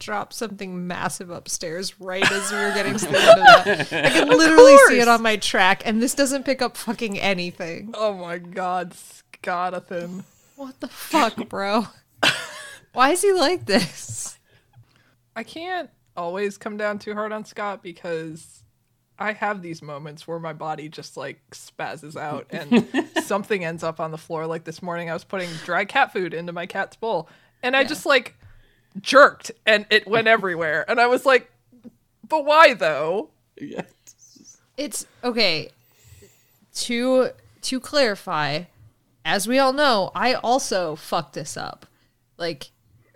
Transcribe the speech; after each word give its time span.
Dropped 0.00 0.32
something 0.32 0.86
massive 0.88 1.30
upstairs 1.30 2.00
right 2.00 2.28
as 2.32 2.50
we 2.50 2.58
were 2.58 2.72
getting 2.72 2.96
to 2.96 3.06
the 3.06 3.18
end 3.18 3.28
of 3.28 3.64
that. 3.64 4.04
I 4.04 4.10
can 4.10 4.28
literally 4.28 4.76
see 4.88 4.98
it 4.98 5.06
on 5.06 5.22
my 5.22 5.36
track, 5.36 5.82
and 5.86 6.02
this 6.02 6.14
doesn't 6.14 6.44
pick 6.44 6.60
up 6.60 6.76
fucking 6.76 7.18
anything. 7.20 7.92
Oh 7.94 8.14
my 8.14 8.38
god, 8.38 8.94
Scottathan. 8.94 10.24
What 10.56 10.80
the 10.80 10.88
fuck, 10.88 11.48
bro? 11.48 11.86
Why 12.92 13.10
is 13.10 13.22
he 13.22 13.32
like 13.32 13.66
this? 13.66 14.38
I 15.36 15.44
can't 15.44 15.90
always 16.16 16.58
come 16.58 16.76
down 16.76 16.98
too 16.98 17.14
hard 17.14 17.32
on 17.32 17.44
Scott 17.44 17.82
because 17.82 18.64
I 19.18 19.32
have 19.32 19.62
these 19.62 19.80
moments 19.80 20.26
where 20.26 20.40
my 20.40 20.52
body 20.52 20.88
just 20.88 21.16
like 21.16 21.40
spazzes 21.52 22.16
out 22.16 22.46
and 22.50 22.88
something 23.22 23.64
ends 23.64 23.84
up 23.84 24.00
on 24.00 24.10
the 24.10 24.18
floor. 24.18 24.46
Like 24.46 24.64
this 24.64 24.82
morning, 24.82 25.08
I 25.08 25.12
was 25.12 25.24
putting 25.24 25.48
dry 25.64 25.84
cat 25.84 26.12
food 26.12 26.34
into 26.34 26.52
my 26.52 26.66
cat's 26.66 26.96
bowl 26.96 27.28
and 27.62 27.76
I 27.76 27.84
just 27.84 28.06
like 28.06 28.34
jerked 29.00 29.50
and 29.66 29.86
it 29.90 30.06
went 30.06 30.26
everywhere. 30.36 30.84
And 30.88 31.00
I 31.00 31.06
was 31.06 31.26
like, 31.26 31.50
but 32.28 32.44
why 32.44 32.74
though? 32.74 33.30
Yeah. 33.56 33.82
It's 34.76 35.06
okay. 35.22 35.70
To 36.74 37.30
to 37.62 37.80
clarify, 37.80 38.64
as 39.24 39.46
we 39.46 39.58
all 39.58 39.72
know, 39.72 40.10
I 40.14 40.34
also 40.34 40.96
fucked 40.96 41.34
this 41.34 41.56
up. 41.56 41.86
Like 42.38 42.70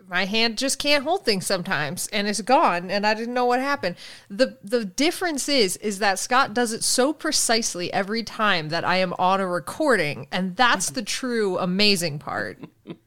my 0.08 0.26
hand 0.26 0.58
just 0.58 0.78
can't 0.78 1.04
hold 1.04 1.24
things 1.24 1.46
sometimes 1.46 2.08
and 2.08 2.28
it's 2.28 2.42
gone 2.42 2.90
and 2.90 3.06
I 3.06 3.14
didn't 3.14 3.34
know 3.34 3.46
what 3.46 3.60
happened. 3.60 3.96
The 4.28 4.58
the 4.62 4.84
difference 4.84 5.48
is 5.48 5.76
is 5.78 5.98
that 6.00 6.18
Scott 6.18 6.52
does 6.52 6.72
it 6.72 6.84
so 6.84 7.12
precisely 7.12 7.92
every 7.92 8.22
time 8.22 8.68
that 8.68 8.84
I 8.84 8.96
am 8.96 9.14
on 9.18 9.40
a 9.40 9.46
recording 9.46 10.26
and 10.30 10.56
that's 10.56 10.90
the 10.90 11.02
true 11.02 11.58
amazing 11.58 12.18
part. 12.18 12.58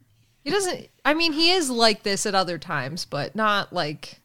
He 0.48 0.54
doesn't 0.54 0.88
I 1.04 1.14
mean 1.14 1.34
he 1.34 1.52
is 1.52 1.70
like 1.70 2.04
this 2.04 2.26
at 2.26 2.34
other 2.34 2.58
times, 2.58 3.04
but 3.04 3.36
not 3.36 3.74
like 3.74 4.22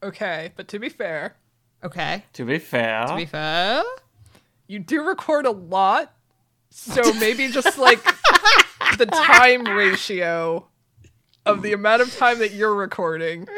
Okay, 0.00 0.52
but 0.54 0.68
to 0.68 0.78
be 0.78 0.88
fair, 0.88 1.34
okay. 1.82 2.22
To 2.34 2.44
be 2.44 2.60
fair, 2.60 3.04
To 3.08 3.16
be 3.16 3.24
fair. 3.24 3.82
you 4.68 4.78
do 4.78 5.02
record 5.04 5.44
a 5.44 5.50
lot. 5.50 6.14
So 6.70 7.02
maybe 7.14 7.48
just 7.50 7.78
like 7.78 8.00
the 8.96 9.06
time 9.06 9.64
ratio 9.64 10.68
of 11.44 11.62
the 11.62 11.72
amount 11.72 12.02
of 12.02 12.14
time 12.16 12.38
that 12.38 12.52
you're 12.52 12.74
recording. 12.76 13.48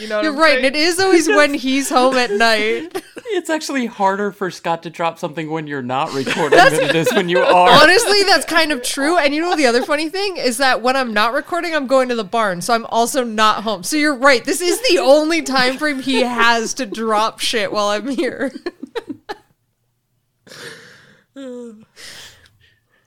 You 0.00 0.08
know 0.08 0.16
what 0.16 0.24
You're 0.24 0.32
I'm 0.32 0.38
right. 0.38 0.52
saying? 0.54 0.64
and 0.66 0.74
It 0.76 0.78
is 0.78 0.98
always 0.98 1.28
when 1.36 1.52
he's 1.54 1.88
home 1.90 2.16
at 2.16 2.30
night. 2.30 3.02
it's 3.26 3.50
actually 3.50 3.84
harder 3.86 4.32
for 4.32 4.50
Scott 4.50 4.82
to 4.84 4.90
drop 4.90 5.18
something 5.18 5.50
when 5.50 5.66
you're 5.66 5.82
not 5.82 6.12
recording 6.14 6.58
than 6.58 6.72
it 6.74 6.94
is 6.96 7.12
when 7.12 7.28
you 7.28 7.38
are. 7.42 7.70
Honestly, 7.82 8.22
that's 8.24 8.46
kind 8.46 8.72
of 8.72 8.82
true. 8.82 9.18
And 9.18 9.34
you 9.34 9.42
know 9.42 9.54
the 9.56 9.66
other 9.66 9.82
funny 9.84 10.08
thing 10.08 10.36
is 10.38 10.56
that 10.56 10.80
when 10.82 10.96
I'm 10.96 11.12
not 11.12 11.34
recording, 11.34 11.74
I'm 11.74 11.86
going 11.86 12.08
to 12.08 12.14
the 12.14 12.24
barn, 12.24 12.62
so 12.62 12.72
I'm 12.74 12.86
also 12.86 13.22
not 13.24 13.62
home. 13.62 13.82
So 13.82 13.96
you're 13.96 14.16
right. 14.16 14.42
This 14.44 14.60
is 14.62 14.80
the 14.88 14.98
only 14.98 15.42
time 15.42 15.76
frame 15.76 16.00
he 16.00 16.22
has 16.22 16.72
to 16.74 16.86
drop 16.86 17.40
shit 17.40 17.70
while 17.70 17.88
I'm 17.88 18.08
here. 18.08 18.52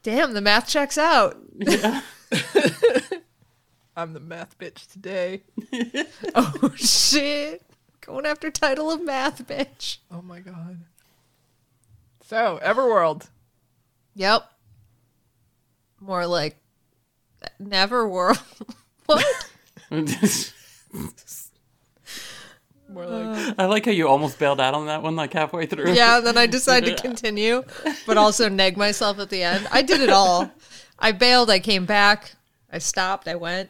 Damn, 0.04 0.34
the 0.34 0.42
math 0.42 0.68
checks 0.68 0.98
out. 0.98 1.38
I'm 3.96 4.14
the 4.14 4.20
math 4.20 4.58
bitch 4.58 4.92
today. 4.92 5.44
Oh 6.36 6.72
shit. 6.76 7.62
Going 8.02 8.26
after 8.26 8.50
title 8.50 8.92
of 8.92 9.02
math, 9.04 9.48
bitch. 9.48 9.98
Oh 10.12 10.22
my 10.22 10.40
god. 10.40 10.80
So, 12.26 12.60
Everworld. 12.64 13.30
Yep. 14.16 14.44
More 16.00 16.26
like 16.26 16.58
Neverworld. 17.62 18.42
what? 19.06 19.26
More 22.90 23.06
like 23.06 23.38
uh. 23.38 23.54
I 23.58 23.66
like 23.66 23.86
how 23.86 23.92
you 23.92 24.08
almost 24.08 24.40
bailed 24.40 24.60
out 24.60 24.74
on 24.74 24.88
that 24.88 25.02
one 25.04 25.16
like 25.16 25.34
halfway 25.34 25.66
through. 25.66 25.94
Yeah, 25.94 26.20
then 26.20 26.38
I 26.38 26.46
decided 26.46 26.98
to 26.98 27.04
continue, 27.04 27.64
but 28.06 28.18
also 28.18 28.50
neg 28.50 28.78
myself 28.78 29.20
at 29.20 29.30
the 29.30 29.44
end. 29.44 29.68
I 29.72 29.82
did 29.82 30.02
it 30.02 30.10
all. 30.10 30.52
I 31.00 31.12
bailed, 31.12 31.50
I 31.50 31.60
came 31.60 31.86
back, 31.86 32.36
I 32.72 32.80
stopped, 32.80 33.28
I 33.28 33.36
went. 33.36 33.70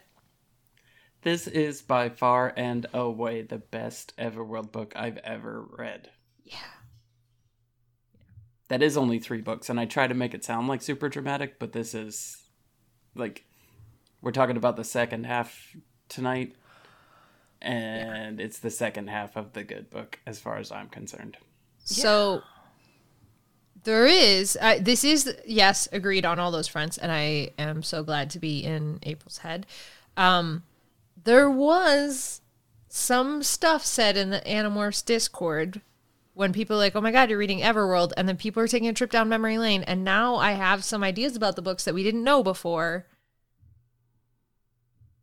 This 1.23 1.47
is 1.47 1.81
by 1.81 2.09
far 2.09 2.53
and 2.57 2.85
away 2.93 3.43
the 3.43 3.57
best 3.57 4.13
Everworld 4.17 4.73
book 4.73 4.91
I've 4.93 5.17
ever 5.19 5.61
read. 5.61 6.09
Yeah. 6.43 6.57
That 8.67 8.83
is 8.83 8.97
only 8.97 9.19
three 9.19 9.39
books, 9.39 9.69
and 9.69 9.79
I 9.79 9.85
try 9.85 10.07
to 10.07 10.13
make 10.13 10.33
it 10.33 10.43
sound 10.43 10.67
like 10.67 10.81
super 10.81 11.07
dramatic, 11.07 11.59
but 11.59 11.71
this 11.71 11.93
is 11.93 12.43
like 13.15 13.45
we're 14.21 14.31
talking 14.31 14.57
about 14.57 14.75
the 14.75 14.83
second 14.83 15.25
half 15.25 15.75
tonight, 16.09 16.55
and 17.61 18.41
it's 18.41 18.59
the 18.59 18.71
second 18.71 19.09
half 19.09 19.37
of 19.37 19.53
the 19.53 19.63
good 19.63 19.89
book 19.89 20.19
as 20.25 20.39
far 20.39 20.57
as 20.57 20.71
I'm 20.73 20.89
concerned. 20.89 21.37
So 21.85 22.41
there 23.83 24.05
is 24.05 24.57
uh, 24.59 24.79
this 24.81 25.05
is 25.05 25.33
yes, 25.45 25.87
agreed 25.93 26.25
on 26.25 26.39
all 26.39 26.51
those 26.51 26.67
fronts 26.67 26.97
and 26.97 27.11
I 27.11 27.51
am 27.57 27.83
so 27.83 28.03
glad 28.03 28.29
to 28.31 28.39
be 28.39 28.59
in 28.63 28.99
April's 29.03 29.37
head. 29.39 29.65
Um 30.17 30.63
there 31.23 31.49
was 31.49 32.41
some 32.87 33.41
stuff 33.43 33.85
said 33.85 34.17
in 34.17 34.29
the 34.29 34.41
Animorphs 34.41 35.03
Discord 35.03 35.81
when 36.33 36.53
people 36.53 36.75
are 36.75 36.79
like, 36.79 36.95
"Oh 36.95 37.01
my 37.01 37.11
god, 37.11 37.29
you're 37.29 37.39
reading 37.39 37.59
Everworld," 37.59 38.11
and 38.17 38.27
then 38.27 38.37
people 38.37 38.61
are 38.61 38.67
taking 38.67 38.87
a 38.89 38.93
trip 38.93 39.11
down 39.11 39.29
memory 39.29 39.57
lane, 39.57 39.83
and 39.83 40.03
now 40.03 40.35
I 40.35 40.53
have 40.53 40.83
some 40.83 41.03
ideas 41.03 41.35
about 41.35 41.55
the 41.55 41.61
books 41.61 41.83
that 41.85 41.93
we 41.93 42.03
didn't 42.03 42.23
know 42.23 42.43
before. 42.43 43.07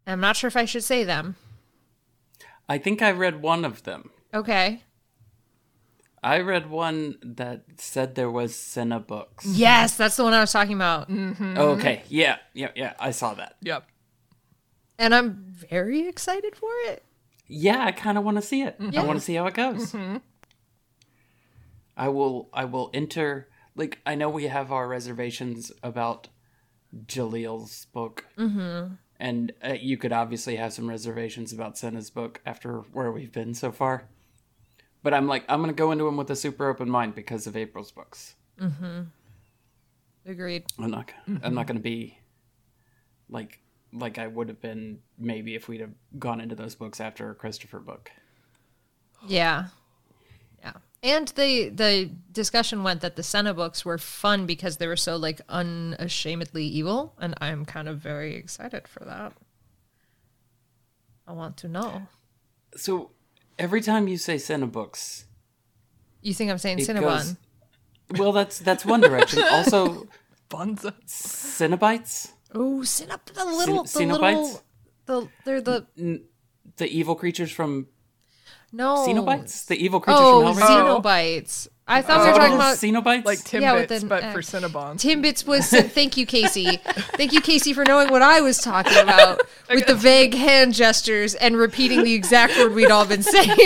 And 0.07 0.15
I'm 0.15 0.21
not 0.21 0.37
sure 0.37 0.49
if 0.49 0.57
I 0.57 0.65
should 0.65 0.85
say 0.85 1.05
them. 1.05 1.37
I 2.69 2.79
think 2.79 3.03
I 3.03 3.11
read 3.11 3.43
one 3.43 3.65
of 3.65 3.83
them. 3.83 4.11
Okay. 4.33 4.83
I 6.23 6.41
read 6.41 6.69
one 6.71 7.17
that 7.23 7.65
said 7.79 8.15
there 8.15 8.31
was 8.31 8.55
Senna 8.55 9.01
books. 9.01 9.47
Yes, 9.47 9.97
that's 9.97 10.17
the 10.17 10.23
one 10.25 10.35
I 10.35 10.41
was 10.41 10.53
talking 10.53 10.75
about. 10.75 11.09
Mm-hmm. 11.09 11.57
Okay, 11.57 12.03
yeah, 12.09 12.37
yeah, 12.53 12.71
yeah. 12.75 12.93
I 12.99 13.11
saw 13.11 13.35
that. 13.35 13.57
yep. 13.63 13.87
And 15.01 15.15
I'm 15.15 15.47
very 15.49 16.07
excited 16.07 16.55
for 16.55 16.71
it. 16.85 17.03
Yeah, 17.49 17.83
I 17.83 17.91
kind 17.91 18.19
of 18.19 18.23
want 18.23 18.37
to 18.37 18.43
see 18.43 18.61
it. 18.61 18.77
Yeah. 18.79 19.01
I 19.01 19.07
want 19.07 19.19
to 19.19 19.25
see 19.25 19.35
how 19.35 19.47
it 19.47 19.55
goes. 19.55 19.97
I 21.97 22.09
will. 22.09 22.51
I 22.53 22.67
will 22.67 22.91
enter. 22.93 23.49
Like 23.75 23.99
I 24.05 24.15
know 24.15 24.29
we 24.29 24.49
have 24.49 24.71
our 24.71 24.87
reservations 24.87 25.73
about 25.83 26.29
Jalil's 27.07 27.87
book, 27.87 28.27
mm-hmm. 28.39 28.95
and 29.19 29.53
uh, 29.67 29.73
you 29.73 29.97
could 29.97 30.13
obviously 30.13 30.57
have 30.57 30.75
some 30.75 30.89
reservations 30.89 31.51
about 31.53 31.79
Senna's 31.79 32.11
book 32.11 32.43
after 32.45 32.81
where 32.93 33.11
we've 33.11 33.33
been 33.33 33.55
so 33.55 33.73
far. 33.73 34.05
But 35.03 35.15
I'm 35.15 35.27
like, 35.27 35.45
I'm 35.49 35.61
gonna 35.61 35.73
go 35.73 35.93
into 35.93 36.05
them 36.05 36.19
with 36.19 36.31
a 36.31 36.37
super 36.37 36.69
open 36.69 36.91
mind 36.91 37.15
because 37.15 37.47
of 37.47 37.57
April's 37.57 37.91
books. 37.91 38.35
Agreed. 40.27 40.67
I'm 40.79 40.91
not. 40.91 41.11
I'm 41.43 41.55
not 41.55 41.67
gonna 41.67 41.81
be 41.81 42.19
like 43.31 43.61
like 43.93 44.19
I 44.19 44.27
would 44.27 44.49
have 44.49 44.61
been 44.61 45.01
maybe 45.19 45.55
if 45.55 45.69
we'd 45.69 45.81
have 45.81 45.95
gone 46.19 46.41
into 46.41 46.55
those 46.55 46.75
books 46.75 47.01
after 47.01 47.31
a 47.31 47.35
Christopher 47.35 47.79
book. 47.81 48.11
Yeah. 49.27 49.67
Yeah. 50.63 50.73
And 51.03 51.29
the 51.29 51.69
the 51.71 52.11
discussion 52.33 52.83
went 52.83 53.01
that 53.01 53.17
the 53.17 53.23
Senna 53.23 53.55
books 53.55 53.85
were 53.85 53.99
fun 53.99 54.47
because 54.47 54.77
they 54.77 54.87
were 54.87 54.97
so 54.97 55.17
like 55.17 55.41
unashamedly 55.49 56.65
evil, 56.67 57.15
and 57.19 57.35
I'm 57.41 57.65
kind 57.65 57.89
of 57.89 57.99
very 57.99 58.35
excited 58.37 58.87
for 58.87 59.05
that. 59.05 59.33
I 61.27 61.33
want 61.33 61.57
to 61.59 61.69
know. 61.69 62.03
So 62.77 63.11
every 63.59 63.81
time 63.81 64.09
you 64.09 64.19
say 64.19 64.37
Senna 64.39 64.67
books, 64.67 65.25
You 66.23 66.35
think 66.35 66.51
I'm 66.51 66.59
saying 66.59 66.79
Cinnabon? 66.79 67.01
goes. 67.01 67.37
Well, 68.19 68.33
that's 68.33 68.59
that's 68.59 68.85
one 68.85 69.01
direction. 69.01 69.43
also, 69.51 70.07
Bunza. 70.49 70.95
Cinnabites. 71.07 72.33
Oh, 72.55 72.83
sit 72.83 73.11
up 73.11 73.27
the 73.27 73.45
little, 73.45 73.87
Cen- 73.87 74.09
the 74.09 74.15
Cenobites? 74.15 74.35
little, 74.37 74.63
the 75.07 75.29
they're 75.45 75.61
the 75.61 75.87
The 76.77 76.87
evil 76.89 77.15
creatures 77.15 77.51
from 77.53 77.87
no 78.73 79.07
Cenobites? 79.07 79.67
The 79.67 79.77
evil 79.77 79.99
oh, 79.99 80.01
creatures 80.01 80.21
Oh, 80.23 80.55
from 80.55 80.63
Hellraiser? 80.63 81.03
Xenobites. 81.03 81.69
I 81.89 82.03
thought 82.03 82.21
Is 82.21 82.27
we 82.27 82.27
that 82.27 82.33
were 82.33 82.39
talking 82.39 82.55
about 82.55 82.73
is? 82.75 82.81
Cenobites? 82.83 83.25
Like 83.25 83.39
Timbits, 83.41 83.61
Yeah, 83.63 83.73
with 83.75 83.91
an 83.91 84.09
but 84.09 84.23
X. 84.23 84.33
for 84.33 84.43
Cinnabon. 84.43 84.95
Timbits 84.95 85.45
was 85.47 85.69
thank 85.93 86.17
you 86.17 86.25
Casey 86.27 86.77
thank 87.17 87.33
you 87.33 87.41
Casey 87.41 87.73
for 87.73 87.85
knowing 87.85 88.11
what 88.11 88.23
I 88.23 88.41
was 88.41 88.59
talking 88.59 88.97
about 88.97 89.41
with 89.71 89.87
the 89.87 89.95
vague 89.97 90.35
hand 90.35 90.75
gestures 90.75 91.35
and 91.35 91.57
repeating 91.57 92.05
the 92.05 92.15
exact 92.15 92.57
word 92.59 92.75
we'd 92.75 92.91
all 92.93 93.07
been 93.07 93.23
saying 93.25 93.49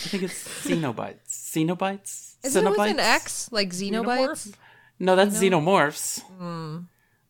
I 0.00 0.10
think 0.10 0.22
it's 0.24 0.66
Cenobites. 0.66 1.28
Cenobites? 1.28 2.36
isn't 2.44 2.66
it 2.66 2.70
with 2.70 2.78
an 2.80 3.00
X 3.00 3.50
like 3.50 3.70
Xenobites 3.70 4.48
Xenomorph? 4.48 4.54
No, 4.98 5.14
that's 5.16 5.36
xenomorphs. 5.40 6.22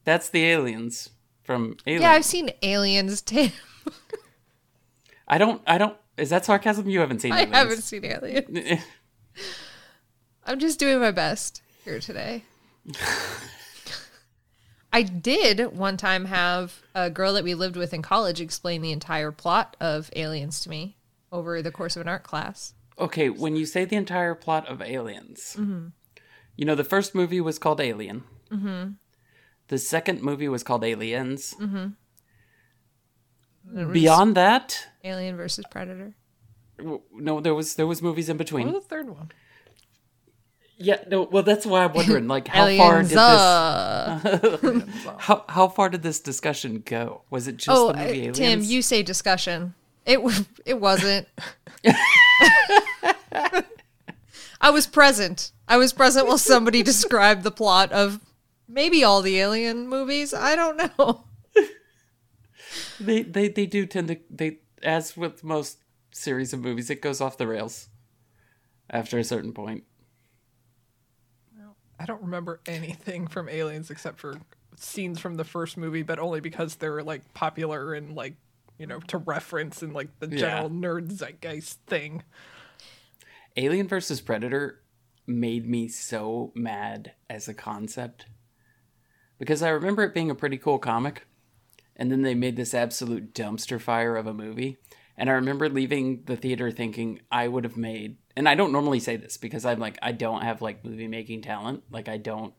That's 0.05 0.29
the 0.31 0.45
aliens 0.47 1.11
from 1.45 1.77
Aliens. 1.87 2.03
yeah 2.03 2.11
I've 2.13 2.25
seen 2.25 2.51
aliens 2.63 3.21
Tim 3.23 3.53
I 5.29 5.37
don't. 5.39 5.61
I 5.67 5.77
don't. 5.79 5.97
Is 6.17 6.31
that 6.31 6.45
sarcasm? 6.47 6.89
You 6.89 7.01
haven't 7.01 7.21
seen. 7.21 7.33
I 7.33 7.41
aliens. 7.43 7.55
haven't 7.57 7.83
seen 7.83 8.05
aliens 8.07 8.83
I'm 10.47 10.59
just 10.59 10.79
doing 10.79 11.01
my 11.01 11.11
best 11.11 11.61
here 11.85 12.01
today. 12.01 12.45
I 14.93 15.03
did 15.03 15.77
one 15.77 15.97
time 15.99 16.25
have 16.25 16.81
a 16.95 17.11
girl 17.11 17.35
that 17.35 17.45
we 17.45 17.55
lived 17.55 17.77
with 17.77 17.93
in 17.93 18.01
college 18.01 18.41
explain 18.41 18.81
the 18.81 18.91
entire 18.93 19.31
plot 19.31 19.77
of 19.81 20.11
Aliens 20.17 20.61
to 20.61 20.71
me 20.71 20.97
over 21.31 21.61
the 21.61 21.71
course 21.71 21.95
of 21.95 22.01
an 22.03 22.09
art 22.09 22.23
class. 22.23 22.73
okay, 22.99 23.29
when 23.29 23.55
you 23.55 23.67
say 23.67 23.85
the 23.85 23.97
entire 23.97 24.35
plot 24.35 24.67
of 24.67 24.81
Aliens, 24.81 25.57
Mm-hmm. 25.59 25.89
You 26.59 26.67
know 26.67 26.75
the 26.75 26.85
first 26.85 27.15
movie 27.15 27.41
was 27.41 27.59
called 27.59 27.81
Alien. 27.81 28.25
Mm-hmm. 28.51 28.91
The 29.69 29.79
second 29.79 30.23
movie 30.23 30.49
was 30.49 30.63
called 30.63 30.85
Aliens. 30.85 31.55
Mm-hmm. 31.59 31.93
Beyond 33.93 34.35
that, 34.35 34.89
Alien 35.05 35.37
versus 35.37 35.65
Predator. 35.71 36.15
no, 37.13 37.41
there 37.41 37.55
was 37.55 37.77
there 37.77 37.87
was 37.87 38.03
movies 38.03 38.29
in 38.29 38.37
between. 38.37 38.67
What 38.67 38.73
between. 38.73 38.75
was 38.75 38.85
the 38.85 38.89
third 38.89 39.09
one? 39.17 39.31
Yeah, 40.79 40.99
no. 41.09 41.23
Well, 41.23 41.43
that's 41.45 41.65
why 41.67 41.85
I'm 41.85 41.93
wondering, 41.93 42.29
like, 42.29 42.49
how 42.49 42.67
far 42.77 43.03
did 43.03 43.11
this? 43.11 43.19
uh, 43.19 44.81
How 45.19 45.45
how 45.49 45.69
far 45.69 45.89
did 45.91 46.03
this 46.03 46.19
discussion 46.21 46.83
go? 46.85 47.23
Was 47.31 47.47
it 47.47 47.57
just 47.57 47.77
oh, 47.77 47.93
the 47.93 47.99
movie 47.99 48.09
uh, 48.09 48.15
Aliens? 48.15 48.39
Tim, 48.39 48.63
you 48.63 48.83
say 48.83 49.03
discussion. 49.05 49.75
It 50.07 50.17
w- 50.17 50.45
it 50.67 50.81
wasn't. 50.81 51.29
I 54.61 54.71
was 54.71 54.87
present. 54.87 55.53
I 55.69 55.77
was 55.77 55.93
present 55.93 56.27
while 56.27 56.39
somebody 56.39 56.83
described 56.85 57.43
the 57.43 57.51
plot 57.51 57.93
of 57.93 58.21
maybe 58.67 59.05
all 59.05 59.23
the 59.23 59.39
Alien 59.39 59.89
movies. 59.89 60.35
I 60.35 60.57
don't 60.57 60.77
know. 60.99 61.25
They 63.01 63.23
they 63.23 63.49
they 63.49 63.67
do 63.67 63.87
tend 63.87 64.09
to 64.09 64.19
they 64.31 64.59
as 64.83 65.17
with 65.17 65.43
most 65.45 65.79
series 66.11 66.53
of 66.53 66.61
movies, 66.61 66.91
it 66.91 67.01
goes 67.01 67.21
off 67.21 67.37
the 67.39 67.47
rails 67.47 67.89
after 68.91 69.19
a 69.19 69.25
certain 69.25 69.53
point. 69.53 69.85
I 72.01 72.05
don't 72.05 72.23
remember 72.23 72.61
anything 72.67 73.27
from 73.27 73.49
Aliens 73.49 73.91
except 73.91 74.21
for 74.21 74.39
scenes 74.77 75.19
from 75.19 75.35
the 75.35 75.43
first 75.45 75.77
movie, 75.77 76.03
but 76.03 76.21
only 76.21 76.41
because 76.41 76.77
they're 76.77 77.03
like 77.03 77.35
popular 77.35 77.93
and 77.95 78.15
like 78.15 78.35
you 78.79 78.87
know 78.87 79.01
to 79.09 79.19
reference 79.19 79.83
and 79.83 79.93
like 79.93 80.09
the 80.21 80.29
Yeah. 80.29 80.37
general 80.39 80.71
nerd 80.71 81.11
zeitgeist 81.13 81.79
thing. 81.87 82.23
Alien 83.59 83.89
versus 83.89 84.21
Predator 84.21 84.83
made 85.27 85.69
me 85.69 85.89
so 85.89 86.53
mad 86.55 87.15
as 87.29 87.49
a 87.49 87.55
concept 87.55 88.27
because 89.37 89.65
I 89.65 89.71
remember 89.71 90.05
it 90.05 90.15
being 90.15 90.31
a 90.31 90.37
pretty 90.37 90.59
cool 90.59 90.79
comic, 90.79 91.27
and 91.97 92.11
then 92.11 92.23
they 92.23 92.35
made 92.35 92.55
this 92.55 92.73
absolute 92.73 93.35
dumpster 93.35 93.81
fire 93.81 94.15
of 94.15 94.29
a 94.29 94.33
movie. 94.33 94.79
And 95.17 95.29
I 95.29 95.33
remember 95.33 95.69
leaving 95.69 96.23
the 96.27 96.37
theater 96.37 96.71
thinking 96.71 97.21
I 97.33 97.49
would 97.49 97.65
have 97.65 97.77
made, 97.77 98.19
and 98.37 98.49
I 98.49 98.55
don't 98.55 98.71
normally 98.71 99.01
say 99.01 99.17
this 99.17 99.37
because 99.37 99.65
I'm 99.65 99.81
like 99.81 99.99
I 100.01 100.13
don't 100.13 100.43
have 100.43 100.63
like 100.63 100.85
movie 100.85 101.09
making 101.09 101.43
talent. 101.43 101.83
Like 101.91 102.09
I 102.09 102.17
don't, 102.17 102.55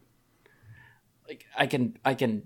like 1.29 1.45
I 1.57 1.65
can 1.65 1.97
I 2.03 2.13
can 2.13 2.43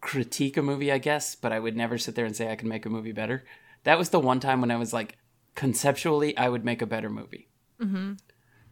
critique 0.00 0.56
a 0.56 0.62
movie, 0.62 0.90
I 0.90 0.98
guess, 0.98 1.36
but 1.36 1.52
I 1.52 1.60
would 1.60 1.76
never 1.76 1.98
sit 1.98 2.16
there 2.16 2.26
and 2.26 2.34
say 2.34 2.50
I 2.50 2.56
can 2.56 2.68
make 2.68 2.84
a 2.84 2.90
movie 2.90 3.12
better. 3.12 3.44
That 3.84 3.98
was 3.98 4.08
the 4.08 4.18
one 4.18 4.40
time 4.40 4.60
when 4.60 4.72
I 4.72 4.76
was 4.76 4.92
like, 4.92 5.18
conceptually, 5.54 6.36
I 6.36 6.48
would 6.48 6.64
make 6.64 6.82
a 6.82 6.86
better 6.86 7.08
movie 7.08 7.48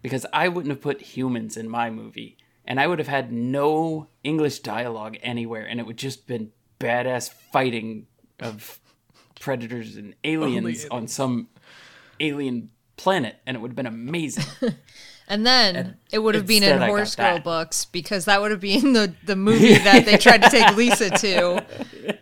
because 0.03 0.27
I 0.33 0.49
wouldn't 0.49 0.71
have 0.71 0.81
put 0.81 1.01
humans 1.01 1.57
in 1.57 1.69
my 1.69 1.91
movie, 1.91 2.37
and 2.65 2.81
I 2.81 2.87
would 2.87 2.99
have 2.99 3.09
had 3.09 3.33
no 3.33 4.09
English 4.25 4.61
dialogue 4.61 5.19
anywhere, 5.23 5.67
and 5.67 5.81
it 5.81 5.87
would 5.87 5.99
just 5.99 6.27
been 6.27 6.53
badass 6.79 7.31
fighting 7.31 8.07
of 8.39 8.81
predators 9.39 9.97
and 9.97 10.15
aliens 10.25 10.87
on 10.91 11.09
some 11.09 11.49
alien 12.19 12.71
planet, 12.97 13.37
and 13.47 13.57
it 13.57 13.61
would 13.61 13.71
have 13.71 13.77
been 13.77 13.87
amazing. 13.87 14.45
And 15.31 15.47
then 15.47 15.97
it 16.11 16.19
would 16.19 16.35
have 16.35 16.49
been 16.49 16.65
in 16.65 16.83
I 16.83 16.89
Horse 16.89 17.15
Girl 17.15 17.35
that. 17.35 17.45
books 17.45 17.85
because 17.85 18.25
that 18.25 18.41
would 18.41 18.51
have 18.51 18.59
been 18.59 18.95
the, 18.95 19.15
the 19.25 19.37
movie 19.37 19.75
that 19.75 20.05
they 20.05 20.17
tried 20.17 20.43
to 20.43 20.51
take 20.51 20.75
Lisa 20.77 21.09
to. 21.09 21.65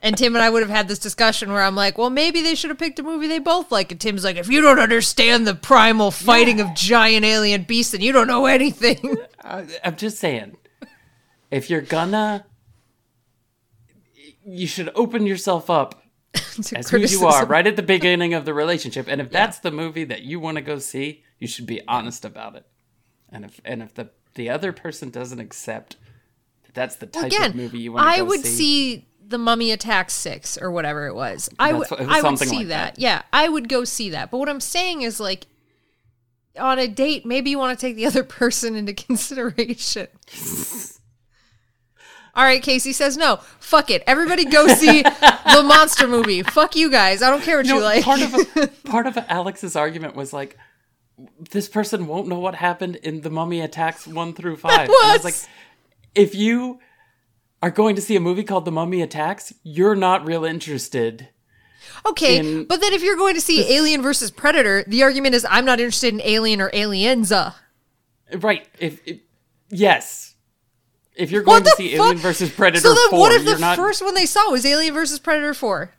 And 0.00 0.16
Tim 0.16 0.36
and 0.36 0.44
I 0.44 0.48
would 0.48 0.62
have 0.62 0.70
had 0.70 0.86
this 0.86 1.00
discussion 1.00 1.50
where 1.50 1.62
I'm 1.62 1.74
like, 1.74 1.98
well, 1.98 2.10
maybe 2.10 2.40
they 2.40 2.54
should 2.54 2.70
have 2.70 2.78
picked 2.78 3.00
a 3.00 3.02
movie 3.02 3.26
they 3.26 3.40
both 3.40 3.72
like. 3.72 3.90
And 3.90 4.00
Tim's 4.00 4.22
like, 4.22 4.36
if 4.36 4.48
you 4.48 4.60
don't 4.60 4.78
understand 4.78 5.46
the 5.46 5.54
primal 5.54 6.10
fighting 6.12 6.60
of 6.60 6.72
giant 6.74 7.24
alien 7.24 7.62
beasts, 7.62 7.92
then 7.92 8.00
you 8.00 8.12
don't 8.12 8.28
know 8.28 8.46
anything. 8.46 9.16
I'm 9.44 9.96
just 9.96 10.18
saying, 10.18 10.56
if 11.50 11.68
you're 11.68 11.80
gonna, 11.80 12.46
you 14.44 14.66
should 14.68 14.90
open 14.94 15.26
yourself 15.26 15.68
up 15.68 16.02
to 16.34 16.78
as 16.78 16.90
who 16.90 16.98
you 16.98 17.26
are 17.26 17.44
right 17.46 17.66
at 17.66 17.76
the 17.76 17.82
beginning 17.82 18.34
of 18.34 18.44
the 18.44 18.54
relationship. 18.54 19.06
And 19.08 19.20
if 19.20 19.30
that's 19.30 19.58
the 19.58 19.72
movie 19.72 20.04
that 20.04 20.22
you 20.22 20.38
want 20.38 20.56
to 20.56 20.62
go 20.62 20.78
see, 20.78 21.24
you 21.38 21.48
should 21.48 21.66
be 21.66 21.80
honest 21.88 22.24
about 22.24 22.54
it. 22.54 22.66
And 23.30 23.44
if 23.44 23.60
and 23.64 23.82
if 23.82 23.94
the 23.94 24.10
the 24.34 24.48
other 24.48 24.72
person 24.72 25.10
doesn't 25.10 25.40
accept 25.40 25.96
that 26.64 26.74
that's 26.74 26.96
the 26.96 27.06
type 27.06 27.32
Again, 27.32 27.50
of 27.50 27.56
movie 27.56 27.80
you 27.80 27.92
want 27.92 28.06
to 28.06 28.10
I 28.10 28.22
would 28.22 28.42
see, 28.42 28.48
see 28.48 29.06
the 29.28 29.38
Mummy 29.38 29.70
Attack 29.70 30.10
Six 30.10 30.56
or 30.56 30.70
whatever 30.70 31.06
it 31.06 31.14
was. 31.14 31.50
I 31.58 31.72
would, 31.74 31.86
I 31.92 32.22
would 32.22 32.38
see 32.38 32.58
like 32.58 32.68
that. 32.68 32.94
that. 32.94 32.98
Yeah, 32.98 33.22
I 33.32 33.48
would 33.48 33.68
go 33.68 33.84
see 33.84 34.10
that. 34.10 34.30
But 34.30 34.38
what 34.38 34.48
I'm 34.48 34.60
saying 34.60 35.02
is, 35.02 35.20
like, 35.20 35.46
on 36.58 36.78
a 36.78 36.88
date, 36.88 37.26
maybe 37.26 37.50
you 37.50 37.58
want 37.58 37.78
to 37.78 37.86
take 37.86 37.96
the 37.96 38.06
other 38.10 38.24
person 38.24 38.74
into 38.74 38.94
consideration. 38.94 40.08
All 42.34 42.44
right, 42.44 42.62
Casey 42.62 42.92
says 42.92 43.16
no. 43.16 43.36
Fuck 43.58 43.90
it. 43.90 44.02
Everybody 44.06 44.44
go 44.44 44.68
see 44.68 45.02
the 45.02 45.62
monster 45.66 46.06
movie. 46.06 46.42
Fuck 46.42 46.76
you 46.76 46.90
guys. 46.90 47.20
I 47.20 47.30
don't 47.30 47.42
care 47.42 47.56
what 47.56 47.66
you, 47.66 47.74
You 47.74 47.80
know, 47.80 47.86
like. 47.86 48.04
part 48.04 48.20
of 48.22 48.82
part 48.84 49.06
of 49.06 49.18
Alex's 49.28 49.74
argument 49.74 50.14
was 50.14 50.32
like, 50.32 50.56
this 51.50 51.68
person 51.68 52.06
won't 52.06 52.28
know 52.28 52.38
what 52.38 52.54
happened 52.54 52.96
in 52.96 53.22
the 53.22 53.30
Mummy 53.30 53.60
Attacks 53.60 54.06
one 54.06 54.34
through 54.34 54.56
five. 54.56 54.80
And 54.82 54.90
I 54.90 55.12
was 55.14 55.24
like, 55.24 55.34
if 56.14 56.34
you 56.36 56.78
are 57.62 57.70
going 57.70 57.96
to 57.96 58.02
see 58.02 58.16
a 58.16 58.20
movie 58.20 58.44
called 58.44 58.64
The 58.64 58.70
Mummy 58.72 59.02
Attacks, 59.02 59.52
you're 59.62 59.96
not 59.96 60.24
real 60.26 60.44
interested. 60.44 61.28
okay, 62.06 62.38
in- 62.38 62.64
but 62.66 62.80
then 62.80 62.92
if 62.92 63.02
you're 63.02 63.16
going 63.16 63.34
to 63.34 63.40
see 63.40 63.72
Alien 63.74 64.02
versus 64.02 64.30
Predator, 64.30 64.84
the 64.86 65.02
argument 65.02 65.34
is 65.34 65.46
I'm 65.48 65.64
not 65.64 65.80
interested 65.80 66.14
in 66.14 66.20
Alien 66.22 66.60
or 66.60 66.70
Alienza. 66.70 67.54
Right. 68.34 68.66
If, 68.78 69.00
if 69.06 69.20
yes. 69.70 70.34
If 71.16 71.30
you're 71.32 71.42
going 71.42 71.64
to 71.64 71.70
see 71.76 71.96
fuck? 71.96 72.04
Alien 72.06 72.18
versus 72.18 72.50
Predator 72.50 72.80
So 72.80 72.94
then, 72.94 73.10
4, 73.10 73.18
what 73.18 73.32
if 73.32 73.44
the 73.44 73.58
not 73.58 73.76
first 73.76 74.02
one 74.04 74.14
they 74.14 74.26
saw 74.26 74.50
was 74.52 74.64
Alien 74.64 74.94
versus 74.94 75.18
Predator 75.18 75.52
Four? 75.54 75.94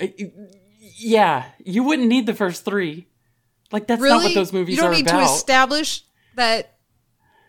Uh, 0.00 0.06
Yeah, 0.96 1.44
you 1.62 1.82
wouldn't 1.82 2.08
need 2.08 2.24
the 2.26 2.34
first 2.34 2.64
3. 2.64 3.06
Like 3.72 3.86
that's 3.86 4.00
Really? 4.00 4.16
not 4.18 4.24
what 4.24 4.34
those 4.34 4.52
movies 4.52 4.78
are. 4.78 4.82
you 4.82 4.82
don't 4.82 4.92
need 4.96 5.06
about. 5.08 5.18
to 5.26 5.34
establish 5.34 6.04
that 6.36 6.73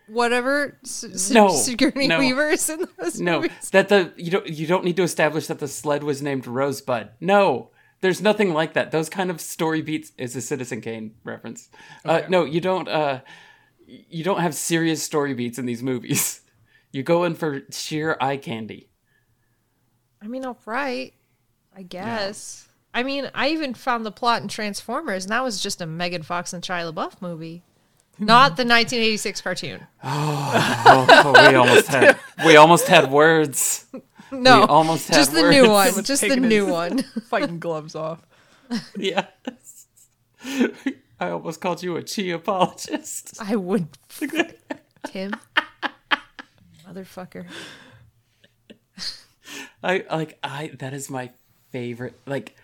whatever 0.08 0.78
S- 0.84 1.30
No, 1.30 1.48
Sigourney 1.50 2.08
no. 2.08 2.18
Weaver 2.18 2.50
is 2.50 2.68
in 2.70 2.86
those 2.98 3.20
no, 3.20 3.40
movies. 3.42 3.70
that 3.70 3.88
the 3.88 4.12
you 4.16 4.30
don't 4.30 4.46
you 4.48 4.66
don't 4.66 4.84
need 4.84 4.96
to 4.96 5.02
establish 5.02 5.46
that 5.48 5.58
the 5.58 5.68
sled 5.68 6.02
was 6.02 6.22
named 6.22 6.46
Rosebud. 6.46 7.10
No. 7.20 7.70
There's 8.02 8.20
nothing 8.20 8.52
like 8.52 8.74
that. 8.74 8.90
Those 8.90 9.08
kind 9.08 9.30
of 9.30 9.40
story 9.40 9.80
beats 9.80 10.12
is 10.18 10.36
a 10.36 10.42
Citizen 10.42 10.82
Kane 10.82 11.14
reference. 11.24 11.70
Uh, 12.04 12.20
no, 12.28 12.44
you 12.44 12.60
don't. 12.60 12.86
Uh, 12.88 13.20
you 13.86 14.22
don't 14.22 14.40
have 14.40 14.54
serious 14.54 15.02
story 15.02 15.32
beats 15.32 15.58
in 15.58 15.66
these 15.66 15.82
movies. 15.82 16.40
You 16.92 17.02
go 17.02 17.24
in 17.24 17.34
for 17.34 17.60
sheer 17.70 18.16
eye 18.22 18.38
candy. 18.38 18.88
I 20.22 20.28
mean, 20.28 20.46
all 20.46 20.56
right, 20.64 21.12
I 21.76 21.82
guess. 21.82 22.68
I 22.94 23.02
mean, 23.02 23.30
I 23.34 23.48
even 23.48 23.74
found 23.74 24.06
the 24.06 24.10
plot 24.12 24.40
in 24.40 24.48
Transformers, 24.48 25.24
and 25.26 25.32
that 25.32 25.44
was 25.44 25.60
just 25.62 25.82
a 25.82 25.86
Megan 25.86 26.22
Fox 26.22 26.54
and 26.54 26.62
Shia 26.62 26.90
LaBeouf 26.90 27.20
movie, 27.20 27.62
not 28.18 28.56
the 28.56 28.64
1986 28.64 29.40
cartoon. 29.40 29.86
Oh, 30.02 31.32
we 31.48 31.54
almost 31.54 31.88
had 31.88 32.18
we 32.44 32.56
almost 32.56 32.88
had 32.88 33.10
words. 33.10 33.86
No, 34.32 34.64
almost 34.64 35.08
had 35.08 35.16
just 35.16 35.32
the 35.32 35.48
new 35.50 35.68
one. 35.70 35.86
Someone's 35.86 36.08
Just 36.08 36.22
the 36.22 36.36
new 36.36 36.66
one. 36.66 37.02
Fighting 37.30 37.58
gloves 37.58 37.94
off. 37.94 38.26
Yes. 38.96 39.86
I 41.18 41.30
almost 41.30 41.60
called 41.60 41.82
you 41.82 41.96
a 41.96 42.02
Chee 42.02 42.30
apologist. 42.30 43.36
I 43.40 43.56
would. 43.56 43.88
Tim. 45.06 45.32
Motherfucker. 46.86 47.46
I 49.82 50.04
like 50.10 50.38
I 50.42 50.72
that 50.78 50.92
is 50.92 51.08
my 51.08 51.30
favorite 51.70 52.18
like 52.26 52.56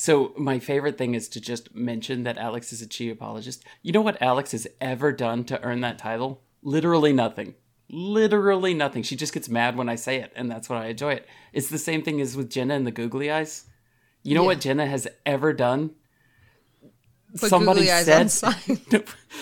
so 0.00 0.32
my 0.34 0.58
favorite 0.58 0.96
thing 0.96 1.14
is 1.14 1.28
to 1.28 1.42
just 1.42 1.74
mention 1.74 2.22
that 2.22 2.38
Alex 2.38 2.72
is 2.72 2.80
a 2.80 2.86
Chee 2.86 3.10
apologist. 3.10 3.62
You 3.82 3.92
know 3.92 4.00
what 4.00 4.22
Alex 4.22 4.52
has 4.52 4.66
ever 4.80 5.12
done 5.12 5.44
to 5.44 5.62
earn 5.62 5.82
that 5.82 5.98
title? 5.98 6.40
Literally 6.62 7.12
nothing. 7.12 7.54
Literally 7.90 8.72
nothing. 8.72 9.02
She 9.02 9.14
just 9.14 9.34
gets 9.34 9.50
mad 9.50 9.76
when 9.76 9.90
I 9.90 9.96
say 9.96 10.16
it, 10.16 10.32
and 10.34 10.50
that's 10.50 10.70
why 10.70 10.84
I 10.84 10.86
enjoy 10.86 11.12
it. 11.12 11.28
It's 11.52 11.68
the 11.68 11.76
same 11.76 12.00
thing 12.02 12.18
as 12.22 12.34
with 12.34 12.48
Jenna 12.48 12.76
and 12.76 12.86
the 12.86 12.90
googly 12.90 13.30
eyes. 13.30 13.66
You 14.22 14.34
know 14.34 14.40
Yeah. 14.40 14.46
what 14.46 14.60
Jenna 14.62 14.86
has 14.86 15.06
ever 15.26 15.52
done? 15.52 15.90
Put 17.38 17.50
on 17.52 18.28
sign. 18.30 18.80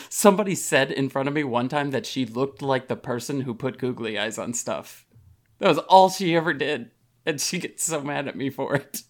somebody 0.09 0.57
said 0.57 0.91
in 0.91 1.09
front 1.09 1.29
of 1.29 1.35
me 1.37 1.45
one 1.45 1.69
time 1.69 1.93
that 1.93 2.05
she 2.05 2.27
looked 2.27 2.63
like 2.63 2.89
the 2.89 2.97
person 2.97 3.43
who 3.43 3.55
put 3.55 3.79
googly 3.79 4.19
eyes 4.19 4.39
on 4.39 4.55
stuff. 4.55 5.07
That 5.61 5.69
was 5.69 5.79
all 5.79 6.11
she 6.11 6.35
ever 6.35 6.53
did. 6.53 6.91
And 7.25 7.41
she 7.41 7.61
gets 7.61 7.85
so 7.85 8.01
mad 8.03 8.27
at 8.27 8.35
me 8.35 8.51
for 8.51 8.75
it. 8.75 9.03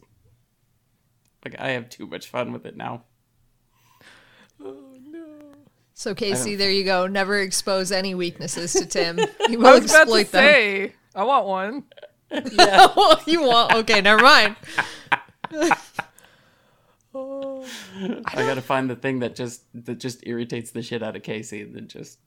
Like, 1.50 1.60
I 1.60 1.70
have 1.70 1.88
too 1.88 2.06
much 2.06 2.28
fun 2.28 2.52
with 2.52 2.66
it 2.66 2.76
now. 2.76 3.04
Oh 4.62 4.76
no. 5.10 5.24
So 5.94 6.14
Casey, 6.14 6.56
there 6.56 6.70
you 6.70 6.84
go. 6.84 7.06
Never 7.06 7.38
expose 7.38 7.90
any 7.90 8.14
weaknesses 8.14 8.72
to 8.74 8.84
Tim. 8.86 9.18
He 9.46 9.54
I 9.54 9.56
will 9.56 9.80
was 9.80 9.90
about 9.90 10.08
to 10.08 10.14
exploit 10.14 10.30
them. 10.30 10.44
say, 10.44 10.92
I 11.14 11.24
want 11.24 11.46
one. 11.46 11.84
Yeah. 12.30 13.14
you 13.26 13.42
want? 13.42 13.74
Okay, 13.74 14.00
never 14.00 14.22
mind. 14.22 14.56
Oh. 17.14 17.66
I 18.26 18.34
gotta 18.34 18.60
find 18.60 18.88
the 18.88 18.94
thing 18.94 19.20
that 19.20 19.34
just 19.34 19.62
that 19.74 19.98
just 19.98 20.24
irritates 20.24 20.70
the 20.70 20.82
shit 20.82 21.02
out 21.02 21.16
of 21.16 21.22
Casey 21.22 21.62
and 21.62 21.74
then 21.74 21.88
just 21.88 22.18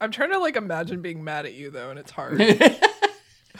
I'm 0.00 0.10
trying 0.12 0.30
to 0.30 0.38
like 0.38 0.56
imagine 0.56 1.02
being 1.02 1.22
mad 1.22 1.44
at 1.44 1.54
you 1.54 1.70
though, 1.70 1.90
and 1.90 1.98
it's 1.98 2.12
hard. 2.12 2.40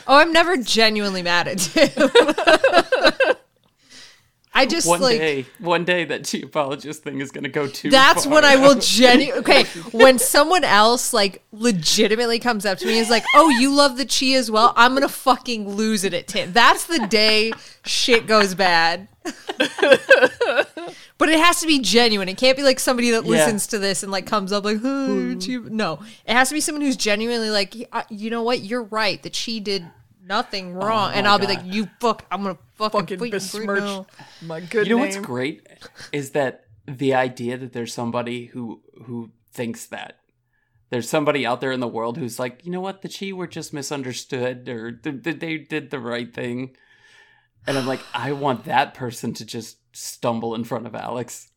Oh, 0.06 0.16
I'm 0.16 0.32
never 0.32 0.56
genuinely 0.56 1.22
mad 1.22 1.48
at 1.48 1.58
Tim. 1.58 2.10
I 4.54 4.66
just 4.66 4.86
one 4.86 5.00
like 5.00 5.18
day 5.18 5.46
one 5.60 5.84
day 5.84 6.04
that 6.04 6.24
Chee 6.24 6.42
apologist 6.42 7.02
thing 7.02 7.20
is 7.20 7.30
gonna 7.30 7.48
go 7.48 7.66
too 7.66 7.88
that's 7.88 8.26
when 8.26 8.44
I 8.44 8.56
will 8.56 8.74
genuinely. 8.80 9.40
Okay, 9.40 9.64
when 9.92 10.18
someone 10.18 10.62
else 10.62 11.14
like 11.14 11.42
legitimately 11.52 12.38
comes 12.38 12.66
up 12.66 12.76
to 12.78 12.86
me 12.86 12.92
and 12.92 13.00
is 13.00 13.08
like, 13.08 13.24
"Oh, 13.34 13.48
you 13.48 13.74
love 13.74 13.96
the 13.96 14.04
chi 14.04 14.34
as 14.36 14.50
well," 14.50 14.74
I'm 14.76 14.92
gonna 14.92 15.08
fucking 15.08 15.70
lose 15.70 16.04
it 16.04 16.12
at 16.12 16.28
Tim. 16.28 16.52
That's 16.52 16.84
the 16.84 17.06
day 17.06 17.52
shit 17.86 18.26
goes 18.26 18.54
bad. 18.54 19.08
But 21.22 21.28
it 21.28 21.38
has 21.38 21.60
to 21.60 21.66
be 21.68 21.78
genuine. 21.78 22.28
It 22.28 22.36
can't 22.36 22.56
be 22.56 22.64
like 22.64 22.80
somebody 22.80 23.10
that 23.12 23.24
Yeah. 23.24 23.30
listens 23.30 23.68
to 23.68 23.78
this 23.78 24.02
and 24.02 24.10
like 24.10 24.26
comes 24.26 24.50
up 24.52 24.64
like, 24.64 24.78
"Oh, 24.82 25.34
no." 25.70 26.00
It 26.26 26.32
has 26.34 26.48
to 26.48 26.54
be 26.54 26.60
someone 26.60 26.82
who's 26.82 26.96
genuinely 26.96 27.50
like, 27.50 27.74
"Uh, 27.92 28.02
"You 28.10 28.28
know 28.30 28.42
what? 28.42 28.62
You're 28.62 28.82
right. 28.82 29.22
that 29.22 29.36
she 29.36 29.60
did 29.60 29.86
nothing 30.26 30.74
wrong," 30.74 31.12
and 31.14 31.28
I'll 31.28 31.38
be 31.38 31.46
like, 31.46 31.60
"You 31.64 31.88
fuck! 32.00 32.24
I'm 32.30 32.42
gonna 32.42 32.58
fucking, 32.74 33.00
Fucking 33.02 33.18
put 33.18 33.30
besmirch 33.30 33.80
now." 33.84 34.06
my 34.42 34.58
good 34.60 34.86
You 34.88 34.96
know 34.96 35.02
name. 35.02 35.14
what's 35.14 35.24
great 35.26 35.64
is 36.12 36.30
that 36.30 36.64
the 36.88 37.14
idea 37.14 37.56
that 37.56 37.72
there's 37.72 37.94
somebody 37.94 38.46
who 38.46 38.82
who 39.06 39.30
thinks 39.52 39.86
that 39.86 40.16
there's 40.90 41.08
somebody 41.08 41.46
out 41.46 41.60
there 41.60 41.70
in 41.72 41.80
the 41.80 41.86
world 41.88 42.16
who's 42.18 42.38
like, 42.38 42.64
you 42.64 42.72
know 42.72 42.80
what, 42.80 43.02
the 43.02 43.08
Chee 43.08 43.32
were 43.32 43.46
just 43.46 43.72
misunderstood 43.72 44.68
or 44.68 44.90
th- 44.92 45.22
th- 45.22 45.38
they 45.38 45.56
did 45.58 45.90
the 45.90 45.98
right 46.00 46.34
thing, 46.34 46.76
and 47.66 47.78
I'm 47.78 47.86
like, 47.86 48.00
I 48.12 48.32
want 48.32 48.64
that 48.64 48.92
person 48.94 49.32
to 49.34 49.44
just 49.44 49.76
stumble 49.92 50.54
in 50.54 50.64
front 50.64 50.86
of 50.86 50.94
Alex. 50.94 51.50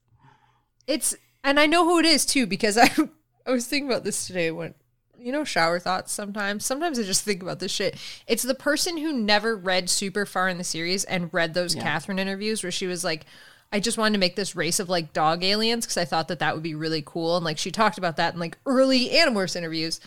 It's 0.88 1.15
and 1.44 1.60
I 1.60 1.65
know 1.65 1.86
who 1.86 2.00
it 2.00 2.06
is 2.06 2.25
too 2.25 2.46
because 2.46 2.77
I 2.77 2.92
I 3.48 3.51
was 3.51 3.68
thinking 3.68 3.89
about 3.89 4.04
this 4.04 4.27
today 4.27 4.51
when 4.51 4.74
you 5.18 5.32
know 5.32 5.44
shower 5.44 5.80
thoughts 5.80 6.12
sometimes. 6.12 6.65
Sometimes 6.65 7.00
I 7.00 7.04
just 7.04 7.24
think 7.24 7.42
about 7.42 7.60
this 7.60 7.72
shit. 7.72 7.98
It's 8.27 8.44
the 8.44 8.56
person 8.56 8.98
who 8.98 9.13
never 9.13 9.56
read 9.56 9.89
super 9.89 10.25
far 10.25 10.50
in 10.50 10.58
the 10.58 10.63
series 10.63 11.04
and 11.06 11.34
read 11.34 11.54
those 11.54 11.75
Katherine 11.75 12.20
interviews 12.20 12.63
where 12.63 12.72
she 12.72 12.88
was 12.88 13.04
like 13.04 13.25
I 13.72 13.80
just 13.80 13.98
wanted 13.98 14.13
to 14.13 14.20
make 14.20 14.36
this 14.36 14.56
race 14.56 14.80
of 14.80 14.89
like 14.89 15.13
dog 15.13 15.44
aliens 15.44 15.86
because 15.86 15.98
I 15.98 16.06
thought 16.06 16.27
that 16.30 16.39
that 16.39 16.54
would 16.54 16.63
be 16.63 16.75
really 16.75 17.04
cool 17.06 17.36
and 17.36 17.46
like 17.46 17.58
she 17.58 17.72
talked 17.72 17.98
about 17.98 18.18
that 18.18 18.34
in 18.34 18.39
like 18.39 18.58
early 18.65 19.10
Animorphs 19.10 19.56
interviews. 19.56 20.00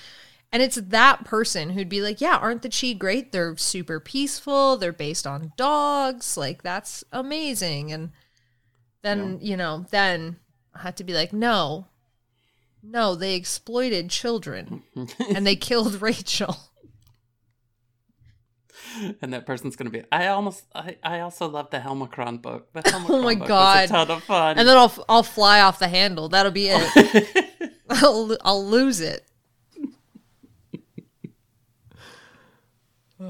And 0.50 0.62
it's 0.62 0.76
that 0.76 1.26
person 1.26 1.70
who'd 1.70 1.90
be 1.90 2.00
like, 2.00 2.23
"Yeah, 2.23 2.37
aren't 2.37 2.62
the 2.62 2.70
Chee 2.70 2.94
great? 2.94 3.32
They're 3.32 3.56
super 3.58 4.00
peaceful. 4.00 4.78
They're 4.78 4.92
based 4.92 5.26
on 5.26 5.52
dogs. 5.58 6.38
Like 6.38 6.62
that's 6.62 7.04
amazing." 7.12 7.92
And 7.92 8.12
then 9.08 9.38
you 9.40 9.56
know 9.56 9.86
then 9.90 10.36
i 10.74 10.80
had 10.82 10.96
to 10.96 11.04
be 11.04 11.12
like 11.12 11.32
no 11.32 11.86
no 12.82 13.14
they 13.14 13.34
exploited 13.34 14.10
children 14.10 14.82
and 15.34 15.46
they 15.46 15.56
killed 15.56 16.00
rachel 16.08 16.56
And 19.22 19.32
that 19.32 19.44
person's 19.46 19.76
gonna 19.76 19.90
be. 19.90 20.02
I 20.10 20.26
almost. 20.28 20.64
I, 20.74 20.96
I 21.04 21.20
also 21.20 21.46
love 21.48 21.70
the 21.70 21.78
Helmacron 21.78 22.40
book. 22.42 22.72
The 22.72 22.80
Helmacron 22.90 23.10
Oh 23.10 23.22
my 23.22 23.34
book 23.34 23.42
was 23.42 23.48
God. 23.48 23.84
a 23.84 23.88
ton 23.88 24.10
of 24.10 24.22
fun. 24.24 24.58
and 24.58 24.66
then 24.66 24.76
i'll 24.76 25.04
i'll 25.08 25.22
fly 25.22 25.60
off 25.60 25.78
the 25.78 25.88
handle 25.88 26.28
that'll 26.28 26.50
be 26.52 26.68
it 26.70 27.50
I'll, 27.90 28.36
I'll 28.44 28.64
lose 28.66 29.00
it 29.00 29.24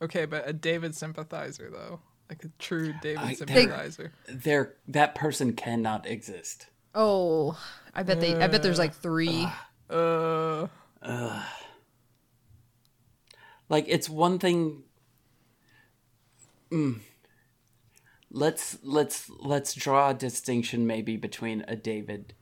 Okay, 0.00 0.26
but 0.26 0.48
a 0.48 0.52
David 0.52 0.94
sympathizer 0.94 1.70
though, 1.70 2.00
like 2.28 2.44
a 2.44 2.48
true 2.58 2.92
David 3.02 3.18
I- 3.18 3.32
sympathizer. 3.34 4.12
there, 4.28 4.74
that 4.88 5.14
person 5.14 5.52
cannot 5.54 6.06
exist. 6.06 6.66
oh 6.94 7.58
i 7.94 8.02
bet 8.02 8.20
they 8.20 8.34
i 8.34 8.46
bet 8.46 8.62
there's 8.62 8.78
like 8.78 8.94
three 8.94 9.46
Uh, 9.90 10.66
like 13.68 13.84
it's 13.88 14.08
one 14.08 14.38
thing 14.38 14.82
Mm. 16.70 17.00
let's 18.30 18.76
let's 18.82 19.30
let's 19.40 19.72
draw 19.72 20.10
a 20.10 20.14
distinction 20.14 20.86
maybe 20.86 21.16
between 21.16 21.64
a 21.66 21.74
david 21.76 22.34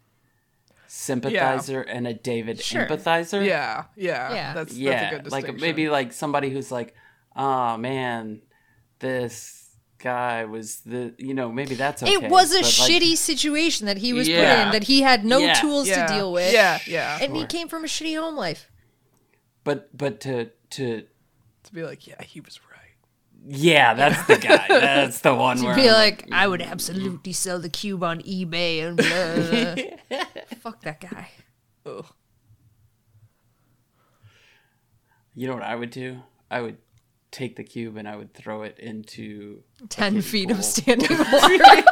sympathizer 0.89 1.81
and 1.81 2.09
a 2.09 2.15
david 2.15 2.61
Sure. 2.61 2.85
empathizer 2.87 3.47
yeah, 3.47 3.85
yeah, 3.95 4.35
Yeah. 4.35 4.53
That's 4.55 4.75
yeah 4.75 4.91
that's 4.91 5.13
a 5.13 5.15
good 5.17 5.25
distinction. 5.25 5.55
like 5.55 5.61
maybe 5.61 5.89
like 5.89 6.13
somebody 6.13 6.51
who's 6.51 6.73
like 6.73 6.95
oh 7.37 7.77
man 7.77 8.43
this 8.99 9.66
guy 9.99 10.45
was 10.45 10.81
the 10.81 11.15
you 11.19 11.33
know 11.35 11.51
maybe 11.51 11.75
that's 11.75 12.03
okay 12.03 12.13
it 12.13 12.31
was 12.31 12.53
a 12.53 12.57
but, 12.59 12.65
like, 12.65 12.73
shitty 12.73 13.17
situation 13.17 13.87
that 13.87 13.97
he 13.99 14.13
was 14.13 14.29
put 14.29 14.37
in 14.37 14.71
that 14.71 14.85
he 14.85 15.03
had 15.03 15.25
no 15.25 15.39
Yeah. 15.39 15.55
tools 15.55 15.89
yeah, 15.89 16.07
to 16.07 16.15
deal 16.15 16.33
with 16.33 16.53
Yeah, 16.53 16.79
yeah. 16.87 17.19
and 17.21 17.35
he 17.35 17.47
came 17.47 17.69
from 17.69 17.85
a 17.85 17.87
shitty 17.87 18.19
home 18.19 18.37
life 18.37 18.71
but 19.65 19.97
but 19.97 20.21
to 20.21 20.51
to 20.71 21.05
to 21.65 21.73
be 21.75 21.83
like, 21.83 22.07
yeah, 22.07 22.23
he 22.23 22.41
was 22.41 22.61
right. 22.71 22.95
yeah 23.49 23.95
that's 23.95 24.25
the 24.27 24.37
guy 24.37 24.67
that's 24.69 25.21
the 25.21 25.35
one 25.35 25.61
where 25.63 25.75
be 25.75 25.89
I'm 25.89 25.95
like, 25.95 26.29
I 26.31 26.47
would 26.47 26.63
absolutely 26.63 27.33
sell 27.33 27.59
the 27.59 27.69
cube 27.69 28.05
on 28.05 28.21
eBay 28.23 28.87
and 28.87 28.97
blah. 28.97 30.19
blah. 30.19 30.25
Fuck 30.59 30.83
that 30.83 31.01
guy. 31.01 31.31
Ugh. 31.87 32.07
You 35.35 35.47
know 35.49 35.55
what 35.55 35.63
I 35.63 35.75
would 35.75 35.91
do? 35.91 36.23
I 36.51 36.61
would 36.63 36.79
take 37.37 37.57
the 37.57 37.65
cube 37.65 37.97
and 37.99 38.09
I 38.09 38.17
would 38.17 38.33
throw 38.33 38.63
it 38.63 38.79
into 38.79 39.63
10 39.91 40.23
feet 40.23 40.49
pool. 40.49 40.57
of 40.59 40.65
standing 40.65 41.17
water. 41.19 41.59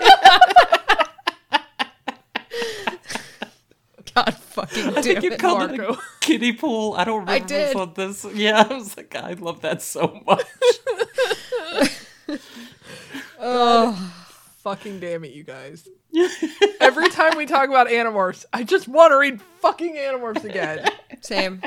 God 4.15 4.33
fucking 4.35 4.93
damn 5.03 5.23
You 5.25 5.33
it. 5.33 5.39
called 5.41 5.73
it 5.73 5.81
a 5.81 5.97
kiddie 6.21 6.53
pool. 6.53 6.95
I 6.97 7.05
don't 7.05 7.21
remember 7.27 7.33
I 7.33 7.39
did. 7.41 7.77
said 7.77 7.95
this. 7.97 8.25
Yeah, 8.33 8.65
I 8.71 8.75
was 8.75 8.97
like, 8.97 9.15
I 9.17 9.33
love 9.33 9.61
that 9.63 9.83
so 9.83 10.21
much. 10.27 10.47
Oh, 13.47 13.93
fucking 14.63 15.01
damn 15.01 15.23
it, 15.25 15.33
you 15.33 15.45
guys. 15.45 15.87
Every 16.81 17.11
time 17.11 17.37
we 17.37 17.45
talk 17.45 17.69
about 17.69 17.89
Animorphs, 17.89 18.47
I 18.55 18.63
just 18.63 18.89
want 18.89 19.11
to 19.13 19.19
read 19.19 19.43
fucking 19.61 19.95
Animorphs 19.97 20.45
again. 20.45 20.89
Same. 21.21 21.61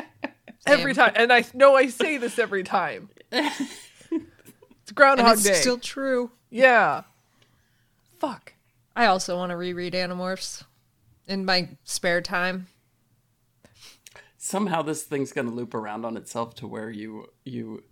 Every 0.67 0.93
time. 0.93 1.13
And 1.15 1.31
I 1.33 1.43
know 1.53 1.75
I 1.75 1.87
say 1.87 2.17
this 2.17 2.37
every 2.39 2.63
time. 2.63 3.09
It's 3.31 3.51
And 4.11 4.95
Groundhog 4.95 5.33
it's 5.33 5.43
Day. 5.43 5.53
still 5.53 5.77
true. 5.77 6.31
yeah. 6.49 7.03
Fuck. 8.19 8.53
I 8.95 9.05
also 9.05 9.35
want 9.37 9.51
to 9.51 9.55
reread 9.57 9.93
Animorphs 9.93 10.63
in 11.27 11.45
my 11.45 11.69
spare 11.83 12.21
time. 12.21 12.67
Somehow 14.37 14.81
this 14.81 15.03
thing's 15.03 15.33
gonna 15.33 15.51
loop 15.51 15.73
around 15.73 16.05
on 16.05 16.15
itself 16.17 16.55
to 16.55 16.67
where 16.67 16.89
you 16.89 17.27
you 17.43 17.83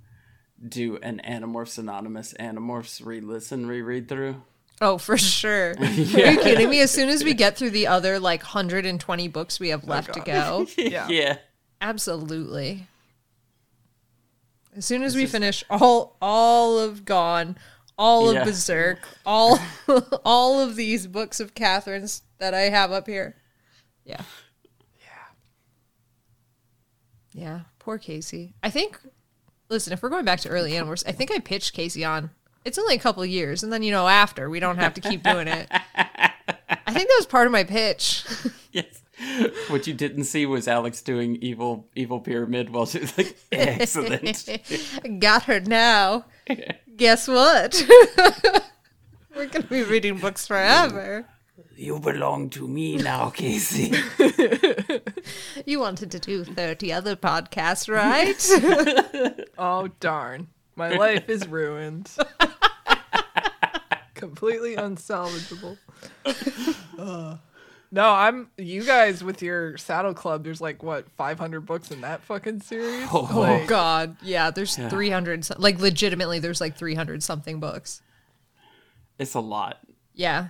do 0.68 0.98
an 0.98 1.22
Animorphs 1.28 1.78
Anonymous 1.78 2.34
Animorphs 2.40 3.06
re-listen, 3.06 3.68
reread 3.68 4.08
through. 4.08 4.42
Oh, 4.82 4.98
for 4.98 5.18
sure. 5.18 5.76
Are 5.80 5.86
you 5.86 6.06
kidding 6.40 6.70
me? 6.70 6.80
As 6.82 6.92
soon 6.92 7.10
as 7.10 7.24
we 7.24 7.34
get 7.34 7.58
through 7.58 7.72
the 7.72 7.88
other 7.88 8.20
like 8.20 8.42
120 8.42 9.28
books 9.28 9.60
we 9.60 9.70
have 9.70 9.84
oh, 9.86 9.88
left 9.92 10.14
to 10.14 10.20
go, 10.22 10.66
Yeah. 10.78 11.08
yeah. 11.10 11.38
Absolutely. 11.86 12.88
As 14.76 14.86
soon 14.88 15.04
as 15.04 15.16
we 15.16 15.28
finish 15.28 15.64
all 15.70 16.18
all 16.20 16.80
of 16.80 17.06
Gone, 17.06 17.58
all 17.96 18.34
Yeah. 18.34 18.40
of 18.40 18.46
Berserk, 18.48 19.00
all 19.24 19.60
all 20.26 20.60
of 20.60 20.76
these 20.76 21.06
books 21.06 21.40
of 21.40 21.54
Katherine's 21.54 22.24
that 22.40 22.56
I 22.56 22.62
have 22.62 22.92
up 22.92 23.06
here. 23.08 23.36
Yeah. 24.04 24.22
Yeah, 25.00 25.06
Yeah. 27.34 27.60
poor 27.78 28.00
Casey. 28.00 28.56
I 28.64 28.72
think. 28.72 29.00
Listen, 29.70 29.94
if 29.94 30.02
we're 30.02 30.10
going 30.10 30.26
back 30.26 30.40
to 30.42 30.50
early 30.50 30.72
Animorphs, 30.72 31.04
I 31.08 31.12
think 31.12 31.32
I 31.32 31.38
pitched 31.40 31.74
Casey 31.74 32.04
on. 32.04 32.32
It's 32.66 32.80
only 32.80 32.96
a 32.96 33.00
couple 33.00 33.22
of 33.22 33.30
years, 33.30 33.62
and 33.62 33.72
then 33.72 33.84
you 33.84 33.92
know 33.92 34.08
after 34.08 34.50
we 34.50 34.60
don't 34.60 34.78
have 34.78 34.96
to 34.96 35.02
keep 35.02 35.22
doing 35.22 35.48
it. 35.48 35.68
I 35.96 36.94
think 36.94 37.08
that 37.10 37.16
was 37.20 37.28
part 37.28 37.46
of 37.46 37.52
my 37.54 37.64
pitch. 37.64 38.26
Yes. 38.72 39.04
What 39.70 39.88
you 39.88 39.94
didn't 39.94 40.26
see 40.26 40.46
was 40.46 40.68
Alex 40.68 41.02
doing 41.02 41.38
evil 41.38 41.88
evil 41.96 42.20
pyramid 42.20 42.70
while 42.72 42.86
she 42.86 43.00
was 43.00 43.18
like 43.18 43.38
excellent. 43.52 44.48
Got 45.20 45.44
her 45.44 45.60
now. 45.60 46.26
Guess 46.98 47.28
what? 47.28 47.84
we're 49.36 49.48
gonna 49.48 49.66
be 49.66 49.84
reading 49.84 50.18
books 50.18 50.48
forever. 50.48 51.26
you 51.76 52.00
belong 52.00 52.50
to 52.52 52.68
me 52.68 52.98
now, 52.98 53.30
Casey. 53.30 53.94
You 55.66 55.80
wanted 55.80 56.12
to 56.12 56.20
do 56.20 56.44
thirty 56.44 56.92
other 56.94 57.16
podcasts, 57.16 57.88
right? 57.90 58.40
Oh 59.58 59.88
darn. 60.00 60.48
My 60.76 60.90
life 60.90 61.30
is 61.30 61.48
ruined. 61.48 62.12
Completely 64.14 64.76
unsalvageable. 64.76 65.78
Uh, 66.98 67.38
no, 67.96 68.10
I'm 68.10 68.50
you 68.58 68.84
guys 68.84 69.24
with 69.24 69.42
your 69.42 69.78
saddle 69.78 70.14
club, 70.14 70.44
there's 70.44 70.60
like 70.62 70.84
what, 70.84 71.10
five 71.12 71.40
hundred 71.40 71.62
books 71.62 71.90
in 71.92 72.02
that 72.02 72.22
fucking 72.24 72.60
series? 72.62 73.08
Oh, 73.12 73.28
oh 73.32 73.40
Like, 73.40 73.68
God, 73.68 74.18
yeah. 74.22 74.52
There's 74.52 74.78
Yeah. 74.78 74.90
three 74.90 75.10
hundred. 75.10 75.48
Like 75.58 75.80
legitimately, 75.80 76.40
there's 76.40 76.60
like 76.60 76.76
three 76.78 76.94
hundred 76.96 77.24
something 77.24 77.60
books. 77.60 78.02
It's 79.18 79.34
a 79.34 79.40
lot. 79.40 79.80
Yeah, 80.14 80.48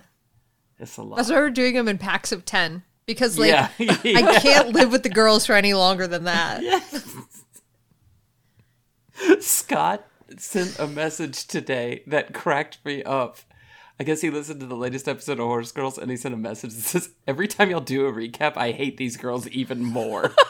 It's 0.80 0.96
a 0.96 1.02
lot. 1.02 1.16
that's 1.16 1.30
why 1.30 1.36
we're 1.36 1.50
doing 1.50 1.74
them 1.74 1.86
in 1.88 1.98
packs 1.98 2.32
of 2.32 2.44
ten 2.44 2.82
because 3.06 3.38
like 3.38 3.50
yeah. 3.50 3.68
I 3.78 4.40
can't 4.42 4.70
live 4.72 4.90
with 4.90 5.04
the 5.04 5.08
girls 5.08 5.46
for 5.46 5.54
any 5.54 5.72
longer 5.74 6.06
than 6.08 6.24
that. 6.24 6.62
Yes. 9.18 9.46
Scott 9.46 10.06
sent 10.36 10.78
a 10.78 10.86
message 10.86 11.46
today 11.46 12.02
that 12.06 12.34
cracked 12.34 12.84
me 12.84 13.02
up. 13.02 13.38
I 13.98 14.04
guess 14.04 14.20
he 14.20 14.30
listened 14.30 14.60
to 14.60 14.66
the 14.66 14.76
latest 14.76 15.08
episode 15.08 15.40
of 15.40 15.46
Horse 15.46 15.72
Girls 15.72 15.96
and 15.96 16.10
he 16.10 16.16
sent 16.16 16.34
a 16.34 16.38
message 16.38 16.74
that 16.74 16.82
says, 16.82 17.10
Every 17.26 17.48
time 17.48 17.70
y'all 17.70 17.80
do 17.80 18.06
a 18.06 18.12
recap, 18.12 18.56
I 18.56 18.72
hate 18.72 18.96
these 18.96 19.16
girls 19.16 19.48
even 19.48 19.82
more. 19.82 20.34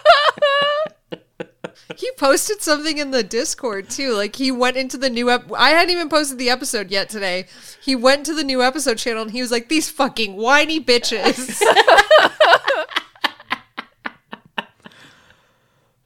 He 1.96 2.10
posted 2.18 2.62
something 2.62 2.98
in 2.98 3.10
the 3.10 3.22
Discord 3.22 3.88
too. 3.90 4.14
Like 4.14 4.36
he 4.36 4.50
went 4.50 4.76
into 4.76 4.98
the 4.98 5.08
new 5.08 5.30
ep- 5.30 5.52
I 5.56 5.70
hadn't 5.70 5.92
even 5.92 6.08
posted 6.08 6.38
the 6.38 6.50
episode 6.50 6.90
yet 6.90 7.08
today. 7.08 7.46
He 7.80 7.94
went 7.94 8.26
to 8.26 8.34
the 8.34 8.44
new 8.44 8.62
episode 8.62 8.98
channel 8.98 9.22
and 9.22 9.30
he 9.30 9.40
was 9.40 9.50
like, 9.50 9.68
"These 9.68 9.88
fucking 9.90 10.36
whiny 10.36 10.80
bitches." 10.80 11.62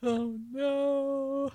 Oh 0.03 0.35
no. 0.51 1.53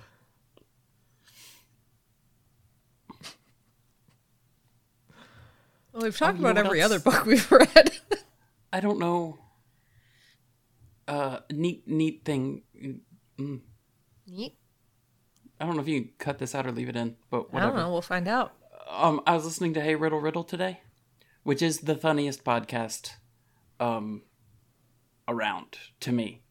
Well, 5.96 6.04
we've 6.04 6.18
talked 6.18 6.40
know 6.40 6.50
about 6.50 6.66
every 6.66 6.82
else? 6.82 6.92
other 6.92 7.00
book 7.00 7.26
we've 7.26 7.50
read. 7.52 7.92
I 8.74 8.82
don't 8.82 9.00
know. 9.00 9.40
Uh, 11.08 11.40
neat, 11.52 11.88
neat 11.88 12.26
thing. 12.26 12.64
Neat. 13.38 14.58
I 15.60 15.66
don't 15.66 15.76
know 15.76 15.82
if 15.82 15.88
you 15.88 16.02
can 16.02 16.12
cut 16.20 16.38
this 16.38 16.54
out 16.54 16.68
or 16.68 16.72
leave 16.74 16.90
it 16.90 16.98
in, 16.98 17.16
but 17.30 17.38
I 17.38 17.40
don't 17.42 17.54
whatever. 17.54 17.78
know. 17.78 17.92
We'll 17.92 18.02
find 18.02 18.28
out. 18.28 18.54
Um, 18.90 19.22
I 19.26 19.34
was 19.36 19.46
listening 19.46 19.74
to 19.76 19.82
Hey 19.82 19.96
Riddle 19.96 20.20
Riddle 20.20 20.44
today, 20.44 20.82
which 21.44 21.62
is 21.62 21.80
the 21.82 21.96
funniest 21.96 22.44
podcast, 22.44 23.12
um, 23.80 24.24
around 25.30 25.78
to 26.02 26.12
me. 26.12 26.42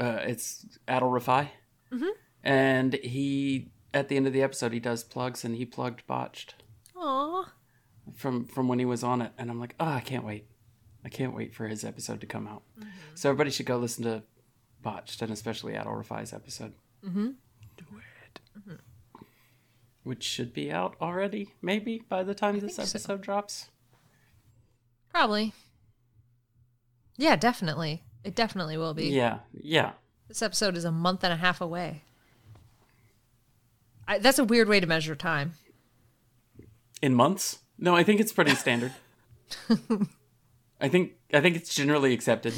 Uh, 0.00 0.20
it's 0.22 0.78
Adal 0.88 1.10
Rifai, 1.12 1.48
and 2.42 2.94
he 2.94 3.70
at 3.92 4.08
the 4.08 4.16
end 4.16 4.26
of 4.26 4.32
the 4.32 4.42
episode 4.42 4.72
he 4.72 4.80
does 4.80 5.04
plugs 5.04 5.44
and 5.44 5.56
he 5.56 5.64
plugged 5.64 6.06
botched 6.06 6.54
Aw. 6.96 7.50
From 8.14 8.44
from 8.46 8.68
when 8.68 8.78
he 8.78 8.84
was 8.84 9.02
on 9.02 9.20
it, 9.20 9.32
and 9.36 9.50
I'm 9.50 9.58
like, 9.58 9.74
oh, 9.80 9.86
I 9.86 10.00
can't 10.00 10.24
wait, 10.24 10.46
I 11.04 11.08
can't 11.08 11.34
wait 11.34 11.54
for 11.54 11.66
his 11.66 11.84
episode 11.84 12.20
to 12.20 12.26
come 12.26 12.46
out. 12.46 12.62
Mm-hmm. 12.78 12.88
So 13.14 13.28
everybody 13.28 13.50
should 13.50 13.66
go 13.66 13.76
listen 13.78 14.04
to 14.04 14.22
botched 14.82 15.20
and 15.22 15.32
especially 15.32 15.72
Adal 15.72 16.02
Rifai's 16.02 16.32
episode. 16.32 16.74
Mm-hmm. 17.04 17.30
Do 17.76 17.84
it. 17.96 18.40
Mm-hmm. 18.58 18.74
Which 20.04 20.22
should 20.22 20.52
be 20.52 20.70
out 20.70 20.94
already, 21.00 21.54
maybe 21.60 22.02
by 22.08 22.22
the 22.22 22.34
time 22.34 22.60
this 22.60 22.76
think 22.76 22.88
so. 22.88 22.96
episode 22.98 23.22
drops. 23.22 23.70
Probably. 25.10 25.52
Yeah, 27.16 27.34
definitely. 27.36 28.04
It 28.22 28.34
definitely 28.34 28.76
will 28.76 28.94
be. 28.94 29.06
Yeah, 29.08 29.38
yeah. 29.52 29.92
This 30.28 30.42
episode 30.42 30.76
is 30.76 30.84
a 30.84 30.92
month 30.92 31.24
and 31.24 31.32
a 31.32 31.36
half 31.36 31.60
away. 31.60 32.02
I, 34.06 34.18
that's 34.18 34.38
a 34.38 34.44
weird 34.44 34.68
way 34.68 34.80
to 34.80 34.86
measure 34.86 35.16
time. 35.16 35.54
In 37.02 37.14
months? 37.14 37.58
No, 37.78 37.94
I 37.94 38.02
think 38.02 38.20
it's 38.20 38.32
pretty 38.32 38.54
standard. 38.54 38.92
I 40.80 40.88
think 40.88 41.12
I 41.32 41.40
think 41.40 41.56
it's 41.56 41.74
generally 41.74 42.12
accepted. 42.12 42.54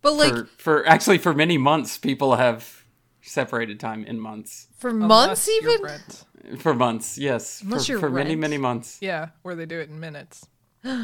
But 0.00 0.14
like 0.14 0.32
for, 0.32 0.44
for 0.58 0.86
actually 0.86 1.18
for 1.18 1.34
many 1.34 1.58
months, 1.58 1.98
people 1.98 2.36
have 2.36 2.84
separated 3.22 3.80
time 3.80 4.04
in 4.04 4.20
months. 4.20 4.68
for 4.76 4.90
Unless 4.90 5.08
months 5.08 5.48
you're 5.48 5.70
even? 5.72 5.84
Rent. 5.84 6.24
For 6.58 6.74
months, 6.74 7.18
yes. 7.18 7.62
Unless 7.62 7.86
for 7.86 7.92
you're 7.92 8.00
for 8.00 8.10
many 8.10 8.36
many 8.36 8.58
months. 8.58 8.98
Yeah, 9.00 9.28
where 9.42 9.54
they 9.54 9.66
do 9.66 9.80
it 9.80 9.88
in 9.88 9.98
minutes. 10.00 10.46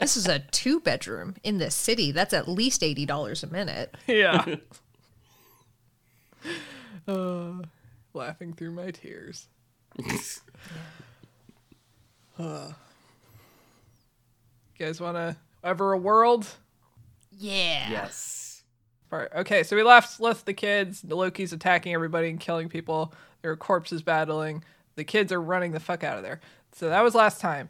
This 0.00 0.16
is 0.16 0.26
a 0.26 0.40
two 0.40 0.80
bedroom 0.80 1.36
in 1.44 1.58
the 1.58 1.70
city. 1.70 2.10
That's 2.10 2.32
at 2.32 2.48
least 2.48 2.80
$80 2.80 3.42
a 3.42 3.46
minute. 3.46 3.94
Yeah. 4.06 4.56
uh, 7.08 7.52
laughing 8.14 8.54
through 8.54 8.72
my 8.72 8.90
tears. 8.90 9.46
Uh, 12.38 12.72
you 14.76 14.86
guys 14.86 15.00
want 15.00 15.16
to 15.16 15.36
Everworld? 15.64 16.46
Yeah. 17.36 17.90
yes. 17.90 18.62
Part. 19.10 19.32
Okay, 19.34 19.62
so 19.62 19.74
we 19.74 19.82
left 19.82 20.20
left 20.20 20.46
the 20.46 20.54
kids. 20.54 21.02
Loki's 21.02 21.52
attacking 21.52 21.94
everybody 21.94 22.28
and 22.28 22.38
killing 22.38 22.68
people. 22.68 23.12
There 23.42 23.50
are 23.50 23.56
corpses 23.56 24.02
battling. 24.02 24.62
The 24.96 25.04
kids 25.04 25.32
are 25.32 25.40
running 25.40 25.72
the 25.72 25.80
fuck 25.80 26.04
out 26.04 26.18
of 26.18 26.22
there. 26.22 26.40
So 26.72 26.88
that 26.88 27.02
was 27.02 27.14
last 27.14 27.40
time. 27.40 27.68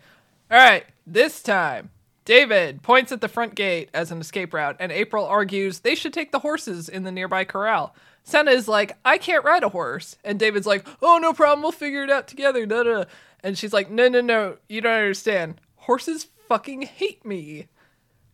All 0.50 0.58
right, 0.58 0.84
this 1.06 1.42
time, 1.42 1.90
David 2.24 2.82
points 2.82 3.12
at 3.12 3.20
the 3.20 3.28
front 3.28 3.54
gate 3.54 3.90
as 3.94 4.10
an 4.10 4.20
escape 4.20 4.52
route, 4.52 4.76
and 4.80 4.90
April 4.90 5.24
argues 5.24 5.80
they 5.80 5.94
should 5.94 6.12
take 6.12 6.32
the 6.32 6.40
horses 6.40 6.88
in 6.88 7.04
the 7.04 7.12
nearby 7.12 7.44
corral. 7.44 7.94
Senna 8.28 8.50
is 8.50 8.68
like, 8.68 8.96
I 9.06 9.16
can't 9.16 9.44
ride 9.44 9.62
a 9.62 9.70
horse. 9.70 10.16
And 10.22 10.38
David's 10.38 10.66
like, 10.66 10.86
oh, 11.00 11.18
no 11.20 11.32
problem. 11.32 11.62
We'll 11.62 11.72
figure 11.72 12.04
it 12.04 12.10
out 12.10 12.28
together. 12.28 12.66
Da, 12.66 12.82
da. 12.82 13.04
And 13.42 13.56
she's 13.56 13.72
like, 13.72 13.90
no, 13.90 14.06
no, 14.08 14.20
no. 14.20 14.58
You 14.68 14.82
don't 14.82 14.92
understand. 14.92 15.62
Horses 15.76 16.26
fucking 16.46 16.82
hate 16.82 17.24
me. 17.24 17.68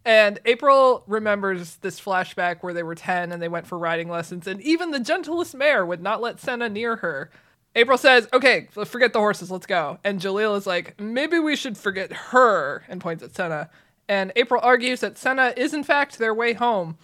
And 0.05 0.41
April 0.47 1.05
remembers 1.07 1.77
this 1.77 2.01
flashback 2.01 2.57
where 2.61 2.75
they 2.75 2.83
were 2.83 2.97
10 2.97 3.31
and 3.31 3.41
they 3.41 3.49
went 3.49 3.69
for 3.69 3.79
riding 3.79 4.09
lessons, 4.09 4.47
and 4.47 4.61
even 4.61 4.91
the 4.91 5.01
gentlest 5.01 5.55
mare 5.55 5.87
would 5.87 6.03
not 6.03 6.21
let 6.21 6.41
Senna 6.41 6.69
near 6.69 6.97
her. 6.97 7.31
April 7.75 7.97
says, 7.97 8.29
Okay, 8.33 8.69
forget 8.85 9.13
the 9.13 9.21
horses, 9.21 9.51
let's 9.51 9.65
go. 9.65 9.99
And 10.05 10.21
Jalil 10.21 10.59
is 10.59 10.67
like, 10.67 11.01
Maybe 11.01 11.39
we 11.39 11.57
should 11.57 11.79
forget 11.79 12.13
her, 12.13 12.83
and 12.89 13.01
points 13.01 13.23
at 13.23 13.35
Senna. 13.35 13.71
And 14.09 14.31
April 14.37 14.61
argues 14.63 15.01
that 15.01 15.17
Senna 15.17 15.55
is, 15.57 15.73
in 15.73 15.85
fact, 15.85 16.19
their 16.19 16.35
way 16.35 16.53
home. 16.53 16.99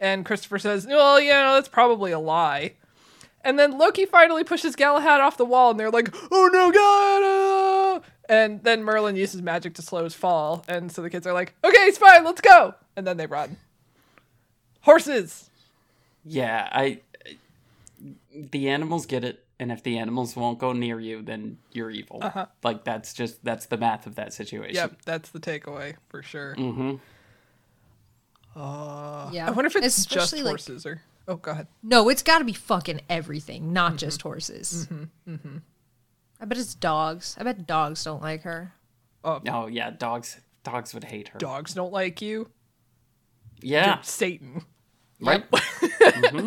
And 0.00 0.24
Christopher 0.24 0.58
says, 0.58 0.86
Well, 0.86 1.20
yeah, 1.20 1.44
no, 1.44 1.54
that's 1.54 1.68
probably 1.68 2.12
a 2.12 2.18
lie. 2.18 2.74
And 3.44 3.58
then 3.58 3.76
Loki 3.76 4.06
finally 4.06 4.42
pushes 4.42 4.74
Galahad 4.74 5.20
off 5.20 5.36
the 5.36 5.44
wall, 5.44 5.70
and 5.70 5.78
they're 5.78 5.90
like, 5.90 6.12
"Oh 6.32 6.48
no, 6.50 6.72
God!" 6.72 7.22
uh!" 7.22 8.00
And 8.26 8.64
then 8.64 8.82
Merlin 8.82 9.16
uses 9.16 9.42
magic 9.42 9.74
to 9.74 9.82
slow 9.82 10.04
his 10.04 10.14
fall, 10.14 10.64
and 10.66 10.90
so 10.90 11.02
the 11.02 11.10
kids 11.10 11.26
are 11.26 11.34
like, 11.34 11.54
"Okay, 11.62 11.76
it's 11.82 11.98
fine, 11.98 12.24
let's 12.24 12.40
go." 12.40 12.74
And 12.96 13.06
then 13.06 13.18
they 13.18 13.26
run. 13.26 13.58
Horses. 14.80 15.50
Yeah, 16.24 16.68
I. 16.72 17.00
The 18.34 18.70
animals 18.70 19.04
get 19.04 19.24
it, 19.24 19.44
and 19.60 19.70
if 19.70 19.82
the 19.82 19.98
animals 19.98 20.34
won't 20.34 20.58
go 20.58 20.72
near 20.72 20.98
you, 20.98 21.20
then 21.20 21.58
you're 21.70 21.90
evil. 21.90 22.20
Uh-huh. 22.22 22.46
Like 22.62 22.84
that's 22.84 23.12
just 23.12 23.44
that's 23.44 23.66
the 23.66 23.76
math 23.76 24.06
of 24.06 24.14
that 24.14 24.32
situation. 24.32 24.74
Yep, 24.74 25.02
that's 25.04 25.28
the 25.28 25.38
takeaway 25.38 25.96
for 26.08 26.22
sure. 26.22 26.56
Mm-hmm. 26.56 26.94
Uh, 28.56 29.30
Yeah. 29.32 29.46
I 29.46 29.50
wonder 29.50 29.66
if 29.66 29.76
it's 29.76 30.06
just 30.06 30.32
like- 30.32 30.44
horses 30.44 30.86
or. 30.86 31.02
Oh, 31.26 31.36
go 31.36 31.52
ahead. 31.52 31.68
No, 31.82 32.10
it's 32.10 32.22
got 32.22 32.40
to 32.40 32.44
be 32.44 32.52
fucking 32.52 33.00
everything, 33.08 33.72
not 33.72 33.92
mm-hmm. 33.92 33.96
just 33.96 34.20
horses. 34.22 34.86
Mm-hmm. 34.90 35.32
Mm-hmm. 35.34 35.56
I 36.40 36.44
bet 36.44 36.58
it's 36.58 36.74
dogs. 36.74 37.34
I 37.38 37.44
bet 37.44 37.66
dogs 37.66 38.04
don't 38.04 38.20
like 38.20 38.42
her. 38.42 38.74
Oh 39.24 39.40
no, 39.42 39.66
yeah, 39.66 39.90
dogs 39.90 40.38
dogs 40.64 40.92
would 40.92 41.04
hate 41.04 41.28
her. 41.28 41.38
Dogs 41.38 41.72
don't 41.72 41.92
like 41.92 42.20
you. 42.20 42.50
Yeah, 43.62 44.02
Satan. 44.02 44.62
right. 45.20 45.44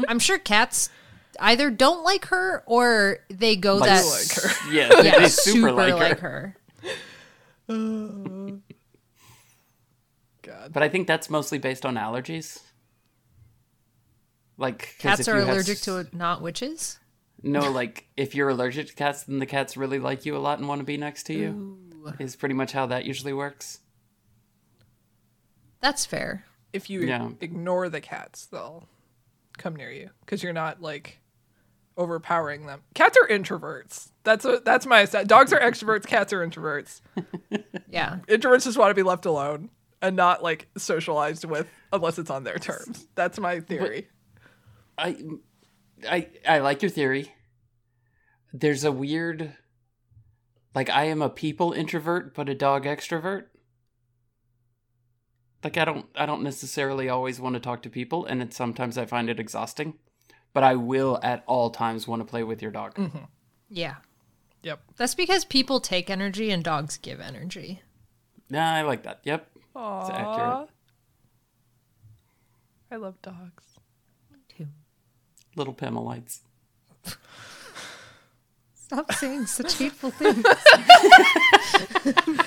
I'm 0.07 0.19
sure 0.19 0.37
cats 0.37 0.91
either 1.39 1.71
don't 1.71 2.03
like 2.03 2.25
her 2.25 2.63
or 2.67 3.19
they 3.29 3.55
go 3.55 3.77
Like, 3.77 3.89
that 3.89 4.05
Like 4.05 4.31
her. 4.43 4.71
Yeah, 4.71 4.89
they, 4.89 5.03
yeah, 5.05 5.19
they 5.19 5.29
super, 5.29 5.71
like 5.71 6.19
her. 6.19 6.55
God. 6.81 6.91
Uh, 7.69 8.59
But 10.71 10.83
I 10.83 10.89
think 10.89 11.07
that's 11.07 11.29
mostly 11.29 11.57
based 11.57 11.85
on 11.85 11.95
allergies. 11.95 12.61
Like 14.57 14.95
Cats 14.99 15.27
are 15.27 15.33
you 15.35 15.39
have 15.45 15.49
allergic 15.49 15.77
s- 15.77 15.81
to 15.85 16.07
not 16.11 16.41
witches. 16.41 16.99
No, 17.43 17.71
like 17.71 18.07
if 18.17 18.33
you're 18.33 18.49
allergic 18.49 18.87
to 18.87 18.93
cats, 18.95 19.23
then 19.23 19.37
the 19.39 19.45
cats 19.45 19.77
really 19.77 19.99
like 19.99 20.25
you 20.25 20.35
a 20.35 20.39
lot 20.39 20.57
and 20.57 20.67
want 20.67 20.79
to 20.79 20.85
be 20.85 20.97
next 20.97 21.23
to 21.27 21.33
you. 21.33 21.77
Is 22.19 22.35
pretty 22.35 22.55
much 22.55 22.71
how 22.71 22.85
that 22.87 23.05
usually 23.05 23.33
works. 23.33 23.79
That's 25.81 26.05
fair. 26.05 26.45
If 26.73 26.89
you 26.89 27.01
Yeah. 27.01 27.29
ignore 27.41 27.89
the 27.89 28.01
cats, 28.01 28.45
they'll 28.47 28.87
come 29.57 29.75
near 29.75 29.91
you 29.91 30.09
because 30.21 30.41
you're 30.41 30.53
not 30.53 30.81
like 30.81 31.19
overpowering 31.97 32.65
them. 32.65 32.81
Cats 32.95 33.17
are 33.21 33.27
introverts. 33.27 34.09
That's 34.23 34.45
a, 34.45 34.61
that's 34.63 34.85
my 34.85 35.05
dogs 35.05 35.53
are 35.53 35.59
extroverts. 35.59 36.05
Cats 36.05 36.33
are 36.33 36.45
introverts. 36.47 37.01
Yeah. 37.89 38.17
Introverts 38.27 38.65
just 38.65 38.77
want 38.77 38.89
to 38.91 38.95
be 38.95 39.01
left 39.03 39.25
alone 39.25 39.69
and 40.01 40.15
not 40.15 40.43
like 40.43 40.67
socialized 40.77 41.45
with 41.45 41.69
unless 41.91 42.19
it's 42.19 42.29
on 42.29 42.43
their 42.43 42.57
terms. 42.57 43.07
That's 43.15 43.39
my 43.39 43.59
theory. 43.59 44.07
I, 44.97 45.17
I, 46.07 46.27
I 46.47 46.59
like 46.59 46.81
your 46.81 46.91
theory. 46.91 47.33
There's 48.53 48.83
a 48.83 48.91
weird, 48.91 49.55
like 50.73 50.89
I 50.89 51.05
am 51.05 51.21
a 51.21 51.29
people 51.29 51.73
introvert, 51.73 52.33
but 52.33 52.49
a 52.49 52.55
dog 52.55 52.85
extrovert. 52.85 53.45
Like 55.63 55.77
I 55.77 55.85
don't, 55.85 56.05
I 56.15 56.25
don't 56.25 56.43
necessarily 56.43 57.09
always 57.09 57.39
want 57.39 57.55
to 57.55 57.59
talk 57.59 57.81
to 57.83 57.89
people, 57.89 58.25
and 58.25 58.41
it, 58.41 58.53
sometimes 58.53 58.97
I 58.97 59.05
find 59.05 59.29
it 59.29 59.39
exhausting. 59.39 59.95
But 60.53 60.63
I 60.63 60.75
will 60.75 61.19
at 61.21 61.43
all 61.45 61.69
times 61.69 62.07
want 62.07 62.21
to 62.21 62.25
play 62.25 62.41
with 62.43 62.61
your 62.61 62.71
dog. 62.71 62.95
Mm-hmm. 62.95 63.25
Yeah. 63.69 63.95
Yep. 64.63 64.79
That's 64.95 65.13
because 65.13 65.45
people 65.45 65.79
take 65.79 66.09
energy 66.09 66.49
and 66.49 66.63
dogs 66.63 66.97
give 66.97 67.19
energy. 67.19 67.81
Yeah, 68.49 68.73
I 68.73 68.81
like 68.81 69.03
that. 69.03 69.19
Yep, 69.23 69.47
it's 70.01 70.09
accurate. 70.09 70.69
I 72.91 72.95
love 72.95 73.21
dogs. 73.21 73.63
Me 74.31 74.39
Too. 74.49 74.67
Little 75.55 75.73
Pemalites. 75.73 76.39
Stop 78.75 79.11
saying 79.13 79.45
such 79.47 79.75
hateful 79.75 80.11
things. 80.11 80.43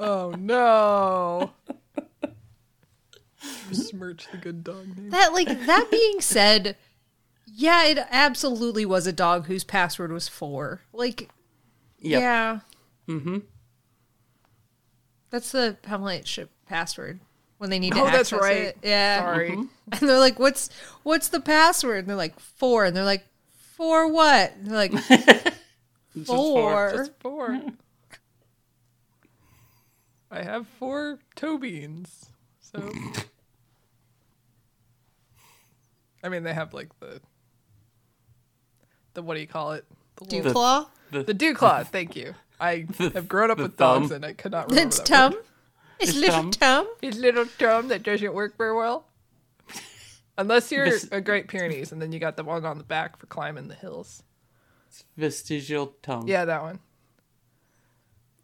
Oh 0.00 0.32
no. 0.38 1.50
Besmirch 3.68 4.28
the 4.30 4.36
good 4.38 4.62
dog 4.62 4.96
name. 4.96 5.10
that 5.10 5.32
like 5.32 5.48
that 5.66 5.88
being 5.90 6.20
said, 6.20 6.76
yeah, 7.46 7.84
it 7.84 7.98
absolutely 8.10 8.86
was 8.86 9.06
a 9.08 9.12
dog 9.12 9.46
whose 9.46 9.64
password 9.64 10.12
was 10.12 10.28
four. 10.28 10.82
Like 10.92 11.28
Yep. 12.00 12.20
yeah. 12.20 12.60
Mm-hmm. 13.08 13.38
That's 15.30 15.52
the 15.52 15.76
Pemalite 15.82 16.26
ship 16.26 16.50
password 16.66 17.20
when 17.58 17.70
they 17.70 17.78
need 17.78 17.92
to 17.94 18.00
Oh, 18.00 18.06
access 18.06 18.30
that's 18.30 18.42
right. 18.42 18.56
it. 18.56 18.78
Yeah. 18.82 19.20
Sorry. 19.20 19.50
Mm-hmm. 19.50 19.64
And 20.00 20.08
they're 20.08 20.18
like, 20.18 20.38
"What's 20.38 20.68
what's 21.02 21.28
the 21.28 21.40
password?" 21.40 22.00
And 22.00 22.08
they're 22.08 22.16
like, 22.16 22.38
four. 22.38 22.84
And 22.84 22.94
they're 22.96 23.04
like, 23.04 23.26
"For 23.76 24.06
what?" 24.12 24.54
And 24.56 24.66
they're 24.66 24.76
like, 24.76 24.92
Just 26.14 26.26
four. 26.26 26.92
Just 26.94 27.12
four. 27.20 27.60
I 30.30 30.42
have 30.42 30.66
four 30.78 31.18
toe 31.36 31.56
beans. 31.58 32.26
So 32.60 32.92
I 36.22 36.28
mean 36.28 36.42
they 36.42 36.52
have 36.54 36.74
like 36.74 36.88
the 37.00 37.20
the 39.14 39.22
what 39.22 39.34
do 39.34 39.40
you 39.40 39.46
call 39.46 39.72
it? 39.72 39.84
The 40.16 40.24
Dew 40.26 40.36
little- 40.38 40.52
claw. 40.52 40.86
The 41.10 41.32
dew 41.32 41.54
claw, 41.54 41.82
thank 41.84 42.14
you. 42.16 42.34
I 42.60 42.86
have 42.98 43.28
grown 43.28 43.50
up 43.50 43.58
the 43.58 43.64
with 43.64 43.76
dogs 43.76 44.10
and 44.10 44.24
I 44.24 44.32
could 44.32 44.52
not 44.52 44.70
remember 44.70 44.88
It's 44.88 44.98
that 44.98 45.06
Tum. 45.06 45.32
word. 45.32 45.44
It's, 46.00 46.10
It's 46.10 46.18
little 46.18 46.42
Tum. 46.42 46.50
Tum. 46.50 46.86
His 47.00 47.18
little 47.18 47.44
thumb 47.44 47.88
that 47.88 48.02
doesn't 48.02 48.32
work 48.34 48.56
very 48.56 48.74
well. 48.74 49.06
Unless 50.36 50.70
you're 50.70 50.84
This- 50.88 51.08
a 51.10 51.20
Great 51.20 51.48
Pyrenees 51.48 51.92
and 51.92 52.00
then 52.00 52.12
you 52.12 52.20
got 52.20 52.36
the 52.36 52.44
one 52.44 52.64
on 52.64 52.78
the 52.78 52.84
back 52.84 53.16
for 53.18 53.26
climbing 53.26 53.68
the 53.68 53.74
hills. 53.74 54.22
It's 54.88 55.04
Vestigial 55.16 55.94
tongue. 56.02 56.28
Yeah, 56.28 56.44
that 56.44 56.62
one. 56.62 56.78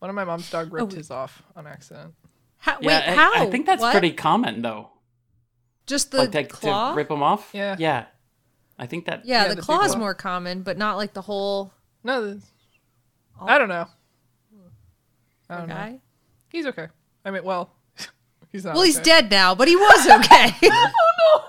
One 0.00 0.10
of 0.10 0.16
my 0.16 0.24
mom's 0.24 0.50
dog 0.50 0.72
ripped 0.72 0.92
oh. 0.92 0.96
his 0.96 1.10
off 1.10 1.42
on 1.56 1.66
accident. 1.66 2.14
How, 2.58 2.78
Yeah, 2.80 2.86
wait, 2.88 3.08
I, 3.08 3.14
how? 3.14 3.32
I 3.34 3.46
think 3.46 3.66
that's 3.66 3.80
What? 3.80 3.92
pretty 3.92 4.12
common 4.12 4.60
though. 4.62 4.90
Just 5.86 6.10
the 6.10 6.18
like 6.18 6.32
that, 6.32 6.48
claw. 6.48 6.90
to 6.90 6.96
rip 6.96 7.08
them 7.08 7.22
off. 7.22 7.50
Yeah. 7.52 7.76
Yeah. 7.78 8.06
I 8.78 8.86
think 8.86 9.04
that. 9.06 9.24
yeah, 9.24 9.42
Yeah, 9.42 9.48
the, 9.48 9.54
the 9.56 9.62
claw 9.62 9.82
is 9.82 9.96
more 9.96 10.14
common, 10.14 10.62
but 10.62 10.76
not 10.76 10.96
like 10.96 11.14
the 11.14 11.22
whole 11.22 11.72
No, 12.02 12.34
this, 12.34 12.44
I 13.40 13.58
don't 13.58 13.68
know. 13.68 13.86
I 15.54 15.58
poor 15.58 15.66
don't 15.66 15.92
know. 15.92 16.00
He's 16.50 16.66
okay. 16.66 16.88
I 17.24 17.30
mean, 17.30 17.44
well, 17.44 17.70
he's 18.52 18.64
not. 18.64 18.74
Well, 18.74 18.84
he's 18.84 18.96
okay. 18.96 19.04
dead 19.04 19.30
now, 19.30 19.54
but 19.54 19.68
he 19.68 19.76
was 19.76 20.08
okay. 20.08 20.54
Oh 20.70 20.90
no. 21.36 21.44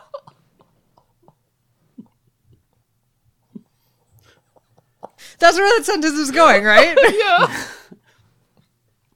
That's 5.39 5.57
where 5.57 5.77
that 5.77 5.85
sentence 5.85 6.17
is 6.17 6.31
going, 6.31 6.63
right? 6.63 6.97
Yeah. 7.13 7.47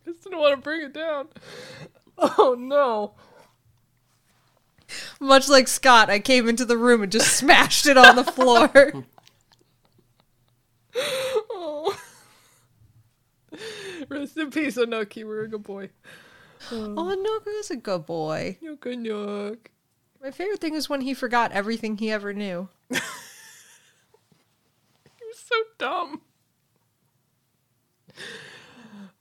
Just 0.05 0.23
didn't 0.23 0.39
want 0.39 0.55
to 0.55 0.61
bring 0.61 0.81
it 0.81 0.93
down. 0.93 1.29
Oh 2.17 2.55
no. 2.57 3.13
Much 5.19 5.49
like 5.49 5.67
Scott, 5.67 6.09
I 6.09 6.19
came 6.19 6.49
into 6.49 6.65
the 6.65 6.77
room 6.77 7.03
and 7.03 7.11
just 7.11 7.37
smashed 7.37 7.85
it 7.85 7.97
on 7.97 8.15
the 8.15 8.23
floor. 8.23 8.69
Rest 14.11 14.37
in 14.37 14.49
peace, 14.49 14.75
Anoki. 14.77 15.23
We're 15.23 15.43
a 15.43 15.47
good 15.47 15.63
boy. 15.63 15.89
oh, 16.71 17.15
Nook 17.15 17.45
was 17.45 17.69
a 17.69 17.75
good 17.75 18.05
boy. 18.05 18.57
Yook 18.61 18.79
Anook. 18.79 19.67
My 20.21 20.31
favorite 20.31 20.59
thing 20.59 20.73
is 20.73 20.89
when 20.89 21.01
he 21.01 21.13
forgot 21.13 21.51
everything 21.51 21.97
he 21.97 22.11
ever 22.11 22.33
knew. 22.33 22.69
You're 22.89 22.99
so 25.33 25.55
dumb. 25.77 26.21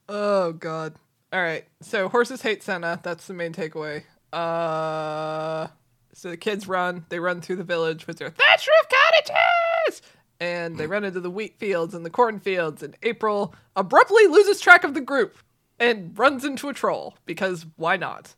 Oh 0.09 0.53
god. 0.53 0.95
All 1.31 1.41
right. 1.41 1.65
So 1.81 2.09
horses 2.09 2.41
hate 2.41 2.63
Senna. 2.63 2.99
That's 3.01 3.27
the 3.27 3.33
main 3.33 3.53
takeaway. 3.53 4.03
Uh 4.33 5.67
so 6.13 6.29
the 6.29 6.37
kids 6.37 6.67
run. 6.67 7.05
They 7.09 7.19
run 7.19 7.39
through 7.39 7.57
the 7.57 7.63
village 7.63 8.07
with 8.07 8.17
their 8.17 8.31
thatch 8.31 8.67
roof 8.67 8.89
cottages. 8.89 10.01
And 10.39 10.77
they 10.77 10.87
run 10.87 11.03
into 11.03 11.19
the 11.19 11.29
wheat 11.29 11.57
fields 11.57 11.93
and 11.93 12.05
the 12.05 12.09
cornfields 12.09 12.81
and 12.81 12.95
April 13.03 13.53
abruptly 13.75 14.25
loses 14.27 14.61
track 14.61 14.83
of 14.83 14.93
the 14.93 15.01
group 15.01 15.37
and 15.79 16.17
runs 16.17 16.45
into 16.45 16.69
a 16.69 16.73
troll 16.73 17.15
because 17.25 17.65
why 17.75 17.97
not? 17.97 18.35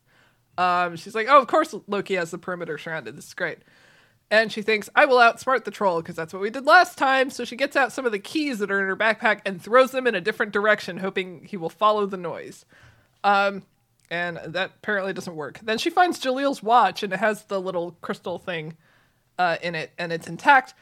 Um 0.58 0.96
she's 0.96 1.14
like, 1.14 1.28
"Oh, 1.30 1.40
of 1.40 1.46
course 1.46 1.74
Loki 1.86 2.16
has 2.16 2.30
the 2.30 2.38
perimeter 2.38 2.76
surrounded. 2.76 3.16
This 3.16 3.26
is 3.26 3.34
great." 3.34 3.58
And 4.32 4.50
she 4.50 4.62
thinks, 4.62 4.88
I 4.96 5.04
will 5.04 5.18
outsmart 5.18 5.64
the 5.64 5.70
troll 5.70 6.00
because 6.00 6.16
that's 6.16 6.32
what 6.32 6.40
we 6.40 6.48
did 6.48 6.64
last 6.64 6.96
time. 6.96 7.28
So 7.28 7.44
she 7.44 7.54
gets 7.54 7.76
out 7.76 7.92
some 7.92 8.06
of 8.06 8.12
the 8.12 8.18
keys 8.18 8.60
that 8.60 8.70
are 8.70 8.80
in 8.80 8.86
her 8.86 8.96
backpack 8.96 9.42
and 9.44 9.60
throws 9.60 9.90
them 9.90 10.06
in 10.06 10.14
a 10.14 10.22
different 10.22 10.52
direction, 10.52 10.96
hoping 10.96 11.44
he 11.44 11.58
will 11.58 11.68
follow 11.68 12.06
the 12.06 12.16
noise. 12.16 12.64
Um, 13.22 13.64
and 14.10 14.38
that 14.42 14.72
apparently 14.78 15.12
doesn't 15.12 15.36
work. 15.36 15.58
Then 15.62 15.76
she 15.76 15.90
finds 15.90 16.18
jalil's 16.18 16.62
watch 16.62 17.02
and 17.02 17.12
it 17.12 17.18
has 17.18 17.44
the 17.44 17.60
little 17.60 17.92
crystal 18.00 18.38
thing 18.38 18.78
uh, 19.38 19.58
in 19.60 19.74
it 19.74 19.92
and 19.98 20.10
it's 20.10 20.26
intact. 20.26 20.72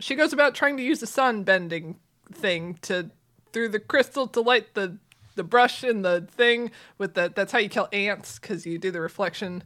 She 0.00 0.14
goes 0.14 0.32
about 0.32 0.54
trying 0.54 0.76
to 0.76 0.82
use 0.82 1.00
the 1.00 1.06
sun 1.06 1.44
bending 1.44 1.98
thing 2.32 2.78
to 2.82 3.10
through 3.52 3.68
the 3.68 3.80
crystal 3.80 4.26
to 4.28 4.40
light 4.40 4.74
the 4.74 4.98
the 5.36 5.44
brush 5.44 5.84
in 5.84 6.02
the 6.02 6.26
thing 6.30 6.70
with 6.98 7.14
the 7.14 7.32
that's 7.34 7.52
how 7.52 7.58
you 7.58 7.68
kill 7.68 7.88
ants 7.92 8.38
because 8.38 8.66
you 8.66 8.78
do 8.78 8.90
the 8.90 9.00
reflection 9.00 9.62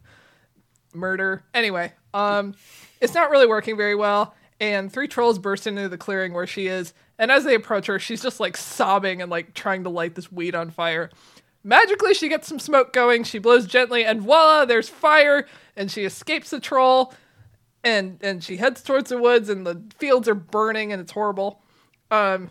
murder. 0.93 1.43
Anyway, 1.53 1.93
um, 2.13 2.55
it's 3.01 3.13
not 3.13 3.29
really 3.29 3.47
working 3.47 3.77
very 3.77 3.95
well. 3.95 4.33
And 4.59 4.91
three 4.91 5.07
trolls 5.07 5.37
burst 5.37 5.67
into 5.67 5.89
the 5.89 5.97
clearing 5.97 6.33
where 6.33 6.47
she 6.47 6.67
is. 6.67 6.93
And 7.19 7.29
as 7.29 7.43
they 7.43 7.55
approach 7.55 7.87
her, 7.87 7.99
she's 7.99 8.21
just 8.21 8.39
like 8.39 8.55
sobbing 8.55 9.21
and 9.21 9.29
like 9.29 9.53
trying 9.53 9.83
to 9.83 9.89
light 9.89 10.15
this 10.15 10.31
weed 10.31 10.55
on 10.55 10.69
fire. 10.69 11.09
Magically, 11.63 12.13
she 12.13 12.29
gets 12.29 12.47
some 12.47 12.59
smoke 12.59 12.93
going. 12.93 13.23
She 13.23 13.39
blows 13.39 13.65
gently, 13.65 14.05
and 14.05 14.21
voila, 14.21 14.65
there's 14.65 14.87
fire. 14.87 15.45
And 15.75 15.91
she 15.91 16.05
escapes 16.05 16.51
the 16.51 16.59
troll. 16.59 17.13
And 17.85 18.17
and 18.21 18.43
she 18.43 18.57
heads 18.57 18.81
towards 18.81 19.09
the 19.09 19.17
woods, 19.17 19.47
and 19.47 19.65
the 19.65 19.81
fields 19.97 20.27
are 20.27 20.35
burning, 20.35 20.91
and 20.91 20.99
it's 20.99 21.13
horrible. 21.13 21.61
Um, 22.11 22.49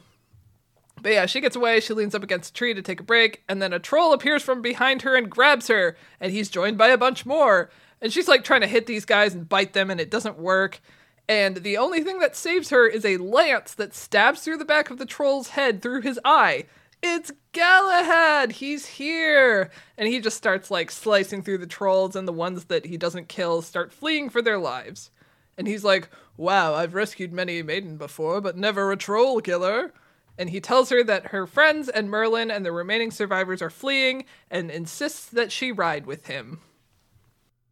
but 1.03 1.13
yeah, 1.13 1.27
she 1.27 1.43
gets 1.43 1.57
away. 1.57 1.81
She 1.81 1.93
leans 1.93 2.15
up 2.15 2.23
against 2.23 2.51
a 2.51 2.55
tree 2.55 2.73
to 2.73 2.81
take 2.81 3.01
a 3.01 3.05
break, 3.05 3.43
and 3.49 3.61
then 3.61 3.73
a 3.73 3.79
troll 3.79 4.15
appears 4.15 4.43
from 4.43 4.63
behind 4.63 5.03
her 5.03 5.17
and 5.17 5.29
grabs 5.29 5.69
her, 5.69 5.97
and 6.21 6.33
he's 6.33 6.49
joined 6.49 6.79
by 6.79 6.89
a 6.89 6.97
bunch 6.97 7.27
more. 7.27 7.69
And 8.01 8.13
she's 8.13 8.29
like 8.29 8.45
trying 8.45 8.63
to 8.63 8.67
hit 8.67 8.87
these 8.87 9.05
guys 9.05 9.35
and 9.35 9.49
bite 9.49 9.75
them, 9.75 9.91
and 9.91 10.01
it 10.01 10.11
doesn't 10.11 10.39
work. 10.39 10.81
And 11.29 11.59
the 11.59 11.77
only 11.79 12.03
thing 12.03 12.21
that 12.21 12.37
saves 12.37 12.71
her 12.71 12.87
is 12.87 13.05
a 13.05 13.17
lance 13.17 13.75
that 13.75 13.95
stabs 13.95 14.43
through 14.43 14.59
the 14.59 14.65
back 14.65 14.91
of 14.91 14.99
the 14.99 15.07
troll's 15.07 15.49
head 15.49 15.83
through 15.83 16.03
his 16.03 16.21
eye. 16.25 16.67
It's 17.03 17.33
Galahad! 17.53 18.53
He's 18.53 18.87
here! 18.87 19.71
And 19.99 20.09
he 20.09 20.21
just 20.21 20.37
starts 20.37 20.71
like 20.71 20.91
slicing 20.91 21.43
through 21.43 21.59
the 21.59 21.67
trolls, 21.67 22.15
and 22.15 22.29
the 22.29 22.33
ones 22.33 22.65
that 22.67 22.87
he 22.87 22.97
doesn't 22.97 23.29
kill 23.29 23.63
start 23.63 23.93
fleeing 23.93 24.31
for 24.31 24.41
their 24.41 24.59
lives. 24.59 25.11
And 25.57 25.67
he's 25.67 25.85
like, 25.85 26.09
Wow, 26.37 26.75
I've 26.75 26.95
rescued 26.95 27.33
many 27.33 27.61
a 27.61 27.65
maiden 27.65 27.97
before, 27.97 28.41
but 28.41 28.57
never 28.57 28.91
a 28.91 28.97
troll 28.97 29.41
killer. 29.41 29.93
And 30.37 30.51
he 30.51 30.61
tells 30.61 30.91
her 30.91 31.05
that 31.05 31.27
her 31.27 31.47
friends 31.47 31.89
and 31.89 32.11
Merlin 32.11 32.51
and 32.51 32.67
the 32.67 32.73
remaining 32.73 33.13
survivors 33.13 33.63
are 33.63 33.71
fleeing 33.71 34.25
and 34.51 34.71
insists 34.71 35.27
that 35.27 35.53
she 35.53 35.71
ride 35.71 36.07
with 36.07 36.27
him. 36.27 36.61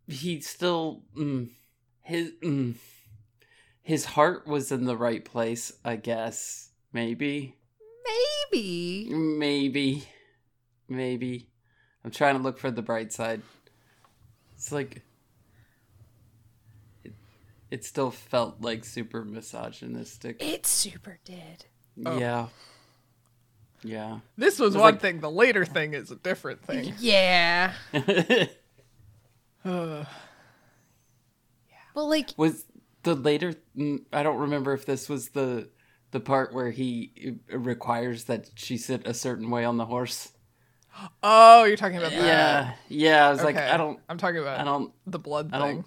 He 0.06 0.40
still 0.40 1.02
mm, 1.16 1.50
his 2.02 2.32
mm, 2.42 2.76
his 3.82 4.04
heart 4.04 4.46
was 4.46 4.70
in 4.70 4.84
the 4.84 4.96
right 4.96 5.24
place, 5.24 5.72
I 5.84 5.96
guess. 5.96 6.70
Maybe. 6.92 7.56
Maybe. 8.52 9.08
Maybe. 9.10 10.08
Maybe. 10.88 11.48
I'm 12.04 12.10
trying 12.10 12.36
to 12.36 12.42
look 12.42 12.58
for 12.58 12.70
the 12.70 12.82
bright 12.82 13.12
side. 13.12 13.42
It's 14.54 14.70
like 14.70 15.02
it, 17.72 17.78
it 17.80 17.84
still 17.84 18.10
felt 18.10 18.60
like 18.60 18.84
super 18.84 19.24
misogynistic. 19.24 20.42
It 20.42 20.66
super 20.66 21.18
did. 21.24 21.66
Oh. 22.04 22.18
Yeah. 22.18 22.48
Yeah. 23.82 24.20
This 24.36 24.58
was, 24.58 24.74
was 24.74 24.76
one 24.76 24.94
like- 24.94 25.00
thing. 25.00 25.20
The 25.20 25.30
later 25.30 25.64
thing 25.64 25.94
is 25.94 26.10
a 26.10 26.16
different 26.16 26.64
thing. 26.64 26.94
Yeah. 26.98 27.72
Ugh. 29.64 30.06
But 31.94 32.04
like 32.04 32.30
was 32.36 32.64
the 33.02 33.14
later 33.14 33.54
mm, 33.76 34.04
I 34.12 34.22
don't 34.22 34.38
remember 34.38 34.72
if 34.72 34.86
this 34.86 35.08
was 35.08 35.30
the 35.30 35.68
the 36.10 36.20
part 36.20 36.54
where 36.54 36.70
he 36.70 37.36
uh, 37.52 37.58
requires 37.58 38.24
that 38.24 38.50
she 38.54 38.76
sit 38.76 39.06
a 39.06 39.14
certain 39.14 39.50
way 39.50 39.64
on 39.64 39.76
the 39.76 39.84
horse. 39.86 40.32
oh, 41.22 41.64
you're 41.64 41.76
talking 41.76 41.98
about 41.98 42.12
that. 42.12 42.24
Yeah. 42.24 42.72
Yeah, 42.88 43.28
I 43.28 43.30
was 43.30 43.44
like 43.44 43.56
I 43.56 43.76
don't 43.76 44.00
I'm 44.08 44.18
talking 44.18 44.40
about 44.40 44.58
I 44.60 44.64
don't 44.64 44.92
the 45.06 45.18
blood 45.18 45.50
I 45.52 45.60
thing. 45.60 45.86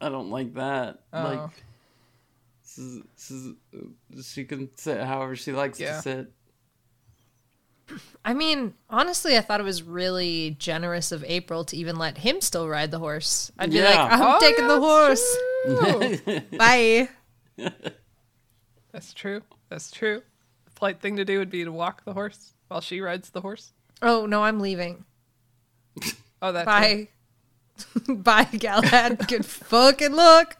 Don't 0.00 0.08
I 0.08 0.08
don't 0.10 0.30
like 0.30 0.54
that. 0.54 1.00
Oh. 1.12 1.22
Like 1.22 1.50
this 2.62 2.78
is, 2.78 3.02
this 3.16 3.30
is, 3.30 4.26
she 4.32 4.44
can 4.44 4.68
sit 4.76 5.00
however 5.00 5.34
she 5.36 5.52
likes 5.52 5.80
Yeah. 5.80 5.96
to 5.96 6.02
sit. 6.02 6.32
I 8.22 8.34
mean, 8.34 8.74
honestly, 8.90 9.38
I 9.38 9.40
thought 9.40 9.60
it 9.60 9.64
was 9.64 9.82
really 9.82 10.54
generous 10.58 11.10
of 11.10 11.24
April 11.24 11.64
to 11.64 11.76
even 11.76 11.96
let 11.96 12.18
him 12.18 12.42
still 12.42 12.68
ride 12.68 12.90
the 12.90 12.98
horse. 12.98 13.50
I'd 13.58 13.70
be 13.70 13.80
like, 13.82 13.96
I'm 13.98 14.20
Oh, 14.20 14.38
taking 14.40 14.64
yeah, 14.64 14.74
the 14.74 14.80
horse. 14.80 15.36
true. 15.64 16.40
Bye. 16.58 17.08
That's 18.92 19.14
true. 19.14 19.40
That's 19.70 19.90
true. 19.90 20.22
The 20.66 20.70
polite 20.72 21.00
thing 21.00 21.16
to 21.16 21.24
do 21.24 21.38
would 21.38 21.48
be 21.50 21.64
to 21.64 21.72
walk 21.72 22.04
the 22.04 22.12
horse 22.12 22.52
while 22.68 22.82
she 22.82 23.00
rides 23.00 23.30
the 23.30 23.40
horse. 23.40 23.72
Oh 24.02 24.26
no, 24.26 24.44
I'm 24.44 24.60
leaving. 24.60 25.04
Oh, 26.40 26.52
that. 26.52 26.66
Bye. 26.66 27.08
Bye, 28.08 28.44
Galahad. 28.44 29.26
Good 29.28 29.44
fucking 29.46 30.12
luck. 30.12 30.56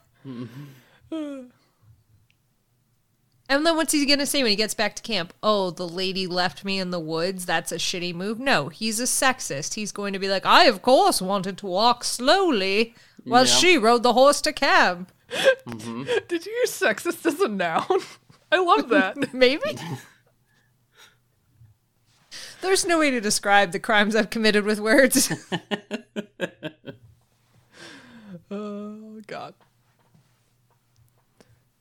And 3.50 3.64
then 3.66 3.76
what's 3.76 3.92
he 3.92 4.04
gonna 4.04 4.26
say 4.26 4.42
when 4.42 4.50
he 4.50 4.56
gets 4.56 4.74
back 4.74 4.94
to 4.96 5.02
camp? 5.02 5.32
Oh, 5.42 5.70
the 5.70 5.88
lady 5.88 6.26
left 6.26 6.64
me 6.66 6.78
in 6.78 6.90
the 6.90 7.00
woods. 7.00 7.46
That's 7.46 7.72
a 7.72 7.76
shitty 7.76 8.14
move. 8.14 8.38
No, 8.38 8.68
he's 8.68 9.00
a 9.00 9.04
sexist. 9.04 9.74
He's 9.74 9.90
going 9.92 10.12
to 10.12 10.18
be 10.18 10.28
like, 10.28 10.44
I 10.44 10.64
of 10.64 10.82
course 10.82 11.22
wanted 11.22 11.56
to 11.58 11.66
walk 11.66 12.04
slowly 12.04 12.94
while 13.24 13.46
Yeah. 13.46 13.52
she 13.54 13.78
rode 13.78 14.02
the 14.02 14.12
horse 14.12 14.42
to 14.42 14.52
camp. 14.52 15.12
Mm-hmm. 15.30 16.02
Did 16.28 16.44
you 16.44 16.52
use 16.52 16.78
sexist 16.78 17.24
as 17.24 17.40
a 17.40 17.48
noun? 17.48 17.86
I 18.52 18.58
love 18.60 18.88
that. 18.90 19.32
Maybe. 19.34 19.78
There's 22.60 22.84
no 22.86 22.98
way 22.98 23.10
to 23.10 23.20
describe 23.20 23.72
the 23.72 23.78
crimes 23.78 24.14
I've 24.16 24.30
committed 24.30 24.64
with 24.64 24.80
words. 24.80 25.32
Oh 28.50 29.20
God. 29.26 29.54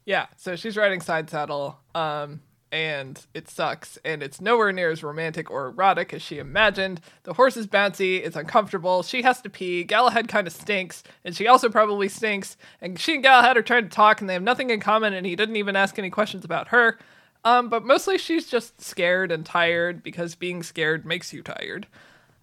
Yeah, 0.05 0.27
so 0.37 0.55
she's 0.55 0.77
riding 0.77 1.01
side 1.01 1.29
saddle, 1.29 1.79
um, 1.93 2.39
and 2.71 3.25
it 3.33 3.49
sucks, 3.49 3.97
and 4.05 4.23
it's 4.23 4.39
nowhere 4.39 4.71
near 4.71 4.89
as 4.89 5.03
romantic 5.03 5.51
or 5.51 5.67
erotic 5.67 6.13
as 6.13 6.21
she 6.21 6.39
imagined. 6.39 7.01
The 7.23 7.33
horse 7.33 7.57
is 7.57 7.67
bouncy, 7.67 8.25
it's 8.25 8.37
uncomfortable, 8.37 9.03
she 9.03 9.23
has 9.23 9.41
to 9.41 9.49
pee, 9.49 9.83
Galahad 9.83 10.29
kind 10.29 10.47
of 10.47 10.53
stinks, 10.53 11.03
and 11.25 11.35
she 11.35 11.45
also 11.45 11.67
probably 11.67 12.07
stinks, 12.07 12.55
and 12.79 12.97
she 12.97 13.15
and 13.15 13.23
Galahad 13.23 13.57
are 13.57 13.61
trying 13.61 13.83
to 13.83 13.89
talk, 13.89 14.21
and 14.21 14.29
they 14.29 14.33
have 14.33 14.43
nothing 14.43 14.69
in 14.69 14.79
common, 14.79 15.13
and 15.13 15.25
he 15.25 15.35
didn't 15.35 15.57
even 15.57 15.75
ask 15.75 15.99
any 15.99 16.09
questions 16.09 16.45
about 16.45 16.69
her. 16.69 16.97
Um, 17.43 17.69
but 17.69 17.85
mostly 17.85 18.17
she's 18.17 18.47
just 18.47 18.81
scared 18.81 19.31
and 19.31 19.45
tired 19.45 20.03
because 20.03 20.35
being 20.35 20.63
scared 20.63 21.05
makes 21.05 21.33
you 21.33 21.41
tired. 21.41 21.87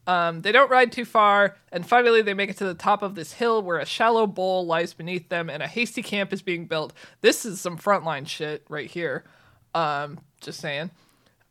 Um, 0.07 0.43
they 0.43 0.53
don't 0.53 0.71
ride 0.71 0.93
too 0.93 1.05
far, 1.05 1.57
and 1.73 1.87
finally 1.87 2.21
they 2.21 2.35
make 2.35 2.51
it 2.51 2.59
to 2.59 2.67
the 2.67 2.75
top 2.75 3.03
of 3.03 3.15
this 3.15 3.33
hill 3.35 3.63
where 3.63 3.79
a 3.79 3.87
shallow 3.87 4.27
bowl 4.27 4.67
lies 4.67 4.93
beneath 4.93 5.29
them 5.31 5.49
and 5.49 5.63
a 5.63 5.67
hasty 5.67 6.03
camp 6.03 6.33
is 6.33 6.43
being 6.43 6.67
built. 6.67 6.93
This 7.23 7.47
is 7.47 7.61
some 7.61 7.79
frontline 7.79 8.29
shit 8.29 8.65
right 8.69 8.91
here. 8.91 9.25
Um, 9.75 10.21
just 10.41 10.61
saying. 10.61 10.91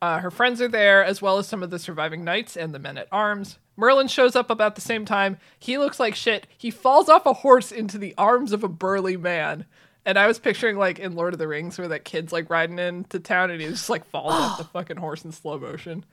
Uh, 0.01 0.19
her 0.19 0.29
friends 0.29 0.61
are 0.61 0.67
there, 0.67 1.03
as 1.03 1.21
well 1.21 1.37
as 1.37 1.47
some 1.47 1.63
of 1.63 1.69
the 1.69 1.79
surviving 1.79 2.23
knights 2.23 2.57
and 2.57 2.73
the 2.73 2.79
men 2.79 2.97
at 2.97 3.07
arms. 3.11 3.57
Merlin 3.75 4.07
shows 4.07 4.35
up 4.35 4.49
about 4.49 4.75
the 4.75 4.81
same 4.81 5.05
time. 5.05 5.37
He 5.57 5.77
looks 5.77 5.99
like 5.99 6.13
shit. 6.13 6.45
He 6.57 6.69
falls 6.69 7.09
off 7.09 7.25
a 7.25 7.33
horse 7.33 7.71
into 7.71 7.97
the 7.97 8.13
arms 8.17 8.51
of 8.51 8.63
a 8.63 8.67
burly 8.67 9.17
man. 9.17 9.65
And 10.05 10.19
I 10.19 10.27
was 10.27 10.39
picturing 10.39 10.77
like 10.77 10.99
in 10.99 11.15
Lord 11.15 11.33
of 11.33 11.39
the 11.39 11.47
Rings 11.47 11.77
where 11.77 11.87
that 11.87 12.03
kid's 12.03 12.33
like 12.33 12.49
riding 12.49 12.77
into 12.77 13.19
town 13.19 13.49
and 13.49 13.61
he 13.61 13.67
just 13.67 13.89
like 13.89 14.05
falls 14.05 14.33
off 14.33 14.57
the 14.57 14.63
fucking 14.73 14.97
horse 14.97 15.23
in 15.23 15.31
slow 15.31 15.57
motion. 15.57 16.05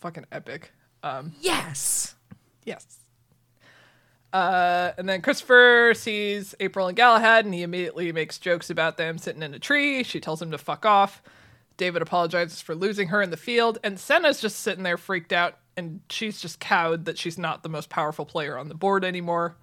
Fucking 0.00 0.26
epic. 0.32 0.72
Um, 1.06 1.32
yes. 1.40 2.14
Yes. 2.64 2.84
Uh, 4.32 4.92
and 4.98 5.08
then 5.08 5.22
Christopher 5.22 5.92
sees 5.94 6.54
April 6.58 6.88
and 6.88 6.96
Galahad, 6.96 7.44
and 7.44 7.54
he 7.54 7.62
immediately 7.62 8.10
makes 8.12 8.38
jokes 8.38 8.70
about 8.70 8.96
them 8.96 9.18
sitting 9.18 9.42
in 9.42 9.54
a 9.54 9.58
tree. 9.58 10.02
She 10.02 10.20
tells 10.20 10.42
him 10.42 10.50
to 10.50 10.58
fuck 10.58 10.84
off. 10.84 11.22
David 11.76 12.02
apologizes 12.02 12.60
for 12.60 12.74
losing 12.74 13.08
her 13.08 13.22
in 13.22 13.30
the 13.30 13.36
field, 13.36 13.78
and 13.84 14.00
Senna's 14.00 14.40
just 14.40 14.60
sitting 14.60 14.82
there 14.82 14.96
freaked 14.96 15.32
out, 15.32 15.58
and 15.76 16.00
she's 16.10 16.40
just 16.40 16.58
cowed 16.58 17.04
that 17.04 17.18
she's 17.18 17.38
not 17.38 17.62
the 17.62 17.68
most 17.68 17.88
powerful 17.88 18.26
player 18.26 18.58
on 18.58 18.68
the 18.68 18.74
board 18.74 19.04
anymore. 19.04 19.56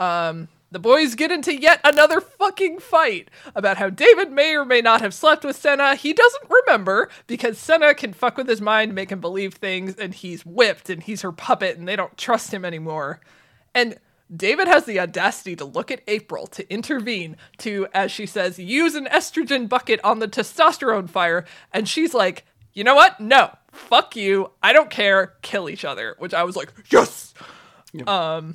Um, 0.00 0.48
the 0.70 0.78
boys 0.78 1.14
get 1.14 1.32
into 1.32 1.54
yet 1.54 1.80
another 1.82 2.20
fucking 2.20 2.78
fight 2.78 3.28
about 3.54 3.76
how 3.76 3.90
David 3.90 4.30
may 4.30 4.54
or 4.54 4.64
may 4.64 4.80
not 4.80 5.00
have 5.00 5.12
slept 5.14 5.44
with 5.44 5.56
Senna. 5.56 5.94
He 5.96 6.12
doesn't 6.12 6.48
remember 6.48 7.10
because 7.26 7.58
Senna 7.58 7.94
can 7.94 8.12
fuck 8.12 8.36
with 8.36 8.48
his 8.48 8.60
mind, 8.60 8.94
make 8.94 9.10
him 9.10 9.20
believe 9.20 9.54
things, 9.54 9.96
and 9.96 10.14
he's 10.14 10.46
whipped 10.46 10.88
and 10.88 11.02
he's 11.02 11.22
her 11.22 11.32
puppet 11.32 11.76
and 11.76 11.88
they 11.88 11.96
don't 11.96 12.16
trust 12.16 12.54
him 12.54 12.64
anymore. 12.64 13.20
And 13.74 13.98
David 14.34 14.68
has 14.68 14.84
the 14.84 15.00
audacity 15.00 15.56
to 15.56 15.64
look 15.64 15.90
at 15.90 16.02
April 16.06 16.46
to 16.48 16.72
intervene, 16.72 17.36
to, 17.58 17.88
as 17.92 18.12
she 18.12 18.26
says, 18.26 18.58
use 18.58 18.94
an 18.94 19.06
estrogen 19.06 19.68
bucket 19.68 19.98
on 20.04 20.20
the 20.20 20.28
testosterone 20.28 21.10
fire. 21.10 21.44
And 21.72 21.88
she's 21.88 22.14
like, 22.14 22.44
you 22.72 22.84
know 22.84 22.94
what? 22.94 23.18
No, 23.18 23.56
fuck 23.72 24.14
you. 24.14 24.52
I 24.62 24.72
don't 24.72 24.90
care. 24.90 25.34
Kill 25.42 25.68
each 25.68 25.84
other. 25.84 26.14
Which 26.18 26.32
I 26.32 26.44
was 26.44 26.54
like, 26.54 26.72
yes. 26.90 27.34
Um, 28.06 28.54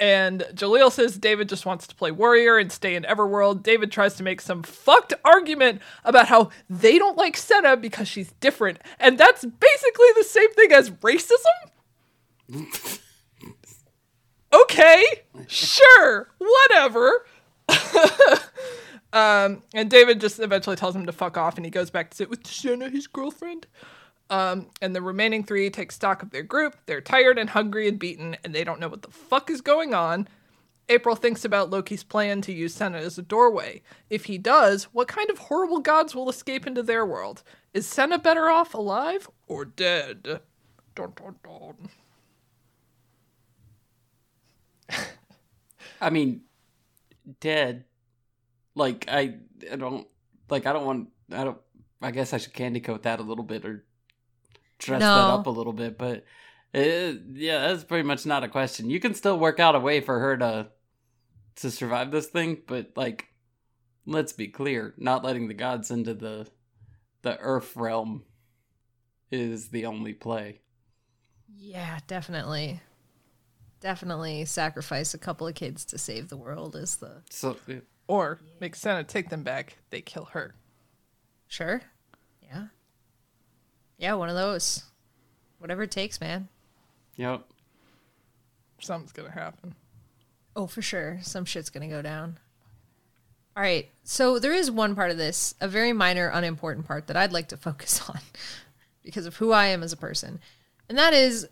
and 0.00 0.46
Jalil 0.54 0.90
says 0.90 1.18
David 1.18 1.50
just 1.50 1.66
wants 1.66 1.86
to 1.86 1.94
play 1.94 2.10
warrior 2.10 2.56
and 2.56 2.72
stay 2.72 2.96
in 2.96 3.02
Everworld. 3.02 3.62
David 3.62 3.92
tries 3.92 4.14
to 4.14 4.22
make 4.22 4.40
some 4.40 4.62
fucked 4.62 5.12
argument 5.26 5.82
about 6.04 6.28
how 6.28 6.48
they 6.70 6.98
don't 6.98 7.18
like 7.18 7.36
Senna 7.36 7.76
because 7.76 8.08
she's 8.08 8.32
different. 8.40 8.78
And 8.98 9.18
that's 9.18 9.44
basically 9.44 10.08
the 10.16 10.24
same 10.24 10.50
thing 10.54 10.72
as 10.72 10.90
racism? 10.90 11.68
okay, 14.54 15.04
sure, 15.46 16.30
whatever. 16.38 17.26
um, 19.12 19.62
and 19.74 19.90
David 19.90 20.18
just 20.18 20.40
eventually 20.40 20.76
tells 20.76 20.96
him 20.96 21.04
to 21.04 21.12
fuck 21.12 21.36
off 21.36 21.56
and 21.56 21.66
he 21.66 21.70
goes 21.70 21.90
back 21.90 22.08
to 22.10 22.16
sit 22.16 22.30
with 22.30 22.46
Senna, 22.46 22.88
his 22.88 23.06
girlfriend. 23.06 23.66
Um, 24.30 24.68
and 24.80 24.94
the 24.94 25.02
remaining 25.02 25.42
three 25.42 25.68
take 25.70 25.90
stock 25.90 26.22
of 26.22 26.30
their 26.30 26.44
group. 26.44 26.76
They're 26.86 27.00
tired 27.00 27.36
and 27.36 27.50
hungry 27.50 27.88
and 27.88 27.98
beaten, 27.98 28.36
and 28.44 28.54
they 28.54 28.62
don't 28.62 28.78
know 28.78 28.88
what 28.88 29.02
the 29.02 29.10
fuck 29.10 29.50
is 29.50 29.60
going 29.60 29.92
on. 29.92 30.28
April 30.88 31.14
thinks 31.16 31.44
about 31.44 31.70
Loki's 31.70 32.02
plan 32.02 32.40
to 32.42 32.52
use 32.52 32.74
Senna 32.74 32.98
as 32.98 33.18
a 33.18 33.22
doorway. 33.22 33.82
If 34.08 34.24
he 34.24 34.38
does, 34.38 34.84
what 34.84 35.08
kind 35.08 35.30
of 35.30 35.38
horrible 35.38 35.80
gods 35.80 36.14
will 36.14 36.28
escape 36.28 36.66
into 36.66 36.82
their 36.82 37.04
world? 37.04 37.42
Is 37.74 37.86
Senna 37.86 38.18
better 38.18 38.48
off 38.48 38.74
alive 38.74 39.28
or 39.46 39.64
dead? 39.64 40.40
Dun, 40.94 41.12
dun, 41.14 41.36
dun. 41.44 41.88
I 46.00 46.10
mean, 46.10 46.42
dead. 47.38 47.84
Like 48.74 49.04
I, 49.08 49.34
I 49.70 49.76
don't 49.76 50.06
like. 50.48 50.66
I 50.66 50.72
don't 50.72 50.86
want. 50.86 51.10
I 51.32 51.44
don't. 51.44 51.58
I 52.02 52.10
guess 52.10 52.32
I 52.32 52.38
should 52.38 52.54
candy 52.54 52.80
coat 52.80 53.02
that 53.02 53.20
a 53.20 53.24
little 53.24 53.44
bit 53.44 53.64
or 53.64 53.84
dress 54.80 55.00
that 55.00 55.06
up 55.06 55.46
a 55.46 55.50
little 55.50 55.72
bit. 55.72 55.98
But 55.98 56.24
uh 56.74 57.14
yeah, 57.32 57.68
that's 57.68 57.84
pretty 57.84 58.06
much 58.06 58.26
not 58.26 58.44
a 58.44 58.48
question. 58.48 58.90
You 58.90 59.00
can 59.00 59.14
still 59.14 59.38
work 59.38 59.60
out 59.60 59.74
a 59.74 59.80
way 59.80 60.00
for 60.00 60.18
her 60.18 60.36
to 60.38 60.68
to 61.56 61.70
survive 61.70 62.10
this 62.10 62.26
thing, 62.26 62.62
but 62.66 62.92
like 62.96 63.28
let's 64.06 64.32
be 64.32 64.48
clear, 64.48 64.94
not 64.96 65.24
letting 65.24 65.48
the 65.48 65.54
gods 65.54 65.90
into 65.90 66.14
the 66.14 66.48
the 67.22 67.38
earth 67.38 67.76
realm 67.76 68.24
is 69.30 69.68
the 69.68 69.86
only 69.86 70.12
play. 70.12 70.60
Yeah, 71.56 71.98
definitely. 72.06 72.80
Definitely 73.80 74.44
sacrifice 74.44 75.14
a 75.14 75.18
couple 75.18 75.46
of 75.46 75.54
kids 75.54 75.84
to 75.86 75.98
save 75.98 76.28
the 76.28 76.36
world 76.36 76.76
is 76.76 76.96
the 76.96 77.22
So 77.30 77.56
Or 78.08 78.40
make 78.60 78.74
Senna 78.74 79.04
take 79.04 79.30
them 79.30 79.42
back. 79.42 79.78
They 79.90 80.02
kill 80.02 80.26
her. 80.26 80.54
sure. 81.48 81.82
Yeah. 84.00 84.08
Yeah, 84.08 84.14
one 84.14 84.28
of 84.28 84.34
those. 84.34 84.82
Whatever 85.58 85.82
it 85.82 85.90
takes, 85.90 86.20
man. 86.20 86.48
yep. 87.16 87.44
Something's 88.80 89.12
gonna 89.12 89.30
happen. 89.30 89.74
Oh, 90.56 90.66
for 90.66 90.82
sure. 90.82 91.18
Some 91.22 91.44
shit's 91.44 91.70
going 91.70 91.88
to 91.88 91.94
go 91.94 92.02
down. 92.02 92.38
All 93.56 93.62
right. 93.62 93.88
So 94.04 94.38
there 94.38 94.52
is 94.52 94.70
one 94.70 94.94
part 94.94 95.10
of 95.10 95.16
this, 95.16 95.54
a 95.60 95.68
very 95.68 95.92
minor, 95.92 96.28
unimportant 96.28 96.86
part 96.86 97.06
that 97.06 97.16
I'd 97.16 97.32
like 97.32 97.48
to 97.48 97.56
focus 97.58 98.08
on 98.08 98.18
because 99.02 99.26
of 99.26 99.36
who 99.36 99.52
I 99.52 99.66
am 99.66 99.82
as 99.82 99.92
a 99.92 99.96
person. 99.96 100.40
And 100.88 100.98
that 100.98 101.14
is 101.14 101.48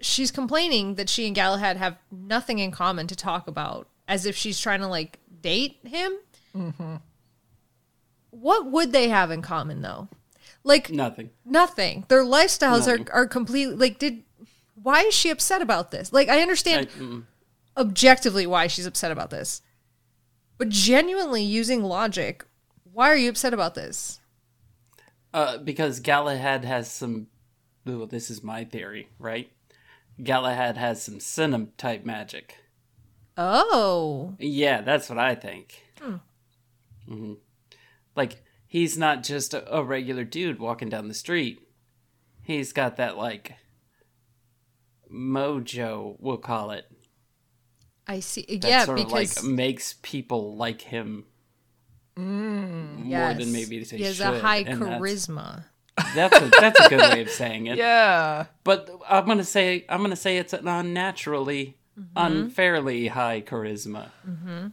she's 0.00 0.30
complaining 0.30 0.94
that 0.94 1.08
she 1.08 1.26
and 1.26 1.34
Galahad 1.34 1.76
have 1.76 1.98
nothing 2.10 2.58
in 2.58 2.70
common 2.70 3.06
to 3.08 3.16
talk 3.16 3.48
about, 3.48 3.88
as 4.06 4.24
if 4.24 4.36
she's 4.36 4.60
trying 4.60 4.80
to 4.80 4.86
like 4.86 5.18
date 5.40 5.78
him. 5.84 6.12
Mm-hmm. 6.56 6.96
What 8.30 8.70
would 8.70 8.92
they 8.92 9.08
have 9.08 9.30
in 9.30 9.42
common 9.42 9.82
though? 9.82 10.08
Like 10.64 10.90
Nothing. 10.90 11.30
nothing. 11.44 12.04
Their 12.08 12.24
lifestyles 12.24 12.86
Nothing. 12.86 13.08
are, 13.10 13.22
are 13.22 13.26
completely 13.26 13.74
like 13.76 13.98
did 13.98 14.22
why 14.82 15.02
is 15.02 15.14
she 15.14 15.30
upset 15.30 15.62
about 15.62 15.90
this? 15.90 16.12
Like 16.12 16.28
I 16.28 16.38
I, 16.38 16.42
understand 16.42 16.88
mm, 16.90 17.24
objectively 17.76 18.46
why 18.46 18.66
she's 18.66 18.86
upset 18.86 19.10
about 19.12 19.30
this. 19.30 19.62
But 20.58 20.68
genuinely 20.70 21.42
using 21.42 21.82
logic, 21.84 22.44
why 22.92 23.08
are 23.10 23.16
you 23.16 23.28
upset 23.30 23.54
about 23.54 23.74
this? 23.74 24.20
uh, 25.34 25.58
because 25.58 26.00
Galahad 26.00 26.64
has 26.64 26.90
some. 26.90 27.28
Ooh, 27.88 28.06
this 28.06 28.30
is 28.30 28.42
my 28.42 28.64
theory, 28.64 29.08
right? 29.18 29.50
Galahad 30.22 30.76
has 30.76 31.02
some 31.02 31.20
cinema 31.20 31.66
type 31.76 32.04
magic. 32.04 32.56
Oh. 33.36 34.34
Yeah, 34.38 34.80
that's 34.82 35.08
what 35.08 35.18
I 35.18 35.34
think. 35.34 35.80
hmm 37.06 37.34
Like 38.16 38.42
he's 38.68 38.96
not 38.96 39.24
just 39.24 39.52
a, 39.54 39.74
a 39.76 39.82
regular 39.82 40.22
dude 40.22 40.60
walking 40.60 40.88
down 40.88 41.08
the 41.08 41.14
street. 41.14 41.58
He's 42.42 42.72
got 42.72 42.96
that 42.98 43.16
like 43.16 43.56
mojo, 45.12 46.16
we'll 46.20 46.36
call 46.36 46.70
it. 46.70 46.86
I 48.06 48.20
see. 48.20 48.42
That 48.60 48.68
yeah, 48.68 48.84
sort 48.84 48.98
because 48.98 49.36
of 49.38 49.44
like 49.44 49.52
makes 49.52 49.94
people 50.02 50.56
like 50.56 50.82
him 50.82 51.24
more 52.16 53.04
yes, 53.06 53.38
than 53.38 53.52
maybe 53.52 53.82
they 53.84 53.96
he 53.96 54.04
has 54.04 54.16
should. 54.16 54.26
a 54.34 54.40
high 54.40 54.58
and 54.58 54.80
that's- 54.82 55.00
charisma. 55.00 55.64
That's 56.14 56.40
a, 56.40 56.48
that's 56.60 56.78
a 56.78 56.88
good 56.88 57.00
way 57.00 57.22
of 57.22 57.28
saying 57.28 57.66
it. 57.72 57.76
Yeah. 57.76 58.46
But 58.62 58.88
I'm 59.08 59.26
gonna 59.26 59.42
say 59.44 59.84
I'm 59.88 60.00
gonna 60.00 60.14
say 60.16 60.38
it's 60.38 60.52
an 60.52 60.68
unnaturally, 60.68 61.74
Mm-hmm. 61.98 62.16
unfairly 62.16 63.08
high 63.08 63.40
charisma, 63.44 64.10
mm-hmm. 64.24 64.68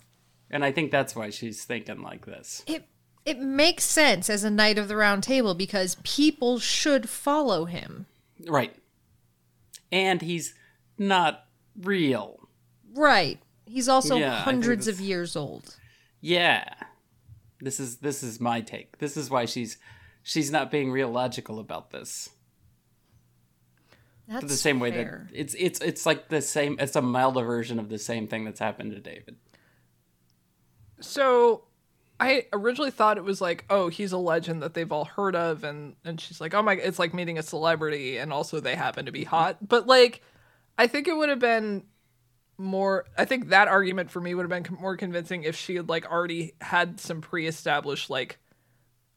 and 0.51 0.63
I 0.63 0.71
think 0.71 0.91
that's 0.91 1.15
why 1.15 1.31
she's 1.31 1.63
thinking 1.63 2.03
like 2.03 2.27
this. 2.27 2.63
It 2.67 2.87
it 3.25 3.39
makes 3.39 3.83
sense 3.83 4.29
as 4.29 4.43
a 4.43 4.51
knight 4.51 4.77
of 4.77 4.87
the 4.87 4.95
round 4.95 5.23
table 5.23 5.55
because 5.55 5.97
people 6.03 6.59
should 6.59 7.09
follow 7.09 7.65
him. 7.65 8.05
Right. 8.47 8.75
And 9.91 10.21
he's 10.21 10.53
not 10.97 11.45
real. 11.79 12.47
Right. 12.93 13.39
He's 13.65 13.89
also 13.89 14.17
Yeah, 14.17 14.43
hundreds 14.43 14.87
of 14.87 15.01
years 15.01 15.35
old. 15.35 15.75
Yeah. 16.21 16.65
This 17.59 17.79
is 17.79 17.97
this 17.97 18.21
is 18.21 18.39
my 18.39 18.61
take. 18.61 18.99
This 18.99 19.17
is 19.17 19.29
why 19.29 19.45
she's 19.45 19.77
she's 20.21 20.51
not 20.51 20.69
being 20.69 20.91
real 20.91 21.09
logical 21.09 21.59
about 21.59 21.91
this. 21.91 22.29
That's 24.27 24.45
the 24.45 24.57
same 24.57 24.79
way 24.79 24.91
that 24.91 25.27
it's 25.33 25.55
it's 25.57 25.79
it's 25.81 26.05
like 26.05 26.29
the 26.29 26.41
same 26.41 26.77
it's 26.79 26.95
a 26.95 27.01
milder 27.01 27.43
version 27.43 27.79
of 27.79 27.89
the 27.89 27.99
same 27.99 28.27
thing 28.27 28.43
that's 28.43 28.59
happened 28.59 28.91
to 28.91 28.99
David. 28.99 29.37
So 30.99 31.65
I 32.19 32.45
originally 32.53 32.91
thought 32.91 33.17
it 33.17 33.23
was 33.25 33.41
like, 33.41 33.65
oh, 33.69 33.89
he's 33.89 34.11
a 34.13 34.17
legend 34.17 34.63
that 34.63 34.73
they've 34.73 34.91
all 34.91 35.05
heard 35.05 35.35
of, 35.35 35.63
and 35.63 35.95
and 36.05 36.19
she's 36.19 36.39
like, 36.39 36.53
oh 36.53 36.61
my, 36.61 36.73
it's 36.73 36.99
like 36.99 37.13
meeting 37.13 37.37
a 37.37 37.43
celebrity, 37.43 38.17
and 38.17 38.31
also 38.31 38.59
they 38.59 38.75
happen 38.75 39.05
to 39.05 39.11
be 39.11 39.23
hot. 39.25 39.57
But 39.67 39.85
like, 39.87 40.21
I 40.77 40.87
think 40.87 41.07
it 41.07 41.15
would 41.17 41.29
have 41.29 41.39
been 41.39 41.83
more. 42.57 43.05
I 43.17 43.25
think 43.25 43.49
that 43.49 43.67
argument 43.67 44.11
for 44.11 44.21
me 44.21 44.33
would 44.33 44.49
have 44.49 44.63
been 44.63 44.77
more 44.79 44.95
convincing 44.95 45.43
if 45.43 45.55
she 45.57 45.75
had 45.75 45.89
like 45.89 46.09
already 46.09 46.53
had 46.61 46.99
some 47.01 47.19
pre-established 47.19 48.09
like, 48.09 48.37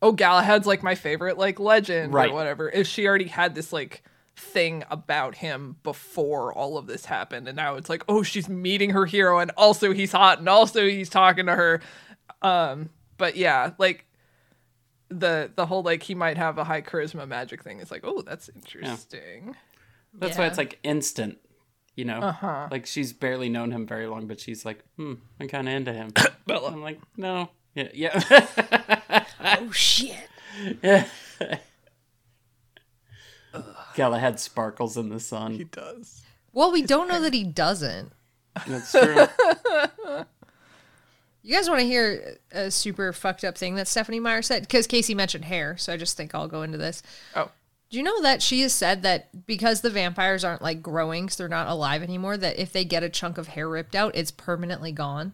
oh, 0.02 0.10
Galahad's 0.12 0.66
like 0.66 0.82
my 0.82 0.96
favorite 0.96 1.38
like 1.38 1.60
legend 1.60 2.12
Right. 2.12 2.30
or 2.30 2.34
whatever. 2.34 2.68
If 2.68 2.88
she 2.88 3.06
already 3.06 3.28
had 3.28 3.54
this 3.54 3.72
like 3.72 4.02
thing 4.34 4.84
about 4.90 5.34
him 5.36 5.76
before 5.82 6.52
all 6.52 6.78
of 6.78 6.86
this 6.86 7.04
happened 7.04 7.48
and 7.48 7.56
now 7.56 7.74
it's 7.74 7.88
like 7.90 8.04
oh 8.08 8.22
she's 8.22 8.48
meeting 8.48 8.90
her 8.90 9.04
hero 9.04 9.40
and 9.40 9.50
also 9.56 9.92
he's 9.92 10.12
hot 10.12 10.38
and 10.38 10.48
also 10.48 10.86
he's 10.86 11.08
talking 11.08 11.46
to 11.46 11.56
her 11.56 11.80
um 12.42 12.90
but 13.16 13.36
yeah 13.36 13.72
like 13.78 14.04
the 15.08 15.50
the 15.56 15.66
whole 15.66 15.82
like 15.82 16.02
he 16.02 16.14
might 16.14 16.36
have 16.36 16.58
a 16.58 16.64
high 16.64 16.82
charisma 16.82 17.26
magic 17.26 17.62
thing 17.64 17.80
is 17.80 17.90
like 17.90 18.02
oh 18.04 18.22
that's 18.22 18.48
interesting 18.54 19.54
That's 20.14 20.36
why 20.38 20.46
it's 20.46 20.58
like 20.58 20.78
instant, 20.82 21.38
you 21.94 22.04
know. 22.04 22.20
Uh-huh. 22.20 22.68
Like 22.70 22.86
she's 22.86 23.12
barely 23.12 23.48
known 23.48 23.70
him 23.70 23.86
very 23.86 24.06
long, 24.06 24.26
but 24.26 24.40
she's 24.40 24.64
like, 24.64 24.82
hmm, 24.96 25.14
I'm 25.38 25.48
kind 25.48 25.68
of 25.68 25.74
into 25.74 25.92
him. 25.92 26.12
I'm 26.50 26.82
like, 26.82 26.98
no, 27.16 27.50
yeah, 27.74 27.88
yeah. 27.92 29.24
oh 29.60 29.70
shit. 29.70 30.16
Galahad 33.94 34.38
sparkles 34.40 34.96
in 34.96 35.08
the 35.08 35.20
sun. 35.20 35.52
he 35.52 35.64
does 35.64 36.22
Well, 36.52 36.72
we 36.72 36.82
don't 36.82 37.08
know 37.08 37.20
that 37.20 37.34
he 37.34 37.44
doesn't. 37.44 38.12
That's 38.66 38.92
true. 38.92 39.26
You 41.48 41.54
guys 41.54 41.66
want 41.66 41.80
to 41.80 41.86
hear 41.86 42.36
a 42.52 42.70
super 42.70 43.10
fucked 43.10 43.42
up 43.42 43.56
thing 43.56 43.76
that 43.76 43.88
Stephenie 43.88 44.20
Meyer 44.20 44.42
said? 44.42 44.64
Because 44.64 44.86
Casey 44.86 45.14
mentioned 45.14 45.46
hair, 45.46 45.78
so 45.78 45.90
I 45.90 45.96
just 45.96 46.14
think 46.14 46.34
I'll 46.34 46.46
go 46.46 46.60
into 46.60 46.76
this. 46.76 47.02
oh 47.34 47.50
Do 47.88 47.96
you 47.96 48.02
know 48.02 48.20
that 48.20 48.42
she 48.42 48.60
has 48.60 48.74
said 48.74 49.02
that 49.04 49.46
because 49.46 49.80
the 49.80 49.88
vampires 49.88 50.44
aren't 50.44 50.60
like 50.60 50.82
growing, 50.82 51.24
because 51.24 51.38
they're 51.38 51.48
not 51.48 51.66
alive 51.66 52.02
anymore, 52.02 52.36
that 52.36 52.58
if 52.58 52.70
they 52.70 52.84
get 52.84 53.02
a 53.02 53.08
chunk 53.08 53.38
of 53.38 53.48
hair 53.48 53.66
ripped 53.66 53.94
out, 53.94 54.14
it's 54.14 54.30
permanently 54.30 54.92
gone? 54.92 55.32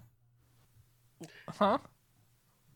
huh 1.58 1.78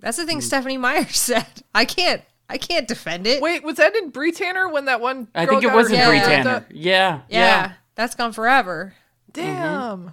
That's 0.01 0.17
the 0.17 0.27
thing 0.27 0.39
hmm. 0.39 0.41
Stephenie 0.41 0.77
Meyer 0.77 1.05
said. 1.09 1.63
I 1.73 1.85
can't, 1.85 2.23
I 2.49 2.59
can't 2.59 2.89
defend 2.89 3.29
it. 3.29 3.41
wait 3.41 3.63
was 3.63 3.77
that 3.77 3.95
in 3.95 4.11
Bree 4.11 4.33
Tanner 4.33 4.69
when 4.69 4.87
that 4.87 5.01
one 5.01 5.29
I 5.33 5.47
think 5.47 5.63
it 5.63 5.73
was 5.73 5.91
her 5.91 5.95
in 5.95 6.01
Yeah. 6.01 6.09
Bree 6.09 6.19
Tanner. 6.19 6.67
Yeah, 6.71 7.21
yeah, 7.29 7.39
yeah. 7.39 7.73
that's 7.95 8.17
gone 8.17 8.33
forever. 8.33 8.95
damn 9.31 9.99
mm-hmm. 9.99 10.09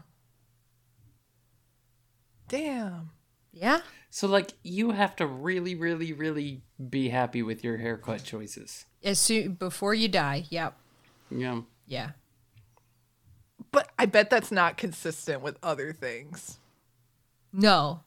damn 2.49 3.09
Yeah, 3.57 3.79
So 4.09 4.27
like, 4.27 4.51
you 4.63 4.91
have 4.91 5.15
to 5.15 5.25
really, 5.25 5.75
really, 5.75 6.11
really 6.13 6.61
be 6.89 7.07
happy 7.09 7.41
with 7.41 7.63
your 7.63 7.77
haircut 7.77 8.23
choices. 8.23 8.85
as 9.03 9.17
soon 9.17 9.53
before 9.53 9.93
you 9.93 10.07
die. 10.09 10.43
Yep. 10.49 10.77
Yeah. 11.31 11.61
Yeah. 11.87 12.09
but 13.71 13.89
I 13.97 14.05
bet 14.07 14.29
that's 14.29 14.51
not 14.51 14.75
consistent 14.77 15.41
with 15.41 15.57
other 15.63 15.91
things 15.93 16.59
No. 17.53 18.01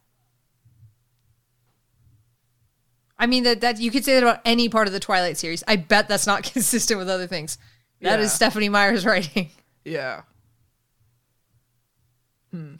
I 3.17 3.25
mean 3.25 3.43
that 3.43 3.61
that 3.61 3.79
you 3.79 3.91
could 3.91 4.05
say 4.05 4.13
that 4.13 4.23
about 4.23 4.41
any 4.45 4.69
part 4.69 4.87
of 4.87 4.93
the 4.93 4.99
Twilight 4.99 5.37
series. 5.37 5.63
I 5.67 5.75
bet 5.75 6.07
that's 6.07 6.27
not 6.27 6.43
consistent 6.53 6.99
with 6.99 7.09
other 7.09 7.27
things. 7.27 7.57
That 8.01 8.19
is 8.19 8.27
Yeah. 8.31 8.35
Stephenie 8.35 8.69
Meyer's 8.69 9.05
writing. 9.11 9.49
Yeah. 9.83 10.21
Hmm. 12.51 12.75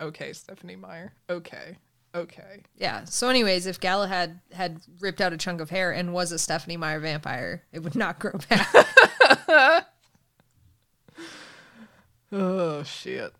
Okay, 0.00 0.32
Stephenie 0.32 0.76
Meyer. 0.76 1.12
Okay. 1.30 1.76
Okay. 2.14 2.62
Yeah. 2.76 3.04
So, 3.04 3.28
anyways, 3.28 3.66
if 3.66 3.78
Galahad 3.78 4.40
had 4.52 4.80
ripped 5.00 5.20
out 5.20 5.32
a 5.32 5.36
chunk 5.36 5.60
of 5.60 5.70
hair 5.70 5.92
and 5.92 6.12
was 6.14 6.32
a 6.32 6.38
Stephenie 6.38 6.76
Meyer 6.76 7.00
vampire, 7.00 7.64
it 7.72 7.80
would 7.82 7.94
not 7.94 8.18
grow 8.18 8.32
back. 8.48 9.86
Oh 12.32 12.82
shit. 12.82 13.32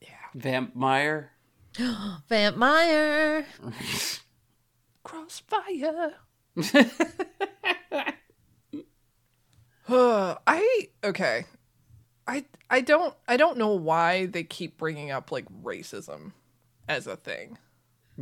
Yeah. 0.00 0.08
Vamp 0.34 0.74
Meyer. 0.74 1.30
Vamp 2.28 2.56
Meyer. 2.56 3.46
Crossfire. 5.04 6.14
Uh, 9.86 10.34
I 10.46 10.88
okay. 11.04 11.44
I 12.26 12.44
I 12.70 12.80
don't 12.80 13.14
I 13.28 13.36
don't 13.36 13.58
know 13.58 13.74
why 13.74 14.26
they 14.26 14.44
keep 14.44 14.78
bringing 14.78 15.10
up 15.10 15.30
like 15.30 15.44
racism 15.62 16.32
as 16.88 17.06
a 17.06 17.16
thing. 17.16 17.58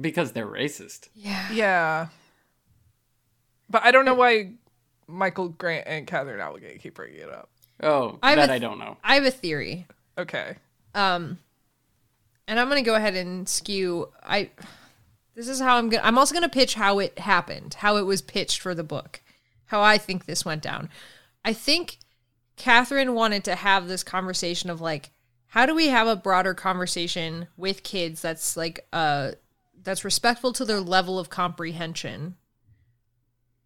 Because 0.00 0.32
they're 0.32 0.46
racist. 0.46 1.08
Yeah. 1.14 1.52
Yeah. 1.52 2.06
But 3.68 3.84
I 3.84 3.90
don't 3.90 4.04
know 4.04 4.14
why 4.14 4.52
Michael 5.06 5.48
Grant 5.48 5.86
and 5.86 6.06
Katherine 6.06 6.40
Applegate 6.40 6.80
keep 6.82 6.94
bringing 6.94 7.20
it 7.20 7.30
up. 7.30 7.48
Oh, 7.82 8.18
I'm 8.22 8.36
that 8.38 8.50
a- 8.50 8.52
I 8.54 8.58
don't 8.58 8.78
know. 8.78 8.96
I 9.02 9.16
have 9.16 9.24
a 9.24 9.30
theory. 9.30 9.86
Okay. 10.16 10.56
Um, 10.94 11.38
and 12.46 12.58
and 12.58 12.60
I'm 12.60 12.68
going 12.68 12.82
to 12.82 12.88
go 12.88 12.94
ahead 12.96 13.14
and 13.14 13.48
skew. 13.48 14.08
I 14.22 14.50
this 15.34 15.48
is 15.48 15.60
how 15.60 15.76
I'm 15.76 15.88
going. 15.88 16.00
to 16.02 16.06
I'm 16.06 16.18
also 16.18 16.34
going 16.34 16.42
to 16.42 16.48
pitch 16.48 16.74
how 16.74 16.98
it 16.98 17.18
happened, 17.18 17.74
how 17.74 17.96
it 17.96 18.02
was 18.02 18.20
pitched 18.20 18.60
for 18.60 18.74
the 18.74 18.84
book, 18.84 19.22
how 19.66 19.80
I 19.80 19.96
think 19.98 20.26
this 20.26 20.44
went 20.44 20.62
down. 20.62 20.90
I 21.44 21.52
think 21.52 21.98
Katherine 22.56 23.14
wanted 23.14 23.44
to 23.44 23.54
have 23.54 23.88
this 23.88 24.04
conversation 24.04 24.70
of 24.70 24.80
like, 24.80 25.10
how 25.48 25.66
do 25.66 25.74
we 25.74 25.88
have 25.88 26.06
a 26.06 26.16
broader 26.16 26.54
conversation 26.54 27.48
with 27.56 27.82
kids 27.82 28.22
that's 28.22 28.56
like 28.56 28.86
uh 28.92 29.32
that's 29.82 30.04
respectful 30.04 30.52
to 30.52 30.64
their 30.64 30.80
level 30.80 31.18
of 31.18 31.28
comprehension 31.28 32.36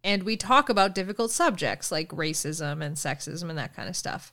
and 0.03 0.23
we 0.23 0.37
talk 0.37 0.69
about 0.69 0.95
difficult 0.95 1.31
subjects 1.31 1.91
like 1.91 2.09
racism 2.09 2.81
and 2.83 2.95
sexism 2.95 3.49
and 3.49 3.57
that 3.57 3.75
kind 3.75 3.89
of 3.89 3.95
stuff. 3.95 4.31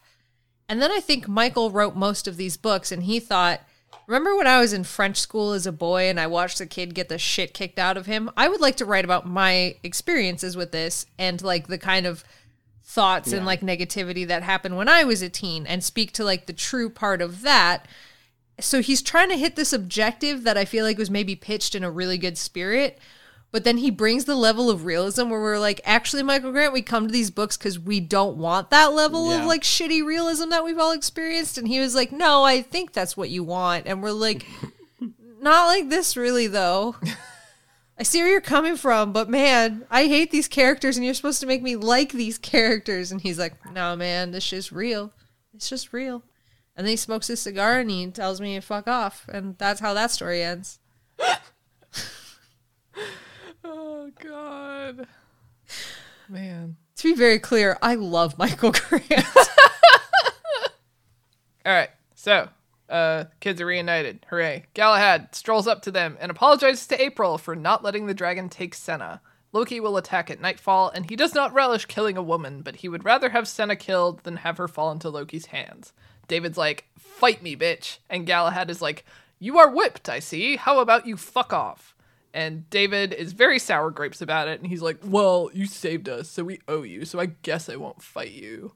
And 0.69 0.81
then 0.81 0.93
I 0.93 1.01
think 1.01 1.27
Michael 1.27 1.71
wrote 1.71 1.97
most 1.97 2.29
of 2.29 2.37
these 2.37 2.57
books 2.57 2.93
and 2.93 3.03
he 3.03 3.19
thought, 3.19 3.61
remember 4.07 4.37
when 4.37 4.47
I 4.47 4.61
was 4.61 4.73
in 4.73 4.85
French 4.85 5.17
school 5.17 5.53
as 5.53 5.67
a 5.67 5.73
boy 5.73 6.09
and 6.09 6.21
I 6.21 6.29
watched 6.29 6.61
a 6.61 6.67
kid 6.67 6.95
get 6.95 7.09
the 7.09 7.19
shit 7.19 7.55
kicked 7.55 7.79
out 7.79 7.97
of 7.97 8.07
him? 8.07 8.31
I 8.37 8.49
would 8.49 8.61
like 8.61 8.77
to 8.77 8.85
write 8.85 9.05
about 9.05 9.27
my 9.27 9.75
experiences 9.83 10.57
with 10.57 10.71
this 10.71 11.07
and 11.19 11.43
like 11.43 11.67
the 11.67 11.79
kind 11.79 12.07
of 12.07 12.23
thoughts 12.87 13.33
and 13.33 13.47
like 13.47 13.61
negativity 13.61 14.27
that 14.29 14.43
happened 14.43 14.77
when 14.77 14.89
I 14.89 15.05
was 15.05 15.23
a 15.23 15.29
teen 15.29 15.67
and 15.67 15.83
speak 15.83 16.13
to 16.13 16.25
like 16.25 16.47
the 16.47 16.53
true 16.53 16.89
part 16.91 17.21
of 17.23 17.43
that. 17.43 17.87
So 18.61 18.81
he's 18.83 19.03
trying 19.03 19.31
to 19.31 19.37
hit 19.37 19.57
this 19.57 19.73
objective 19.73 20.45
that 20.45 20.57
I 20.57 20.65
feel 20.65 20.85
like 20.85 20.99
was 20.99 21.11
maybe 21.11 21.35
pitched 21.35 21.75
in 21.75 21.83
a 21.83 21.91
really 21.91 22.19
good 22.19 22.39
spirit, 22.39 22.99
but 23.51 23.65
then 23.65 23.79
he 23.79 23.91
brings 23.91 24.27
the 24.27 24.35
level 24.37 24.69
of 24.71 24.85
realism 24.85 25.29
where 25.31 25.41
we're 25.41 25.59
like, 25.59 25.81
actually, 25.85 26.23
Michael 26.23 26.53
Grant, 26.53 26.73
we 26.73 26.83
come 26.83 27.07
to 27.07 27.13
these 27.13 27.31
books 27.31 27.57
because 27.57 27.79
we 27.79 27.99
don't 28.01 28.37
want 28.37 28.71
that 28.71 28.93
level 28.93 29.31
Yeah. 29.31 29.41
of 29.41 29.47
like 29.47 29.63
shitty 29.63 30.05
realism 30.05 30.51
that 30.51 30.63
we've 30.65 30.79
all 30.79 30.93
experienced. 30.93 31.57
And 31.59 31.67
he 31.67 31.81
was 31.81 31.95
like, 31.95 32.13
no, 32.13 32.45
I 32.45 32.63
think 32.63 32.93
that's 32.93 33.17
what 33.17 33.31
you 33.31 33.43
want. 33.43 33.87
And 33.87 34.03
we're 34.03 34.11
like, 34.13 34.47
not 35.41 35.67
like 35.67 35.89
this, 35.89 36.17
really, 36.17 36.47
though. 36.47 36.97
I 37.99 38.03
see 38.03 38.21
where 38.21 38.31
you're 38.31 38.41
coming 38.41 38.77
from, 38.77 39.13
but 39.13 39.31
man, 39.31 39.87
I 39.91 40.07
hate 40.07 40.31
these 40.31 40.49
characters, 40.49 40.97
and 40.97 41.05
you're 41.05 41.15
supposed 41.15 41.41
to 41.41 41.47
make 41.47 41.63
me 41.63 41.77
like 41.77 42.13
these 42.13 42.39
characters. 42.39 43.13
And 43.13 43.21
he's 43.21 43.39
like, 43.39 43.55
no, 43.73 43.95
man, 43.95 44.33
this 44.33 44.43
shit's 44.43 44.73
real. 44.73 45.13
It's 45.55 45.69
just 45.69 45.93
real. 45.93 46.25
And 46.77 46.85
then 46.85 46.91
he 46.93 46.97
smokes 46.97 47.29
his 47.29 47.41
cigar 47.41 47.79
and 47.79 47.89
he 47.89 48.11
tells 48.11 48.41
me 48.41 48.57
to 48.57 48.61
fuck 48.61 48.89
off. 48.89 49.29
And 49.33 49.57
that's 49.59 49.81
how 49.81 49.95
that 49.95 50.11
story 50.11 50.43
ends. 50.43 50.81
Oh 53.67 54.11
God. 54.21 55.07
Man. 56.29 56.77
To 56.97 57.03
be 57.03 57.15
very 57.15 57.39
clear, 57.39 57.79
I 57.81 57.95
love 57.95 58.37
Michael 58.39 58.73
Grant. 58.73 59.09
All 61.65 61.73
right. 61.73 61.89
So, 62.15 62.51
uh, 62.89 63.25
kids 63.41 63.61
are 63.61 63.67
reunited. 63.67 64.27
Hooray. 64.29 64.65
Galahad 64.75 65.35
strolls 65.35 65.67
up 65.67 65.83
to 65.83 65.91
them 65.91 66.17
and 66.21 66.31
apologizes 66.31 66.87
to 66.89 67.03
April 67.03 67.39
for 67.39 67.57
not 67.57 67.83
letting 67.83 68.07
the 68.07 68.15
dragon 68.15 68.49
take 68.49 68.75
Senna. 68.75 69.21
Loki 69.53 69.79
will 69.79 69.97
attack 69.97 70.31
at 70.31 70.41
nightfall, 70.41 70.91
and 70.91 71.09
he 71.09 71.17
does 71.17 71.35
not 71.35 71.55
relish 71.55 71.87
killing 71.87 72.17
a 72.17 72.23
woman, 72.23 72.61
but 72.63 72.77
he 72.77 72.89
would 72.89 73.05
rather 73.05 73.31
have 73.31 73.47
Senna 73.47 73.77
killed 73.77 74.25
than 74.25 74.39
have 74.39 74.59
her 74.59 74.67
fall 74.67 74.91
into 74.91 75.09
Loki's 75.09 75.47
hands. 75.47 75.93
David's 76.27 76.59
like, 76.59 76.87
Fight 76.99 77.43
me, 77.43 77.55
bitch. 77.57 77.99
And 78.11 78.27
Galahad 78.27 78.69
is 78.69 78.83
like, 78.83 79.05
You 79.39 79.59
are 79.59 79.71
whipped, 79.71 80.09
I 80.09 80.19
see. 80.19 80.57
How 80.57 80.81
about 80.81 81.07
you 81.07 81.17
fuck 81.17 81.53
off? 81.53 81.95
And 82.33 82.69
David 82.69 83.13
is 83.13 83.33
very 83.33 83.61
sour 83.61 83.93
grapes 83.93 84.21
about 84.21 84.49
it, 84.49 84.61
and 84.61 84.69
he's 84.69 84.83
like, 84.83 84.99
Well, 85.05 85.51
you 85.55 85.67
saved 85.67 86.09
us, 86.09 86.29
so 86.29 86.43
we 86.43 86.61
owe 86.67 86.83
you, 86.83 87.05
so 87.05 87.21
I 87.21 87.27
guess 87.27 87.69
I 87.69 87.77
won't 87.77 88.03
fight 88.03 88.33
you 88.33 88.73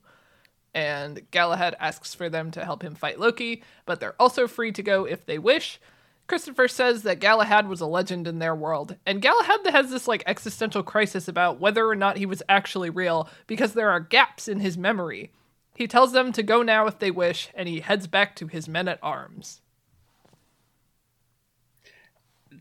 and 0.79 1.29
Galahad 1.33 1.75
asks 1.81 2.15
for 2.15 2.29
them 2.29 2.53
to 2.53 2.65
help 2.65 2.85
him 2.85 2.95
fight 2.95 3.19
Loki, 3.19 3.65
but 3.85 3.99
they're 3.99 4.15
also 4.21 4.47
free 4.47 4.71
to 4.71 4.83
go 4.83 5.05
if 5.05 5.27
they 5.27 5.37
wish. 5.37 5.81
Christopher 6.29 6.69
says 6.69 7.03
that 7.03 7.19
Galahad 7.19 7.67
was 7.67 7.81
a 7.81 7.87
legend 7.87 8.29
in 8.29 8.39
their 8.39 8.55
world, 8.55 8.97
and 9.05 9.21
Galahad 9.21 9.67
has 9.67 9.91
this 9.91 10.07
like 10.07 10.23
existential 10.25 10.85
crisis 10.85 11.27
about 11.27 11.59
whether 11.59 11.85
or 11.85 11.97
not 11.97 12.17
he 12.17 12.27
was 12.27 12.45
actually 12.49 12.91
real 12.91 13.29
because 13.49 13.73
there 13.73 13.91
are 13.91 13.99
gaps 13.99 14.47
in 14.47 14.61
his 14.61 14.79
memory. 14.79 15.33
He 15.75 15.89
tells 15.89 16.13
them 16.13 16.31
to 16.31 16.45
go 16.45 16.63
now 16.63 16.87
if 16.87 17.01
they 17.01 17.11
wish, 17.11 17.49
and 17.55 17.69
he 17.69 17.81
heads 17.81 18.07
back 18.07 18.37
to 18.37 18.47
his 18.47 18.69
men 18.69 18.87
at 18.87 19.01
arms. 19.03 19.63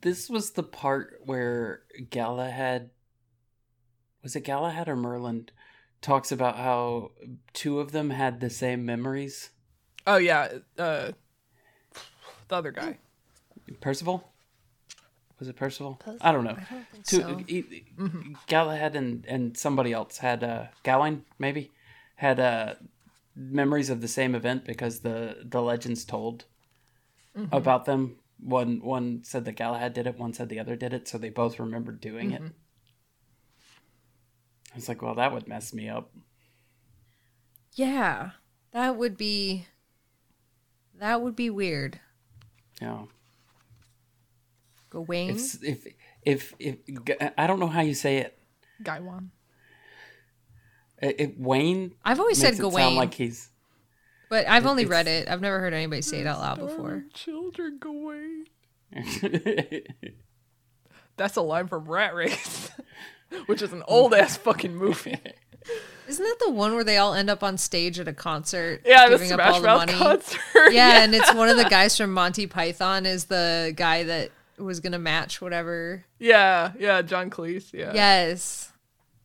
This 0.01 0.27
was 0.27 0.51
the 0.51 0.63
part 0.63 1.21
where 1.23 1.83
Galahad 2.09 2.89
was 4.23 4.35
it 4.35 4.43
Galahad 4.43 4.87
or 4.87 4.95
Merlin 4.95 5.49
talks 6.01 6.31
about 6.31 6.57
how 6.57 7.11
two 7.53 7.79
of 7.79 7.91
them 7.91 8.09
had 8.11 8.39
the 8.39 8.49
same 8.49 8.85
memories. 8.85 9.49
Oh 10.05 10.17
yeah, 10.17 10.49
uh, 10.77 11.11
the 12.47 12.55
other 12.55 12.71
guy. 12.71 12.97
Percival? 13.81 14.31
Was 15.39 15.47
it 15.47 15.55
Percival? 15.55 15.99
I 16.21 16.31
don't 16.31 16.43
know. 16.45 16.57
I 16.57 16.73
don't 16.73 16.87
think 16.91 17.05
Two, 17.05 17.21
so. 17.21 17.41
e- 17.47 17.83
Galahad 18.47 18.95
and, 18.95 19.25
and 19.27 19.55
somebody 19.57 19.93
else 19.93 20.17
had 20.17 20.43
uh 20.43 20.65
Gawain 20.83 21.25
maybe 21.37 21.71
had 22.15 22.39
uh 22.39 22.75
memories 23.35 23.89
of 23.91 24.01
the 24.01 24.07
same 24.07 24.33
event 24.33 24.65
because 24.65 25.01
the 25.01 25.37
the 25.43 25.61
legends 25.61 26.05
told 26.05 26.45
about 27.51 27.85
them. 27.85 28.17
One 28.39 28.81
one 28.81 29.23
said 29.23 29.45
that 29.45 29.55
Galahad 29.55 29.93
did 29.93 30.07
it, 30.07 30.17
one 30.17 30.33
said 30.33 30.49
the 30.49 30.59
other 30.59 30.75
did 30.75 30.93
it, 30.93 31.07
so 31.07 31.17
they 31.17 31.29
both 31.29 31.59
remembered 31.59 31.99
doing 32.01 32.31
it. 32.31 32.41
I 34.77 34.79
was 34.79 34.87
like, 34.87 35.01
well, 35.01 35.15
that 35.15 35.33
would 35.33 35.47
mess 35.47 35.73
me 35.73 35.89
up. 35.89 36.11
Yeah, 37.73 38.31
that 38.73 38.95
would 38.95 39.17
be 39.17 39.65
that 40.99 41.19
would 41.19 41.35
be 41.35 41.49
weird. 41.49 41.99
Yeah. 42.79 42.87
know, 42.89 43.07
Gawain. 44.91 45.31
if 45.31 45.63
if 45.63 45.87
if, 46.19 46.53
if 46.57 47.33
I 47.35 47.47
don't 47.47 47.59
know 47.59 47.67
how 47.67 47.81
you 47.81 47.95
say 47.95 48.17
it. 48.17 48.37
Gaiwan. 48.83 49.31
If 50.99 51.35
Wayne 51.37 51.95
I've 52.05 52.19
always 52.19 52.37
makes 52.37 52.57
said 52.57 52.59
it 52.59 52.61
Gawain, 52.61 52.83
sound 52.85 52.95
like 52.97 53.15
he's 53.15 53.49
but 54.29 54.47
I've 54.47 54.67
only 54.67 54.85
read 54.85 55.07
it. 55.07 55.27
I've 55.27 55.41
never 55.41 55.59
heard 55.59 55.73
anybody 55.73 56.03
say 56.03 56.19
it 56.19 56.27
out 56.27 56.37
loud 56.39 56.59
before. 56.59 57.05
Children 57.15 57.79
go 57.79 57.89
away. 57.91 58.43
That's 61.17 61.35
a 61.35 61.41
line 61.41 61.67
from 61.67 61.85
Rat 61.85 62.13
Race, 62.13 62.69
which 63.47 63.61
is 63.61 63.73
an 63.73 63.83
old 63.87 64.13
ass 64.13 64.37
fucking 64.37 64.75
movie. 64.75 65.17
Isn't 66.07 66.23
that 66.23 66.37
the 66.45 66.51
one 66.51 66.73
where 66.75 66.83
they 66.85 66.97
all 66.97 67.13
end 67.13 67.29
up 67.29 67.43
on 67.43 67.57
stage 67.57 67.99
at 67.99 68.07
a 68.07 68.13
concert 68.13 68.81
Yeah, 68.85 69.05
the 69.09 69.11
giving 69.17 69.31
up 69.33 69.39
Smash 69.41 69.53
all 69.55 69.59
the 69.61 69.67
Mouth 69.67 69.79
money? 69.87 69.93
concert. 69.97 70.71
Yeah, 70.71 71.03
and 71.03 71.13
it's 71.13 71.33
one 71.33 71.49
of 71.49 71.57
the 71.57 71.65
guys 71.65 71.97
from 71.97 72.13
Monty 72.13 72.47
Python 72.47 73.05
is 73.05 73.25
the 73.25 73.73
guy 73.75 74.03
that 74.03 74.31
was 74.57 74.79
gonna 74.79 74.97
match 74.99 75.41
whatever. 75.41 76.05
yeah, 76.19 76.71
yeah. 76.79 77.01
John 77.01 77.29
Cleese. 77.29 77.73
Yeah. 77.73 77.91
Yes. 77.93 78.71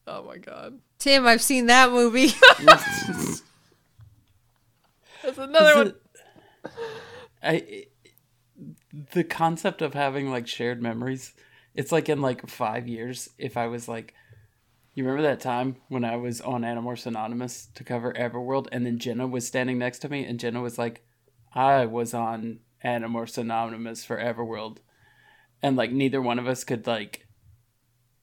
Oh 0.06 0.24
my 0.24 0.38
god. 0.38 0.78
Tim, 0.98 1.26
I've 1.26 1.40
seen 1.42 1.66
that 1.66 1.90
movie. 1.90 2.32
That's 5.22 5.38
another 5.38 5.76
one. 5.76 5.94
I 7.42 7.86
the 9.14 9.24
concept 9.24 9.82
of 9.82 9.94
having 9.94 10.30
like 10.30 10.46
shared 10.48 10.82
memories. 10.82 11.32
It's 11.74 11.92
like 11.92 12.08
in 12.08 12.20
like 12.20 12.48
five 12.48 12.86
years. 12.86 13.30
If 13.38 13.56
I 13.56 13.66
was 13.66 13.88
like, 13.88 14.14
you 14.94 15.04
remember 15.04 15.22
that 15.28 15.40
time 15.40 15.76
when 15.88 16.04
I 16.04 16.16
was 16.16 16.40
on 16.40 16.62
Animorphs 16.62 17.06
Anonymous 17.06 17.68
to 17.74 17.84
cover 17.84 18.12
Everworld, 18.12 18.68
and 18.72 18.84
then 18.84 18.98
Jenna 18.98 19.26
was 19.26 19.46
standing 19.46 19.78
next 19.78 20.00
to 20.00 20.08
me, 20.08 20.24
and 20.24 20.38
Jenna 20.38 20.60
was 20.60 20.76
like, 20.78 21.02
I 21.54 21.86
was 21.86 22.12
on 22.12 22.60
Animorphs 22.84 23.38
Anonymous 23.38 24.04
for 24.04 24.18
Everworld, 24.18 24.78
and 25.62 25.76
like 25.76 25.92
neither 25.92 26.20
one 26.20 26.38
of 26.38 26.46
us 26.46 26.64
could 26.64 26.86
like 26.86 27.26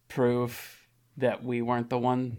prove 0.08 0.88
that 1.18 1.43
we 1.43 1.62
weren't 1.62 1.89
the 1.89 1.97
one, 1.97 2.38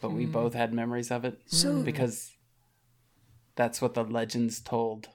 but 0.00 0.12
we 0.12 0.24
hmm. 0.24 0.32
both 0.32 0.54
had 0.54 0.72
memories 0.72 1.10
of 1.10 1.24
it 1.24 1.38
So- 1.46 1.76
hmm. 1.76 1.82
because 1.82 2.32
that's 3.56 3.82
what 3.82 3.94
the 3.94 4.04
legends 4.04 4.60
told. 4.60 5.08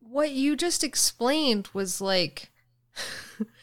what 0.00 0.30
you 0.30 0.56
just 0.56 0.82
explained 0.82 1.68
was 1.74 2.00
like 2.00 2.50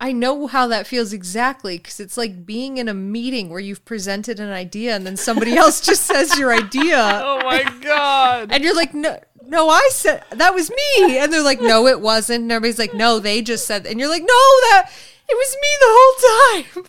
I 0.00 0.12
know 0.12 0.46
how 0.46 0.68
that 0.68 0.86
feels 0.86 1.12
exactly 1.12 1.76
because 1.78 1.98
it's 1.98 2.16
like 2.16 2.46
being 2.46 2.78
in 2.78 2.88
a 2.88 2.94
meeting 2.94 3.48
where 3.50 3.58
you've 3.60 3.84
presented 3.84 4.38
an 4.38 4.50
idea 4.50 4.94
and 4.94 5.04
then 5.06 5.16
somebody 5.16 5.56
else 5.56 5.80
just 5.80 6.04
says 6.04 6.38
your 6.38 6.52
idea 6.52 6.96
Oh 7.24 7.40
my 7.44 7.64
god. 7.80 8.52
and 8.52 8.62
you're 8.62 8.76
like 8.76 8.94
no 8.94 9.18
no 9.44 9.68
I 9.68 9.88
said 9.92 10.22
that 10.30 10.54
was 10.54 10.70
me 10.70 11.18
and 11.18 11.32
they're 11.32 11.42
like 11.42 11.60
no 11.60 11.86
it 11.88 12.00
wasn't 12.00 12.42
and 12.42 12.52
everybody's 12.52 12.78
like 12.78 12.94
no 12.94 13.18
they 13.18 13.42
just 13.42 13.66
said 13.66 13.86
and 13.86 13.98
you're 13.98 14.08
like 14.08 14.22
no 14.22 14.28
that 14.28 14.90
it 15.28 15.34
was 15.36 15.56
me 15.60 15.68
the 15.80 15.86
whole 15.90 16.84
time 16.84 16.86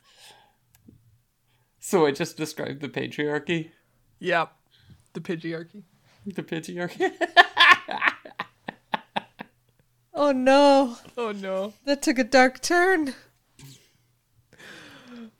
So 1.80 2.05
I 2.05 2.12
just 2.12 2.38
described 2.38 2.82
the 2.82 2.89
patriarchy. 2.89 3.72
yep. 4.20 4.51
The 5.14 5.22
patriarchy. 5.22 5.82
The 6.28 6.43
patriarchy. 6.43 7.12
Oh 10.20 10.34
no. 10.34 10.97
Oh 11.17 11.32
no. 11.32 11.72
That 11.86 12.01
took 12.01 12.20
a 12.20 12.26
dark 12.26 12.61
turn. 12.61 13.15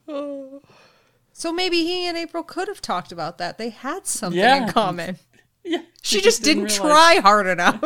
Oh. 0.08 0.62
So 1.34 1.52
maybe 1.52 1.84
he 1.84 2.08
and 2.08 2.18
April 2.18 2.44
could 2.44 2.70
have 2.70 2.80
talked 2.80 3.12
about 3.12 3.40
that. 3.40 3.58
They 3.58 3.72
had 3.72 4.08
something 4.08 4.40
yeah. 4.40 4.64
in 4.64 4.72
common. 4.72 5.20
Yeah. 5.66 5.80
She, 6.02 6.20
she 6.20 6.24
just, 6.24 6.38
just, 6.38 6.44
didn't, 6.44 6.70
didn't 6.70 6.80
try 6.80 7.20
hard 7.22 7.48
enough. 7.48 7.84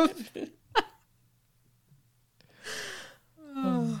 oh. 3.56 4.00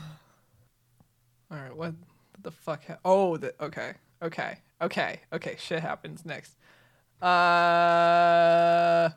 All 1.50 1.58
right, 1.58 1.76
what 1.76 1.94
the 2.40 2.52
fuck? 2.52 2.86
Ha- 2.86 2.98
oh, 3.04 3.36
the, 3.36 3.52
okay. 3.60 3.94
Okay. 4.22 4.58
Okay. 4.80 5.20
Okay. 5.32 5.56
Shit 5.58 5.80
happens 5.80 6.24
next. 6.24 6.54
Uh 7.20 9.10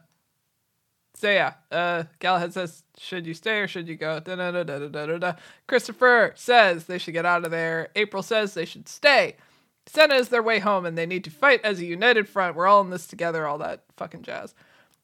so 1.18 1.32
yeah, 1.32 1.54
uh, 1.72 2.04
Galahad 2.20 2.54
says, 2.54 2.84
"Should 2.98 3.26
you 3.26 3.34
stay 3.34 3.60
or 3.60 3.68
should 3.68 3.88
you 3.88 3.96
go?" 3.96 4.20
Da 4.20 4.36
da 4.36 4.52
da 4.52 4.64
da 4.64 4.80
da 4.88 5.06
da 5.06 5.18
da. 5.18 5.34
Christopher 5.68 6.34
says 6.36 6.86
they 6.86 7.00
should 7.00 7.14
get 7.14 7.26
out 7.26 7.44
of 7.44 7.50
there. 7.50 7.90
April 7.96 8.22
says 8.22 8.54
they 8.54 8.66
should 8.66 8.88
stay. 8.88 9.36
Senna 9.88 10.16
is 10.16 10.30
their 10.30 10.44
way 10.44 10.60
home, 10.60 10.86
and 10.86 10.98
they 10.98 11.08
need 11.08 11.24
to 11.24 11.32
fight 11.32 11.62
as 11.64 11.80
a 11.80 11.86
united 11.86 12.30
front. 12.30 12.56
We're 12.56 12.68
all 12.68 12.82
in 12.82 12.92
this 12.92 13.08
together. 13.08 13.48
All 13.48 13.58
that 13.58 13.84
fucking 13.98 14.22
jazz. 14.22 14.54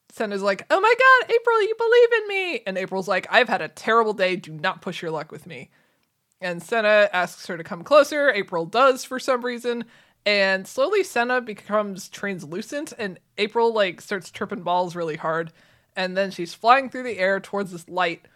Senna's 0.09 0.43
like, 0.43 0.67
"Oh 0.69 0.79
my 0.79 0.93
god, 0.93 1.33
April, 1.33 1.61
you 1.63 1.75
believe 1.77 2.21
in 2.21 2.27
me," 2.27 2.63
and 2.67 2.77
April's 2.77 3.07
like, 3.07 3.25
"I've 3.31 3.49
had 3.49 3.61
a 3.63 3.67
terrible 3.67 4.13
day. 4.13 4.35
Do 4.35 4.51
not 4.51 4.83
push 4.83 5.01
your 5.01 5.11
luck 5.11 5.31
with 5.31 5.47
me." 5.47 5.71
And 6.39 6.61
Senna 6.61 7.09
asks 7.11 7.47
her 7.47 7.57
to 7.57 7.63
come 7.63 7.83
closer. 7.83 8.29
April 8.29 8.65
does 8.65 9.03
for 9.03 9.17
some 9.17 9.43
reason. 9.43 9.85
And 10.25 10.67
slowly 10.67 11.03
Senna 11.03 11.41
becomes 11.41 12.07
translucent 12.07 12.93
and 12.97 13.19
April 13.37 13.73
like 13.73 13.99
starts 13.99 14.31
tripping 14.31 14.61
balls 14.61 14.95
really 14.95 15.17
hard. 15.17 15.51
And 15.95 16.17
then 16.17 16.31
she's 16.31 16.53
flying 16.53 16.89
through 16.89 17.03
the 17.03 17.19
air 17.19 17.39
towards 17.39 17.71
this 17.71 17.87
light. 17.87 18.27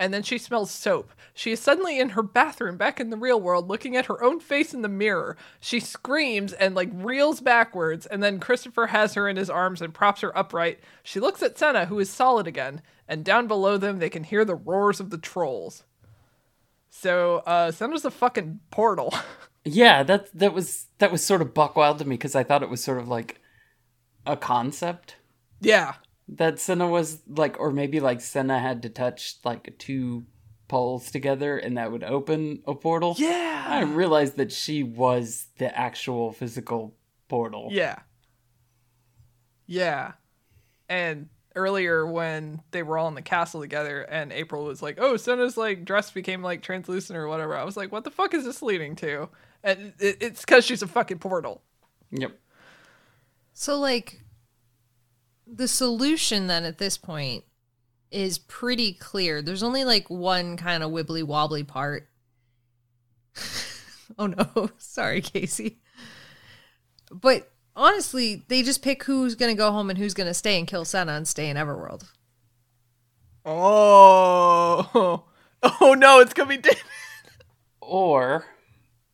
And 0.00 0.12
then 0.12 0.22
she 0.22 0.38
smells 0.38 0.70
soap. 0.70 1.12
She 1.34 1.52
is 1.52 1.60
suddenly 1.60 2.00
in 2.00 2.10
her 2.10 2.22
bathroom 2.22 2.76
back 2.76 2.98
in 2.98 3.10
the 3.10 3.16
real 3.16 3.40
world 3.40 3.68
looking 3.68 3.96
at 3.96 4.06
her 4.06 4.22
own 4.22 4.40
face 4.40 4.74
in 4.74 4.82
the 4.82 4.88
mirror. 4.88 5.36
She 5.60 5.78
screams 5.78 6.52
and 6.52 6.74
like 6.74 6.90
reels 6.92 7.40
backwards. 7.40 8.06
And 8.06 8.22
then 8.22 8.40
Christopher 8.40 8.86
has 8.88 9.14
her 9.14 9.28
in 9.28 9.36
his 9.36 9.50
arms 9.50 9.80
and 9.80 9.94
props 9.94 10.22
her 10.22 10.36
upright. 10.36 10.80
She 11.02 11.20
looks 11.20 11.42
at 11.42 11.56
Senna, 11.56 11.86
who 11.86 12.00
is 12.00 12.10
solid 12.10 12.46
again. 12.46 12.82
And 13.06 13.24
down 13.24 13.46
below 13.46 13.76
them, 13.76 13.98
they 13.98 14.10
can 14.10 14.24
hear 14.24 14.44
the 14.44 14.54
roars 14.54 14.98
of 14.98 15.10
the 15.10 15.18
trolls. 15.18 15.84
So 16.90 17.42
uh 17.46 17.70
Senna's 17.70 18.04
a 18.04 18.10
fucking 18.10 18.60
portal. 18.70 19.14
Yeah, 19.64 20.02
that 20.02 20.26
that 20.36 20.52
was 20.52 20.86
that 20.98 21.12
was 21.12 21.24
sort 21.24 21.40
of 21.40 21.54
buck 21.54 21.76
wild 21.76 22.00
to 22.00 22.04
me 22.04 22.16
because 22.16 22.34
I 22.34 22.42
thought 22.42 22.64
it 22.64 22.68
was 22.68 22.82
sort 22.82 22.98
of 22.98 23.06
like 23.06 23.40
a 24.26 24.36
concept 24.36 25.14
yeah. 25.62 25.94
That 26.36 26.58
Senna 26.58 26.88
was 26.88 27.20
like, 27.26 27.58
or 27.58 27.70
maybe 27.70 28.00
like 28.00 28.20
Senna 28.20 28.58
had 28.58 28.82
to 28.82 28.88
touch 28.88 29.36
like 29.44 29.74
two 29.78 30.24
poles 30.68 31.10
together 31.10 31.58
and 31.58 31.76
that 31.76 31.92
would 31.92 32.02
open 32.02 32.62
a 32.66 32.74
portal. 32.74 33.14
Yeah. 33.18 33.66
I 33.68 33.82
realized 33.82 34.36
that 34.36 34.52
she 34.52 34.82
was 34.82 35.48
the 35.58 35.76
actual 35.76 36.32
physical 36.32 36.94
portal. 37.28 37.68
Yeah. 37.70 37.98
Yeah. 39.66 40.12
And 40.88 41.28
earlier 41.54 42.06
when 42.06 42.62
they 42.70 42.82
were 42.82 42.96
all 42.96 43.08
in 43.08 43.14
the 43.14 43.22
castle 43.22 43.60
together 43.60 44.02
and 44.02 44.32
April 44.32 44.64
was 44.64 44.82
like, 44.82 44.98
"Oh, 44.98 45.16
Senna's 45.16 45.56
like 45.56 45.84
dress 45.84 46.10
became 46.10 46.42
like 46.42 46.62
translucent 46.62 47.18
or 47.18 47.28
whatever." 47.28 47.56
I 47.56 47.64
was 47.64 47.76
like, 47.76 47.92
"What 47.92 48.04
the 48.04 48.10
fuck 48.10 48.32
is 48.34 48.44
this 48.44 48.62
leading 48.62 48.96
to?" 48.96 49.28
And 49.62 49.92
it, 49.98 50.18
it's 50.20 50.44
cuz 50.44 50.64
she's 50.64 50.82
a 50.82 50.86
fucking 50.86 51.18
portal. 51.18 51.62
Yep. 52.10 52.38
So 53.52 53.78
like 53.78 54.22
the 55.46 55.68
solution 55.68 56.46
then 56.46 56.64
at 56.64 56.78
this 56.78 56.96
point 56.98 57.44
is 58.10 58.38
pretty 58.38 58.92
clear. 58.92 59.42
There's 59.42 59.62
only 59.62 59.84
like 59.84 60.08
one 60.10 60.56
kind 60.56 60.82
of 60.82 60.90
wibbly 60.90 61.22
wobbly 61.24 61.64
part. 61.64 62.08
oh 64.18 64.26
no, 64.26 64.70
sorry, 64.78 65.20
Casey. 65.20 65.78
But 67.10 67.50
honestly, 67.74 68.44
they 68.48 68.62
just 68.62 68.82
pick 68.82 69.04
who's 69.04 69.34
gonna 69.34 69.54
go 69.54 69.72
home 69.72 69.90
and 69.90 69.98
who's 69.98 70.14
gonna 70.14 70.34
stay 70.34 70.58
and 70.58 70.66
kill 70.68 70.84
Senna 70.84 71.12
and 71.12 71.26
stay 71.26 71.48
in 71.48 71.56
Everworld. 71.56 72.04
Oh. 73.44 75.24
Oh 75.80 75.94
no, 75.94 76.18
it's 76.18 76.34
going 76.34 76.48
to 76.48 76.56
be 76.56 76.60
David. 76.60 76.82
Or 77.80 78.44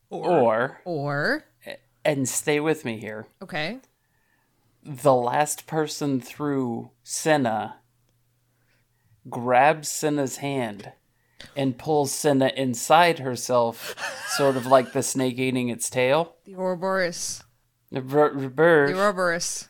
or 0.09 0.81
Or 0.87 1.45
and 2.07 2.27
stay 2.27 2.59
with 2.59 2.87
me 2.87 2.99
here. 2.99 3.27
okay, 3.43 3.81
The 4.91 5.13
last 5.15 5.67
person 5.67 6.19
through 6.19 6.93
Senna 7.03 7.81
grabs 9.29 9.89
Senna's 9.89 10.39
hand 10.39 10.93
and 11.55 11.77
pulls 11.77 12.11
Senna 12.11 12.51
inside 12.57 13.19
herself, 13.19 13.95
sort 14.37 14.57
of 14.57 14.65
like 14.65 14.95
the 14.95 15.03
snake 15.03 15.39
eating 15.39 15.69
its 15.69 15.91
tail. 15.91 16.37
the 16.47 16.55
Ouroboros, 16.55 17.43
The 17.91 18.01
Ouroboros, 18.01 19.69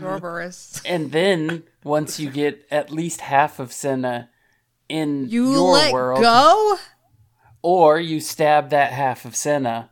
Ouroboros. 0.00 0.80
And 0.84 1.10
then 1.10 1.64
once 1.82 2.20
you 2.20 2.30
get 2.30 2.66
at 2.70 2.90
least 2.92 3.20
half 3.20 3.58
of 3.58 3.72
Senna 3.72 4.30
in 4.88 5.28
You 5.28 5.52
your 5.54 5.72
let 5.72 5.92
world, 5.92 6.20
go. 6.22 6.78
or 7.62 7.98
you 7.98 8.20
stab 8.20 8.70
that 8.70 8.92
half 8.92 9.24
of 9.24 9.34
Senna 9.34 9.90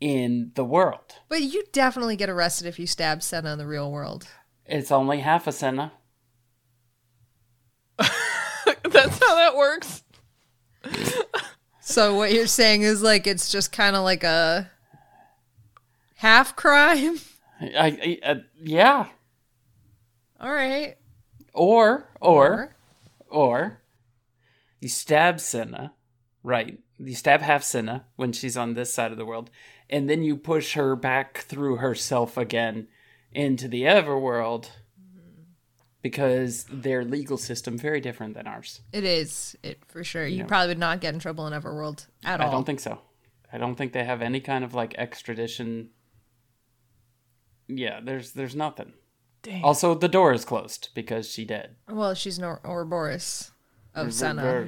in 0.00 0.52
the 0.54 0.64
world. 0.64 1.16
But 1.28 1.42
you 1.42 1.64
definitely 1.72 2.16
get 2.16 2.30
arrested 2.30 2.66
if 2.66 2.78
you 2.78 2.86
stab 2.86 3.22
Senna 3.22 3.52
in 3.52 3.58
the 3.58 3.66
real 3.66 3.90
world. 3.90 4.26
It's 4.66 4.90
only 4.90 5.20
half 5.20 5.46
a 5.46 5.52
Senna. 5.52 5.92
That's 7.98 9.18
how 9.18 9.34
that 9.34 9.56
works. 9.56 10.02
So 11.90 12.14
what 12.14 12.32
you're 12.32 12.46
saying 12.46 12.82
is 12.82 13.02
like 13.02 13.26
it's 13.26 13.50
just 13.50 13.72
kind 13.72 13.96
of 13.96 14.04
like 14.04 14.22
a 14.22 14.70
half 16.14 16.54
crime. 16.54 17.18
I, 17.60 18.18
I 18.24 18.28
uh, 18.30 18.34
yeah. 18.62 19.06
All 20.40 20.52
right. 20.52 20.94
Or 21.52 22.08
or 22.20 22.76
or 23.28 23.80
you 24.78 24.88
stab 24.88 25.40
Senna, 25.40 25.92
right? 26.44 26.78
You 26.96 27.16
stab 27.16 27.40
half 27.40 27.64
Senna 27.64 28.04
when 28.14 28.32
she's 28.32 28.56
on 28.56 28.74
this 28.74 28.94
side 28.94 29.10
of 29.10 29.18
the 29.18 29.26
world, 29.26 29.50
and 29.90 30.08
then 30.08 30.22
you 30.22 30.36
push 30.36 30.74
her 30.74 30.96
back 30.96 31.38
through 31.38 31.76
herself 31.76 32.36
again 32.36 32.88
into 33.32 33.68
the 33.68 33.82
Everworld 33.82 34.70
mm-hmm. 35.00 35.42
because 36.02 36.64
their 36.72 37.04
legal 37.04 37.36
system 37.36 37.76
very 37.76 38.00
different 38.00 38.34
than 38.34 38.46
ours. 38.46 38.80
It 38.92 39.04
is 39.04 39.56
it 39.62 39.82
for 39.86 40.02
sure. 40.02 40.26
You 40.26 40.38
Yeah. 40.38 40.46
probably 40.46 40.68
would 40.68 40.78
not 40.78 41.00
get 41.00 41.12
in 41.14 41.20
trouble 41.20 41.46
in 41.46 41.52
Everworld 41.52 42.06
at 42.24 42.40
all. 42.40 42.48
I 42.48 42.50
don't 42.50 42.64
think 42.64 42.80
so. 42.80 43.00
I 43.52 43.58
don't 43.58 43.74
think 43.74 43.92
they 43.92 44.04
have 44.04 44.22
any 44.22 44.40
kind 44.40 44.64
of 44.64 44.74
like 44.74 44.94
extradition. 44.96 45.90
Yeah, 47.68 48.00
there's 48.02 48.32
there's 48.32 48.56
nothing. 48.56 48.94
Damn. 49.42 49.64
Also, 49.64 49.94
the 49.94 50.08
door 50.08 50.32
is 50.32 50.44
closed 50.44 50.90
because 50.94 51.30
she 51.30 51.44
dead. 51.44 51.76
well, 51.88 52.14
she's 52.14 52.36
an 52.38 52.44
Or- 52.44 52.60
Ouroboros 52.64 53.50
of 53.94 54.12
Senna. 54.12 54.66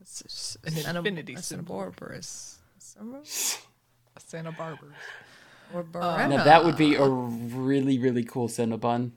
It's 0.00 0.58
An 0.64 0.72
Senna- 0.72 0.98
infinity 1.00 1.32
it's 1.34 1.50
an 1.50 1.58
symbol. 1.58 1.76
Ouroboros. 1.76 2.58
Senna- 4.18 4.44
Santa 4.50 4.52
Barbara. 4.52 4.88
Um, 4.88 5.74
Ouroboros. 5.76 6.30
Now 6.30 6.44
that 6.44 6.64
would 6.64 6.76
be 6.76 6.94
a 6.94 7.04
really 7.08 7.98
really 7.98 8.24
cool 8.24 8.48
Cinnabon. 8.48 9.12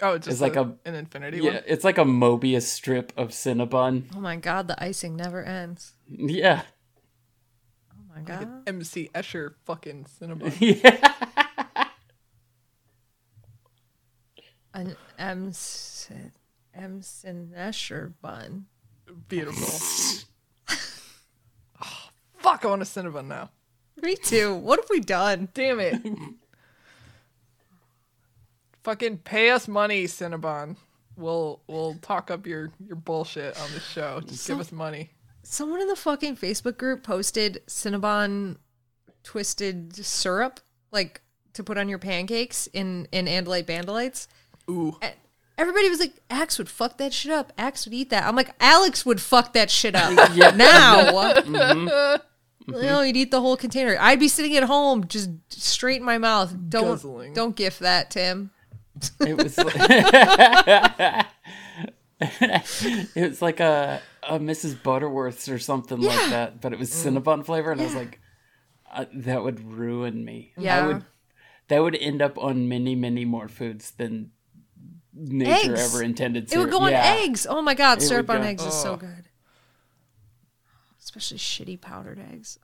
Oh, 0.00 0.14
it's 0.14 0.26
just 0.26 0.34
It's 0.36 0.40
like 0.42 0.56
a, 0.56 0.62
a- 0.62 0.76
an 0.88 0.94
infinity 0.96 1.38
Yeah, 1.38 1.54
one. 1.54 1.62
it's 1.66 1.84
like 1.84 1.98
a 1.98 2.04
Mobius 2.04 2.62
strip 2.62 3.12
of 3.16 3.28
Cinnabon. 3.30 4.04
Oh 4.16 4.20
my 4.20 4.36
god, 4.36 4.66
the 4.68 4.82
icing 4.82 5.16
never 5.16 5.42
ends. 5.44 5.92
Yeah, 6.08 6.62
Oh 7.92 8.14
my 8.16 8.20
god. 8.22 8.48
MC 8.66 9.10
Escher 9.14 9.54
fucking 9.64 10.04
Cinnabon. 10.20 10.54
yeah. 10.60 11.88
An 14.74 14.96
M. 15.18 15.52
M. 16.74 17.00
Sinesher 17.02 18.12
bun. 18.22 18.66
Beautiful. 19.28 20.76
oh, 21.82 22.08
fuck, 22.38 22.64
I 22.64 22.68
want 22.68 22.82
a 22.82 22.86
Cinnabon 22.86 23.26
now. 23.26 23.50
Me 24.02 24.16
too. 24.16 24.54
What 24.56 24.80
have 24.80 24.90
we 24.90 25.00
done? 25.00 25.48
Damn 25.54 25.78
it. 25.80 26.02
Fucking 28.82 29.18
pay 29.18 29.50
us 29.50 29.68
money, 29.68 30.04
Cinnabon. 30.04 30.76
We'll 31.16 31.60
we'll 31.68 31.94
talk 32.02 32.30
up 32.30 32.46
your 32.46 32.70
your 32.84 32.96
bullshit 32.96 33.58
on 33.60 33.70
this 33.72 33.86
show. 33.86 34.20
Just 34.26 34.46
give 34.46 34.58
us 34.58 34.72
money. 34.72 35.10
Someone 35.44 35.80
in 35.80 35.88
the 35.88 35.96
fucking 35.96 36.36
Facebook 36.36 36.78
group 36.78 37.02
posted 37.04 37.62
Cinnabon 37.66 38.56
twisted 39.22 39.94
syrup, 39.94 40.58
like 40.90 41.20
to 41.52 41.62
put 41.62 41.78
on 41.78 41.88
your 41.88 41.98
pancakes 41.98 42.66
in 42.72 43.06
in 43.12 43.26
Andalite 43.26 43.66
Bandalites. 43.66 44.26
Ooh. 44.68 44.96
And 45.00 45.14
everybody 45.58 45.88
was 45.88 46.00
like, 46.00 46.14
Ax 46.30 46.58
would 46.58 46.68
fuck 46.68 46.98
that 46.98 47.12
shit 47.12 47.30
up. 47.30 47.52
Ax 47.56 47.86
would 47.86 47.94
eat 47.94 48.10
that. 48.10 48.24
I'm 48.24 48.34
like, 48.34 48.50
Alex 48.58 49.06
would 49.06 49.20
fuck 49.20 49.52
that 49.52 49.70
shit 49.70 49.94
up 49.94 50.12
now. 50.56 51.12
Mm-hmm. 51.12 52.22
You 52.66 52.82
know, 52.82 53.02
he'd 53.02 53.16
eat 53.16 53.30
the 53.30 53.40
whole 53.40 53.56
container. 53.56 53.96
I'd 54.00 54.20
be 54.20 54.28
sitting 54.28 54.56
at 54.56 54.64
home, 54.64 55.06
just 55.08 55.30
straight 55.48 55.98
in 56.00 56.04
my 56.04 56.18
mouth. 56.18 56.54
Don't 56.68 56.84
Guzzling. 56.84 57.32
don't 57.34 57.56
gift 57.56 57.80
that, 57.80 58.10
Tim. 58.10 58.50
It 59.20 59.36
was. 59.36 59.56
it 62.20 63.28
was 63.30 63.42
like 63.42 63.60
a 63.60 64.00
a 64.28 64.38
Mrs. 64.38 64.80
Butterworth's 64.82 65.48
or 65.48 65.58
something 65.58 66.00
like 66.00 66.30
that, 66.30 66.60
but 66.60 66.72
it 66.72 66.78
was 66.78 66.90
Cinnabon 66.90 67.44
flavor, 67.44 67.72
and 67.72 67.80
I 67.80 67.84
was 67.84 67.94
like, 67.94 68.20
uh, 68.92 69.06
that 69.14 69.42
would 69.42 69.72
ruin 69.72 70.24
me. 70.24 70.52
Yeah. 70.56 70.84
I 70.84 70.86
would. 70.86 71.04
That 71.68 71.82
would 71.82 71.96
end 71.96 72.20
up 72.20 72.36
on 72.38 72.68
many, 72.68 72.94
many 72.94 73.24
more 73.24 73.48
foods 73.48 73.92
than 73.92 74.30
nature 75.14 75.72
Eggs. 75.74 75.94
ever 75.94 76.02
intended. 76.02 76.44
It 76.52 76.58
would 76.58 76.64
syrup. 76.64 76.70
go 76.70 76.80
on 76.80 76.92
Yeah. 76.92 77.16
eggs. 77.22 77.46
Oh 77.48 77.62
my 77.62 77.74
god, 77.74 77.98
It 77.98 78.02
syrup 78.02 78.28
on 78.30 78.42
go- 78.42 78.46
eggs 78.48 78.64
is 78.64 78.74
so 78.74 78.92
Oh. 78.92 78.96
good. 78.96 79.28
Especially 81.14 81.38
shitty 81.38 81.80
powdered 81.80 82.18
eggs. 82.18 82.58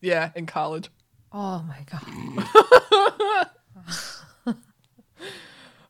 Yeah, 0.00 0.30
in 0.34 0.46
college. 0.46 0.88
Oh 1.32 1.62
my 1.68 1.84
god. 1.90 3.48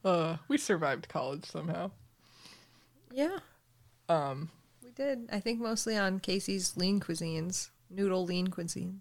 Uh, 0.05 0.37
we 0.49 0.59
survived 0.59 1.09
college 1.09 1.47
somehow. 1.47 1.91
Yeah, 3.11 3.39
Um, 4.11 4.51
we 4.83 4.91
did. 4.91 5.31
I 5.33 5.41
think 5.41 5.61
mostly 5.63 5.97
on 5.97 6.19
Casey's 6.21 6.77
lean 6.77 7.01
cuisines, 7.01 7.71
noodle 7.89 8.23
lean 8.27 8.49
cuisines. 8.49 9.01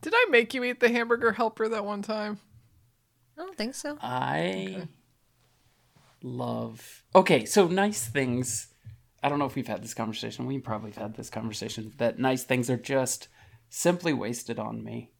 did 0.00 0.14
I 0.16 0.26
make 0.30 0.54
you 0.54 0.64
eat 0.64 0.80
the 0.80 0.88
hamburger 0.88 1.32
helper 1.32 1.68
that 1.68 1.84
one 1.84 2.00
time? 2.00 2.38
I 3.36 3.42
don't 3.42 3.54
think 3.58 3.74
so. 3.74 3.98
I 4.00 4.88
love. 6.22 7.02
Okay, 7.14 7.44
so 7.44 7.68
nice 7.68 8.06
things. 8.06 8.69
I 9.22 9.28
don't 9.28 9.38
know 9.38 9.46
if 9.46 9.54
we've 9.54 9.66
had 9.66 9.82
this 9.82 9.94
conversation. 9.94 10.46
We 10.46 10.58
probably 10.58 10.92
have 10.92 11.02
had 11.02 11.16
this 11.16 11.30
conversation 11.30 11.92
that 11.98 12.18
nice 12.18 12.42
things 12.44 12.70
are 12.70 12.76
just 12.76 13.28
simply 13.68 14.12
wasted 14.12 14.58
on 14.58 14.82
me. 14.82 15.12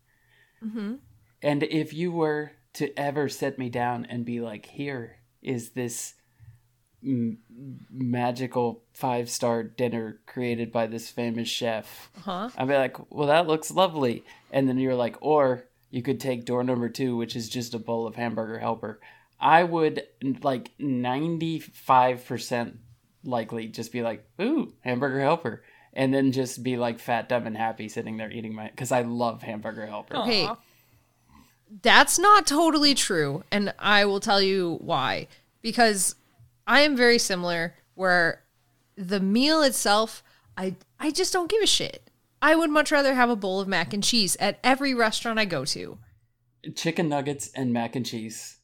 Mm-hmm. 0.65 0.95
And 1.43 1.63
if 1.63 1.93
you 1.93 2.13
were 2.13 2.53
to 2.75 2.99
ever 2.99 3.29
sit 3.29 3.59
me 3.59 3.69
down 3.69 4.07
and 4.07 4.25
be 4.25 4.41
like, 4.41 4.67
"Here 4.67 5.17
is 5.43 5.71
this 5.71 6.15
m- 7.03 7.39
magical 7.91 8.83
five 8.93 9.29
star 9.31 9.63
dinner 9.63 10.21
created 10.27 10.71
by 10.73 10.87
this 10.87 11.11
famous 11.11 11.49
chef," 11.49 12.11
Huh? 12.23 12.51
I'd 12.57 12.69
be 12.69 12.75
like, 12.75 12.97
well, 13.11 13.29
that 13.29 13.47
looks 13.47 13.71
lovely. 13.71 14.25
And 14.51 14.69
then 14.69 14.79
you're 14.79 14.95
like, 14.95 15.17
or 15.21 15.67
you 15.91 16.03
could 16.03 16.21
take 16.21 16.45
door 16.45 16.63
number 16.63 16.89
two, 16.89 17.17
which 17.17 17.35
is 17.35 17.49
just 17.49 17.75
a 17.75 17.79
bowl 17.79 18.07
of 18.07 18.17
hamburger 18.17 18.59
helper. 18.59 19.01
I 19.41 19.65
would 19.65 20.03
like 20.43 20.71
95% 20.79 22.77
likely 23.25 23.67
just 23.67 23.93
be 23.93 24.03
like, 24.03 24.25
ooh, 24.41 24.73
hamburger 24.81 25.21
helper. 25.21 25.63
And 25.93 26.15
then 26.15 26.31
just 26.31 26.63
be 26.63 26.77
like 26.77 27.01
fat, 27.01 27.29
dumb, 27.29 27.47
and 27.47 27.57
happy 27.57 27.89
sitting 27.89 28.17
there 28.17 28.31
eating 28.31 28.55
my, 28.55 28.69
because 28.69 28.93
I 28.93 29.03
love 29.03 29.43
hamburger 29.43 29.87
helper. 29.87 30.17
Okay. 30.19 30.49
That's 31.83 32.19
not 32.19 32.47
totally 32.47 32.95
true. 32.95 33.43
And 33.51 33.75
I 33.79 34.05
will 34.05 34.21
tell 34.21 34.41
you 34.41 34.79
why. 34.81 35.27
Because 35.63 36.15
I 36.67 36.81
am 36.83 36.97
very 36.97 37.19
similar, 37.19 37.75
where 37.95 38.43
the 38.97 39.21
meal 39.21 39.63
itself, 39.63 40.23
I, 40.57 40.77
I 40.99 41.11
just 41.11 41.33
don't 41.33 41.51
give 41.51 41.63
a 41.63 41.67
shit. 41.67 42.09
I 42.41 42.55
would 42.55 42.71
much 42.71 42.91
rather 42.93 43.15
have 43.15 43.29
a 43.29 43.37
bowl 43.37 43.61
of 43.61 43.69
mac 43.69 43.93
and 43.93 44.03
cheese 44.03 44.37
at 44.41 44.59
every 44.63 44.95
restaurant 44.95 45.39
I 45.39 45.45
go 45.45 45.65
to. 45.67 45.99
Chicken 46.75 47.09
nuggets 47.09 47.51
and 47.55 47.73
mac 47.73 47.97
and 47.97 48.07
cheese. 48.07 48.59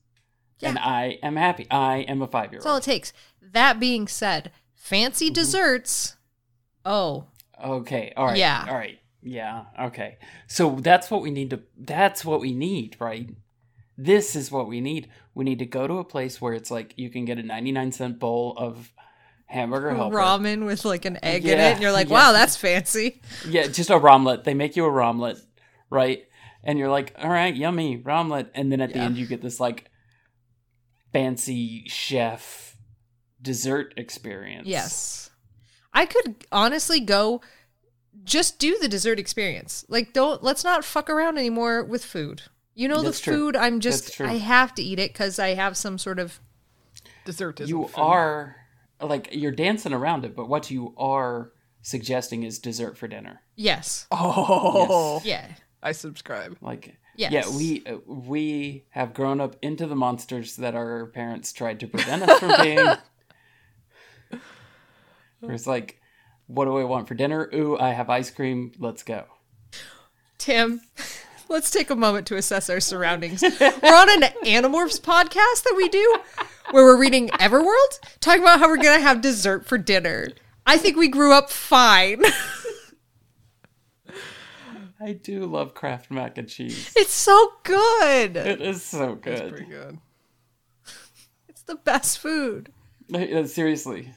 Yeah. 0.59 0.71
And 0.71 0.79
I 0.79 1.19
am 1.23 1.37
happy. 1.37 1.67
I 1.71 1.99
am 1.99 2.23
a 2.23 2.27
five 2.27 2.51
year 2.53 2.61
That's 2.61 2.67
all 2.67 2.75
old. 2.75 2.83
it 2.83 2.87
takes. 2.87 3.13
That 3.43 3.79
being 3.81 4.09
said, 4.09 4.51
fancy 4.75 5.27
Mm-hmm. 5.27 5.35
desserts. 5.35 6.17
Oh, 6.85 7.27
Okay. 7.63 8.13
All 8.17 8.27
right. 8.27 8.37
Yeah. 8.37 8.67
All 8.69 8.75
right. 8.75 8.99
Yeah. 9.23 9.65
Okay. 9.81 10.19
So 10.47 10.77
that's 10.81 11.11
what 11.11 11.23
we 11.23 11.31
need 11.31 11.51
to. 11.51 11.61
That's 11.77 12.25
what 12.25 12.41
we 12.41 12.53
need, 12.53 12.97
right? 13.01 13.31
This 13.99 14.37
is 14.37 14.53
what 14.53 14.69
we 14.69 14.81
need. 14.83 15.09
We 15.35 15.45
need 15.45 15.59
to 15.61 15.67
go 15.67 15.87
to 15.87 15.95
a 15.99 16.05
place 16.05 16.39
where 16.41 16.53
it's 16.53 16.71
like 16.71 16.93
you 16.97 17.09
can 17.09 17.25
get 17.25 17.39
a 17.39 17.43
99 17.43 17.93
cent 17.93 18.19
bowl 18.19 18.55
of 18.59 18.93
hamburger 19.47 19.95
helper. 19.95 20.17
ramen 20.17 20.67
with 20.67 20.85
like 20.85 21.07
an 21.07 21.19
egg 21.23 21.45
in 21.47 21.59
it. 21.59 21.63
And 21.63 21.81
you're 21.83 21.93
like, 21.93 22.09
yeah. 22.09 22.15
wow, 22.15 22.33
that's 22.33 22.57
fancy. 22.57 23.21
Yeah, 23.49 23.69
just 23.69 23.89
a 23.91 23.97
romlet. 23.99 24.45
They 24.45 24.55
make 24.55 24.77
you 24.77 24.85
a 24.85 24.91
romlet, 24.91 25.39
right? 25.89 26.27
And 26.63 26.79
you're 26.79 26.91
like, 26.91 27.15
all 27.19 27.31
right, 27.31 27.55
yummy 27.57 27.97
romlet. 27.97 28.51
And 28.55 28.71
then 28.71 28.81
at 28.83 28.93
the 28.93 28.99
end, 28.99 29.17
you 29.17 29.27
get 29.27 29.41
this 29.41 29.59
like 29.61 29.91
fancy 31.17 31.85
chef 31.89 32.77
dessert 33.41 33.95
experience. 33.97 34.67
Yes. 34.67 35.31
I 35.95 36.05
could 36.05 36.45
honestly 36.53 37.01
go 37.01 37.41
just 38.25 38.59
do 38.59 38.77
the 38.79 38.89
dessert 38.89 39.19
experience. 39.19 39.85
Like 39.89 40.13
don't 40.13 40.43
let's 40.43 40.63
not 40.65 40.85
fuck 40.85 41.09
around 41.09 41.39
anymore 41.39 41.83
with 41.85 42.05
food. 42.05 42.43
You 42.75 42.89
know 42.89 43.01
That's 43.03 43.19
the 43.19 43.25
true. 43.25 43.35
food 43.35 43.57
I'm 43.57 43.81
just. 43.81 44.21
I 44.21 44.35
have 44.35 44.75
to 44.75 44.83
eat 44.83 44.99
it 44.99 45.15
cuz 45.15 45.39
I 45.39 45.55
have 45.55 45.77
some 45.77 45.97
sort 45.97 46.19
of 46.19 46.41
Dessert 47.25 47.61
is 47.61 47.71
you 47.71 47.89
are 47.97 48.57
like 49.01 49.29
you're 49.33 49.53
dancing 49.53 49.95
around 49.95 50.25
it, 50.27 50.37
but 50.37 50.49
what 50.49 50.71
you 50.71 50.95
are 50.99 51.51
suggesting 51.83 52.43
is 52.43 52.59
dessert 52.59 52.99
for 52.99 53.09
dinner. 53.09 53.41
yes. 53.55 54.07
Oh, 54.11 55.21
Yeah. 55.25 55.47
I 55.83 55.93
subscribe. 55.93 56.57
Like, 56.61 56.99
Yes. 57.17 57.33
yeah, 57.33 57.57
we 57.57 57.83
uh, 57.87 57.97
we 58.07 58.85
have 58.91 59.15
grown 59.15 59.41
up 59.41 59.57
into 59.63 59.87
the 59.87 59.97
monsters 59.97 60.57
that 60.57 60.75
our 60.75 61.07
parents 61.07 61.53
tried 61.53 61.81
to 61.81 61.87
prevent 61.87 62.23
us 62.23 62.39
from 62.39 62.53
being. 62.63 62.89
It's 65.43 65.67
like, 65.67 66.01
what 66.47 66.65
do 66.65 66.77
I 66.79 66.85
want 66.85 67.09
for 67.09 67.15
dinner? 67.15 67.49
Ooh, 67.55 67.79
I 67.79 67.91
have 67.91 68.11
ice 68.11 68.31
cream. 68.31 68.73
Let's 68.79 69.03
go. 69.03 69.25
Tim, 70.39 70.81
let's 71.49 71.71
take 71.71 71.91
a 71.91 71.97
moment 71.97 72.27
to 72.29 72.37
assess 72.37 72.69
our 72.71 72.81
surroundings. 72.81 73.43
we're 73.43 73.95
on 73.95 74.23
an 74.23 74.31
Animorphs 74.45 75.01
podcast 75.01 75.65
that 75.65 75.75
we 75.77 75.89
do 75.89 76.17
where 76.71 76.85
we're 76.85 76.99
reading 77.01 77.29
Everworld, 77.29 78.01
talking 78.21 78.43
about 78.43 78.59
how 78.59 78.69
we're 78.69 78.77
going 78.77 78.99
to 78.99 79.07
have 79.07 79.21
dessert 79.21 79.67
for 79.67 79.79
dinner. 79.79 80.29
I 80.67 80.79
think 80.79 80.97
we 80.97 81.09
grew 81.09 81.33
up 81.33 81.51
fine. 81.51 82.23
I 85.01 85.13
do 85.13 85.45
love 85.45 85.75
Kraft 85.75 86.11
mac 86.11 86.39
and 86.39 86.49
cheese. 86.49 86.93
it's 86.97 87.13
so 87.13 87.53
good. 87.65 88.37
It 88.37 88.61
is 88.63 88.83
so 88.83 89.19
That's 89.23 89.41
good. 89.41 89.51
pretty 89.51 89.67
good. 89.71 89.99
It's 91.49 91.63
the 91.63 91.75
best 91.77 92.19
food. 92.19 92.71
Like, 93.09 93.31
uh, 93.31 93.45
seriously, 93.47 94.13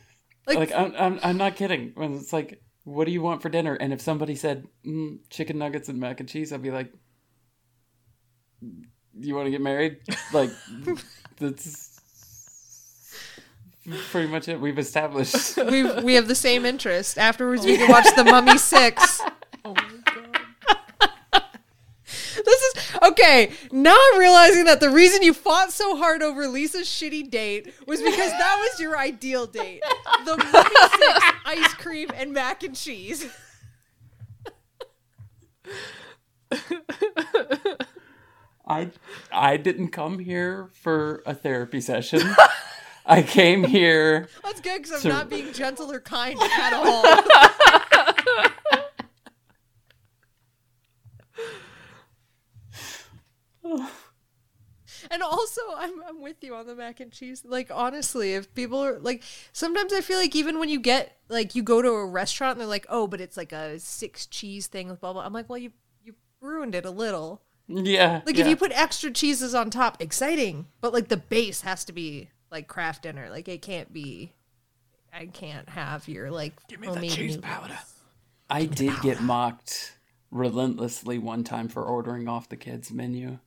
Like, 0.48 0.58
like 0.58 0.72
I'm, 0.74 0.94
I'm 0.98 1.20
I'm 1.22 1.38
not 1.38 1.56
kidding. 1.56 1.92
When 1.96 2.14
it's 2.16 2.32
like, 2.34 2.62
what 2.86 3.06
do 3.06 3.12
you 3.12 3.22
want 3.22 3.42
for 3.42 3.50
dinner? 3.50 3.74
And 3.76 3.92
if 3.94 4.02
somebody 4.02 4.36
said 4.36 4.68
mm, 4.86 5.20
chicken 5.30 5.58
nuggets 5.60 5.90
and 5.90 6.00
mac 6.00 6.20
and 6.22 6.28
cheese, 6.30 6.52
I'd 6.54 6.62
be 6.64 6.72
like, 6.72 6.92
you 8.62 9.36
want 9.36 9.46
to 9.48 9.52
get 9.52 9.62
married? 9.62 9.98
Like, 10.34 10.52
that's 11.40 12.00
pretty 14.12 14.28
much 14.30 14.48
it. 14.48 14.60
We've 14.60 14.78
established. 14.80 15.58
we 15.58 15.84
we 16.02 16.14
have 16.16 16.28
the 16.28 16.36
same 16.36 16.66
interest. 16.66 17.18
Afterwards, 17.18 17.66
we 17.66 17.78
can 17.78 17.90
watch 17.92 18.08
The 18.16 18.24
Mummy 18.24 18.58
Six. 18.58 19.22
Oh 19.66 19.74
my 19.74 19.84
god. 20.06 21.44
This 22.46 22.62
is 22.62 22.74
okay. 23.20 23.52
Now 23.72 23.98
I'm 24.14 24.20
realizing 24.20 24.66
that 24.66 24.80
the 24.80 24.90
reason 24.90 25.22
you 25.24 25.34
fought 25.34 25.72
so 25.72 25.96
hard 25.98 26.22
over 26.22 26.48
Lisa's 26.48 26.88
shitty 26.88 27.30
date 27.30 27.74
was 27.88 28.02
because 28.02 28.32
that 28.32 28.58
was 28.60 28.80
your 28.80 28.98
ideal 28.98 29.46
date. 29.46 29.82
The 30.26 30.38
Six 30.98 31.26
ice 31.46 31.74
cream 31.76 32.10
and 32.16 32.34
mac 32.34 32.64
and 32.64 32.76
cheese. 32.76 33.28
I 38.68 38.90
I 39.32 39.58
didn't 39.58 39.90
come 39.90 40.20
here 40.20 40.70
for 40.74 41.24
a 41.26 41.34
therapy 41.34 41.82
session. 41.82 42.22
I 43.06 43.24
came 43.24 43.64
here. 43.64 44.30
That's 44.44 44.62
good 44.62 44.84
because 44.84 44.92
I'm 44.92 45.00
So- 45.02 45.10
not 45.10 45.30
being 45.30 45.52
gentle 45.54 45.92
or 45.92 46.00
kind 46.00 46.40
at 46.40 46.74
all. 46.74 47.04
And 55.12 55.22
also, 55.22 55.62
I'm 55.76 56.02
I'm 56.04 56.22
with 56.22 56.44
you 56.44 56.56
on 56.56 56.66
the 56.66 56.76
mac 56.76 57.00
and 57.00 57.12
cheese. 57.12 57.44
Like 57.46 57.70
honestly, 57.74 58.34
if 58.34 58.54
people 58.54 58.84
are 58.84 59.00
like, 59.00 59.24
sometimes 59.54 59.94
I 59.94 60.02
feel 60.02 60.18
like 60.18 60.36
even 60.36 60.60
when 60.60 60.70
you 60.70 60.80
get 60.80 61.18
like 61.30 61.56
you 61.56 61.64
go 61.64 61.82
to 61.82 61.90
a 61.90 62.06
restaurant 62.06 62.54
and 62.54 62.62
they're 62.62 62.68
like, 62.68 62.88
oh, 62.90 63.08
but 63.08 63.22
it's 63.22 63.38
like 63.38 63.52
a 63.52 63.80
six 63.80 64.26
cheese 64.26 64.68
thing 64.68 64.90
with 64.90 65.00
blah 65.00 65.14
blah. 65.14 65.24
I'm 65.26 65.34
like, 65.34 65.50
well, 65.50 65.58
you 65.58 65.72
you 66.04 66.16
ruined 66.42 66.76
it 66.76 66.86
a 66.86 66.92
little. 66.92 67.42
Yeah. 67.68 68.22
Like 68.26 68.36
yeah. 68.36 68.42
if 68.42 68.50
you 68.50 68.56
put 68.56 68.72
extra 68.72 69.12
cheeses 69.12 69.54
on 69.54 69.70
top, 69.70 70.02
exciting. 70.02 70.66
But 70.82 70.94
like 70.94 71.08
the 71.08 71.18
base 71.18 71.62
has 71.62 71.86
to 71.86 71.94
be 71.94 72.30
like 72.52 72.68
Kraft 72.68 73.04
Dinner. 73.04 73.30
Like 73.30 73.48
it 73.48 73.62
can't 73.62 73.94
be. 73.94 74.34
I 75.14 75.26
can't 75.28 75.70
have 75.70 76.08
your 76.08 76.30
like 76.32 76.54
Give 76.68 76.80
me 76.80 76.88
the 76.88 77.02
cheese 77.02 77.36
noodles. 77.36 77.38
powder. 77.38 77.80
I 78.50 78.66
did 78.66 79.00
get 79.02 79.22
mocked 79.22 79.98
relentlessly 80.32 81.20
one 81.20 81.44
time 81.44 81.68
for 81.68 81.84
ordering 81.84 82.28
off 82.28 82.50
the 82.50 82.58
kids' 82.58 82.92
menu. 82.92 83.40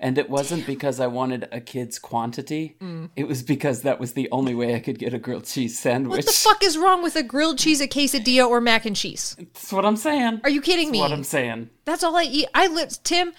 And 0.00 0.16
it 0.16 0.30
wasn't 0.30 0.64
because 0.66 1.00
I 1.00 1.08
wanted 1.08 1.48
a 1.50 1.60
kid's 1.60 1.98
quantity. 1.98 2.76
Mm. 2.80 3.10
It 3.16 3.26
was 3.26 3.42
because 3.42 3.82
that 3.82 3.98
was 3.98 4.12
the 4.12 4.28
only 4.30 4.54
way 4.54 4.74
I 4.74 4.78
could 4.78 4.98
get 4.98 5.12
a 5.12 5.18
grilled 5.18 5.44
cheese 5.44 5.78
sandwich. 5.78 6.18
What 6.18 6.26
the 6.26 6.32
fuck 6.32 6.62
is 6.62 6.78
wrong 6.78 7.02
with 7.02 7.16
a 7.16 7.22
grilled 7.24 7.58
cheese, 7.58 7.80
a 7.80 7.88
quesadilla, 7.88 8.48
or 8.48 8.60
mac 8.60 8.86
and 8.86 8.94
cheese? 8.94 9.34
That's 9.38 9.72
what 9.72 9.84
I'm 9.84 9.96
saying. 9.96 10.40
Are 10.44 10.50
you 10.50 10.60
kidding 10.60 10.92
me? 10.92 11.00
That's 11.00 11.10
what 11.10 11.16
I'm 11.16 11.24
saying. 11.24 11.70
That's 11.84 12.04
all 12.04 12.16
I 12.16 12.22
eat. 12.24 12.46
I 12.54 12.68
lived 12.68 13.02
Tim. 13.02 13.32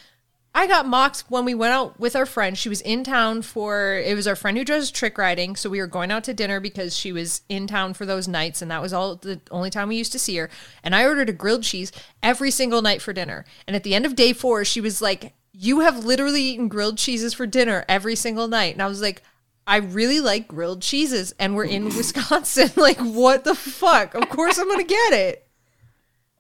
I 0.54 0.66
got 0.66 0.88
mocked 0.88 1.26
when 1.30 1.46
we 1.46 1.54
went 1.54 1.74
out 1.74 2.00
with 2.00 2.16
our 2.16 2.26
friend. 2.26 2.58
She 2.58 2.70
was 2.70 2.82
in 2.82 3.04
town 3.04 3.44
for 3.44 3.94
it 3.94 4.16
was 4.16 4.28
our 4.28 4.36
friend 4.36 4.58
who 4.58 4.66
does 4.66 4.90
trick 4.90 5.18
riding, 5.18 5.56
so 5.56 5.70
we 5.70 5.80
were 5.80 5.88
going 5.88 6.12
out 6.12 6.24
to 6.24 6.34
dinner 6.34 6.60
because 6.60 6.96
she 6.96 7.12
was 7.12 7.42
in 7.50 7.68
town 7.68 7.94
for 7.94 8.06
those 8.06 8.28
nights, 8.28 8.62
and 8.62 8.72
that 8.72 8.82
was 8.82 8.92
all 8.92 9.16
the 9.16 9.40
only 9.52 9.70
time 9.70 9.90
we 9.90 9.96
used 9.96 10.12
to 10.12 10.20
see 10.20 10.36
her. 10.38 10.50
And 10.84 10.96
I 10.96 11.06
ordered 11.06 11.30
a 11.30 11.34
grilled 11.34 11.64
cheese 11.64 11.92
every 12.24 12.50
single 12.50 12.82
night 12.82 13.02
for 13.02 13.14
dinner. 13.14 13.46
And 13.68 13.76
at 13.76 13.84
the 13.84 13.94
end 13.94 14.08
of 14.08 14.16
day 14.16 14.34
four, 14.34 14.66
she 14.66 14.82
was 14.82 15.02
like, 15.02 15.34
"You 15.60 15.82
have 15.82 16.06
literally 16.06 16.42
eaten 16.42 16.68
grilled 16.70 16.98
cheeses 16.98 17.34
for 17.34 17.46
dinner 17.46 17.84
every 17.90 18.16
single 18.16 18.48
night." 18.48 18.74
And 18.74 18.82
I 18.82 18.88
was 18.88 19.02
like, 19.02 19.22
I 19.68 19.78
really 19.78 20.20
like 20.20 20.48
grilled 20.48 20.82
cheeses, 20.82 21.34
and 21.38 21.56
we're 21.56 21.66
in 21.66 21.86
Wisconsin. 21.96 22.72
Like, 22.76 22.98
what 23.00 23.44
the 23.44 23.56
fuck? 23.56 24.16
Of 24.16 24.30
course, 24.30 24.58
I'm 24.58 24.68
gonna 24.70 24.84
get 24.84 25.14
it. 25.14 25.46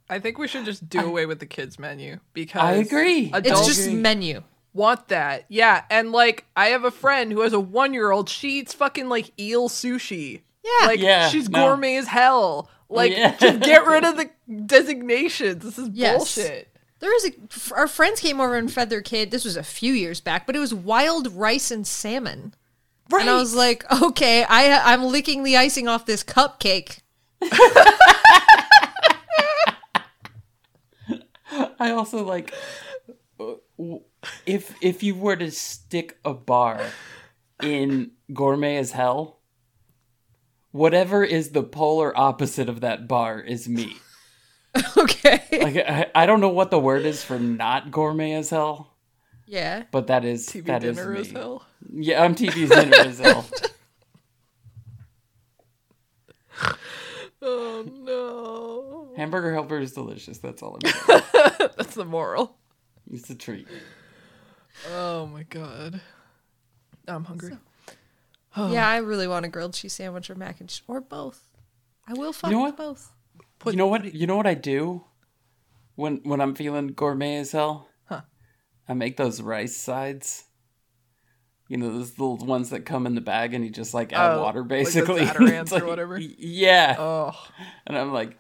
I 0.09 0.17
think 0.19 0.37
we 0.39 0.47
should 0.47 0.65
just 0.65 0.89
do 0.89 1.01
away 1.05 1.25
with 1.27 1.39
the 1.39 1.45
kids 1.45 1.77
menu 1.77 2.19
because 2.33 2.61
I 2.63 2.71
agree. 2.73 3.25
It's 3.25 3.37
It's 3.39 3.47
Adults 3.49 3.67
just 3.67 3.89
menu. 3.91 4.41
want 4.73 5.07
that. 5.09 5.45
Yeah, 5.49 5.83
and 5.91 6.11
like 6.11 6.45
I 6.55 6.67
have 6.69 6.83
a 6.85 6.89
friend 6.91 7.31
who 7.31 7.41
has 7.41 7.53
a 7.53 7.59
one 7.59 7.93
year 7.93 8.09
old. 8.11 8.27
She 8.29 8.59
eats 8.59 8.73
fucking 8.73 9.07
like 9.09 9.31
eel 9.39 9.69
sushi. 9.69 10.41
Yeah. 10.63 10.87
like 10.87 10.99
Yeah, 10.99 11.29
she's 11.29 11.47
no. 11.49 11.63
gourmet 11.67 11.97
as 11.97 12.07
hell. 12.07 12.69
Like, 12.89 13.11
Yeah. 13.11 13.35
just 13.37 13.59
get 13.59 13.85
rid 13.87 14.03
of 14.03 14.17
the 14.17 14.29
designations. 14.65 15.63
This 15.63 15.77
is 15.77 15.89
Yes. 15.93 16.17
bullshit. 16.35 16.68
There 16.99 17.11
was 17.11 17.25
a 17.25 17.75
our 17.75 17.87
friends 17.87 18.19
came 18.19 18.41
over 18.41 18.55
and 18.55 18.71
fed 18.71 18.89
their 18.89 19.01
kid. 19.01 19.31
This 19.31 19.45
was 19.45 19.55
a 19.55 19.63
few 19.63 19.93
years 19.93 20.19
back, 20.19 20.45
but 20.45 20.55
it 20.55 20.59
was 20.59 20.73
wild 20.73 21.33
rice 21.33 21.71
and 21.71 21.87
salmon. 21.87 22.53
Right. 23.09 23.21
And 23.21 23.29
I 23.29 23.37
was 23.37 23.55
like, 23.55 23.89
okay, 24.01 24.43
I 24.43 24.93
I'm 24.93 25.03
licking 25.03 25.43
the 25.43 25.57
icing 25.57 25.87
off 25.87 26.05
this 26.05 26.23
cupcake. 26.23 26.99
I 31.79 31.91
also 31.91 32.23
like 32.23 32.53
if 34.45 34.75
if 34.81 35.03
you 35.03 35.15
were 35.15 35.35
to 35.35 35.51
stick 35.51 36.17
a 36.25 36.33
bar 36.33 36.81
in 37.61 38.11
gourmet 38.33 38.77
as 38.77 38.91
hell, 38.91 39.39
whatever 40.71 41.23
is 41.23 41.51
the 41.51 41.63
polar 41.63 42.17
opposite 42.17 42.69
of 42.69 42.81
that 42.81 43.07
bar 43.07 43.39
is 43.39 43.69
me. 43.69 43.97
okay. 44.97 45.41
Like 45.51 45.77
I, 45.77 46.07
I 46.15 46.25
don't 46.25 46.41
know 46.41 46.49
what 46.49 46.71
the 46.71 46.79
word 46.79 47.05
is 47.05 47.23
for 47.23 47.39
not 47.39 47.91
gourmet 47.91 48.33
as 48.33 48.49
hell, 48.49 48.93
yeah. 49.45 49.83
but 49.91 50.07
that 50.07 50.25
is 50.25 50.47
TV 50.47 50.65
that 50.65 50.83
is 50.83 50.97
dinner 50.97 51.11
me. 51.11 51.19
as 51.21 51.31
hell. 51.31 51.65
Yeah, 51.91 52.23
I'm 52.23 52.35
TV's 52.35 52.69
dinner 52.69 52.95
as 52.97 53.19
hell. 53.19 53.45
Oh 57.41 57.85
no. 58.03 59.13
Hamburger 59.15 59.53
helper 59.53 59.79
is 59.79 59.93
delicious. 59.93 60.39
That's 60.39 60.61
all 60.61 60.77
I'm 60.83 60.91
saying. 61.07 61.21
That's 61.77 61.95
the 61.95 62.03
moral. 62.05 62.57
It's 63.11 63.29
a 63.29 63.35
treat. 63.35 63.67
Oh 64.91 65.25
my 65.27 65.43
god. 65.43 66.01
I'm 67.07 67.23
hungry. 67.23 67.57
Oh. 68.57 68.71
Yeah, 68.71 68.87
I 68.87 68.97
really 68.97 69.27
want 69.27 69.45
a 69.45 69.47
grilled 69.47 69.73
cheese 69.73 69.93
sandwich 69.93 70.29
or 70.29 70.35
mac 70.35 70.59
and 70.59 70.67
cheese 70.69 70.81
or 70.87 70.99
both. 70.99 71.41
I 72.07 72.13
will 72.13 72.33
fuck 72.33 72.49
You 72.51 72.57
know 72.57 72.63
with 72.63 72.77
what? 72.77 72.87
both. 72.87 73.11
Put- 73.59 73.73
you 73.73 73.77
know 73.77 73.87
what? 73.87 74.13
You 74.13 74.25
know 74.27 74.37
what 74.37 74.47
I 74.47 74.53
do 74.53 75.03
when 75.95 76.21
when 76.23 76.41
I'm 76.41 76.55
feeling 76.55 76.87
gourmet 76.87 77.37
as 77.37 77.51
hell. 77.51 77.87
Huh. 78.05 78.21
I 78.87 78.93
make 78.93 79.17
those 79.17 79.41
rice 79.41 79.75
sides. 79.75 80.45
You 81.67 81.77
know 81.77 81.91
those 81.93 82.17
little 82.17 82.37
ones 82.37 82.71
that 82.71 82.85
come 82.85 83.05
in 83.05 83.13
the 83.13 83.21
bag, 83.21 83.53
and 83.53 83.63
you 83.63 83.69
just 83.69 83.93
like 83.93 84.11
add 84.11 84.37
Oh, 84.37 84.41
water, 84.41 84.61
like 84.61 84.69
the 84.69 84.75
basically. 84.75 85.21
Zatarain's 85.25 85.71
It's 85.71 85.81
or 85.83 85.85
whatever? 85.85 86.17
Yeah, 86.19 86.95
Oh. 86.97 87.47
and 87.85 87.95
I'm 87.97 88.11
like, 88.11 88.37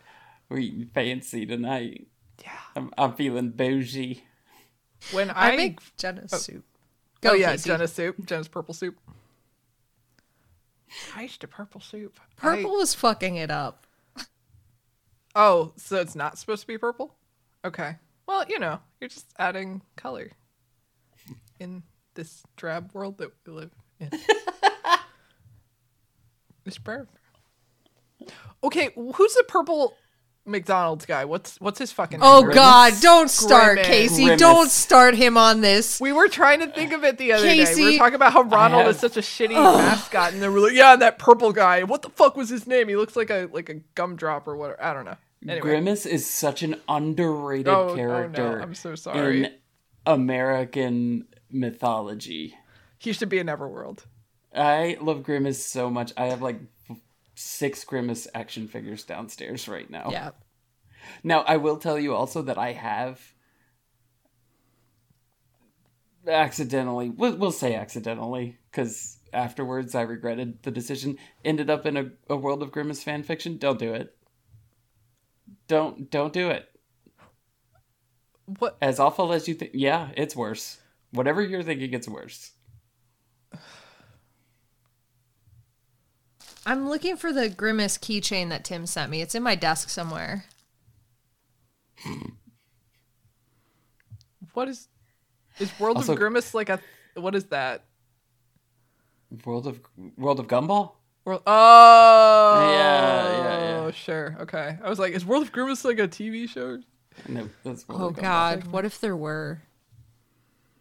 we're 0.49 0.57
eating 0.59 0.89
fancy 0.93 1.45
tonight. 1.45 2.07
Yeah. 2.41 2.51
I'm, 2.75 2.91
I'm 2.97 3.13
feeling 3.13 3.51
bougie. 3.51 4.23
When 5.11 5.29
I, 5.29 5.51
I, 5.51 5.55
make 5.57 5.79
oh. 5.79 5.85
Jenna's 5.97 6.33
oh, 6.33 6.37
soup. 6.37 6.63
Oh 7.23 7.33
yeah, 7.33 7.51
Casey. 7.51 7.69
Jenna's 7.69 7.93
soup. 7.93 8.25
Jenna's 8.25 8.47
purple 8.47 8.73
soup. 8.73 8.95
I 11.15 11.23
used 11.23 11.41
to 11.41 11.47
purple 11.47 11.81
soup. 11.81 12.19
I- 12.39 12.41
Purple 12.41 12.77
was 12.77 12.95
fucking 12.95 13.35
it 13.35 13.51
up. 13.51 13.85
Oh, 15.39 15.73
so 15.77 15.95
it's 16.01 16.15
not 16.15 16.37
supposed 16.37 16.61
to 16.61 16.67
be 16.67 16.77
purple? 16.77 17.15
Okay. 17.65 17.95
Well, 18.27 18.45
you 18.47 18.59
know, 18.59 18.79
you're 18.99 19.09
just 19.09 19.25
adding 19.39 19.81
color 19.95 20.31
in 21.59 21.83
this 22.13 22.43
drab 22.55 22.91
world 22.93 23.17
that 23.17 23.31
we 23.45 23.53
live 23.53 23.71
in. 23.99 24.09
it's 26.65 26.77
perfect. 26.77 27.15
Okay, 28.63 28.89
who's 28.95 29.33
the 29.33 29.45
purple 29.47 29.93
McDonald's 30.45 31.05
guy? 31.05 31.25
What's 31.25 31.59
what's 31.61 31.79
his 31.79 31.91
fucking 31.91 32.19
Oh 32.21 32.41
name? 32.41 32.51
God! 32.51 32.93
Don't 33.01 33.29
start, 33.29 33.75
Grimace. 33.77 33.87
Casey. 33.87 34.23
Grimace. 34.25 34.39
Don't 34.39 34.69
start 34.69 35.15
him 35.15 35.37
on 35.37 35.61
this. 35.61 35.99
We 36.01 36.11
were 36.11 36.27
trying 36.27 36.59
to 36.59 36.67
think 36.67 36.91
of 36.91 37.03
it 37.03 37.17
the 37.17 37.31
other 37.33 37.43
day. 37.45 37.73
We 37.75 37.85
were 37.93 37.97
talking 37.97 38.15
about 38.15 38.33
how 38.33 38.41
Ronald 38.43 38.85
have- 38.85 38.95
is 38.95 38.99
such 38.99 39.15
a 39.17 39.21
shitty 39.21 39.51
mascot, 39.53 40.33
and 40.33 40.41
then 40.41 40.53
we're 40.53 40.59
like, 40.59 40.73
"Yeah, 40.73 40.95
that 40.97 41.17
purple 41.19 41.53
guy. 41.53 41.83
What 41.83 42.01
the 42.01 42.09
fuck 42.09 42.35
was 42.35 42.49
his 42.49 42.67
name? 42.67 42.89
He 42.89 42.95
looks 42.95 43.15
like 43.15 43.29
a 43.29 43.49
like 43.51 43.69
a 43.69 43.75
gumdrop 43.95 44.47
or 44.47 44.55
whatever. 44.57 44.83
I 44.83 44.93
don't 44.93 45.05
know." 45.05 45.17
Anyway, 45.41 45.61
Grimace 45.61 46.05
is 46.05 46.29
such 46.29 46.63
an 46.63 46.75
underrated 46.87 47.69
Oh, 47.69 47.83
oh, 47.83 47.87
no, 47.89 47.95
character. 47.95 48.59
I'm 48.59 48.75
so 48.75 48.95
sorry. 48.95 49.45
In 49.45 49.53
American 50.05 51.27
mythology. 51.49 52.55
he 52.97 53.13
should 53.13 53.29
be 53.29 53.39
in 53.39 53.47
Everworld. 53.47 54.05
I 54.53 54.97
love 54.99 55.23
Grimace 55.23 55.65
so 55.65 55.89
much. 55.89 56.11
I 56.17 56.25
have 56.25 56.41
like 56.41 56.59
six 57.35 57.83
Grimace 57.85 58.27
action 58.33 58.67
figures 58.67 59.03
downstairs 59.03 59.67
right 59.67 59.89
now. 59.89 60.09
Yeah. 60.11 60.31
Now, 61.23 61.41
I 61.41 61.57
will 61.57 61.77
tell 61.77 61.97
you 61.97 62.13
also 62.13 62.41
that 62.41 62.57
I 62.57 62.73
have 62.73 63.21
accidentally, 66.27 67.09
we'll, 67.09 67.37
we'll 67.37 67.51
say 67.51 67.75
accidentally, 67.75 68.57
because 68.69 69.17
afterwards 69.31 69.95
I 69.95 70.01
regretted 70.01 70.63
the 70.63 70.71
decision, 70.71 71.17
ended 71.45 71.69
up 71.69 71.85
in 71.85 71.97
a, 71.97 72.09
a 72.29 72.35
World 72.35 72.61
of 72.61 72.71
Grimace 72.71 73.03
fan 73.03 73.23
fiction. 73.23 73.57
Don't 73.57 73.79
do 73.79 73.93
it. 73.93 74.15
Don't 75.69 76.09
don't 76.09 76.33
do 76.33 76.49
it. 76.49 76.67
What? 78.57 78.75
As 78.81 78.99
awful 78.99 79.31
as 79.31 79.47
you 79.47 79.53
think, 79.53 79.71
yeah, 79.75 80.09
it's 80.17 80.35
worse. 80.35 80.79
Whatever 81.11 81.41
you're 81.43 81.63
thinking, 81.63 81.93
it's 81.93 82.07
worse. 82.07 82.51
I'm 86.65 86.89
looking 86.89 87.15
for 87.15 87.31
the 87.31 87.49
Grimace 87.49 87.97
keychain 87.97 88.49
that 88.49 88.65
Tim 88.65 88.85
sent 88.85 89.09
me. 89.11 89.21
It's 89.21 89.35
in 89.35 89.43
my 89.43 89.55
desk 89.55 89.89
somewhere. 89.89 90.45
Hmm. 91.99 92.29
What 94.53 94.67
is? 94.67 94.87
Is 95.59 95.71
World 95.79 95.97
Also- 95.97 96.13
of 96.13 96.19
Grimace 96.19 96.53
like 96.53 96.69
a? 96.69 96.79
What 97.13 97.35
is 97.35 97.45
that? 97.45 97.85
World 99.45 99.67
of 99.67 99.79
World 100.17 100.39
of 100.39 100.47
Gumball. 100.47 100.93
World. 101.25 101.43
Oh. 101.45 102.69
Yeah, 102.71 103.37
yeah, 103.37 103.83
yeah. 103.85 103.91
Sure. 103.91 104.37
Okay. 104.41 104.77
I 104.83 104.89
was 104.89 104.99
like, 104.99 105.13
is 105.13 105.25
World 105.25 105.43
of 105.43 105.51
Grimace 105.51 105.83
like 105.83 105.99
a 105.99 106.07
TV 106.07 106.47
show? 106.47 106.79
No, 107.27 107.49
that's 107.63 107.87
World 107.87 108.01
Oh. 108.01 108.21
God! 108.21 108.67
What 108.67 108.85
if 108.85 108.99
there 108.99 109.15
were? 109.15 109.61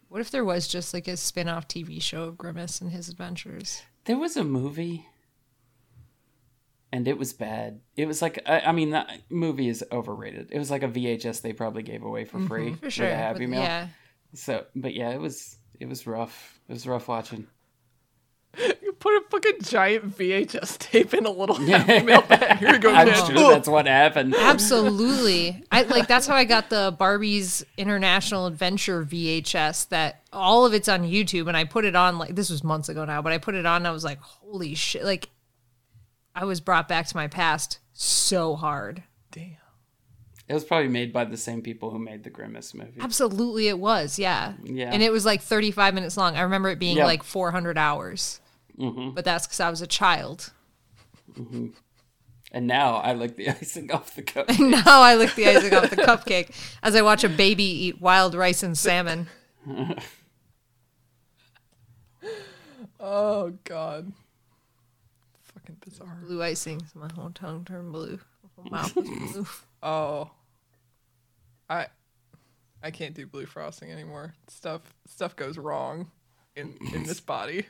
What 0.07 0.21
if 0.21 0.31
there 0.31 0.45
was 0.45 0.67
just 0.67 0.93
like 0.93 1.07
a 1.07 1.17
spin-off 1.17 1.67
TV 1.67 2.01
show 2.01 2.23
of 2.23 2.37
Grimace 2.37 2.81
and 2.81 2.91
his 2.91 3.09
adventures? 3.09 3.83
There 4.05 4.17
was 4.17 4.37
a 4.37 4.43
movie, 4.43 5.05
and 6.91 7.07
it 7.07 7.17
was 7.17 7.33
bad. 7.33 7.81
It 7.95 8.07
was 8.07 8.21
like 8.21 8.41
I, 8.45 8.61
I 8.61 8.71
mean, 8.71 8.91
that 8.91 9.21
movie 9.29 9.67
is 9.67 9.83
overrated. 9.91 10.49
It 10.51 10.57
was 10.57 10.71
like 10.71 10.83
a 10.83 10.87
VHS 10.87 11.41
they 11.41 11.53
probably 11.53 11.83
gave 11.83 12.03
away 12.03 12.25
for 12.25 12.37
mm-hmm. 12.37 12.47
free 12.47 12.73
For 12.75 12.85
with 12.85 12.93
sure. 12.93 13.07
a 13.07 13.15
Happy 13.15 13.45
But 13.45 13.49
Meal. 13.49 13.61
Yeah. 13.61 13.87
So, 14.33 14.65
but 14.75 14.93
yeah, 14.93 15.09
it 15.09 15.19
was 15.19 15.57
it 15.79 15.87
was 15.87 16.07
rough. 16.07 16.59
It 16.67 16.73
was 16.73 16.87
rough 16.87 17.07
watching. 17.07 17.47
You 18.99 19.11
put 19.11 19.17
a 19.17 19.29
fucking 19.29 19.61
giant 19.63 20.17
VHS 20.17 20.77
tape 20.79 21.13
in 21.13 21.25
a 21.25 21.29
little 21.31 21.55
Happy 21.55 22.03
Meal 22.05 22.21
bag. 22.21 22.57
Here 22.57 22.73
you 22.73 22.79
go, 22.79 22.91
I'm 22.93 23.07
kid. 23.07 23.15
sure 23.37 23.51
that's 23.53 23.67
what 23.67 23.85
happened. 23.87 24.35
Absolutely. 24.35 25.63
I 25.71 25.83
like 25.83 26.07
that's 26.07 26.27
how 26.27 26.35
I 26.35 26.43
got 26.45 26.69
the 26.69 26.93
Barbie's 26.99 27.65
International 27.77 28.45
Adventure 28.47 29.03
VHS 29.05 29.89
that 29.89 30.23
all 30.33 30.65
of 30.65 30.73
it's 30.73 30.89
on 30.89 31.03
YouTube 31.03 31.47
and 31.47 31.55
I 31.55 31.63
put 31.63 31.85
it 31.85 31.95
on 31.95 32.17
like 32.17 32.35
this 32.35 32.49
was 32.49 32.63
months 32.63 32.89
ago 32.89 33.05
now, 33.05 33.21
but 33.21 33.31
I 33.33 33.37
put 33.37 33.55
it 33.55 33.65
on 33.65 33.77
and 33.77 33.87
I 33.87 33.91
was 33.91 34.03
like, 34.03 34.19
holy 34.21 34.75
shit. 34.75 35.03
Like 35.03 35.29
I 36.35 36.45
was 36.45 36.59
brought 36.61 36.87
back 36.87 37.07
to 37.07 37.15
my 37.15 37.27
past 37.27 37.79
so 37.93 38.55
hard. 38.55 39.03
Damn. 39.31 39.55
It 40.47 40.53
was 40.53 40.63
probably 40.63 40.89
made 40.89 41.13
by 41.13 41.25
the 41.25 41.37
same 41.37 41.61
people 41.61 41.91
who 41.91 41.99
made 41.99 42.23
the 42.23 42.29
Grimace 42.31 42.73
movie. 42.73 42.99
Absolutely 43.01 43.67
it 43.67 43.77
was, 43.79 44.17
yeah. 44.19 44.53
Yeah. 44.63 44.89
And 44.91 45.03
it 45.03 45.11
was 45.11 45.25
like 45.25 45.41
35 45.41 45.93
minutes 45.93 46.17
long. 46.17 46.35
I 46.35 46.41
remember 46.41 46.69
it 46.69 46.79
being 46.79 46.97
Yeah. 46.97 47.05
like 47.05 47.23
400 47.23 47.77
hours. 47.77 48.41
Mm-hmm. 48.79 49.11
But 49.11 49.25
that's 49.25 49.45
because 49.45 49.59
I 49.59 49.69
was 49.69 49.81
a 49.81 49.87
child. 49.87 50.51
And 51.35 52.67
now 52.67 52.95
I 52.95 53.13
lick 53.13 53.35
the 53.35 53.49
icing 53.49 53.91
off 53.91 54.15
the 54.15 54.23
cup. 54.23 54.47
now 54.59 55.01
I 55.01 55.15
lick 55.15 55.35
the 55.35 55.47
icing 55.47 55.73
off 55.73 55.89
the 55.89 55.97
cupcake 55.97 56.55
as 56.81 56.95
I 56.95 57.01
watch 57.01 57.23
a 57.23 57.29
baby 57.29 57.63
eat 57.63 58.01
wild 58.01 58.35
rice 58.35 58.63
and 58.63 58.77
salmon. 58.77 59.27
Oh 62.99 63.53
God. 63.63 64.11
Fucking 65.53 65.77
bizarre. 65.85 66.19
Blue 66.25 66.43
icing. 66.43 66.81
So 66.91 66.99
my 66.99 67.09
whole 67.13 67.29
tongue 67.29 67.63
turned 67.63 67.93
blue. 67.93 68.19
My 68.43 68.49
whole 68.55 68.65
mouth 68.71 68.95
was 68.95 69.09
blue. 69.09 69.47
Oh. 69.81 70.31
I. 71.69 71.87
I 72.81 72.91
can't 72.91 73.15
do 73.15 73.25
blue 73.25 73.45
frosting 73.45 73.91
anymore. 73.91 74.35
Stuff 74.47 74.81
stuff 75.05 75.35
goes 75.35 75.57
wrong 75.57 76.11
in 76.55 76.77
in 76.93 77.03
this 77.03 77.19
body. 77.19 77.65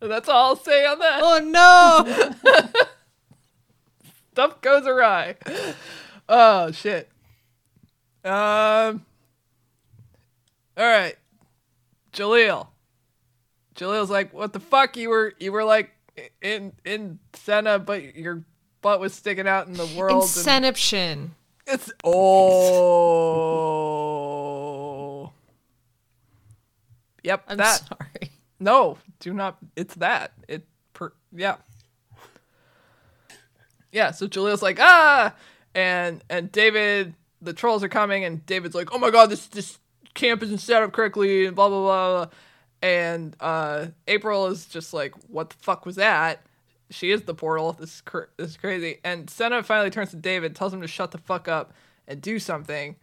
And 0.00 0.10
That's 0.10 0.28
all 0.28 0.50
I'll 0.50 0.56
say 0.56 0.84
on 0.86 0.98
that. 0.98 1.20
Oh 1.22 1.38
no! 1.38 2.04
Stuff 4.32 4.60
goes 4.60 4.86
awry. 4.86 5.36
Oh 6.28 6.70
shit. 6.72 7.08
Um. 8.24 9.04
All 10.76 10.84
right, 10.84 11.16
Jalil. 12.12 12.66
Jalil's 13.74 14.10
like, 14.10 14.34
"What 14.34 14.52
the 14.52 14.60
fuck? 14.60 14.96
You 14.96 15.08
were 15.08 15.32
you 15.38 15.52
were 15.52 15.64
like 15.64 15.90
in 16.42 16.72
in 16.84 17.18
Senna, 17.32 17.78
but 17.78 18.14
your 18.16 18.42
butt 18.82 19.00
was 19.00 19.14
sticking 19.14 19.48
out 19.48 19.66
in 19.68 19.72
the 19.72 19.86
world." 19.96 20.24
and 20.24 20.36
Inception. 20.36 21.34
it's 21.66 21.90
oh. 22.04 23.32
Yep, 27.24 27.44
I'm 27.48 27.56
that. 27.56 27.82
sorry. 27.88 28.30
No, 28.58 28.98
do 29.20 29.32
not. 29.32 29.58
It's 29.74 29.94
that. 29.96 30.32
It. 30.48 30.66
Per, 30.92 31.12
yeah. 31.34 31.56
Yeah. 33.92 34.10
So 34.10 34.26
Jalil's 34.26 34.62
like 34.62 34.78
ah, 34.80 35.34
and 35.74 36.22
and 36.30 36.50
David, 36.50 37.14
the 37.42 37.52
trolls 37.52 37.84
are 37.84 37.88
coming, 37.88 38.24
and 38.24 38.44
David's 38.46 38.74
like, 38.74 38.92
oh 38.92 38.98
my 38.98 39.10
god, 39.10 39.30
this 39.30 39.46
this 39.46 39.78
camp 40.14 40.42
isn't 40.42 40.58
set 40.58 40.82
up 40.82 40.92
correctly, 40.92 41.46
and 41.46 41.54
blah 41.54 41.68
blah 41.68 41.80
blah. 41.82 42.26
And 42.82 43.36
uh, 43.40 43.86
April 44.06 44.46
is 44.46 44.66
just 44.66 44.92
like, 44.92 45.14
what 45.28 45.50
the 45.50 45.56
fuck 45.56 45.86
was 45.86 45.96
that? 45.96 46.42
She 46.90 47.10
is 47.10 47.22
the 47.22 47.34
portal. 47.34 47.72
This 47.72 47.96
is 47.96 48.00
cr- 48.00 48.30
this 48.36 48.50
is 48.50 48.56
crazy. 48.56 48.98
And 49.04 49.28
Senna 49.28 49.62
finally 49.62 49.90
turns 49.90 50.10
to 50.10 50.16
David, 50.16 50.54
tells 50.54 50.72
him 50.72 50.80
to 50.82 50.88
shut 50.88 51.10
the 51.10 51.18
fuck 51.18 51.48
up 51.48 51.72
and 52.06 52.20
do 52.20 52.38
something. 52.38 52.96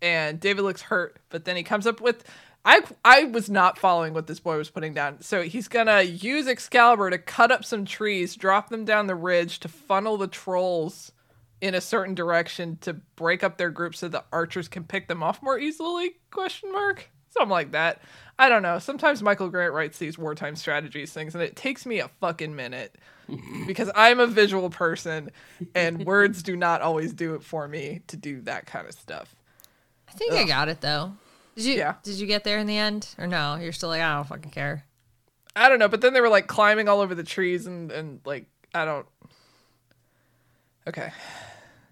And 0.00 0.38
David 0.38 0.62
looks 0.62 0.82
hurt, 0.82 1.18
but 1.30 1.44
then 1.44 1.56
he 1.56 1.62
comes 1.62 1.86
up 1.86 2.00
with 2.00 2.24
I 2.64 2.82
I 3.04 3.24
was 3.24 3.50
not 3.50 3.78
following 3.78 4.14
what 4.14 4.26
this 4.26 4.40
boy 4.40 4.56
was 4.56 4.70
putting 4.70 4.94
down. 4.94 5.20
So 5.20 5.42
he's 5.42 5.68
gonna 5.68 6.02
use 6.02 6.46
Excalibur 6.46 7.10
to 7.10 7.18
cut 7.18 7.50
up 7.50 7.64
some 7.64 7.84
trees, 7.84 8.36
drop 8.36 8.70
them 8.70 8.84
down 8.84 9.06
the 9.06 9.14
ridge 9.14 9.60
to 9.60 9.68
funnel 9.68 10.16
the 10.16 10.28
trolls 10.28 11.12
in 11.60 11.74
a 11.74 11.80
certain 11.80 12.14
direction 12.14 12.76
to 12.82 12.94
break 13.16 13.42
up 13.42 13.56
their 13.56 13.70
group 13.70 13.94
so 13.94 14.08
the 14.08 14.24
archers 14.32 14.68
can 14.68 14.84
pick 14.84 15.08
them 15.08 15.22
off 15.22 15.42
more 15.42 15.58
easily? 15.58 16.16
Question 16.30 16.72
mark. 16.72 17.08
Something 17.30 17.50
like 17.50 17.72
that. 17.72 18.02
I 18.38 18.48
don't 18.48 18.62
know. 18.62 18.78
Sometimes 18.78 19.22
Michael 19.22 19.48
Grant 19.48 19.72
writes 19.72 19.98
these 19.98 20.18
wartime 20.18 20.56
strategies 20.56 21.12
things, 21.12 21.34
and 21.34 21.42
it 21.42 21.56
takes 21.56 21.86
me 21.86 22.00
a 22.00 22.08
fucking 22.20 22.54
minute 22.54 22.96
because 23.66 23.90
I'm 23.94 24.20
a 24.20 24.26
visual 24.26 24.70
person, 24.70 25.30
and 25.74 26.04
words 26.04 26.42
do 26.42 26.56
not 26.56 26.82
always 26.82 27.12
do 27.12 27.34
it 27.34 27.42
for 27.42 27.66
me 27.66 28.02
to 28.08 28.16
do 28.16 28.40
that 28.42 28.66
kind 28.66 28.86
of 28.86 28.94
stuff. 28.94 29.34
I 30.08 30.12
think 30.12 30.34
I 30.34 30.44
got 30.44 30.68
it 30.68 30.80
though. 30.80 31.14
Did 31.56 31.64
you 31.64 31.74
Yeah. 31.74 31.94
did 32.02 32.16
you 32.16 32.26
get 32.26 32.44
there 32.44 32.58
in 32.58 32.66
the 32.66 32.76
end? 32.76 33.08
Or 33.18 33.26
no? 33.26 33.56
You're 33.56 33.72
still 33.72 33.88
like, 33.88 34.02
I 34.02 34.14
don't 34.16 34.26
fucking 34.26 34.50
care. 34.50 34.84
I 35.56 35.68
don't 35.68 35.78
know, 35.78 35.88
but 35.88 36.00
then 36.00 36.12
they 36.14 36.20
were 36.20 36.28
like 36.28 36.46
climbing 36.48 36.88
all 36.88 37.00
over 37.00 37.14
the 37.14 37.22
trees 37.22 37.66
and 37.66 37.90
and 37.92 38.20
like 38.24 38.46
I 38.74 38.84
don't. 38.84 39.06
Okay. 40.86 41.12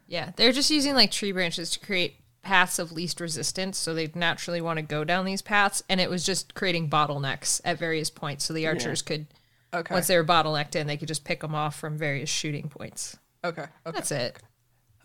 Yeah. 0.07 0.33
They're 0.37 0.53
just 0.53 0.71
using 0.71 0.95
like 0.95 1.11
tree 1.11 1.33
branches 1.33 1.71
to 1.71 1.81
create 1.81 2.17
paths 2.43 2.79
of 2.81 2.91
least 2.91 3.21
resistance, 3.21 3.79
so 3.79 3.95
they 3.95 4.11
naturally 4.17 4.61
want 4.61 4.77
to 4.79 4.83
go 4.83 5.05
down 5.05 5.25
these 5.25 5.43
paths, 5.43 5.81
and 5.89 6.01
it 6.01 6.11
was 6.11 6.27
just 6.27 6.55
creating 6.55 6.91
bottlenecks 6.91 7.61
at 7.65 7.79
various 7.79 8.11
points, 8.11 8.45
so 8.45 8.53
the 8.53 8.67
archers 8.67 9.01
could 9.01 9.27
Okay. 9.73 9.95
once 9.95 10.09
they 10.09 10.17
were 10.17 10.25
bottlenecked 10.25 10.75
in, 10.75 10.87
they 10.89 10.97
could 10.97 11.07
just 11.09 11.25
pick 11.25 11.41
them 11.41 11.55
off 11.55 11.79
from 11.79 11.97
various 11.97 12.29
shooting 12.29 12.69
points. 12.69 13.17
okay. 13.45 13.63
Okay. 13.63 13.71
That's 13.85 14.11
it. 14.11 14.39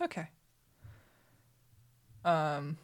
Okay. 0.00 0.26
Um. 2.24 2.76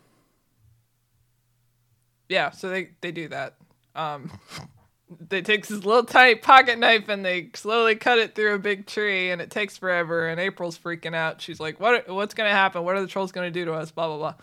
Yeah, 2.29 2.51
so 2.51 2.69
they 2.69 2.91
they 3.01 3.13
do 3.13 3.29
that. 3.29 3.55
Um, 3.95 4.31
they 5.29 5.43
take 5.43 5.67
this 5.67 5.85
little 5.85 6.05
tiny 6.05 6.37
pocket 6.37 6.79
knife 6.79 7.09
and 7.09 7.25
they 7.25 7.51
slowly 7.55 7.95
cut 7.97 8.19
it 8.19 8.35
through 8.35 8.55
a 8.55 8.59
big 8.59 8.87
tree, 8.87 9.31
and 9.31 9.41
it 9.41 9.51
takes 9.51 9.77
forever. 9.77 10.29
And 10.29 10.41
April's 10.41 10.79
freaking 10.79 11.15
out. 11.15 11.41
She's 11.41 11.61
like, 11.61 11.81
"What? 11.81 12.09
What's 12.09 12.35
gonna 12.35 12.51
happen? 12.51 12.85
What 12.85 12.97
are 12.97 13.01
the 13.01 13.07
trolls 13.07 13.33
gonna 13.33 13.51
do 13.51 13.65
to 13.65 13.73
us? 13.73 13.91
Blah 13.91 14.09
blah 14.09 14.17
blah. 14.17 14.35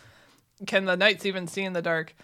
Can 0.68 0.86
the 0.86 0.98
knights 0.98 1.26
even 1.26 1.48
see 1.48 1.64
in 1.64 1.74
the 1.74 1.82
dark?" 1.82 2.16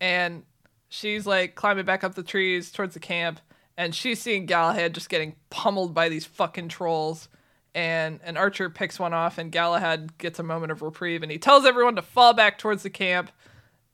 And 0.00 0.44
she's 0.88 1.26
like 1.26 1.54
climbing 1.54 1.84
back 1.84 2.04
up 2.04 2.14
the 2.14 2.22
trees 2.22 2.70
towards 2.72 2.94
the 2.94 3.00
camp, 3.00 3.40
and 3.76 3.94
she's 3.94 4.20
seeing 4.20 4.46
Galahad 4.46 4.94
just 4.94 5.08
getting 5.08 5.36
pummeled 5.50 5.94
by 5.94 6.08
these 6.08 6.24
fucking 6.24 6.68
trolls 6.68 7.28
and 7.74 8.20
an 8.22 8.36
archer 8.36 8.70
picks 8.70 8.98
one 8.98 9.12
off 9.12 9.36
and 9.36 9.50
Galahad 9.50 10.16
gets 10.18 10.38
a 10.38 10.42
moment 10.42 10.70
of 10.70 10.80
reprieve 10.80 11.22
and 11.22 11.32
he 11.32 11.38
tells 11.38 11.64
everyone 11.64 11.96
to 11.96 12.02
fall 12.02 12.32
back 12.32 12.56
towards 12.58 12.84
the 12.84 12.90
camp 12.90 13.30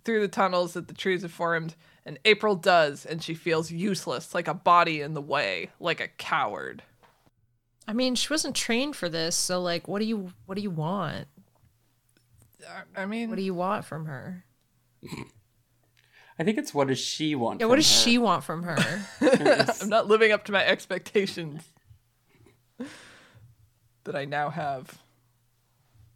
through 0.05 0.21
the 0.21 0.29
tunnels 0.29 0.73
that 0.75 0.89
the 0.89 0.95
trees 0.95 1.23
have 1.23 1.33
formed 1.33 1.75
and 2.07 2.19
April 2.25 2.55
does 2.57 3.05
and 3.07 3.23
she 3.23 3.35
feels 3.35 3.71
useless 3.71 4.35
like 4.35 4.49
a 4.49 4.55
body 4.55 5.01
in 5.01 5.15
the 5.15 5.21
way 5.21 5.71
like 5.79 6.01
a 6.01 6.09
coward 6.09 6.83
I 7.89 7.93
mean, 7.93 8.15
she 8.15 8.33
wasn't 8.33 8.55
trained 8.55 8.95
for 8.95 9.09
this, 9.09 9.35
so 9.35 9.61
like, 9.61 9.89
what 9.89 9.99
do 9.99 10.05
you 10.05 10.33
what 10.47 10.55
do 10.55 10.63
you 10.63 10.71
want? 10.71 11.27
I- 12.97 13.03
I 13.03 13.07
mean 13.07 13.31
What 13.31 13.37
do 13.37 13.43
you 13.43 13.55
want 13.55 13.85
from 13.85 14.05
her? 14.05 14.45
I 16.39 16.45
think 16.45 16.57
it's 16.57 16.73
what 16.73 16.87
does 16.87 17.01
she 17.01 17.35
want? 17.35 17.59
Yeah, 17.59 17.65
from 17.65 17.71
what 17.71 17.77
does 17.77 17.91
her? 17.91 18.03
she 18.03 18.17
want 18.19 18.45
from 18.45 18.63
her? 18.63 19.07
I'm 19.83 19.89
not 19.89 20.07
living 20.07 20.31
up 20.31 20.45
to 20.45 20.53
my 20.53 20.65
expectations 20.65 21.65
that 24.05 24.15
I 24.15 24.25
now 24.25 24.51
have 24.51 25.03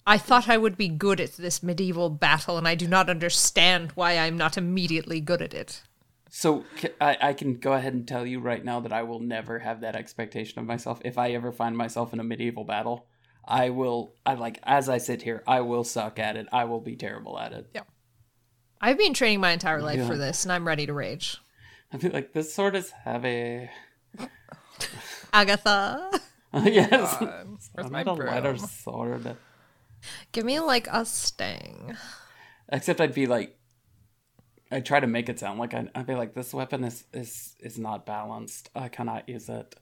I 0.06 0.18
thought 0.18 0.48
I 0.48 0.58
would 0.58 0.76
be 0.76 0.88
good 0.88 1.20
at 1.20 1.32
this 1.32 1.62
medieval 1.62 2.10
battle, 2.10 2.58
and 2.58 2.68
I 2.68 2.74
do 2.74 2.86
not 2.86 3.08
understand 3.08 3.92
why 3.92 4.18
I'm 4.18 4.36
not 4.36 4.58
immediately 4.58 5.20
good 5.20 5.40
at 5.40 5.54
it. 5.54 5.82
So 6.28 6.64
I 7.00 7.32
can 7.32 7.54
go 7.54 7.74
ahead 7.74 7.94
and 7.94 8.06
tell 8.08 8.26
you 8.26 8.40
right 8.40 8.64
now 8.64 8.80
that 8.80 8.92
I 8.92 9.04
will 9.04 9.20
never 9.20 9.60
have 9.60 9.80
that 9.82 9.94
expectation 9.94 10.58
of 10.58 10.66
myself. 10.66 11.00
If 11.04 11.16
I 11.16 11.30
ever 11.30 11.52
find 11.52 11.76
myself 11.76 12.12
in 12.12 12.18
a 12.18 12.24
medieval 12.24 12.64
battle, 12.64 13.06
I 13.46 13.70
will. 13.70 14.12
I 14.26 14.34
like 14.34 14.58
as 14.64 14.88
I 14.88 14.98
sit 14.98 15.22
here, 15.22 15.44
I 15.46 15.60
will 15.60 15.84
suck 15.84 16.18
at 16.18 16.36
it. 16.36 16.48
I 16.52 16.64
will 16.64 16.80
be 16.80 16.96
terrible 16.96 17.38
at 17.38 17.52
it. 17.52 17.70
Yeah, 17.72 17.82
I've 18.80 18.98
been 18.98 19.14
training 19.14 19.40
my 19.40 19.52
entire 19.52 19.80
life 19.80 19.98
Yeah. 19.98 20.08
for 20.08 20.16
this, 20.16 20.44
and 20.44 20.52
I'm 20.52 20.66
ready 20.66 20.86
to 20.86 20.92
rage. 20.92 21.38
I'll 21.92 22.00
be 22.00 22.08
like, 22.10 22.32
this 22.32 22.52
sword 22.52 22.74
is 22.74 22.90
heavy. 22.90 23.70
Agatha, 25.32 26.10
yes, 26.64 27.16
where's 27.20 27.86
I 27.86 27.88
my 27.90 28.02
need 28.02 28.08
a 28.08 28.12
lighter 28.12 28.54
broom? 28.54 28.58
sword. 28.58 29.36
Give 30.32 30.44
me 30.44 30.60
like 30.60 30.88
a 30.90 31.04
sting. 31.04 31.96
Except 32.68 33.00
I'd 33.00 33.14
be 33.14 33.26
like, 33.26 33.56
I 34.70 34.80
try 34.80 35.00
to 35.00 35.06
make 35.06 35.28
it 35.28 35.38
sound 35.38 35.58
like 35.58 35.74
I, 35.74 35.88
I'd 35.94 36.06
be 36.06 36.14
like, 36.14 36.34
this 36.34 36.54
weapon 36.54 36.84
is 36.84 37.04
is 37.12 37.56
is 37.60 37.78
not 37.78 38.06
balanced. 38.06 38.70
I 38.74 38.88
cannot 38.88 39.28
use 39.28 39.48
it. 39.48 39.74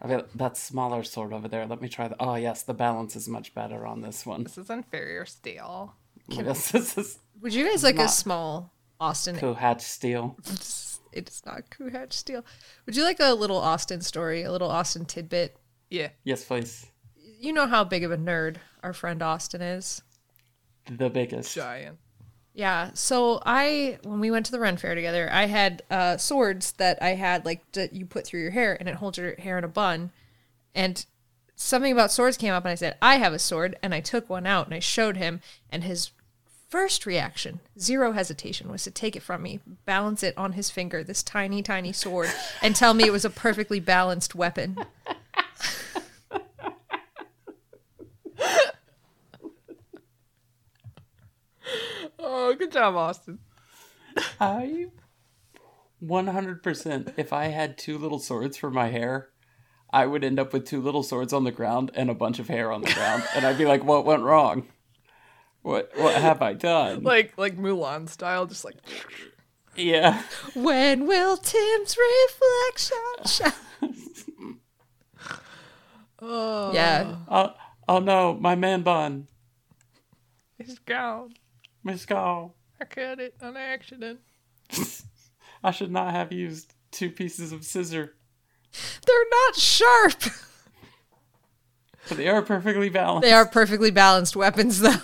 I'd 0.00 0.08
be 0.08 0.14
like, 0.16 0.32
that 0.34 0.56
smaller 0.56 1.02
sword 1.04 1.32
over 1.32 1.48
there. 1.48 1.66
Let 1.66 1.80
me 1.80 1.88
try 1.88 2.08
the. 2.08 2.16
Oh 2.18 2.34
yes, 2.34 2.62
the 2.62 2.74
balance 2.74 3.16
is 3.16 3.28
much 3.28 3.54
better 3.54 3.86
on 3.86 4.00
this 4.00 4.26
one. 4.26 4.44
this 4.44 4.58
is 4.58 4.70
inferior 4.70 5.24
steel 5.26 5.94
Yes, 6.28 6.70
this 6.72 6.98
is 6.98 7.18
Would 7.40 7.54
you 7.54 7.68
guys 7.68 7.82
like 7.82 7.98
a 7.98 8.08
small 8.08 8.72
Austin? 9.00 9.36
Kohatch 9.36 9.82
steel. 9.82 10.36
It's 11.12 11.46
not 11.46 11.70
Kuhatch 11.70 12.12
Steel. 12.12 12.44
Would 12.84 12.94
you 12.94 13.02
like 13.02 13.20
a 13.20 13.32
little 13.32 13.56
Austin 13.56 14.02
story, 14.02 14.42
a 14.42 14.52
little 14.52 14.70
Austin 14.70 15.06
tidbit? 15.06 15.56
yeah 15.88 16.08
Yes, 16.24 16.44
please. 16.44 16.84
You 17.40 17.54
know 17.54 17.66
how 17.66 17.84
big 17.84 18.04
of 18.04 18.12
a 18.12 18.18
nerd 18.18 18.56
our 18.86 18.92
friend 18.92 19.20
Austin 19.20 19.60
is. 19.60 20.00
The 20.88 21.10
biggest. 21.10 21.52
giant 21.52 21.98
Yeah. 22.54 22.90
So 22.94 23.42
I, 23.44 23.98
when 24.04 24.20
we 24.20 24.30
went 24.30 24.46
to 24.46 24.52
the 24.52 24.60
run 24.60 24.76
Fair 24.76 24.94
together, 24.94 25.28
I 25.30 25.46
had 25.46 25.82
uh, 25.90 26.16
swords 26.16 26.72
that 26.72 27.02
I 27.02 27.10
had 27.10 27.44
like 27.44 27.70
that 27.72 27.92
you 27.92 28.06
put 28.06 28.24
through 28.24 28.40
your 28.40 28.52
hair 28.52 28.76
and 28.78 28.88
it 28.88 28.94
holds 28.94 29.18
your 29.18 29.34
hair 29.36 29.58
in 29.58 29.64
a 29.64 29.68
bun. 29.68 30.12
And 30.72 31.04
something 31.56 31.90
about 31.90 32.12
swords 32.12 32.36
came 32.36 32.52
up, 32.52 32.64
and 32.64 32.70
I 32.70 32.76
said, 32.76 32.96
"I 33.02 33.16
have 33.16 33.32
a 33.32 33.38
sword," 33.38 33.76
and 33.82 33.92
I 33.92 34.00
took 34.00 34.30
one 34.30 34.46
out 34.46 34.66
and 34.66 34.74
I 34.74 34.78
showed 34.78 35.16
him, 35.16 35.40
and 35.70 35.82
his 35.82 36.12
first 36.68 37.06
reaction, 37.06 37.60
zero 37.78 38.12
hesitation, 38.12 38.70
was 38.70 38.84
to 38.84 38.90
take 38.90 39.16
it 39.16 39.22
from 39.22 39.42
me, 39.42 39.60
balance 39.84 40.22
it 40.22 40.36
on 40.36 40.52
his 40.52 40.70
finger, 40.70 41.02
this 41.02 41.22
tiny, 41.22 41.62
tiny 41.62 41.92
sword, 41.92 42.30
and 42.62 42.76
tell 42.76 42.94
me 42.94 43.04
it 43.04 43.12
was 43.12 43.24
a 43.24 43.30
perfectly 43.30 43.80
balanced 43.80 44.34
weapon. 44.34 44.78
oh 52.38 52.54
good 52.54 52.70
job 52.70 52.94
austin 52.94 53.38
I 54.40 54.86
100%. 56.02 57.14
If 57.16 57.32
I 57.32 57.46
had 57.46 57.78
two 57.78 57.98
little 57.98 58.18
swords 58.18 58.56
for 58.56 58.70
my 58.70 58.88
hair, 58.88 59.30
I 59.90 60.06
would 60.06 60.24
end 60.24 60.38
up 60.38 60.52
with 60.52 60.66
two 60.66 60.80
little 60.80 61.02
swords 61.02 61.32
on 61.32 61.44
the 61.44 61.52
ground 61.52 61.90
and 61.94 62.10
a 62.10 62.14
bunch 62.14 62.38
of 62.38 62.48
hair 62.48 62.70
on 62.70 62.82
the 62.82 62.92
ground. 62.92 63.24
and 63.34 63.46
I'd 63.46 63.58
be 63.58 63.66
like, 63.66 63.84
what 63.84 64.04
went 64.04 64.22
wrong? 64.22 64.66
What 65.62 65.90
what 65.96 66.14
have 66.14 66.42
I 66.42 66.52
done? 66.52 67.02
like 67.02 67.36
like 67.36 67.56
mulan 67.56 68.08
style 68.08 68.46
just 68.46 68.64
like 68.64 68.76
yeah. 69.74 70.22
When 70.54 71.06
will 71.08 71.36
Tim's 71.36 71.96
reflection 71.98 73.52
shine? 73.82 74.60
oh 76.22 76.72
Yeah. 76.72 77.16
Oh, 77.28 77.54
oh 77.88 77.98
no, 77.98 78.34
my 78.34 78.54
man 78.54 78.82
bun. 78.82 79.26
it's 80.58 80.78
gone 80.78 81.34
Miss 81.86 82.04
Gall. 82.04 82.56
i 82.80 82.84
cut 82.84 83.20
it 83.20 83.36
on 83.40 83.56
accident 83.56 84.18
I 85.62 85.70
should 85.70 85.92
not 85.92 86.10
have 86.10 86.32
used 86.32 86.74
two 86.90 87.10
pieces 87.10 87.52
of 87.52 87.64
scissor. 87.64 88.16
They're 89.06 89.30
not 89.30 89.54
sharp. 89.54 90.22
But 92.08 92.16
they 92.18 92.28
are 92.28 92.42
perfectly 92.42 92.88
balanced. 92.88 93.22
They 93.22 93.32
are 93.32 93.46
perfectly 93.46 93.92
balanced 93.92 94.34
weapons, 94.34 94.80
though. 94.80 94.96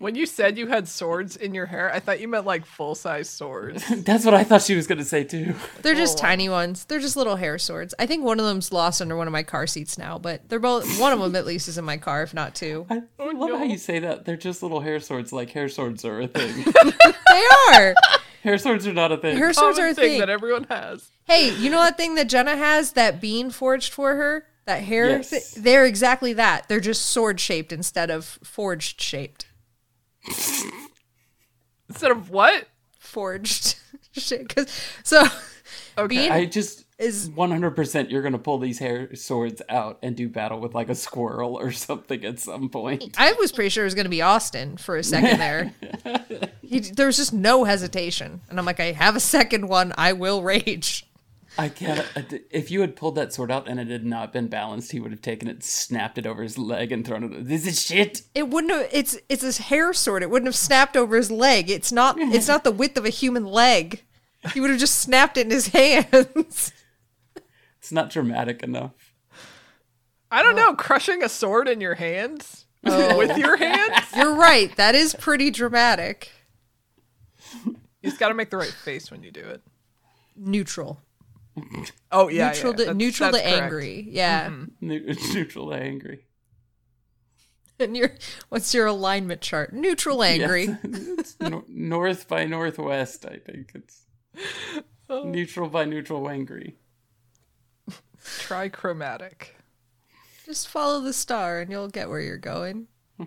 When 0.00 0.14
you 0.14 0.24
said 0.24 0.56
you 0.56 0.66
had 0.66 0.88
swords 0.88 1.36
in 1.36 1.52
your 1.52 1.66
hair, 1.66 1.92
I 1.92 2.00
thought 2.00 2.20
you 2.20 2.26
meant 2.28 2.46
like 2.46 2.64
full 2.64 2.94
size 2.94 3.28
swords. 3.28 3.84
That's 4.02 4.24
what 4.24 4.32
I 4.32 4.44
thought 4.44 4.62
she 4.62 4.74
was 4.74 4.86
gonna 4.86 5.04
say 5.04 5.24
too. 5.24 5.54
They're 5.82 5.94
just 5.94 6.16
Oh. 6.18 6.22
tiny 6.22 6.48
ones. 6.48 6.86
They're 6.86 7.00
just 7.00 7.16
little 7.16 7.36
hair 7.36 7.58
swords. 7.58 7.94
I 7.98 8.06
think 8.06 8.24
one 8.24 8.40
of 8.40 8.46
them's 8.46 8.72
lost 8.72 9.02
under 9.02 9.14
one 9.14 9.26
of 9.26 9.32
my 9.34 9.42
car 9.42 9.66
seats 9.66 9.98
now, 9.98 10.18
but 10.18 10.48
they're 10.48 10.58
both 10.58 10.98
one 10.98 11.12
of 11.12 11.20
them 11.20 11.36
at 11.36 11.44
least 11.44 11.68
is 11.68 11.76
in 11.76 11.84
my 11.84 11.98
car, 11.98 12.22
if 12.22 12.32
not 12.32 12.54
two. 12.54 12.86
I 12.88 13.02
oh, 13.18 13.26
love 13.26 13.50
no. 13.50 13.58
how 13.58 13.64
you 13.64 13.76
say 13.76 13.98
that. 13.98 14.24
They're 14.24 14.38
just 14.38 14.62
little 14.62 14.80
hair 14.80 15.00
swords. 15.00 15.34
Like 15.34 15.50
hair 15.50 15.68
swords 15.68 16.02
are 16.06 16.22
a 16.22 16.26
thing. 16.26 16.64
They 17.30 17.44
are. 17.74 17.94
hair 18.42 18.56
swords 18.58 18.86
are 18.86 18.92
not 18.94 19.12
a 19.12 19.16
thing. 19.18 19.36
Hair 19.36 19.52
swords 19.52 19.78
are 19.78 19.88
a 19.88 19.94
thing 19.94 20.12
thing. 20.12 20.20
that 20.20 20.30
everyone 20.30 20.64
has. 20.64 21.10
Hey, 21.24 21.54
you 21.54 21.70
know 21.70 21.78
that 21.82 21.96
thing 21.96 22.14
that 22.16 22.28
Jenna 22.28 22.56
has? 22.56 22.92
That 22.92 23.20
bean 23.20 23.50
forged 23.50 23.92
for 23.92 24.16
her? 24.16 24.46
That 24.64 24.82
hair? 24.82 25.10
Yes. 25.10 25.30
thi- 25.30 25.60
they're 25.60 25.84
exactly 25.86 26.32
that. 26.32 26.68
They're 26.68 26.80
just 26.80 27.06
sword 27.06 27.38
shaped 27.38 27.70
instead 27.72 28.10
of 28.10 28.24
forged 28.42 29.00
shaped. 29.00 29.46
Instead 31.88 32.10
of 32.10 32.30
what? 32.30 32.68
Forged 32.98 33.76
shit. 34.12 34.54
Cause, 34.54 34.66
So 35.02 35.24
Okay. 35.98 36.16
Bean- 36.28 36.32
I 36.32 36.44
just 36.46 36.84
is 36.98 37.30
100% 37.30 38.10
you're 38.10 38.22
gonna 38.22 38.38
pull 38.38 38.58
these 38.58 38.78
hair 38.78 39.14
swords 39.14 39.62
out 39.68 39.98
and 40.02 40.14
do 40.14 40.28
battle 40.28 40.60
with 40.60 40.74
like 40.74 40.88
a 40.90 40.94
squirrel 40.94 41.58
or 41.58 41.72
something 41.72 42.24
at 42.24 42.38
some 42.38 42.68
point. 42.68 43.14
I 43.18 43.32
was 43.34 43.52
pretty 43.52 43.70
sure 43.70 43.84
it 43.84 43.86
was 43.86 43.94
going 43.94 44.04
to 44.04 44.10
be 44.10 44.22
Austin 44.22 44.76
for 44.76 44.96
a 44.96 45.02
second 45.02 45.38
there. 45.38 45.72
he, 46.62 46.80
there 46.80 47.06
was 47.06 47.16
just 47.16 47.32
no 47.32 47.64
hesitation. 47.64 48.42
And 48.50 48.58
I'm 48.58 48.66
like, 48.66 48.80
I 48.80 48.92
have 48.92 49.16
a 49.16 49.20
second 49.20 49.68
one. 49.68 49.94
I 49.96 50.12
will 50.12 50.42
rage. 50.42 51.06
I 51.60 51.68
can't. 51.68 52.06
If 52.50 52.70
you 52.70 52.80
had 52.80 52.96
pulled 52.96 53.16
that 53.16 53.32
sword 53.34 53.50
out 53.50 53.68
and 53.68 53.78
it 53.78 53.88
had 53.88 54.06
not 54.06 54.32
been 54.32 54.48
balanced, 54.48 54.92
he 54.92 55.00
would 55.00 55.10
have 55.10 55.20
taken 55.20 55.46
it, 55.48 55.62
snapped 55.62 56.16
it 56.16 56.26
over 56.26 56.42
his 56.42 56.56
leg, 56.56 56.90
and 56.90 57.06
thrown 57.06 57.22
it. 57.24 57.46
This 57.48 57.66
is 57.66 57.82
shit. 57.82 58.22
It 58.34 58.48
wouldn't 58.48 58.72
have 58.72 58.88
it's 58.90 59.18
it's 59.28 59.42
his 59.42 59.58
hair 59.58 59.92
sword. 59.92 60.22
It 60.22 60.30
wouldn't 60.30 60.46
have 60.48 60.56
snapped 60.56 60.96
over 60.96 61.16
his 61.16 61.30
leg. 61.30 61.68
It's 61.68 61.92
not 61.92 62.16
it's 62.18 62.48
not 62.48 62.64
the 62.64 62.72
width 62.72 62.96
of 62.96 63.04
a 63.04 63.10
human 63.10 63.44
leg. 63.44 64.02
He 64.54 64.60
would 64.60 64.70
have 64.70 64.78
just 64.80 64.98
snapped 65.00 65.36
it 65.36 65.44
in 65.46 65.50
his 65.50 65.66
hands. 65.78 66.72
It's 67.78 67.92
not 67.92 68.08
dramatic 68.10 68.62
enough. 68.62 68.92
I 70.30 70.42
don't 70.42 70.56
know, 70.56 70.74
crushing 70.74 71.22
a 71.22 71.28
sword 71.28 71.68
in 71.68 71.80
your 71.80 71.96
hands 71.96 72.64
Oh. 72.86 73.18
with 73.18 73.36
your 73.36 73.56
hands. 73.58 74.06
You're 74.16 74.34
right. 74.34 74.74
That 74.76 74.94
is 74.94 75.14
pretty 75.14 75.50
dramatic. 75.50 76.30
You 77.64 77.76
just 78.04 78.18
got 78.18 78.28
to 78.28 78.34
make 78.34 78.48
the 78.48 78.56
right 78.56 78.72
face 78.72 79.10
when 79.10 79.22
you 79.22 79.30
do 79.30 79.40
it. 79.40 79.60
Neutral. 80.34 81.02
Oh 82.12 82.28
yeah, 82.28 82.48
neutral 82.48 82.72
yeah, 82.72 82.76
to 82.76 82.84
that's- 82.84 82.96
neutral 82.96 83.32
that's 83.32 83.42
to 83.44 83.50
correct. 83.50 83.62
angry. 83.62 84.06
Yeah. 84.08 84.48
Mm-hmm. 84.48 84.64
Ne- 84.80 84.98
Neutral 85.34 85.70
to 85.70 85.74
angry. 85.76 86.26
And 87.78 87.96
your 87.96 88.12
what's 88.48 88.74
your 88.74 88.86
alignment 88.86 89.40
chart? 89.40 89.72
Neutral 89.72 90.22
angry. 90.22 90.66
Yes. 90.66 90.78
it's 90.84 91.36
north 91.68 92.28
by 92.28 92.44
northwest. 92.44 93.24
I 93.26 93.36
think 93.36 93.72
it's 93.74 94.02
oh. 95.08 95.24
neutral 95.24 95.68
by 95.68 95.84
neutral 95.86 96.28
angry. 96.28 96.76
Trichromatic. 98.22 99.54
Just 100.44 100.68
follow 100.68 101.00
the 101.00 101.12
star 101.12 101.60
and 101.60 101.70
you'll 101.70 101.88
get 101.88 102.08
where 102.08 102.20
you're 102.20 102.36
going. 102.36 102.88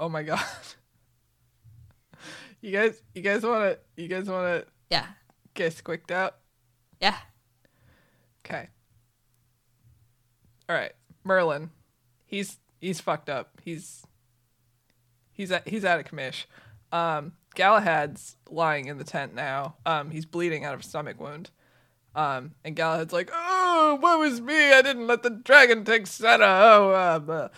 Oh 0.00 0.08
my 0.08 0.22
god. 0.22 0.40
You 2.60 2.72
guys, 2.72 3.00
you 3.14 3.22
guys 3.22 3.42
want 3.44 3.62
to, 3.96 4.02
you 4.02 4.08
guys 4.08 4.28
want 4.28 4.46
to 4.64 4.66
Yeah. 4.90 5.06
get 5.54 5.72
squicked 5.72 6.10
out? 6.10 6.36
Yeah. 7.00 7.16
Okay. 8.44 8.68
All 10.68 10.76
right, 10.76 10.92
Merlin. 11.24 11.70
He's 12.26 12.58
he's 12.80 13.00
fucked 13.00 13.28
up. 13.30 13.52
He's 13.62 14.04
he's 15.32 15.50
at, 15.52 15.66
he's 15.68 15.84
out 15.84 16.00
of 16.00 16.06
commish. 16.06 16.44
Um, 16.92 17.32
Galahad's 17.54 18.36
lying 18.50 18.86
in 18.86 18.98
the 18.98 19.04
tent 19.04 19.34
now. 19.34 19.76
Um, 19.86 20.10
he's 20.10 20.24
bleeding 20.26 20.64
out 20.64 20.74
of 20.74 20.80
a 20.80 20.82
stomach 20.82 21.20
wound. 21.20 21.50
Um, 22.14 22.52
and 22.64 22.74
Galahad's 22.74 23.12
like, 23.12 23.30
"Oh, 23.32 23.96
what 24.00 24.18
was 24.18 24.40
me? 24.40 24.72
I 24.72 24.82
didn't 24.82 25.06
let 25.06 25.22
the 25.22 25.30
dragon 25.30 25.84
take 25.84 26.06
Senna." 26.06 26.44
Oh, 26.44 26.90
uh, 26.90 27.48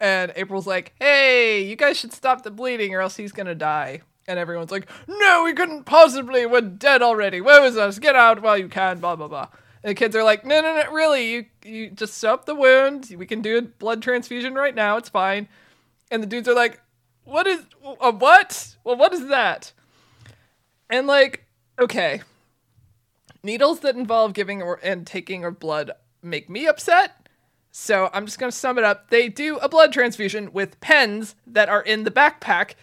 and 0.00 0.32
April's 0.36 0.66
like, 0.66 0.94
"Hey, 1.00 1.64
you 1.64 1.76
guys 1.76 1.98
should 1.98 2.12
stop 2.12 2.42
the 2.42 2.50
bleeding, 2.50 2.94
or 2.94 3.00
else 3.00 3.16
he's 3.16 3.32
gonna 3.32 3.54
die." 3.54 4.02
And 4.26 4.38
everyone's 4.38 4.70
like, 4.70 4.88
"No, 5.06 5.42
we 5.44 5.52
couldn't 5.52 5.84
possibly. 5.84 6.46
We're 6.46 6.62
dead 6.62 7.02
already. 7.02 7.40
Woe 7.40 7.64
is 7.64 7.76
us. 7.76 7.98
Get 7.98 8.16
out 8.16 8.42
while 8.42 8.56
you 8.56 8.68
can." 8.68 8.98
Blah 9.00 9.16
blah 9.16 9.28
blah. 9.28 9.48
And 9.82 9.90
the 9.90 9.94
kids 9.94 10.16
are 10.16 10.24
like, 10.24 10.44
"No, 10.46 10.62
no, 10.62 10.74
no, 10.74 10.90
really. 10.90 11.30
You 11.30 11.46
you 11.64 11.90
just 11.90 12.24
up 12.24 12.46
the 12.46 12.54
wound. 12.54 13.14
We 13.16 13.26
can 13.26 13.42
do 13.42 13.58
a 13.58 13.62
blood 13.62 14.02
transfusion 14.02 14.54
right 14.54 14.74
now. 14.74 14.96
It's 14.96 15.10
fine." 15.10 15.48
And 16.10 16.22
the 16.22 16.26
dudes 16.26 16.48
are 16.48 16.54
like, 16.54 16.80
"What 17.24 17.46
is 17.46 17.62
a 18.00 18.10
what? 18.10 18.76
Well, 18.82 18.96
what 18.96 19.12
is 19.12 19.26
that?" 19.28 19.72
And 20.88 21.06
like, 21.06 21.44
okay, 21.78 22.22
needles 23.42 23.80
that 23.80 23.96
involve 23.96 24.32
giving 24.32 24.62
or 24.62 24.80
and 24.82 25.06
taking 25.06 25.44
of 25.44 25.58
blood 25.58 25.90
make 26.22 26.48
me 26.48 26.66
upset. 26.66 27.28
So 27.70 28.08
I'm 28.12 28.24
just 28.24 28.38
gonna 28.38 28.52
sum 28.52 28.78
it 28.78 28.84
up. 28.84 29.10
They 29.10 29.28
do 29.28 29.56
a 29.58 29.68
blood 29.68 29.92
transfusion 29.92 30.52
with 30.52 30.80
pens 30.80 31.34
that 31.46 31.68
are 31.68 31.82
in 31.82 32.04
the 32.04 32.10
backpack, 32.10 32.74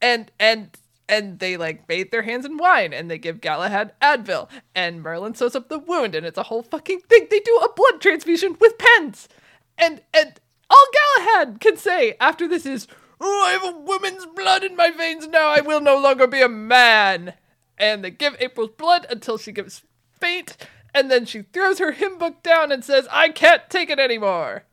and 0.00 0.30
and 0.40 0.70
and 1.10 1.40
they 1.40 1.56
like 1.56 1.86
bathe 1.86 2.10
their 2.10 2.22
hands 2.22 2.46
in 2.46 2.56
wine, 2.56 2.92
and 2.94 3.10
they 3.10 3.18
give 3.18 3.40
Galahad 3.40 3.92
Advil, 4.00 4.48
and 4.74 5.02
Merlin 5.02 5.34
sews 5.34 5.56
up 5.56 5.68
the 5.68 5.78
wound, 5.78 6.14
and 6.14 6.24
it's 6.24 6.38
a 6.38 6.44
whole 6.44 6.62
fucking 6.62 7.00
thing. 7.00 7.26
They 7.30 7.40
do 7.40 7.56
a 7.56 7.72
blood 7.72 8.00
transfusion 8.00 8.56
with 8.60 8.78
pens, 8.78 9.28
and 9.76 10.00
and 10.14 10.40
all 10.70 10.86
Galahad 11.18 11.60
can 11.60 11.76
say 11.76 12.16
after 12.20 12.46
this 12.48 12.64
is, 12.64 12.86
"Oh, 13.20 13.44
I 13.46 13.50
have 13.52 13.74
a 13.74 13.78
woman's 13.78 14.24
blood 14.24 14.62
in 14.62 14.76
my 14.76 14.90
veins 14.90 15.26
now. 15.26 15.48
I 15.48 15.60
will 15.60 15.80
no 15.80 15.98
longer 15.98 16.26
be 16.26 16.40
a 16.40 16.48
man." 16.48 17.34
And 17.76 18.04
they 18.04 18.10
give 18.10 18.36
April's 18.38 18.70
blood 18.76 19.06
until 19.10 19.36
she 19.36 19.52
gives 19.52 19.82
faint, 20.20 20.56
and 20.94 21.10
then 21.10 21.24
she 21.26 21.42
throws 21.42 21.78
her 21.78 21.92
hymn 21.92 22.18
book 22.18 22.42
down 22.42 22.70
and 22.70 22.84
says, 22.84 23.08
"I 23.10 23.30
can't 23.30 23.68
take 23.68 23.90
it 23.90 23.98
anymore." 23.98 24.64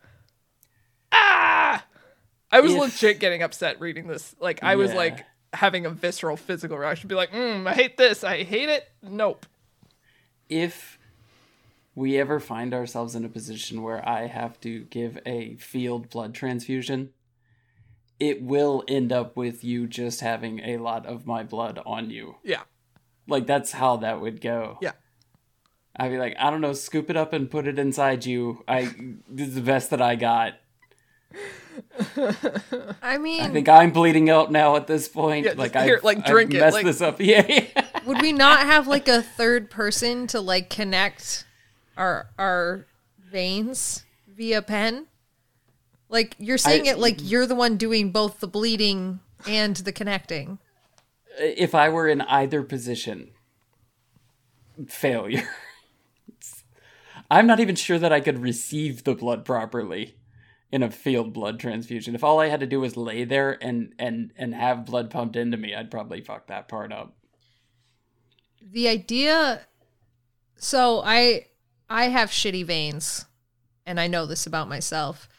Ah! 1.12 1.86
I 2.52 2.60
was 2.62 2.74
If- 2.74 2.80
legit 2.80 3.20
getting 3.20 3.42
upset 3.44 3.80
reading 3.80 4.08
this. 4.08 4.36
Like 4.40 4.62
I 4.64 4.76
was 4.76 4.94
like 4.94 5.26
having 5.54 5.86
a 5.86 5.90
visceral 5.90 6.38
physical 6.38 6.78
reaction. 6.78 7.08
Be 7.08 7.16
like, 7.16 7.32
mm, 7.32 7.68
I 7.68 7.74
hate 7.74 7.98
this. 7.98 8.24
I 8.24 8.44
hate 8.44 8.70
it. 8.70 8.90
Nope. 9.02 9.46
If 10.50 10.98
we 11.96 12.18
ever 12.18 12.40
find 12.40 12.74
ourselves 12.74 13.16
in 13.16 13.26
a 13.26 13.30
position 13.30 13.82
where 13.82 14.08
I 14.08 14.28
have 14.28 14.60
to 14.62 14.82
give 14.86 15.18
a 15.26 15.56
field 15.56 16.10
blood 16.10 16.34
transfusion, 16.34 17.10
it 18.20 18.42
will 18.42 18.84
end 18.88 19.12
up 19.12 19.36
with 19.36 19.64
you 19.64 19.88
just 19.88 20.22
having 20.22 20.60
a 20.60 20.78
lot 20.78 21.06
of 21.06 21.26
my 21.26 21.44
blood 21.44 21.80
on 21.86 22.10
you. 22.10 22.36
Yeah. 22.44 22.62
Like 23.28 23.48
that's 23.48 23.72
how 23.72 23.98
that 23.98 24.22
would 24.22 24.42
go. 24.42 24.78
Yeah. 24.82 24.94
I'd 25.96 26.12
be 26.12 26.20
like, 26.20 26.36
I 26.40 26.52
don't 26.52 26.62
know, 26.62 26.74
scoop 26.74 27.10
it 27.10 27.18
up 27.18 27.34
and 27.34 27.50
put 27.50 27.68
it 27.68 27.80
inside 27.80 28.26
you. 28.26 28.64
I 28.68 28.94
this 29.28 29.50
is 29.50 29.56
the 29.56 29.62
best 29.62 29.90
that 29.90 30.02
I 30.02 30.16
got. 30.16 30.54
I 33.02 33.18
mean, 33.18 33.42
I 33.42 33.50
think 33.50 33.70
I'm 33.70 33.92
bleeding 33.92 34.30
out 34.30 34.52
now 34.52 34.76
at 34.76 34.88
this 34.88 35.08
point. 35.08 35.46
Yeah, 35.46 35.54
like 35.56 35.76
I've, 35.76 36.04
like, 36.04 36.20
I've 36.20 36.26
drink 36.26 36.54
it, 36.54 36.60
messed 36.60 36.74
like- 36.76 36.86
this 36.86 37.02
up. 37.02 37.20
Yeah, 37.22 37.46
yeah. 37.48 37.86
would 38.06 38.22
we 38.22 38.32
not 38.34 38.60
have 38.62 38.88
like 38.88 39.08
a 39.08 39.22
third 39.22 39.70
person 39.70 40.28
to 40.28 40.40
like 40.42 40.70
connect 40.70 41.46
our 41.98 42.28
our 42.38 42.86
veins 43.32 44.06
via 44.28 44.62
pen? 44.62 45.08
Like 46.10 46.36
you're 46.40 46.58
saying 46.58 46.88
I- 46.88 46.92
it 46.92 47.00
like 47.00 47.18
you're 47.22 47.46
the 47.46 47.56
one 47.56 47.78
doing 47.78 48.12
both 48.12 48.40
the 48.40 48.48
bleeding 48.48 49.20
and 49.48 49.76
the 49.76 49.92
connecting. 49.92 50.60
if 51.40 51.76
I 51.76 51.90
were 51.90 52.08
in 52.08 52.22
either 52.22 52.64
position, 52.64 53.32
failure. 54.88 55.48
I'm 57.30 57.46
not 57.46 57.60
even 57.60 57.76
sure 57.76 58.00
that 58.00 58.14
I 58.14 58.22
could 58.22 58.40
receive 58.40 59.04
the 59.04 59.14
blood 59.14 59.44
properly 59.44 60.16
in 60.72 60.84
a 60.84 60.92
field 60.92 61.34
blood 61.34 61.60
transfusion. 61.60 62.16
If 62.16 62.24
all 62.24 62.40
I 62.40 62.48
had 62.48 62.60
to 62.60 62.68
do 62.68 62.80
was 62.80 62.98
lay 62.98 63.24
there 63.24 63.58
and 63.62 63.94
and 63.98 64.32
and 64.38 64.54
have 64.54 64.86
blood 64.86 65.10
pumped 65.10 65.36
into 65.36 65.58
me, 65.58 65.74
I'd 65.74 65.92
probably 65.92 66.22
fuck 66.22 66.48
that 66.48 66.68
part 66.68 66.92
up. 66.92 67.16
The 68.62 68.88
idea 68.88 69.62
so 70.56 71.02
I 71.04 71.48
I 71.90 72.10
have 72.10 72.30
shitty 72.30 72.66
veins 72.66 73.26
and 73.86 74.00
I 74.00 74.08
know 74.08 74.26
this 74.26 74.46
about 74.46 74.68
myself. 74.68 75.30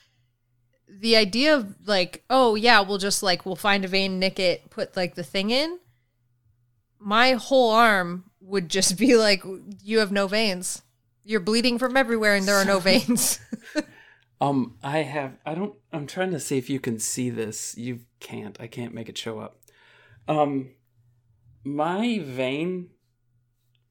The 0.88 1.16
idea 1.16 1.54
of 1.54 1.86
like, 1.86 2.24
oh 2.30 2.54
yeah, 2.54 2.80
we'll 2.80 2.98
just 2.98 3.22
like 3.22 3.44
we'll 3.44 3.56
find 3.56 3.84
a 3.84 3.88
vein, 3.88 4.18
nick 4.18 4.38
it, 4.38 4.70
put 4.70 4.96
like 4.96 5.14
the 5.14 5.22
thing 5.22 5.50
in. 5.50 5.78
My 6.98 7.32
whole 7.32 7.70
arm 7.70 8.24
would 8.40 8.70
just 8.70 8.96
be 8.96 9.16
like 9.16 9.44
you 9.82 9.98
have 9.98 10.10
no 10.10 10.26
veins. 10.26 10.82
You're 11.22 11.40
bleeding 11.40 11.78
from 11.78 11.98
everywhere 11.98 12.34
and 12.34 12.48
there 12.48 12.56
are 12.56 12.64
no 12.64 12.80
veins. 12.80 13.38
Um, 14.40 14.76
I 14.82 14.98
have. 14.98 15.38
I 15.44 15.54
don't. 15.54 15.74
I'm 15.92 16.06
trying 16.06 16.30
to 16.30 16.40
see 16.40 16.58
if 16.58 16.70
you 16.70 16.78
can 16.80 16.98
see 16.98 17.28
this. 17.30 17.76
You 17.76 18.00
can't. 18.20 18.56
I 18.60 18.66
can't 18.66 18.94
make 18.94 19.08
it 19.08 19.18
show 19.18 19.40
up. 19.40 19.60
Um, 20.28 20.70
my 21.64 22.20
vein, 22.20 22.90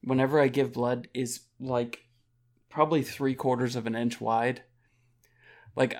whenever 0.02 0.40
I 0.40 0.48
give 0.48 0.72
blood, 0.72 1.08
is 1.12 1.40
like 1.60 2.04
probably 2.70 3.02
three 3.02 3.34
quarters 3.34 3.76
of 3.76 3.86
an 3.86 3.94
inch 3.94 4.20
wide. 4.20 4.62
Like 5.76 5.94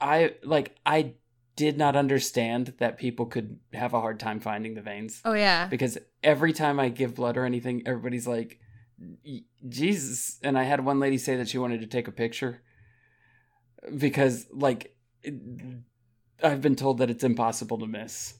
I 0.00 0.34
like 0.42 0.76
I 0.86 1.14
did 1.56 1.76
not 1.78 1.94
understand 1.94 2.74
that 2.78 2.98
people 2.98 3.26
could 3.26 3.58
have 3.72 3.94
a 3.94 4.00
hard 4.00 4.18
time 4.18 4.40
finding 4.40 4.74
the 4.74 4.80
veins 4.82 5.20
Oh 5.24 5.34
yeah. 5.34 5.68
because 5.68 5.96
every 6.20 6.52
time 6.52 6.80
I 6.80 6.88
give 6.88 7.14
blood 7.14 7.36
or 7.36 7.44
anything, 7.44 7.82
everybody's 7.86 8.26
like, 8.26 8.58
Jesus. 9.68 10.38
And 10.42 10.58
I 10.58 10.64
had 10.64 10.84
one 10.84 10.98
lady 10.98 11.18
say 11.18 11.36
that 11.36 11.48
she 11.48 11.58
wanted 11.58 11.80
to 11.80 11.86
take 11.86 12.08
a 12.08 12.12
picture 12.12 12.62
because, 13.96 14.46
like, 14.50 14.94
it- 15.22 15.34
I've 16.42 16.60
been 16.60 16.76
told 16.76 16.98
that 16.98 17.10
it's 17.10 17.24
impossible 17.24 17.78
to 17.78 17.86
miss. 17.86 18.34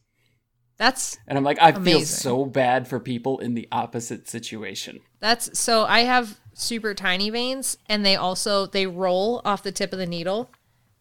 That's 0.77 1.17
And 1.27 1.39
I'm 1.39 1.45
like, 1.45 1.59
I 1.61 1.73
feel 1.73 2.01
so 2.01 2.45
bad 2.45 2.89
for 2.89 2.99
people 2.99 3.39
in 3.39 3.55
the 3.55 3.69
opposite 3.71 4.29
situation. 4.29 5.01
That's 5.21 5.57
so 5.59 5.85
I 5.85 6.01
have 6.01 6.41
super 6.53 6.95
tiny 6.95 7.31
veins 7.31 7.79
and 7.89 8.05
they 8.05 8.17
also 8.17 8.67
they 8.67 8.87
roll 8.87 9.41
off 9.45 9.63
the 9.63 9.73
tip 9.73 9.93
of 9.93 9.99
the 9.99 10.07
needle 10.07 10.51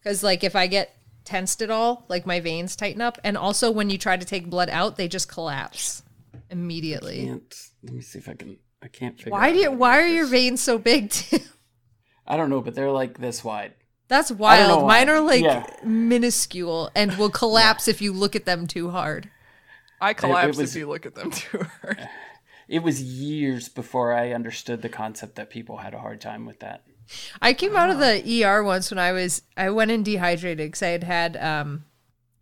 cuz 0.02 0.22
like 0.22 0.44
if 0.44 0.54
I 0.54 0.68
get 0.68 0.96
tensed 1.24 1.60
at 1.60 1.70
all, 1.70 2.04
like 2.08 2.24
my 2.24 2.38
veins 2.38 2.76
tighten 2.76 3.00
up 3.00 3.18
and 3.24 3.36
also 3.36 3.70
when 3.70 3.90
you 3.90 3.98
try 3.98 4.16
to 4.16 4.24
take 4.24 4.48
blood 4.48 4.70
out, 4.70 4.96
they 4.96 5.08
just 5.08 5.28
collapse 5.28 6.02
immediately. 6.50 7.26
Can't, 7.26 7.54
let 7.82 7.94
me 7.94 8.00
see 8.00 8.18
if 8.18 8.28
I 8.28 8.34
can. 8.34 8.58
I 8.80 8.88
can't 8.88 9.16
figure 9.16 9.32
Why 9.32 9.48
out 9.48 9.54
do 9.54 9.58
you, 9.58 9.70
why 9.72 9.98
are 9.98 10.06
your 10.06 10.26
veins 10.26 10.60
so 10.60 10.78
big? 10.78 11.10
Tim? 11.10 11.40
I 12.26 12.36
don't 12.36 12.50
know, 12.50 12.60
but 12.60 12.74
they're 12.74 12.92
like 12.92 13.18
this 13.18 13.42
wide. 13.42 13.74
That's 14.08 14.30
wild. 14.30 14.86
Mine 14.86 15.08
are 15.08 15.20
like 15.20 15.42
Yeah. 15.42 15.66
minuscule 15.82 16.90
and 16.94 17.16
will 17.16 17.30
collapse 17.30 17.88
if 17.88 18.00
you 18.02 18.12
look 18.12 18.36
at 18.36 18.44
them 18.44 18.66
too 18.66 18.90
hard. 18.90 19.30
I 20.00 20.12
collapse 20.12 20.58
was- 20.58 20.74
if 20.74 20.78
you 20.78 20.88
look 20.88 21.06
at 21.06 21.14
them 21.14 21.30
too 21.30 21.66
hard. 21.82 22.08
It 22.68 22.82
was 22.82 23.02
years 23.02 23.68
before 23.68 24.12
I 24.14 24.32
understood 24.32 24.82
the 24.82 24.88
concept 24.88 25.36
that 25.36 25.50
people 25.50 25.78
had 25.78 25.92
a 25.94 25.98
hard 25.98 26.20
time 26.20 26.46
with 26.46 26.60
that. 26.60 26.82
I 27.42 27.52
came 27.52 27.76
out 27.76 27.90
of 27.90 27.98
the 27.98 28.22
ER 28.44 28.62
once 28.62 28.90
when 28.90 28.98
I 28.98 29.12
was 29.12 29.42
I 29.56 29.68
went 29.70 29.90
in 29.90 30.02
dehydrated 30.02 30.68
because 30.68 30.82
I 30.82 30.88
had 30.88 31.04
had 31.04 31.36
um 31.36 31.84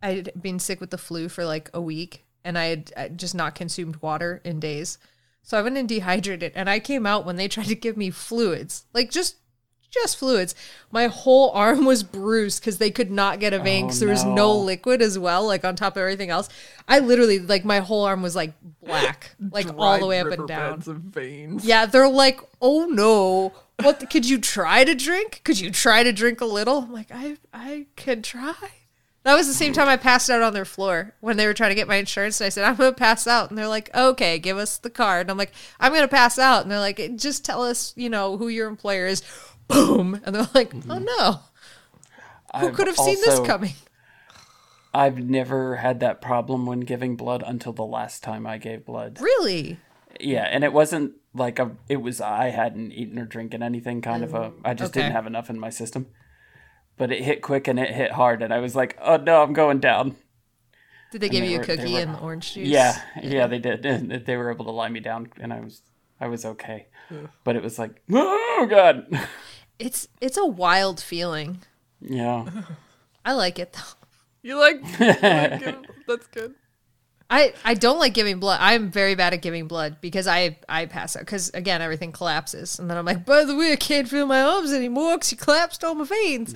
I 0.02 0.12
had 0.14 0.32
been 0.40 0.58
sick 0.60 0.80
with 0.80 0.90
the 0.90 0.98
flu 0.98 1.28
for 1.28 1.44
like 1.44 1.70
a 1.74 1.80
week 1.80 2.24
and 2.44 2.56
I 2.58 2.66
had 2.66 2.92
uh, 2.96 3.08
just 3.08 3.34
not 3.34 3.54
consumed 3.56 3.96
water 3.96 4.40
in 4.44 4.60
days. 4.60 4.98
So 5.42 5.58
I 5.58 5.62
went 5.62 5.76
in 5.78 5.86
dehydrated 5.88 6.52
and 6.54 6.70
I 6.70 6.78
came 6.78 7.06
out 7.06 7.24
when 7.26 7.34
they 7.36 7.48
tried 7.48 7.66
to 7.66 7.74
give 7.74 7.96
me 7.96 8.10
fluids, 8.10 8.84
like 8.92 9.10
just 9.10 9.36
just 9.92 10.16
fluids. 10.18 10.54
My 10.90 11.06
whole 11.06 11.50
arm 11.54 11.84
was 11.84 12.02
bruised 12.02 12.60
because 12.60 12.78
they 12.78 12.90
could 12.90 13.10
not 13.10 13.38
get 13.40 13.52
a 13.52 13.58
vein 13.58 13.84
Oh, 13.84 13.86
because 13.88 14.00
there 14.00 14.08
was 14.08 14.24
no 14.24 14.34
no. 14.34 14.56
liquid 14.58 15.00
as 15.02 15.18
well, 15.18 15.46
like 15.46 15.64
on 15.64 15.76
top 15.76 15.96
of 15.96 16.00
everything 16.00 16.30
else. 16.30 16.48
I 16.88 16.98
literally 16.98 17.38
like 17.38 17.64
my 17.64 17.78
whole 17.80 18.04
arm 18.04 18.22
was 18.22 18.34
like 18.34 18.52
black, 18.82 19.34
like 19.50 19.68
all 19.76 19.98
the 19.98 20.06
way 20.06 20.20
up 20.20 20.26
and 20.28 20.48
down. 20.48 20.62
riverbeds 20.80 20.88
of 20.88 20.96
veins. 20.98 21.64
Yeah, 21.64 21.86
they're 21.86 22.08
like, 22.08 22.40
oh 22.60 22.86
no. 22.86 23.52
What 23.82 24.08
could 24.10 24.28
you 24.28 24.38
try 24.38 24.84
to 24.84 24.94
drink? 24.94 25.40
Could 25.44 25.58
you 25.60 25.70
try 25.70 26.02
to 26.02 26.12
drink 26.12 26.40
a 26.40 26.44
little? 26.46 26.78
I'm 26.78 26.92
like, 26.92 27.10
I 27.12 27.36
I 27.52 27.86
could 27.96 28.22
try. 28.24 28.54
That 29.24 29.34
was 29.36 29.46
the 29.46 29.54
same 29.54 29.72
time 29.72 29.86
I 29.86 29.96
passed 29.96 30.28
out 30.30 30.42
on 30.42 30.52
their 30.52 30.64
floor 30.64 31.14
when 31.20 31.36
they 31.36 31.46
were 31.46 31.54
trying 31.54 31.70
to 31.70 31.76
get 31.76 31.86
my 31.86 31.94
insurance. 31.94 32.40
And 32.40 32.46
I 32.46 32.48
said, 32.48 32.64
I'm 32.64 32.74
gonna 32.74 32.92
pass 32.92 33.26
out. 33.28 33.50
And 33.50 33.56
they're 33.58 33.68
like, 33.68 33.88
Okay, 33.94 34.38
give 34.40 34.56
us 34.58 34.78
the 34.78 34.90
card. 34.90 35.22
And 35.22 35.30
I'm 35.30 35.36
like, 35.38 35.52
I'm 35.78 35.92
gonna 35.92 36.08
pass 36.08 36.40
out. 36.40 36.62
And 36.62 36.70
they're 36.72 36.80
like, 36.80 37.00
just 37.16 37.44
tell 37.44 37.62
us, 37.62 37.92
you 37.96 38.10
know, 38.10 38.36
who 38.36 38.48
your 38.48 38.68
employer 38.68 39.06
is. 39.06 39.22
Boom. 39.72 40.20
And 40.24 40.34
they're 40.34 40.48
like, 40.54 40.74
Oh 40.74 40.78
mm-hmm. 40.78 41.04
no. 41.04 41.40
Who 42.58 42.68
I've 42.68 42.74
could 42.74 42.86
have 42.86 42.96
seen 42.96 43.16
this 43.20 43.40
coming? 43.40 43.74
I've 44.94 45.18
never 45.18 45.76
had 45.76 46.00
that 46.00 46.20
problem 46.20 46.66
when 46.66 46.80
giving 46.80 47.16
blood 47.16 47.42
until 47.46 47.72
the 47.72 47.84
last 47.84 48.22
time 48.22 48.46
I 48.46 48.58
gave 48.58 48.84
blood. 48.84 49.20
Really? 49.20 49.78
Yeah, 50.20 50.44
and 50.44 50.64
it 50.64 50.72
wasn't 50.72 51.14
like 51.34 51.58
a. 51.58 51.72
It 51.88 52.02
was 52.02 52.20
I 52.20 52.50
hadn't 52.50 52.92
eaten 52.92 53.18
or 53.18 53.24
drinking 53.24 53.62
anything. 53.62 54.02
Kind 54.02 54.22
of 54.22 54.34
a. 54.34 54.52
I 54.62 54.74
just 54.74 54.92
okay. 54.92 55.00
didn't 55.00 55.14
have 55.14 55.26
enough 55.26 55.48
in 55.48 55.58
my 55.58 55.70
system. 55.70 56.08
But 56.98 57.10
it 57.10 57.22
hit 57.22 57.40
quick 57.40 57.66
and 57.68 57.78
it 57.78 57.90
hit 57.90 58.12
hard, 58.12 58.42
and 58.42 58.52
I 58.52 58.58
was 58.58 58.76
like, 58.76 58.98
"Oh 59.00 59.16
no, 59.16 59.42
I'm 59.42 59.54
going 59.54 59.80
down." 59.80 60.16
Did 61.10 61.22
they 61.22 61.30
give 61.30 61.42
they 61.42 61.48
you 61.50 61.56
a 61.56 61.58
were- 61.60 61.64
cookie 61.64 61.94
were- 61.94 62.00
and 62.00 62.16
orange 62.16 62.52
juice? 62.52 62.68
Yeah, 62.68 63.00
yeah, 63.22 63.46
they 63.46 63.58
did. 63.58 63.84
And 63.86 64.10
they 64.10 64.36
were 64.36 64.50
able 64.50 64.66
to 64.66 64.70
lie 64.70 64.90
me 64.90 65.00
down, 65.00 65.32
and 65.40 65.52
I 65.52 65.60
was, 65.60 65.80
I 66.20 66.26
was 66.26 66.44
okay. 66.44 66.88
But 67.44 67.56
it 67.56 67.62
was 67.62 67.78
like, 67.78 68.02
oh 68.12 68.66
god, 68.68 69.06
It's 69.78 70.08
it's 70.20 70.36
a 70.36 70.46
wild 70.46 71.00
feeling. 71.00 71.58
yeah. 72.00 72.46
I 73.24 73.32
like 73.34 73.58
it 73.60 73.72
though. 73.72 73.80
You 74.42 74.58
like, 74.58 74.80
you 74.98 75.06
like 75.06 75.60
give- 75.64 75.76
that's 76.08 76.26
good. 76.28 76.54
I, 77.30 77.54
I 77.64 77.72
don't 77.72 77.98
like 77.98 78.12
giving 78.12 78.40
blood. 78.40 78.58
I'm 78.60 78.90
very 78.90 79.14
bad 79.14 79.32
at 79.32 79.40
giving 79.40 79.66
blood 79.66 79.98
because 80.02 80.26
I 80.26 80.58
I 80.68 80.84
pass 80.84 81.16
out 81.16 81.20
because 81.20 81.48
again 81.54 81.80
everything 81.80 82.12
collapses 82.12 82.78
and 82.78 82.90
then 82.90 82.98
I'm 82.98 83.06
like 83.06 83.24
by 83.24 83.44
the 83.44 83.56
way 83.56 83.72
I 83.72 83.76
can't 83.76 84.06
feel 84.06 84.26
my 84.26 84.42
arms 84.42 84.70
anymore 84.72 85.14
because 85.14 85.32
you 85.32 85.38
collapsed 85.38 85.82
all 85.82 85.94
my 85.94 86.04
veins. 86.04 86.54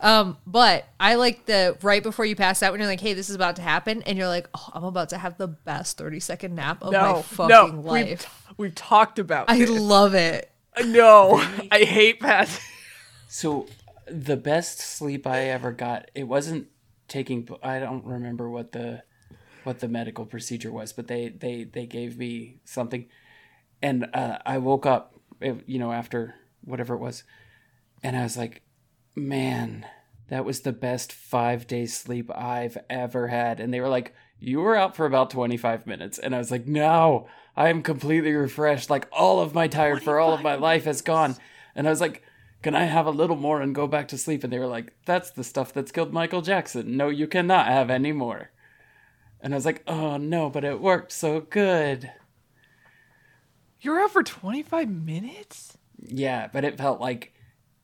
Um, 0.00 0.38
but 0.46 0.86
I 0.98 1.16
like 1.16 1.44
the 1.44 1.76
right 1.82 2.02
before 2.02 2.24
you 2.24 2.36
pass 2.36 2.62
out 2.62 2.70
when 2.72 2.80
you're 2.80 2.88
like 2.88 3.00
hey 3.02 3.12
this 3.12 3.28
is 3.28 3.34
about 3.36 3.56
to 3.56 3.62
happen 3.62 4.00
and 4.04 4.16
you're 4.16 4.28
like 4.28 4.48
oh 4.54 4.70
I'm 4.72 4.84
about 4.84 5.10
to 5.10 5.18
have 5.18 5.36
the 5.36 5.48
best 5.48 5.98
30 5.98 6.20
second 6.20 6.54
nap 6.54 6.82
of 6.82 6.92
my 6.92 6.98
No, 7.02 7.20
fucking 7.22 7.48
no, 7.48 7.66
we've, 7.66 7.84
life. 7.84 8.52
we've 8.56 8.74
talked 8.74 9.18
about 9.18 9.50
I 9.50 9.58
this. 9.58 9.68
love 9.68 10.14
it. 10.14 10.50
No, 10.82 11.42
I 11.70 11.80
hate 11.84 12.20
passing. 12.20 12.62
So 13.26 13.66
the 14.06 14.36
best 14.36 14.78
sleep 14.78 15.26
I 15.26 15.48
ever 15.48 15.72
got, 15.72 16.08
it 16.14 16.22
wasn't 16.28 16.68
taking. 17.08 17.48
I 17.64 17.80
don't 17.80 18.04
remember 18.04 18.48
what 18.48 18.70
the 18.70 19.02
what 19.64 19.80
the 19.80 19.88
medical 19.88 20.24
procedure 20.24 20.70
was, 20.70 20.92
but 20.92 21.08
they 21.08 21.30
they 21.30 21.64
they 21.64 21.84
gave 21.86 22.16
me 22.16 22.60
something, 22.64 23.06
and 23.82 24.06
uh, 24.14 24.38
I 24.46 24.58
woke 24.58 24.86
up, 24.86 25.16
eh, 25.42 25.54
you 25.66 25.80
know, 25.80 25.90
after 25.90 26.36
whatever 26.60 26.94
it 26.94 27.00
was, 27.00 27.24
and 28.04 28.16
I 28.16 28.22
was 28.22 28.36
like, 28.36 28.62
man, 29.16 29.84
that 30.28 30.44
was 30.44 30.60
the 30.60 30.72
best 30.72 31.12
five 31.12 31.66
days 31.66 31.96
sleep 31.96 32.30
I've 32.34 32.78
ever 32.88 33.28
had. 33.28 33.60
And 33.60 33.72
they 33.72 33.80
were 33.80 33.88
like, 33.88 34.14
you 34.38 34.60
were 34.60 34.76
out 34.76 34.96
for 34.96 35.06
about 35.06 35.30
25 35.30 35.86
minutes. 35.86 36.18
And 36.18 36.34
I 36.34 36.38
was 36.38 36.50
like, 36.50 36.66
no, 36.66 37.26
I 37.56 37.68
am 37.68 37.82
completely 37.82 38.32
refreshed. 38.32 38.90
Like 38.90 39.08
all 39.12 39.40
of 39.40 39.54
my 39.54 39.68
tired 39.68 40.02
for 40.02 40.18
all 40.18 40.32
of 40.32 40.42
my 40.42 40.54
life 40.54 40.84
has 40.84 41.02
gone. 41.02 41.36
And 41.74 41.86
I 41.86 41.90
was 41.90 42.00
like, 42.00 42.22
can 42.62 42.74
I 42.74 42.84
have 42.84 43.06
a 43.06 43.10
little 43.10 43.36
more 43.36 43.60
and 43.60 43.74
go 43.74 43.86
back 43.86 44.08
to 44.08 44.18
sleep? 44.18 44.42
And 44.42 44.52
they 44.52 44.58
were 44.58 44.66
like, 44.66 44.92
that's 45.04 45.30
the 45.30 45.44
stuff 45.44 45.72
that's 45.72 45.92
killed 45.92 46.12
Michael 46.12 46.42
Jackson. 46.42 46.96
No, 46.96 47.08
you 47.08 47.26
cannot 47.26 47.66
have 47.66 47.90
any 47.90 48.12
more. 48.12 48.50
And 49.40 49.52
I 49.52 49.56
was 49.56 49.66
like, 49.66 49.82
oh 49.86 50.16
no, 50.16 50.48
but 50.48 50.64
it 50.64 50.80
worked 50.80 51.12
so 51.12 51.40
good. 51.40 52.10
You 53.80 53.90
were 53.90 54.00
out 54.00 54.12
for 54.12 54.22
25 54.22 54.88
minutes? 54.88 55.76
Yeah, 56.00 56.48
but 56.50 56.64
it 56.64 56.78
felt 56.78 57.00
like 57.00 57.34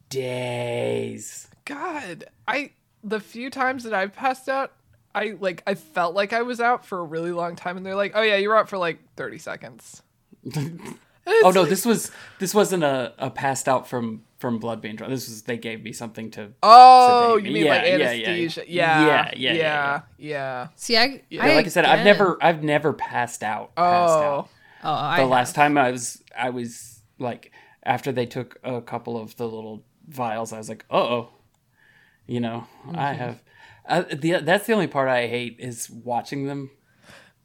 days. 0.09 1.49
God, 1.67 2.25
I 2.49 2.73
the 3.05 3.21
few 3.21 3.51
times 3.51 3.85
that 3.85 3.95
I've 3.95 4.15
passed 4.15 4.49
out, 4.49 4.73
I 5.15 5.37
like 5.41 5.63
I 5.67 5.75
felt 5.75 6.15
like 6.15 6.33
I 6.33 6.43
was 6.43 6.61
out 6.61 6.87
for 6.87 6.99
a 7.01 7.05
really 7.05 7.33
long 7.33 7.57
time, 7.57 7.77
and 7.77 7.85
they're 7.85 7.95
like, 7.97 8.13
"Oh 8.15 8.23
yeah, 8.23 8.37
you 8.37 8.49
were 8.49 8.57
out 8.57 8.69
for 8.69 8.79
like 8.79 9.01
30 9.17 9.39
seconds." 9.39 10.03
Oh 11.43 11.51
no, 11.55 11.65
this 11.65 11.85
was 11.87 12.11
this 12.39 12.55
wasn't 12.55 12.83
a, 12.83 13.13
a 13.19 13.31
passed 13.31 13.69
out 13.69 13.87
from 13.89 14.25
from 14.39 14.59
blood 14.59 14.81
being 14.81 14.97
drawn. 14.97 15.11
This 15.11 15.29
was 15.29 15.43
they 15.43 15.59
gave 15.59 15.83
me 15.83 15.93
something 15.93 16.31
to. 16.33 16.53
Oh, 16.63 17.37
sedate 17.37 17.45
you 17.45 17.53
me. 17.53 17.61
mean 17.61 17.69
like 17.69 17.83
Yeah, 17.85 17.97
yeah, 17.97 18.13
yeah. 18.13 18.29
anesthesia? 18.29 18.65
Yeah, 18.67 19.07
Yeah, 19.07 19.31
yeah, 19.37 19.53
yeah, 19.53 19.55
yeah, 19.55 20.01
yeah. 20.19 20.69
See, 20.77 20.97
I, 20.97 21.23
Yeah, 21.31 21.47
like 21.47 21.67
I 21.67 21.69
said, 21.69 21.85
I've 21.85 22.05
never 22.05 22.39
I've 22.43 22.63
never 22.65 22.93
passed 22.93 23.43
out. 23.43 23.75
Passed 23.77 24.19
Oh, 24.19 24.23
out. 24.23 24.49
Oh, 24.83 24.93
I 24.93 25.21
The 25.21 25.27
last 25.27 25.55
time 25.55 25.79
I 25.79 25.91
was 25.91 26.23
I 26.37 26.51
was 26.51 27.01
like 27.19 27.53
after 27.85 28.13
they 28.13 28.27
took 28.27 28.59
a 28.65 28.81
couple 28.81 29.17
of 29.19 29.37
the 29.37 29.45
little 29.47 29.85
vials, 30.09 30.53
I 30.53 30.59
was 30.59 30.69
like, 30.69 30.85
uh 30.91 30.97
oh, 30.97 31.29
you 32.27 32.41
know, 32.41 32.67
Mm-hmm. 32.87 32.97
I 32.99 33.13
have. 33.13 33.43
Uh, 33.91 34.05
the 34.13 34.39
that's 34.41 34.67
the 34.67 34.73
only 34.73 34.87
part 34.87 35.09
I 35.09 35.27
hate 35.27 35.57
is 35.59 35.91
watching 35.91 36.47
them 36.47 36.71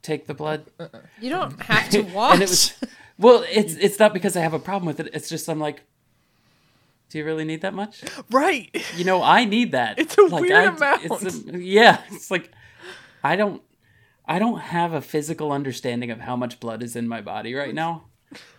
take 0.01 0.27
the 0.27 0.33
blood. 0.35 0.65
you 1.19 1.29
don't 1.29 1.59
have 1.63 1.89
to 1.89 2.01
watch. 2.03 2.33
and 2.35 2.41
it 2.43 2.49
was 2.49 2.73
well 3.17 3.43
it's 3.49 3.73
it's 3.75 3.97
not 3.97 4.13
because 4.13 4.35
i 4.37 4.41
have 4.41 4.53
a 4.53 4.59
problem 4.59 4.85
with 4.85 4.99
it 4.99 5.09
it's 5.13 5.29
just 5.29 5.47
i'm 5.49 5.59
like 5.59 5.81
do 7.09 7.17
you 7.17 7.23
really 7.25 7.45
need 7.45 7.61
that 7.61 7.73
much 7.73 8.03
right. 8.29 8.69
you 8.97 9.05
know 9.05 9.23
i 9.23 9.45
need 9.45 9.71
that 9.71 9.97
It's 10.03 10.17
a 10.17 10.21
like, 10.23 10.41
weird 10.41 10.53
I, 10.53 10.63
amount. 10.75 11.05
it's 11.05 11.47
a- 11.47 11.57
yeah 11.57 12.01
it's 12.11 12.29
like 12.29 12.51
i 13.23 13.35
don't 13.37 13.61
i 14.25 14.37
don't 14.37 14.59
have 14.59 14.91
a 14.93 14.99
physical 15.01 15.51
understanding 15.53 16.11
of 16.11 16.19
how 16.19 16.35
much 16.35 16.59
blood 16.59 16.83
is 16.83 16.95
in 16.97 17.07
my 17.07 17.21
body 17.21 17.53
right 17.53 17.73
now 17.73 18.03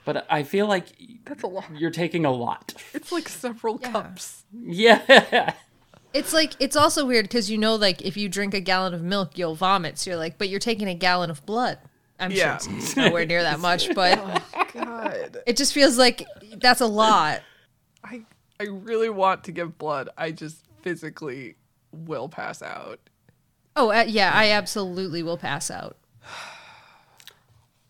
but 0.06 0.26
i 0.30 0.42
feel 0.42 0.66
like 0.66 0.86
That's 1.26 1.42
a 1.42 1.48
lot. 1.48 1.66
you're 1.76 1.90
taking 1.90 2.24
a 2.24 2.32
lot 2.32 2.72
It's 2.94 3.12
like 3.12 3.28
several 3.28 3.78
Yeah. 3.82 3.92
cups. 3.92 4.44
yeah 4.52 5.52
It's 6.16 6.32
like 6.32 6.52
it's 6.59 6.76
also 6.76 7.05
weird 7.06 7.24
because 7.24 7.51
you 7.51 7.59
know, 7.59 7.74
like 7.76 8.02
if 8.02 8.16
you 8.16 8.28
drink 8.28 8.55
a 8.55 8.60
gallon 8.60 8.94
of 8.94 9.02
milk, 9.02 9.36
you'll 9.38 9.55
vomit. 9.55 9.98
So 9.98 10.10
you're 10.10 10.18
like, 10.18 10.38
but 10.38 10.48
you're 10.48 10.60
taking 10.60 10.88
a 10.88 10.94
gallon 10.94 11.30
of 11.30 11.44
blood. 11.47 11.78
I'm 12.18 12.30
Yeah. 12.32 12.59
sure 12.59 12.72
it's 12.76 12.97
nowhere 12.97 13.26
near 13.26 13.43
that 13.43 13.60
much, 13.60 13.94
but 13.94 14.43
God, 14.72 15.38
it 15.47 15.56
just 15.56 15.72
feels 15.74 15.98
like 15.98 16.26
that's 16.59 16.80
a 16.80 16.86
lot. 16.86 17.43
I 18.02 18.22
I 18.59 18.64
really 18.64 19.10
want 19.10 19.44
to 19.44 19.52
give 19.52 19.76
blood. 19.78 20.09
I 20.16 20.30
just 20.32 20.64
physically 20.82 21.56
will 21.93 22.28
pass 22.28 22.62
out. 22.62 23.01
Oh 23.74 23.90
uh, 23.93 24.05
yeah, 24.06 24.30
I 24.34 24.51
absolutely 24.51 25.22
will 25.22 25.36
pass 25.38 25.70
out. 25.70 25.97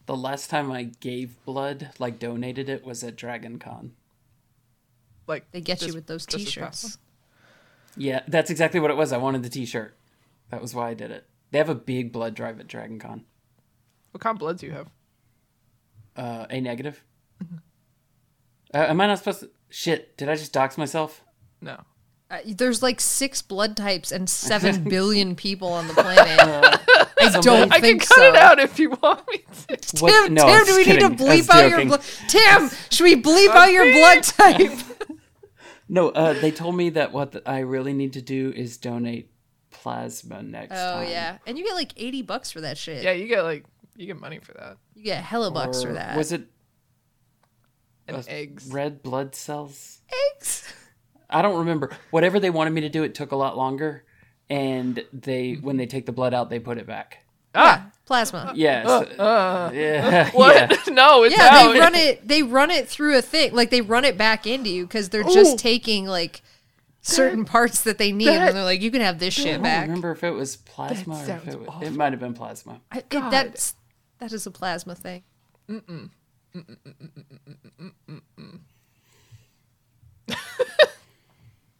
the 0.06 0.16
last 0.16 0.50
time 0.50 0.70
i 0.70 0.84
gave 0.84 1.34
blood 1.44 1.90
like 1.98 2.18
donated 2.18 2.68
it 2.68 2.84
was 2.84 3.02
at 3.02 3.16
dragon 3.16 3.58
con 3.58 3.92
Like 5.26 5.50
They 5.52 5.60
get 5.60 5.80
you 5.80 5.88
this- 5.88 5.94
with 5.94 6.06
those 6.06 6.26
just 6.26 6.44
this 6.44 6.54
past 6.54 6.82
t-shirts. 6.82 6.98
Yeah, 7.96 8.20
that's 8.28 8.50
exactly 8.50 8.80
what 8.80 8.90
it 8.90 8.96
was. 8.96 9.12
I 9.12 9.16
wanted 9.18 9.42
the 9.42 9.48
T-shirt. 9.48 9.96
That 10.50 10.60
was 10.60 10.74
why 10.74 10.90
I 10.90 10.94
did 10.94 11.10
it. 11.10 11.26
They 11.50 11.58
have 11.58 11.68
a 11.68 11.74
big 11.74 12.12
blood 12.12 12.34
drive 12.34 12.60
at 12.60 12.66
Dragon 12.66 12.98
Con. 12.98 13.24
What 14.10 14.20
kind 14.20 14.34
of 14.34 14.38
blood 14.38 14.58
do 14.58 14.66
you 14.66 14.72
have? 14.72 14.88
Uh, 16.16 16.46
a 16.50 16.60
negative. 16.60 17.02
Uh, 18.74 18.78
am 18.88 19.00
I 19.00 19.06
not 19.06 19.18
supposed 19.18 19.40
to? 19.40 19.50
Shit! 19.68 20.16
Did 20.16 20.28
I 20.28 20.34
just 20.36 20.52
dox 20.52 20.76
myself? 20.78 21.22
No. 21.60 21.82
Uh, 22.30 22.38
there's 22.46 22.82
like 22.82 23.00
six 23.00 23.40
blood 23.42 23.76
types 23.76 24.10
and 24.10 24.28
seven 24.50 24.84
billion 24.84 25.36
people 25.36 25.68
on 25.68 25.86
the 25.88 25.94
planet. 25.94 26.80
I 27.18 27.40
don't 27.40 27.72
I 27.72 27.80
can 27.80 27.98
cut 27.98 28.08
so. 28.08 28.22
it 28.22 28.36
out 28.36 28.58
if 28.58 28.78
you 28.78 28.90
want 29.02 29.26
me 29.28 29.38
to. 29.68 30.02
What- 30.02 30.10
Tim, 30.26 30.34
no, 30.34 30.46
Tim, 30.46 30.64
do 30.66 30.76
we 30.76 30.84
need 30.84 31.00
to 31.00 31.08
kidding. 31.10 31.28
I 31.28 31.34
was 31.36 31.46
bleep 31.46 31.54
out 31.54 31.60
your 31.62 31.70
joking. 31.70 31.88
blood? 31.88 32.02
Tim, 32.28 32.70
should 32.90 33.04
we 33.04 33.22
bleep 33.22 33.48
out 33.48 33.70
your 33.72 33.92
blood 33.92 34.22
type? 34.22 34.78
No, 35.88 36.08
uh, 36.10 36.32
they 36.40 36.50
told 36.50 36.76
me 36.76 36.90
that 36.90 37.12
what 37.12 37.32
th- 37.32 37.44
I 37.46 37.60
really 37.60 37.92
need 37.92 38.12
to 38.14 38.22
do 38.22 38.52
is 38.54 38.76
donate 38.76 39.30
plasma 39.70 40.42
next 40.42 40.72
Oh 40.72 40.94
time. 41.02 41.08
yeah, 41.10 41.38
and 41.46 41.56
you 41.56 41.64
get 41.64 41.74
like 41.74 41.92
eighty 41.96 42.22
bucks 42.22 42.50
for 42.50 42.60
that 42.62 42.76
shit. 42.78 43.02
Yeah, 43.04 43.12
you 43.12 43.28
get 43.28 43.42
like 43.42 43.64
you 43.94 44.06
get 44.06 44.18
money 44.20 44.38
for 44.40 44.52
that. 44.54 44.78
You 44.94 45.04
get 45.04 45.22
hella 45.22 45.50
bucks 45.50 45.84
Or 45.84 45.88
for 45.88 45.92
that. 45.94 46.16
Was 46.16 46.32
it 46.32 46.48
And 48.08 48.16
uh, 48.16 48.22
eggs. 48.28 48.68
red 48.70 49.02
blood 49.02 49.34
cells? 49.34 50.00
eggs? 50.34 50.72
I 51.30 51.42
don't 51.42 51.58
remember. 51.58 51.90
Whatever 52.10 52.38
they 52.40 52.50
wanted 52.50 52.70
me 52.72 52.80
to 52.82 52.88
do, 52.88 53.02
it 53.02 53.14
took 53.14 53.32
a 53.32 53.36
lot 53.36 53.56
longer. 53.56 54.04
And 54.48 55.04
they, 55.12 55.54
when 55.54 55.76
they 55.76 55.86
take 55.86 56.06
the 56.06 56.12
blood 56.12 56.32
out, 56.32 56.50
they 56.50 56.60
put 56.60 56.78
it 56.78 56.86
back. 56.86 57.25
Yeah, 57.56 57.82
plasma. 58.04 58.52
Yes. 58.54 58.86
Uh, 58.86 59.70
yeah. 59.74 60.30
what? 60.32 60.54
yeah. 60.70 60.76
no, 60.92 61.24
it's 61.24 61.36
Yeah, 61.36 61.48
out. 61.50 61.72
they 61.72 61.80
run 61.80 61.94
it. 61.94 62.28
They 62.28 62.42
run 62.42 62.70
it 62.70 62.88
through 62.88 63.16
a 63.18 63.22
thing. 63.22 63.54
Like 63.54 63.70
they 63.70 63.80
run 63.80 64.04
it 64.04 64.16
back 64.18 64.46
into 64.46 64.70
you 64.70 64.86
because 64.86 65.08
they're 65.08 65.22
just 65.24 65.58
taking 65.58 66.06
like 66.06 66.42
certain 67.02 67.44
parts 67.44 67.82
that 67.82 67.98
they 67.98 68.12
need, 68.12 68.26
that- 68.28 68.48
and 68.48 68.56
they're 68.56 68.64
like, 68.64 68.80
"You 68.80 68.90
can 68.90 69.00
have 69.00 69.18
this 69.18 69.34
shit 69.34 69.46
I 69.46 69.52
don't 69.54 69.62
back." 69.62 69.82
remember 69.88 70.10
if 70.12 70.24
it 70.24 70.32
was 70.32 70.56
plasma 70.56 71.16
or 71.16 71.22
if 71.36 71.48
it, 71.48 71.60
was, 71.60 71.82
it 71.82 71.92
might 71.94 72.12
have 72.12 72.20
been 72.20 72.34
plasma. 72.34 72.80
I, 72.92 72.98
it- 72.98 73.10
that's 73.10 73.74
that 74.18 74.32
is 74.32 74.46
a 74.46 74.50
plasma 74.50 74.94
thing. 74.94 75.22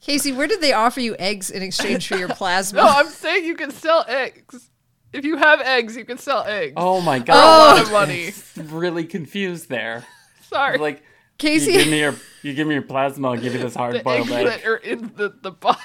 Casey, 0.00 0.30
where 0.32 0.46
did 0.46 0.60
they 0.60 0.72
offer 0.72 1.00
you 1.00 1.16
eggs 1.18 1.50
in 1.50 1.62
exchange 1.62 2.06
for 2.06 2.16
your 2.16 2.28
plasma? 2.34 2.80
No, 2.82 2.88
I'm 2.88 3.08
saying 3.08 3.44
you 3.44 3.56
can 3.56 3.72
sell 3.72 4.04
eggs. 4.06 4.70
If 5.16 5.24
you 5.24 5.36
have 5.36 5.60
eggs, 5.60 5.96
you 5.96 6.04
can 6.04 6.18
sell 6.18 6.44
eggs. 6.44 6.74
Oh 6.76 7.00
my 7.00 7.18
god, 7.18 7.28
a 7.28 7.32
god! 7.32 7.76
lot 7.76 7.82
of 7.86 7.92
money. 7.92 8.32
really 8.74 9.04
confused 9.04 9.68
there. 9.68 10.04
Sorry. 10.42 10.78
Like, 10.78 11.02
Casey, 11.38 11.72
you 11.72 11.78
give 11.78 11.88
me 11.88 12.00
your, 12.00 12.14
you 12.42 12.54
give 12.54 12.66
me 12.66 12.74
your 12.74 12.82
plasma, 12.82 13.30
I'll 13.30 13.36
give 13.36 13.54
you 13.54 13.60
this 13.60 13.74
hard 13.76 13.96
the 13.96 14.02
boiled 14.02 14.30
egg. 14.30 14.46
that 14.46 14.64
are 14.64 14.76
in 14.76 15.12
the, 15.16 15.34
the 15.40 15.50
body. 15.50 15.78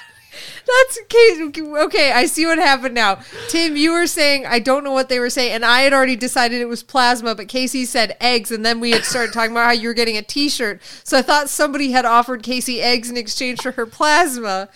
That's 0.66 0.98
Casey. 1.08 1.52
Okay, 1.60 2.12
I 2.12 2.24
see 2.26 2.46
what 2.46 2.58
happened 2.58 2.94
now. 2.94 3.18
Tim, 3.48 3.76
you 3.76 3.92
were 3.92 4.06
saying 4.06 4.46
I 4.46 4.60
don't 4.60 4.82
know 4.82 4.92
what 4.92 5.08
they 5.08 5.20
were 5.20 5.28
saying, 5.28 5.52
and 5.52 5.64
I 5.64 5.80
had 5.80 5.92
already 5.92 6.16
decided 6.16 6.60
it 6.60 6.66
was 6.68 6.82
plasma, 6.82 7.34
but 7.34 7.48
Casey 7.48 7.84
said 7.84 8.16
eggs, 8.20 8.50
and 8.50 8.64
then 8.64 8.80
we 8.80 8.92
had 8.92 9.04
started 9.04 9.32
talking 9.34 9.52
about 9.52 9.66
how 9.66 9.72
you 9.72 9.88
were 9.88 9.94
getting 9.94 10.16
a 10.16 10.22
T-shirt. 10.22 10.80
So 11.04 11.18
I 11.18 11.22
thought 11.22 11.50
somebody 11.50 11.92
had 11.92 12.04
offered 12.06 12.42
Casey 12.42 12.80
eggs 12.80 13.10
in 13.10 13.16
exchange 13.16 13.60
for 13.60 13.72
her 13.72 13.84
plasma, 13.84 14.70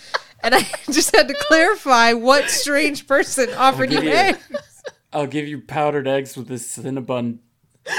and 0.46 0.54
I 0.54 0.60
just 0.92 1.14
had 1.14 1.28
to 1.28 1.34
clarify 1.34 2.12
what 2.12 2.48
strange 2.48 3.06
person 3.06 3.52
offered 3.54 3.90
you 3.92 3.96
give 4.00 4.04
you- 4.04 4.12
eggs. 4.18 4.82
I'll 5.12 5.26
give 5.26 5.46
you 5.48 5.60
powdered 5.60 6.06
eggs 6.06 6.36
with 6.36 6.46
this 6.48 6.76
Cinnabon 6.76 7.38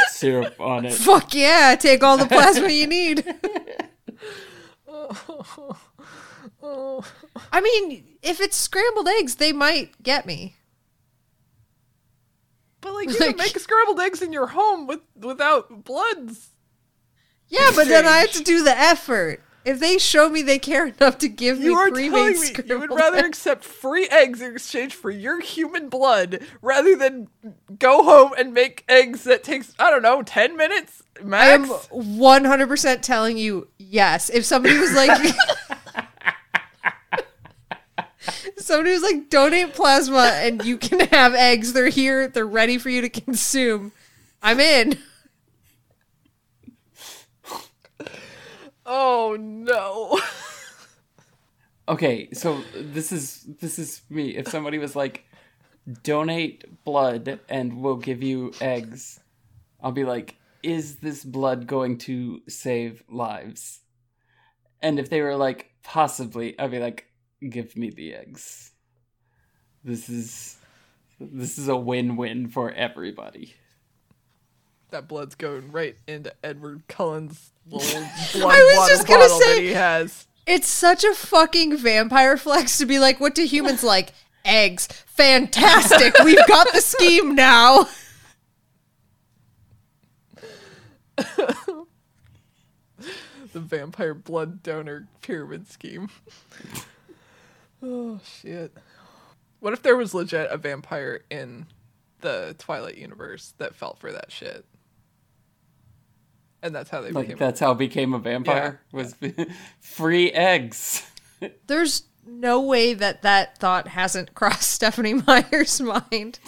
syrup 0.10 0.60
on 0.60 0.86
it. 0.86 0.94
Fuck 0.94 1.34
yeah! 1.34 1.76
Take 1.80 2.04
all 2.04 2.18
the 2.18 2.26
plasma 2.28 2.70
you 2.70 2.86
need. 2.88 3.24
I 7.52 7.62
mean, 7.62 8.04
if 8.22 8.40
it's 8.42 8.58
scrambled 8.58 9.08
eggs, 9.08 9.36
they 9.36 9.52
might 9.54 10.02
get 10.04 10.26
me. 10.26 10.56
But 12.82 12.94
like 12.94 13.10
you 13.10 13.18
Like- 13.20 13.30
can 13.30 13.38
make 13.38 13.60
scrambled 13.60 14.00
eggs 14.00 14.22
in 14.22 14.32
your 14.34 14.48
home 14.48 14.88
with 14.88 15.02
without 15.16 15.84
bloods. 15.84 16.50
Yeah, 17.50 17.72
but 17.76 17.88
then 17.88 18.06
I 18.06 18.18
have 18.20 18.32
to 18.34 18.44
do 18.44 18.64
the 18.64 18.78
effort. 18.78 19.42
If 19.68 19.82
they 19.82 19.98
show 19.98 20.30
me 20.30 20.42
they 20.44 20.60
care 20.60 20.88
enough 20.88 21.18
to 21.18 21.28
give 21.28 21.60
You 21.60 21.72
me 21.72 21.76
are 21.76 21.90
pre-made 21.90 22.10
telling 22.10 22.40
me 22.40 22.56
you 22.68 22.80
would 22.80 22.90
rather 22.96 23.26
accept 23.26 23.66
free 23.66 24.08
eggs 24.10 24.42
in 24.42 24.54
exchange 24.54 24.96
for 24.96 25.12
your 25.12 25.42
human 25.42 25.90
blood 25.90 26.40
rather 26.62 26.96
than 26.96 27.28
go 27.78 28.02
home 28.02 28.32
and 28.38 28.54
make 28.54 28.86
eggs 28.88 29.26
that 29.26 29.44
takes 29.44 29.74
I 29.78 29.92
don't 29.92 30.02
know 30.02 30.24
ten 30.24 30.56
minutes 30.56 31.04
I 31.34 31.48
am 31.48 31.66
100% 31.66 33.02
telling 33.02 33.38
you 33.38 33.68
yes. 33.78 34.30
If 34.30 34.46
somebody 34.46 34.78
was 34.78 34.96
like 34.96 35.36
Somebody 38.58 38.92
was 38.92 39.04
like 39.04 39.30
donate 39.30 39.74
plasma 39.74 40.32
and 40.34 40.64
you 40.64 40.78
can 40.78 41.02
have 41.10 41.34
eggs. 41.34 41.74
They're 41.74 41.90
here. 41.90 42.30
They're 42.30 42.48
ready 42.48 42.78
for 42.78 42.90
you 42.90 43.02
to 43.02 43.10
consume. 43.10 43.92
I'm 44.42 44.60
in. 44.62 44.98
Oh 48.88 49.38
no! 49.38 50.20
Okay, 51.90 52.28
so 52.34 52.62
this 52.76 53.14
is 53.14 53.44
this 53.62 53.80
is 53.80 54.02
me. 54.10 54.36
If 54.36 54.50
somebody 54.50 54.78
was 54.78 54.94
like, 54.94 55.24
donate 56.04 56.84
blood 56.84 57.40
and 57.48 57.82
we'll 57.82 57.96
give 57.96 58.22
you 58.22 58.52
eggs, 58.60 59.22
I'll 59.82 59.94
be 59.94 60.04
like, 60.04 60.36
is 60.62 60.98
this 60.98 61.24
blood 61.24 61.66
going 61.66 61.98
to 62.00 62.42
save 62.50 63.04
lives? 63.08 63.80
And 64.82 65.00
if 65.00 65.10
they 65.10 65.22
were 65.22 65.38
like, 65.38 65.72
possibly, 65.82 66.60
I'd 66.60 66.72
be 66.72 66.80
like, 66.80 67.06
give 67.50 67.78
me 67.78 67.90
the 67.90 68.16
eggs. 68.16 68.72
This 69.82 70.10
is 70.10 70.58
this 71.22 71.58
is 71.58 71.70
a 71.70 71.78
win-win 71.78 72.50
for 72.50 72.70
everybody. 72.72 73.54
That 74.90 75.08
blood's 75.08 75.36
going 75.36 75.72
right 75.72 75.96
into 76.08 76.34
Edward 76.44 76.84
Cullen's 76.88 77.52
little 77.70 78.02
blood 78.34 78.46
was 78.46 78.78
water 78.78 78.94
just 78.94 79.08
gonna 79.08 79.20
bottle 79.22 79.40
say- 79.40 79.56
that 79.56 79.62
he 79.62 79.74
has. 79.74 80.28
It's 80.46 80.70
such 80.70 81.04
a 81.04 81.14
fucking 81.14 81.76
vampire 81.76 82.38
flex 82.38 82.78
to 82.78 82.86
be 82.86 83.00
like, 83.00 83.20
what 83.20 83.36
do 83.36 83.46
humans 83.46 83.84
like? 83.84 84.14
Eggs. 84.46 84.88
Fantastic. 84.88 86.18
We've 86.24 86.48
got 86.48 86.72
the 86.72 86.80
scheme 86.80 87.36
now. 87.36 87.90
the 91.18 91.86
vampire 93.54 94.14
blood 94.14 94.64
donor 94.64 95.08
pyramid 95.22 95.70
scheme. 95.70 96.10
oh 97.84 98.22
shit. 98.24 98.72
What 99.60 99.74
if 99.74 99.82
there 99.84 99.98
was 99.98 100.14
legit 100.14 100.50
a 100.50 100.58
vampire 100.58 101.22
in 101.30 101.66
the 102.22 102.56
Twilight 102.58 102.98
universe 102.98 103.54
that 103.58 103.76
felt 103.76 104.00
for 104.00 104.14
that 104.14 104.32
shit? 104.32 104.66
And 106.68 106.76
that's 106.76 106.90
how 106.90 107.00
they 107.00 107.12
Like 107.12 107.28
became 107.28 107.38
that's 107.38 107.62
how 107.62 107.74
became 107.74 108.14
a 108.14 108.20
vampire 108.20 108.82
was 108.92 109.16
free 109.80 110.34
eggs. 110.34 111.10
There's 111.68 112.04
no 112.26 112.60
way 112.62 112.94
that 112.94 113.22
that 113.22 113.58
thought 113.58 113.88
hasn't 113.88 114.34
crossed 114.36 114.70
Stephenie 114.70 115.14
Meyer's 115.14 115.80
mind. 115.80 116.40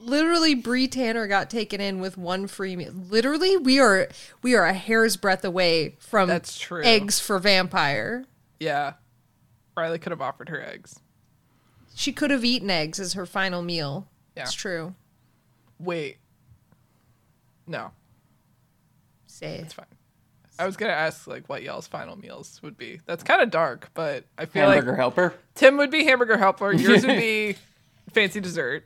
Literally, 0.00 0.54
Bree 0.54 0.88
Tanner 0.88 1.26
got 1.26 1.50
taken 1.50 1.78
in 1.78 2.00
with 2.00 2.16
one 2.16 2.46
free 2.46 2.74
meal. 2.74 2.92
Literally, 2.94 3.58
we 3.58 3.78
are 3.78 4.08
we 4.40 4.54
are 4.54 4.64
a 4.64 4.72
hair's 4.72 5.18
breadth 5.18 5.44
away 5.44 5.96
from 5.98 6.26
That's 6.26 6.58
true. 6.58 6.82
eggs 6.82 7.20
for 7.20 7.38
vampire. 7.38 8.24
Yeah. 8.58 8.94
Riley 9.76 9.98
could 9.98 10.12
have 10.12 10.22
offered 10.22 10.48
her 10.48 10.62
eggs. 10.62 11.00
She 11.94 12.12
could 12.12 12.30
have 12.30 12.46
eaten 12.46 12.70
eggs 12.70 12.98
as 12.98 13.12
her 13.12 13.26
final 13.26 13.60
meal. 13.60 14.08
Yeah. 14.34 14.44
It's 14.44 14.54
true. 14.54 14.94
Wait. 15.78 16.16
No, 17.66 17.90
Say 19.26 19.58
it's 19.58 19.72
fine. 19.72 19.86
I 20.58 20.66
was 20.66 20.76
gonna 20.76 20.92
ask 20.92 21.26
like 21.26 21.48
what 21.48 21.62
y'all's 21.62 21.88
final 21.88 22.16
meals 22.16 22.60
would 22.62 22.76
be. 22.76 23.00
That's 23.06 23.24
kind 23.24 23.42
of 23.42 23.50
dark, 23.50 23.90
but 23.94 24.24
I 24.38 24.46
feel 24.46 24.66
like 24.66 24.76
Hamburger 24.76 24.92
like 24.92 25.00
helper. 25.00 25.34
Tim 25.54 25.76
would 25.78 25.90
be 25.90 26.04
hamburger 26.04 26.36
helper. 26.36 26.72
Yours 26.72 27.04
would 27.06 27.16
be 27.16 27.56
fancy 28.12 28.40
dessert. 28.40 28.84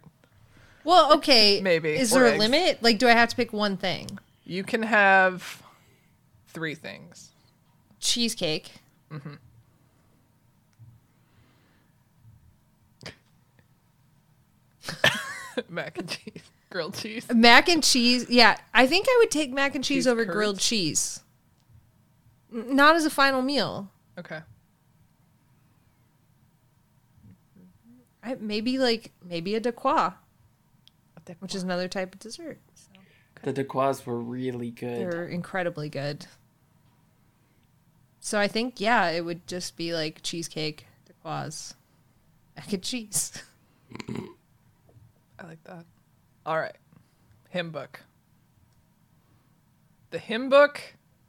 Well, 0.84 1.14
okay. 1.16 1.60
Maybe, 1.60 1.90
Is 1.90 2.16
or 2.16 2.20
there 2.20 2.34
a 2.34 2.38
limit? 2.38 2.82
Like, 2.82 2.98
do 2.98 3.08
I 3.08 3.12
have 3.12 3.28
to 3.28 3.36
pick 3.36 3.52
one 3.52 3.76
thing? 3.76 4.18
You 4.44 4.64
can 4.64 4.82
have 4.82 5.62
three 6.46 6.74
things. 6.74 7.30
Cheesecake. 8.00 8.70
mhm 9.10 9.38
Mac 15.68 15.98
and 15.98 16.08
cheese, 16.08 16.42
grilled 16.70 16.94
cheese. 16.94 17.26
Mac 17.32 17.68
and 17.68 17.82
cheese. 17.82 18.26
Yeah, 18.28 18.56
I 18.74 18.86
think 18.86 19.06
I 19.08 19.16
would 19.20 19.30
take 19.30 19.52
mac 19.52 19.74
and 19.74 19.82
cheese, 19.84 19.98
Cheese 19.98 20.06
over 20.06 20.24
curds? 20.24 20.34
grilled 20.36 20.58
cheese. 20.58 21.20
N- 22.54 22.76
Not 22.76 22.94
as 22.96 23.04
a 23.04 23.10
final 23.10 23.42
meal. 23.42 23.90
Okay. 24.18 24.40
I, 28.22 28.34
maybe 28.40 28.78
like 28.78 29.12
maybe 29.24 29.54
a 29.54 29.60
dacquoise, 29.60 30.12
which 31.40 31.54
is 31.54 31.62
another 31.62 31.88
type 31.88 32.14
of 32.14 32.20
dessert. 32.20 32.58
So 32.74 32.90
The 33.42 33.52
dacquoise 33.52 34.04
were 34.04 34.20
really 34.20 34.70
good. 34.70 34.98
they're 34.98 35.26
incredibly 35.28 35.88
good. 35.88 36.26
So 38.20 38.38
I 38.38 38.48
think 38.48 38.80
yeah, 38.80 39.08
it 39.10 39.24
would 39.24 39.46
just 39.46 39.76
be 39.76 39.94
like 39.94 40.20
cheesecake 40.22 40.86
to 41.06 41.12
Quaz. 41.24 41.74
Mac 42.56 42.72
and 42.72 42.82
cheese. 42.82 43.32
I 45.38 45.46
like 45.46 45.62
that. 45.64 45.84
All 46.48 46.58
right. 46.58 46.76
Hymn 47.50 47.68
book. 47.68 48.00
The 50.08 50.18
hymn 50.18 50.48
book 50.48 50.80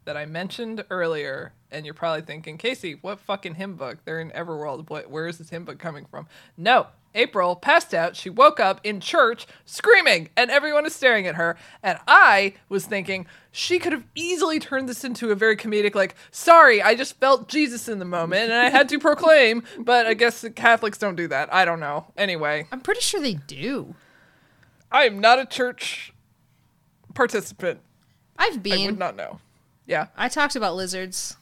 that 0.06 0.16
I 0.16 0.26
mentioned 0.26 0.86
earlier, 0.90 1.52
and 1.70 1.84
you're 1.84 1.94
probably 1.94 2.22
thinking, 2.22 2.58
Casey, 2.58 2.98
what 3.02 3.20
fucking 3.20 3.56
hymn 3.56 3.76
book? 3.76 3.98
They're 4.06 4.22
in 4.22 4.32
Everworld. 4.32 4.90
What, 4.90 5.10
where 5.10 5.28
is 5.28 5.38
this 5.38 5.50
hymn 5.50 5.66
book 5.66 5.78
coming 5.78 6.06
from? 6.06 6.28
No. 6.56 6.88
April 7.14 7.58
passed 7.58 7.94
out. 7.94 8.16
She 8.16 8.30
woke 8.30 8.62
up 8.62 8.80
in 8.86 9.02
church 9.02 9.46
screaming, 9.66 10.30
and 10.38 10.50
everyone 10.50 10.86
is 10.86 10.96
staring 10.96 11.28
at 11.28 11.36
her. 11.36 11.58
And 11.84 12.00
I 12.08 12.54
was 12.70 12.86
thinking 12.86 13.28
she 13.52 13.78
could 13.78 13.92
have 13.92 14.06
easily 14.16 14.58
turned 14.58 14.88
this 14.88 15.04
into 15.04 15.32
a 15.32 15.36
very 15.36 15.58
comedic, 15.58 15.96
like, 15.96 16.16
sorry, 16.32 16.82
I 16.82 16.96
just 16.96 17.20
felt 17.20 17.50
Jesus 17.50 17.90
in 17.90 18.00
the 18.00 18.06
moment 18.06 18.52
and 18.52 18.62
I 18.62 18.70
had 18.70 18.88
to 18.88 18.98
proclaim. 18.98 19.64
But 19.80 20.06
I 20.06 20.14
guess 20.14 20.46
Catholics 20.56 20.98
don't 20.98 21.16
do 21.16 21.28
that. 21.28 21.54
I 21.54 21.66
don't 21.66 21.82
know. 21.82 22.06
Anyway, 22.16 22.68
I'm 22.72 22.80
pretty 22.80 23.02
sure 23.02 23.20
they 23.20 23.34
do. 23.34 23.96
I 24.92 25.06
am 25.06 25.20
not 25.20 25.40
a 25.40 25.46
church 25.46 26.14
participant. 27.14 27.80
I've 28.38 28.64
been. 28.64 28.82
I 28.82 28.86
would 28.88 29.00
not 29.00 29.16
know. 29.16 29.40
Yeah. 29.86 30.08
I 30.16 30.30
talked 30.30 30.56
about 30.56 30.76
lizards. 30.76 31.36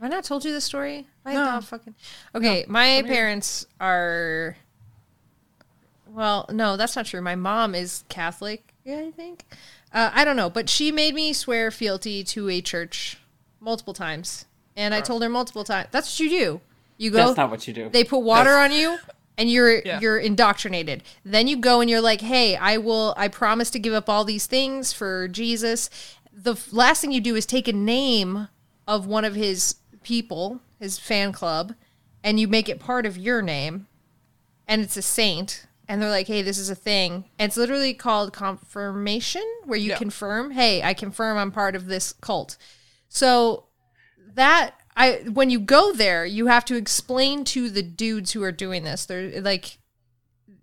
Have 0.00 0.10
I 0.10 0.14
not 0.14 0.24
told 0.24 0.44
you 0.44 0.52
this 0.52 0.64
story? 0.64 1.06
I 1.24 1.34
No. 1.34 1.44
not 1.44 1.64
fucking. 1.64 1.94
Okay, 2.34 2.64
my 2.68 3.02
parents 3.06 3.66
are. 3.80 4.56
Well, 6.08 6.46
no, 6.50 6.76
that's 6.76 6.96
not 6.96 7.06
true. 7.06 7.20
My 7.22 7.36
mom 7.36 7.74
is 7.74 8.04
Catholic, 8.08 8.74
yeah, 8.84 8.98
I 9.06 9.10
think. 9.12 9.44
Uh, 9.94 10.10
I 10.12 10.24
don't 10.24 10.36
know, 10.36 10.50
but 10.50 10.68
she 10.68 10.90
made 10.90 11.14
me 11.14 11.32
swear 11.32 11.70
fealty 11.70 12.24
to 12.24 12.48
a 12.50 12.60
church 12.60 13.18
multiple 13.60 13.94
times, 13.94 14.44
and 14.76 14.92
I 14.94 15.00
told 15.00 15.22
her 15.22 15.28
multiple 15.28 15.64
times. 15.64 15.88
That's 15.90 16.12
what 16.12 16.20
you 16.20 16.28
do. 16.30 16.60
You 16.98 17.10
go. 17.10 17.18
That's 17.18 17.36
not 17.36 17.50
what 17.50 17.66
you 17.68 17.72
do. 17.72 17.88
They 17.88 18.04
put 18.04 18.18
water 18.18 18.50
on 18.56 18.72
you 18.72 18.98
and 19.38 19.50
you're 19.50 19.80
Yeah. 19.84 20.00
you're 20.00 20.18
indoctrinated. 20.18 21.02
Then 21.24 21.46
you 21.48 21.56
go 21.56 21.80
and 21.80 21.88
you're 21.90 22.00
like, 22.00 22.20
"Hey, 22.20 22.56
I 22.56 22.76
will 22.78 23.14
I 23.16 23.28
promise 23.28 23.70
to 23.70 23.78
give 23.78 23.94
up 23.94 24.08
all 24.08 24.24
these 24.24 24.46
things 24.46 24.92
for 24.92 25.28
Jesus." 25.28 25.88
The 26.32 26.52
f- 26.52 26.72
last 26.72 27.00
thing 27.00 27.12
you 27.12 27.20
do 27.20 27.34
is 27.36 27.46
take 27.46 27.68
a 27.68 27.72
name 27.72 28.48
of 28.88 29.06
one 29.06 29.24
of 29.24 29.34
his 29.34 29.76
people, 30.02 30.60
his 30.78 30.98
fan 30.98 31.32
club, 31.32 31.74
and 32.24 32.40
you 32.40 32.48
make 32.48 32.68
it 32.68 32.80
part 32.80 33.06
of 33.06 33.16
your 33.16 33.42
name. 33.42 33.86
And 34.66 34.82
it's 34.82 34.96
a 34.96 35.02
saint. 35.02 35.66
And 35.88 36.00
they're 36.00 36.10
like, 36.10 36.26
"Hey, 36.28 36.42
this 36.42 36.58
is 36.58 36.70
a 36.70 36.74
thing." 36.74 37.24
And 37.38 37.50
it's 37.50 37.56
literally 37.56 37.92
called 37.94 38.32
confirmation 38.32 39.42
where 39.64 39.78
you 39.78 39.90
Yeah. 39.90 39.98
confirm, 39.98 40.52
"Hey, 40.52 40.82
I 40.82 40.94
confirm 40.94 41.36
I'm 41.36 41.50
part 41.52 41.74
of 41.76 41.86
this 41.86 42.12
cult." 42.20 42.56
So 43.08 43.64
that 44.34 44.74
I 44.96 45.24
when 45.32 45.50
you 45.50 45.60
go 45.60 45.92
there, 45.92 46.24
you 46.24 46.46
have 46.46 46.64
to 46.66 46.76
explain 46.76 47.44
to 47.46 47.70
the 47.70 47.82
dudes 47.82 48.32
who 48.32 48.42
are 48.42 48.52
doing 48.52 48.84
this. 48.84 49.06
They're 49.06 49.40
like 49.40 49.78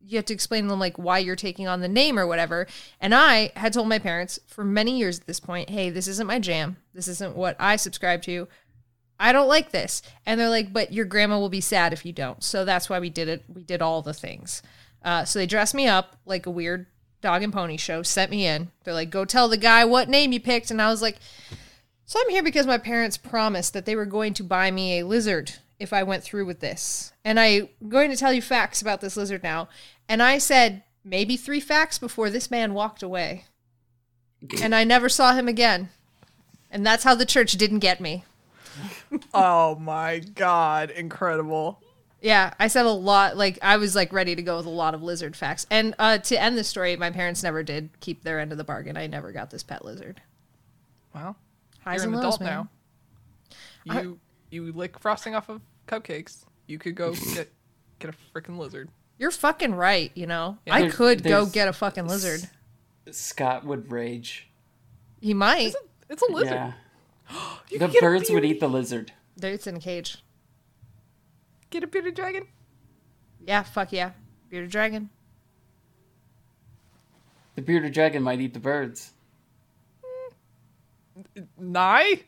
you 0.10 0.18
have 0.18 0.26
to 0.26 0.34
explain 0.34 0.64
to 0.64 0.69
them 0.69 0.80
like 0.80 0.97
why 0.97 1.19
you're 1.19 1.35
taking 1.35 1.68
on 1.68 1.81
the 1.81 1.88
name 1.88 2.18
or 2.18 2.26
whatever. 2.26 2.68
And 2.99 3.14
I 3.14 3.51
had 3.56 3.73
told 3.73 3.88
my 3.88 3.99
parents 3.99 4.39
for 4.47 4.64
many 4.64 4.97
years 4.97 5.19
at 5.19 5.27
this 5.27 5.39
point, 5.39 5.69
"Hey, 5.69 5.89
this 5.89 6.07
isn't 6.07 6.27
my 6.27 6.39
jam. 6.39 6.77
This 6.93 7.07
isn't 7.07 7.35
what 7.35 7.56
I 7.60 7.76
subscribe 7.76 8.22
to. 8.23 8.47
I 9.19 9.31
don't 9.31 9.47
like 9.47 9.72
this." 9.72 10.01
And 10.26 10.39
they're 10.39 10.49
like, 10.49 10.73
"But 10.73 10.93
your 10.93 11.06
grandma 11.06 11.39
will 11.39 11.49
be 11.49 11.61
sad 11.61 11.93
if 11.93 12.06
you 12.06 12.14
don't." 12.14 12.43
So 12.43 12.65
that's 12.65 12.89
why 12.89 12.99
we 12.99 13.10
did 13.10 13.27
it. 13.27 13.43
We 13.47 13.64
did 13.64 13.81
all 13.81 14.01
the 14.01 14.14
things. 14.14 14.61
Uh, 15.03 15.26
so 15.26 15.39
they 15.39 15.45
dressed 15.45 15.76
me 15.76 15.88
up 15.88 16.18
like 16.26 16.45
a 16.45 16.51
weird 16.51 16.88
dog 17.22 17.43
and 17.43 17.53
pony 17.53 17.77
show, 17.77 18.01
sent 18.01 18.31
me 18.31 18.45
in. 18.45 18.72
They're 18.84 18.93
like, 18.93 19.10
"Go 19.10 19.26
tell 19.26 19.47
the 19.47 19.57
guy 19.57 19.85
what 19.85 20.10
name 20.10 20.31
you 20.31 20.39
picked." 20.39 20.72
And 20.72 20.81
I 20.81 20.89
was 20.89 21.01
like, 21.01 21.18
so 22.10 22.19
I'm 22.19 22.31
here 22.31 22.41
because 22.41 22.65
my 22.65 22.80
parents 22.80 23.18
promised 23.18 23.73
that 23.73 23.86
they 23.86 23.95
were 23.95 24.03
going 24.03 24.34
to 24.34 24.44
buy 24.44 24.72
me 24.72 24.98
a 24.98 25.06
lizard 25.06 25.53
if 25.77 25.94
I 25.94 26.02
went 26.02 26.23
through 26.23 26.48
with 26.48 26.60
this. 26.60 27.14
And 27.23 27.40
I'm 27.40 27.69
going 27.88 28.10
to 28.10 28.18
tell 28.18 28.34
you 28.34 28.41
facts 28.41 28.81
about 28.81 28.99
this 28.99 29.15
lizard 29.15 29.44
now. 29.44 29.69
And 30.07 30.23
I 30.23 30.40
said 30.40 30.81
maybe 31.03 31.38
three 31.38 31.60
facts 31.60 31.99
before 31.99 32.31
this 32.31 32.49
man 32.49 32.73
walked 32.73 33.03
away. 33.03 33.45
And 34.60 34.73
I 34.73 34.86
never 34.86 35.07
saw 35.07 35.36
him 35.36 35.48
again. 35.48 35.90
And 36.72 36.84
that's 36.84 37.03
how 37.03 37.14
the 37.14 37.27
church 37.27 37.52
didn't 37.52 37.77
get 37.77 38.02
me. 38.02 38.23
Oh 39.31 39.76
my 39.76 40.18
god, 40.18 40.90
incredible. 40.90 41.80
Yeah, 42.22 42.56
I 42.60 42.69
said 42.69 42.88
a 42.88 42.90
lot. 42.90 43.38
Like 43.38 43.60
I 43.61 43.77
was 43.77 43.94
like 43.94 44.11
ready 44.11 44.36
to 44.36 44.41
go 44.41 44.57
with 44.57 44.65
a 44.65 44.72
lot 44.72 44.95
of 44.95 45.03
lizard 45.03 45.36
facts. 45.36 45.68
And 45.69 45.94
uh, 45.99 46.18
to 46.18 46.41
end 46.41 46.57
the 46.57 46.64
story, 46.64 46.95
my 46.95 47.11
parents 47.11 47.44
never 47.44 47.61
did 47.61 47.91
keep 47.99 48.23
their 48.23 48.40
end 48.40 48.52
of 48.52 48.57
the 48.57 48.64
bargain. 48.64 48.98
I 48.98 49.06
never 49.06 49.31
got 49.31 49.52
this 49.52 49.61
pet 49.61 49.86
lizard. 49.86 50.23
Well, 51.14 51.36
Highs 51.84 52.03
you're 52.03 52.10
an 52.10 52.14
and 52.15 52.23
lows, 52.23 52.35
adult 52.35 52.41
man. 52.41 52.69
now. 53.85 54.01
You 54.01 54.19
you 54.51 54.72
lick 54.73 54.99
frosting 54.99 55.35
off 55.35 55.49
of 55.49 55.61
cupcakes. 55.88 56.43
You 56.68 56.77
could 56.77 56.95
go 56.95 57.14
get 57.34 57.51
get 57.99 58.14
a 58.14 58.15
freaking 58.34 58.57
lizard. 58.57 58.89
You're 59.18 59.31
fucking 59.31 59.76
right. 59.76 60.11
You 60.15 60.27
know, 60.27 60.57
Yeah. 60.65 60.76
I 60.76 60.80
There's- 60.81 60.95
could 60.95 61.23
go 61.23 61.30
there's- 61.30 61.51
get 61.51 61.68
a 61.68 61.73
fucking 61.73 62.07
lizard. 62.07 62.49
Scott 63.11 63.65
would 63.65 63.91
rage. 63.91 64.49
He 65.19 65.34
might. 65.34 65.73
It's 66.10 66.22
a 66.22 66.31
lizard. 66.31 66.53
Yeah. 66.53 66.73
You 67.69 67.77
The 67.80 67.85
could 67.85 67.93
get 67.93 67.99
a 68.03 68.06
birds 68.06 68.30
would 68.31 68.41
bearded- 68.41 68.51
eat 68.51 68.60
the 68.60 68.68
lizard. 68.69 69.11
There, 69.38 69.51
It's 69.53 69.68
in 69.68 69.76
a 69.76 69.80
cage. 69.80 70.23
Get 71.69 71.84
a 71.84 71.88
bearded 71.88 72.15
dragon. 72.15 72.47
Yeah, 73.45 73.61
fuck 73.64 73.91
yeah. 73.91 74.11
Bearded 74.49 74.72
dragon. 74.72 75.10
The 77.56 77.61
bearded 77.61 77.93
dragon 77.93 78.23
might 78.23 78.39
eat 78.41 78.53
the 78.53 78.60
birds. 78.60 79.11
Nye? 81.58 82.22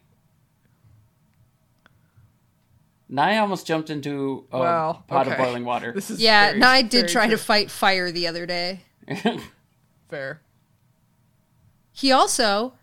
Nye 3.10 3.38
almost 3.38 3.68
jumped 3.68 3.90
into 3.90 4.46
a 4.52 4.60
Wow, 4.60 5.04
pot 5.08 5.28
okay. 5.28 5.36
of 5.36 5.38
boiling 5.38 5.66
water. 5.66 5.92
This 5.96 6.10
is 6.10 6.22
Yeah, 6.22 6.48
very, 6.48 6.60
no, 6.60 6.68
I 6.68 6.82
did 6.82 6.92
very 7.02 7.10
try 7.10 7.28
to 7.28 7.38
fight 7.38 7.70
fire 7.70 8.12
the 8.12 8.28
other 8.28 8.46
day. 8.46 8.82
fair. 10.10 10.42
He 11.92 12.12
also, 12.12 12.74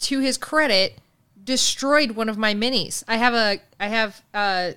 to 0.00 0.20
his 0.20 0.38
credit, 0.38 1.00
destroyed 1.42 2.12
one 2.12 2.28
of 2.28 2.38
my 2.38 2.54
minis. 2.54 3.02
I 3.08 3.16
have 3.16 3.34
a 3.34 3.60
I 3.80 3.88
have 3.88 4.22
uh 4.32 4.72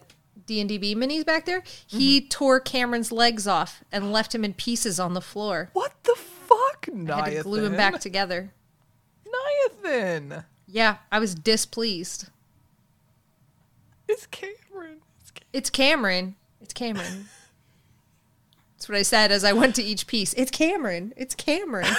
D 0.48 0.60
and 0.60 0.70
DB 0.70 0.96
minis 0.96 1.26
back 1.26 1.46
there. 1.46 1.64
He 1.86 2.22
tore 2.22 2.60
Cameron's 2.60 3.12
legs 3.12 3.48
off 3.48 3.84
and 3.92 4.12
left 4.12 4.34
him 4.34 4.44
in 4.44 4.54
pieces 4.56 5.00
on 5.00 5.14
the 5.14 5.22
floor. 5.22 5.70
What 5.74 5.94
the 6.04 6.16
fuck? 6.16 6.90
I 7.10 7.30
had 7.30 7.38
to 7.38 7.44
glue 7.44 7.66
him 7.66 7.76
back 7.78 8.00
together. 8.00 8.52
Niathan. 9.86 10.44
Yeah, 10.72 10.98
I 11.12 11.20
was 11.20 11.36
displeased. 11.36 12.30
It's 14.08 14.26
Cameron. 14.28 15.02
It's 15.20 15.32
Cam- 15.32 15.48
It's 15.52 15.70
Cameron. 15.70 16.36
It's 16.62 16.74
Cameron. 16.74 17.26
That's 18.78 18.88
what 18.88 18.98
I 18.98 19.02
said 19.02 19.34
as 19.34 19.44
I 19.44 19.52
went 19.52 19.76
to 19.76 19.84
each 19.84 20.08
piece. 20.08 20.34
It's 20.34 20.50
Cameron. 20.50 21.14
It's 21.18 21.36
Cameron. 21.36 21.94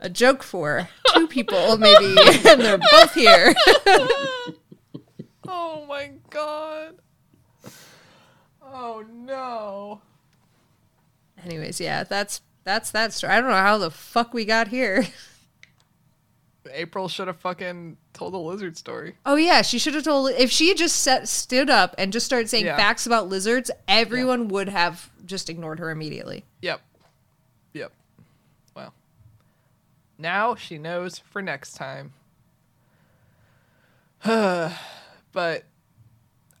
A 0.00 0.10
joke 0.10 0.42
for 0.42 0.88
two 1.14 1.28
people, 1.28 1.78
maybe, 1.78 2.16
and 2.48 2.60
they're 2.60 2.78
both 2.78 3.14
here. 3.14 3.54
oh 5.46 5.86
my 5.88 6.10
god. 6.30 6.96
Oh 8.60 9.04
no. 9.08 10.02
Anyways, 11.44 11.80
yeah, 11.80 12.02
that's 12.02 12.40
that's 12.64 12.90
that 12.92 13.12
story. 13.12 13.32
I 13.32 13.40
don't 13.40 13.50
know 13.50 13.56
how 13.56 13.78
the 13.78 13.90
fuck 13.90 14.32
we 14.34 14.44
got 14.44 14.68
here. 14.68 15.06
April 16.72 17.08
should 17.08 17.26
have 17.26 17.38
fucking 17.38 17.96
told 18.12 18.34
a 18.34 18.38
lizard 18.38 18.76
story. 18.76 19.16
Oh 19.26 19.34
yeah, 19.36 19.62
she 19.62 19.78
should 19.78 19.94
have 19.94 20.04
told. 20.04 20.30
If 20.30 20.50
she 20.50 20.68
had 20.68 20.76
just 20.76 20.96
set, 20.96 21.28
stood 21.28 21.68
up 21.68 21.94
and 21.98 22.12
just 22.12 22.24
started 22.24 22.48
saying 22.48 22.66
Yeah. 22.66 22.76
facts 22.76 23.04
about 23.06 23.28
lizards, 23.28 23.70
everyone 23.88 24.48
would 24.48 24.68
have 24.68 25.10
just 25.26 25.50
ignored 25.50 25.78
her 25.80 25.90
immediately. 25.90 26.44
Yep. 26.62 26.80
Yep. 27.74 27.92
Well. 28.74 28.94
Now 30.18 30.54
she 30.54 30.78
knows 30.78 31.18
for 31.18 31.42
next 31.42 31.74
time. 31.74 32.12
but 34.24 35.64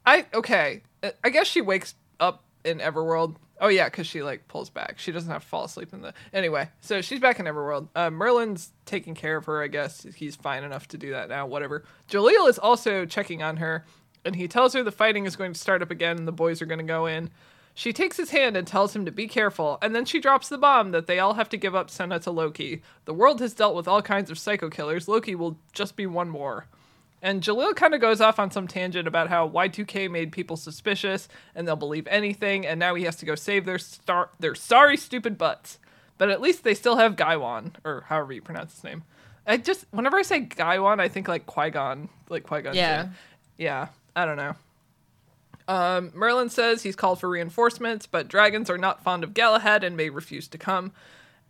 I 0.04 0.26
okay. 0.34 0.82
I 1.24 1.30
guess 1.30 1.46
she 1.46 1.60
wakes 1.60 1.94
up 2.18 2.42
in 2.64 2.78
Everworld. 2.78 3.36
Oh 3.62 3.68
yeah, 3.68 3.84
because 3.88 4.08
she 4.08 4.24
like 4.24 4.48
pulls 4.48 4.70
back. 4.70 4.98
She 4.98 5.12
doesn't 5.12 5.30
have 5.30 5.42
to 5.42 5.48
fall 5.48 5.64
asleep 5.64 5.92
in 5.92 6.02
the 6.02 6.12
anyway. 6.32 6.68
So 6.80 7.00
she's 7.00 7.20
back 7.20 7.38
in 7.38 7.46
Everworld. 7.46 7.88
Uh, 7.94 8.10
Merlin's 8.10 8.72
taking 8.86 9.14
care 9.14 9.36
of 9.36 9.44
her. 9.44 9.62
I 9.62 9.68
guess 9.68 10.04
he's 10.16 10.34
fine 10.34 10.64
enough 10.64 10.88
to 10.88 10.98
do 10.98 11.12
that 11.12 11.28
now. 11.28 11.46
Whatever. 11.46 11.84
Jalil 12.10 12.48
is 12.48 12.58
also 12.58 13.06
checking 13.06 13.40
on 13.40 13.58
her, 13.58 13.86
and 14.24 14.34
he 14.34 14.48
tells 14.48 14.74
her 14.74 14.82
the 14.82 14.90
fighting 14.90 15.26
is 15.26 15.36
going 15.36 15.52
to 15.52 15.60
start 15.60 15.80
up 15.80 15.92
again, 15.92 16.18
and 16.18 16.26
the 16.26 16.32
boys 16.32 16.60
are 16.60 16.66
going 16.66 16.80
to 16.80 16.84
go 16.84 17.06
in. 17.06 17.30
She 17.72 17.92
takes 17.92 18.16
his 18.16 18.30
hand 18.30 18.56
and 18.56 18.66
tells 18.66 18.96
him 18.96 19.04
to 19.06 19.12
be 19.12 19.28
careful, 19.28 19.78
and 19.80 19.94
then 19.94 20.06
she 20.06 20.18
drops 20.18 20.48
the 20.48 20.58
bomb 20.58 20.90
that 20.90 21.06
they 21.06 21.20
all 21.20 21.34
have 21.34 21.48
to 21.50 21.56
give 21.56 21.74
up 21.74 21.88
Senna 21.88 22.18
to 22.18 22.32
Loki. 22.32 22.82
The 23.04 23.14
world 23.14 23.40
has 23.40 23.54
dealt 23.54 23.76
with 23.76 23.86
all 23.86 24.02
kinds 24.02 24.30
of 24.30 24.40
psycho 24.40 24.70
killers. 24.70 25.06
Loki 25.06 25.36
will 25.36 25.56
just 25.72 25.94
be 25.94 26.06
one 26.06 26.28
more. 26.28 26.66
And 27.24 27.40
Jalil 27.40 27.76
kind 27.76 27.94
of 27.94 28.00
goes 28.00 28.20
off 28.20 28.40
on 28.40 28.50
some 28.50 28.66
tangent 28.66 29.06
about 29.06 29.28
how 29.28 29.48
Y2K 29.48 30.10
made 30.10 30.32
people 30.32 30.56
suspicious 30.56 31.28
and 31.54 31.66
they'll 31.66 31.76
believe 31.76 32.08
anything, 32.08 32.66
and 32.66 32.80
now 32.80 32.96
he 32.96 33.04
has 33.04 33.14
to 33.16 33.26
go 33.26 33.36
save 33.36 33.64
their 33.64 33.78
star 33.78 34.30
their 34.40 34.56
sorry 34.56 34.96
stupid 34.96 35.38
butts. 35.38 35.78
But 36.18 36.30
at 36.30 36.40
least 36.40 36.64
they 36.64 36.74
still 36.74 36.96
have 36.96 37.16
Gaiwan, 37.16 37.76
or 37.84 38.04
however 38.08 38.32
you 38.32 38.42
pronounce 38.42 38.74
his 38.74 38.84
name. 38.84 39.04
I 39.46 39.56
just 39.56 39.86
whenever 39.92 40.18
I 40.18 40.22
say 40.22 40.40
Gaiwan, 40.40 40.98
I 41.00 41.08
think 41.08 41.28
like 41.28 41.46
Qui 41.46 41.70
Gon, 41.70 42.08
like 42.28 42.42
Qui 42.42 42.62
Gon. 42.62 42.74
Yeah. 42.74 43.08
yeah. 43.56 43.88
I 44.14 44.26
don't 44.26 44.36
know. 44.36 44.54
Um, 45.68 46.10
Merlin 46.14 46.50
says 46.50 46.82
he's 46.82 46.96
called 46.96 47.20
for 47.20 47.28
reinforcements, 47.28 48.06
but 48.06 48.28
dragons 48.28 48.68
are 48.68 48.78
not 48.78 49.02
fond 49.02 49.24
of 49.24 49.32
Galahad 49.32 49.84
and 49.84 49.96
may 49.96 50.10
refuse 50.10 50.48
to 50.48 50.58
come. 50.58 50.92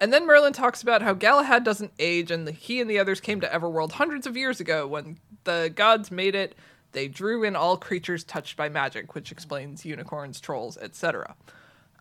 And 0.01 0.13
then 0.13 0.27
Merlin 0.27 0.53
talks 0.53 0.83
about 0.83 1.03
how 1.03 1.15
Galahad 1.15 1.65
doesn't 1.65 1.93
age, 1.99 2.31
and 2.31 2.49
he 2.49 2.81
and 2.81 2.91
the 2.91 2.99
others 2.99 3.21
came 3.21 3.41
to 3.41 3.47
Everworld 3.47 3.93
hundreds 3.93 4.27
of 4.27 4.37
years 4.37 4.59
ago 4.59 4.87
when 4.87 5.19
the 5.45 5.73
gods 5.75 6.11
made 6.11 6.35
it. 6.35 6.57
They 6.93 7.09
drew 7.09 7.45
in 7.45 7.57
all 7.57 7.77
creatures 7.77 8.25
touched 8.25 8.57
by 8.57 8.69
magic, 8.69 9.15
which 9.15 9.33
explains 9.33 9.85
unicorns, 9.85 10.41
trolls, 10.41 10.77
etc. 10.79 11.37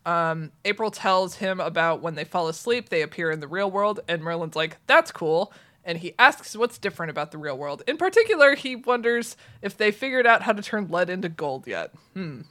Um, 0.06 0.52
April 0.66 0.92
tells 0.92 1.36
him 1.36 1.60
about 1.60 2.02
when 2.02 2.16
they 2.16 2.24
fall 2.24 2.48
asleep, 2.48 2.90
they 2.90 3.02
appear 3.02 3.32
in 3.32 3.40
the 3.40 3.48
real 3.48 3.70
world, 3.70 4.00
and 4.08 4.24
Merlin's 4.24 4.56
like, 4.56 4.78
"That's 4.88 5.12
cool." 5.12 5.54
And 5.84 6.00
he 6.00 6.14
asks 6.20 6.56
what's 6.56 6.78
different 6.78 7.10
about 7.10 7.32
the 7.32 7.38
real 7.38 7.58
world. 7.58 7.84
In 7.88 7.98
particular, 7.98 8.56
he 8.56 8.76
wonders 8.76 9.36
if 9.62 9.78
they 9.78 9.92
figured 9.92 10.28
out 10.28 10.44
how 10.44 10.54
to 10.54 10.62
turn 10.62 10.90
lead 10.90 11.10
into 11.10 11.30
gold 11.30 11.68
yet. 11.68 11.92
Hmm. 12.14 12.42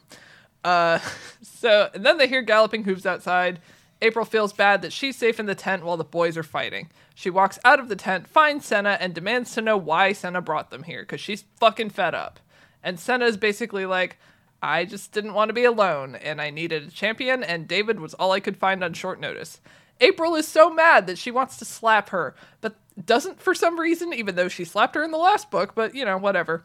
Uh, 0.65 0.99
so 1.43 1.91
and 1.95 2.05
then 2.05 2.19
they 2.19 2.29
hear 2.29 2.43
galloping 2.43 2.85
hooves 2.85 3.07
outside. 3.07 3.61
April 4.03 4.25
feels 4.25 4.53
bad 4.53 4.83
that 4.83 4.93
she's 4.93 5.17
safe 5.17 5.39
in 5.39 5.47
the 5.47 5.55
tent 5.55 5.85
while 5.85 5.97
the 5.97 6.05
boys 6.05 6.37
are 6.37 6.43
fighting. 6.43 6.89
She 7.15 7.29
walks 7.29 7.59
out 7.65 7.81
of 7.81 7.89
the 7.89 7.97
tent, 7.97 8.29
finds 8.29 8.65
Senna, 8.65 8.97
and 9.01 9.15
demands 9.15 9.55
to 9.55 9.61
know 9.61 9.77
why 9.77 10.13
Senna 10.13 10.41
brought 10.41 10.71
them 10.71 10.85
here, 10.85 11.03
because 11.03 11.21
she's 11.21 11.45
fucking 11.59 11.91
fed 11.91 12.15
up. 12.15 12.41
And 12.83 12.99
Senna 12.99 13.27
is 13.27 13.37
basically 13.37 13.85
like, 13.85 14.19
I 14.63 14.85
just 14.85 15.13
didn't 15.13 15.35
want 15.35 15.51
to 15.51 15.55
be 15.55 15.65
alone, 15.65 16.15
and 16.15 16.41
I 16.41 16.51
needed 16.51 16.89
a 16.89 16.91
champion, 16.91 17.43
and 17.43 17.69
David 17.69 18.01
was 18.01 18.15
all 18.15 18.33
I 18.33 18.41
could 18.41 18.57
find 18.57 18.83
on 18.83 18.95
short 18.95 19.21
notice. 19.21 19.61
April 20.01 20.35
is 20.35 20.49
so 20.49 20.71
mad 20.71 21.07
that 21.07 21.19
she 21.19 21.31
wants 21.31 21.59
to 21.59 21.65
slap 21.65 22.09
her, 22.09 22.35
but 22.61 22.77
doesn't 23.05 23.41
for 23.41 23.55
some 23.55 23.79
reason, 23.79 24.13
even 24.13 24.35
though 24.35 24.49
she 24.49 24.65
slapped 24.65 24.95
her 24.95 25.05
in 25.05 25.11
the 25.11 25.19
last 25.19 25.51
book, 25.51 25.75
but 25.75 25.95
you 25.95 26.05
know, 26.05 26.17
whatever. 26.17 26.65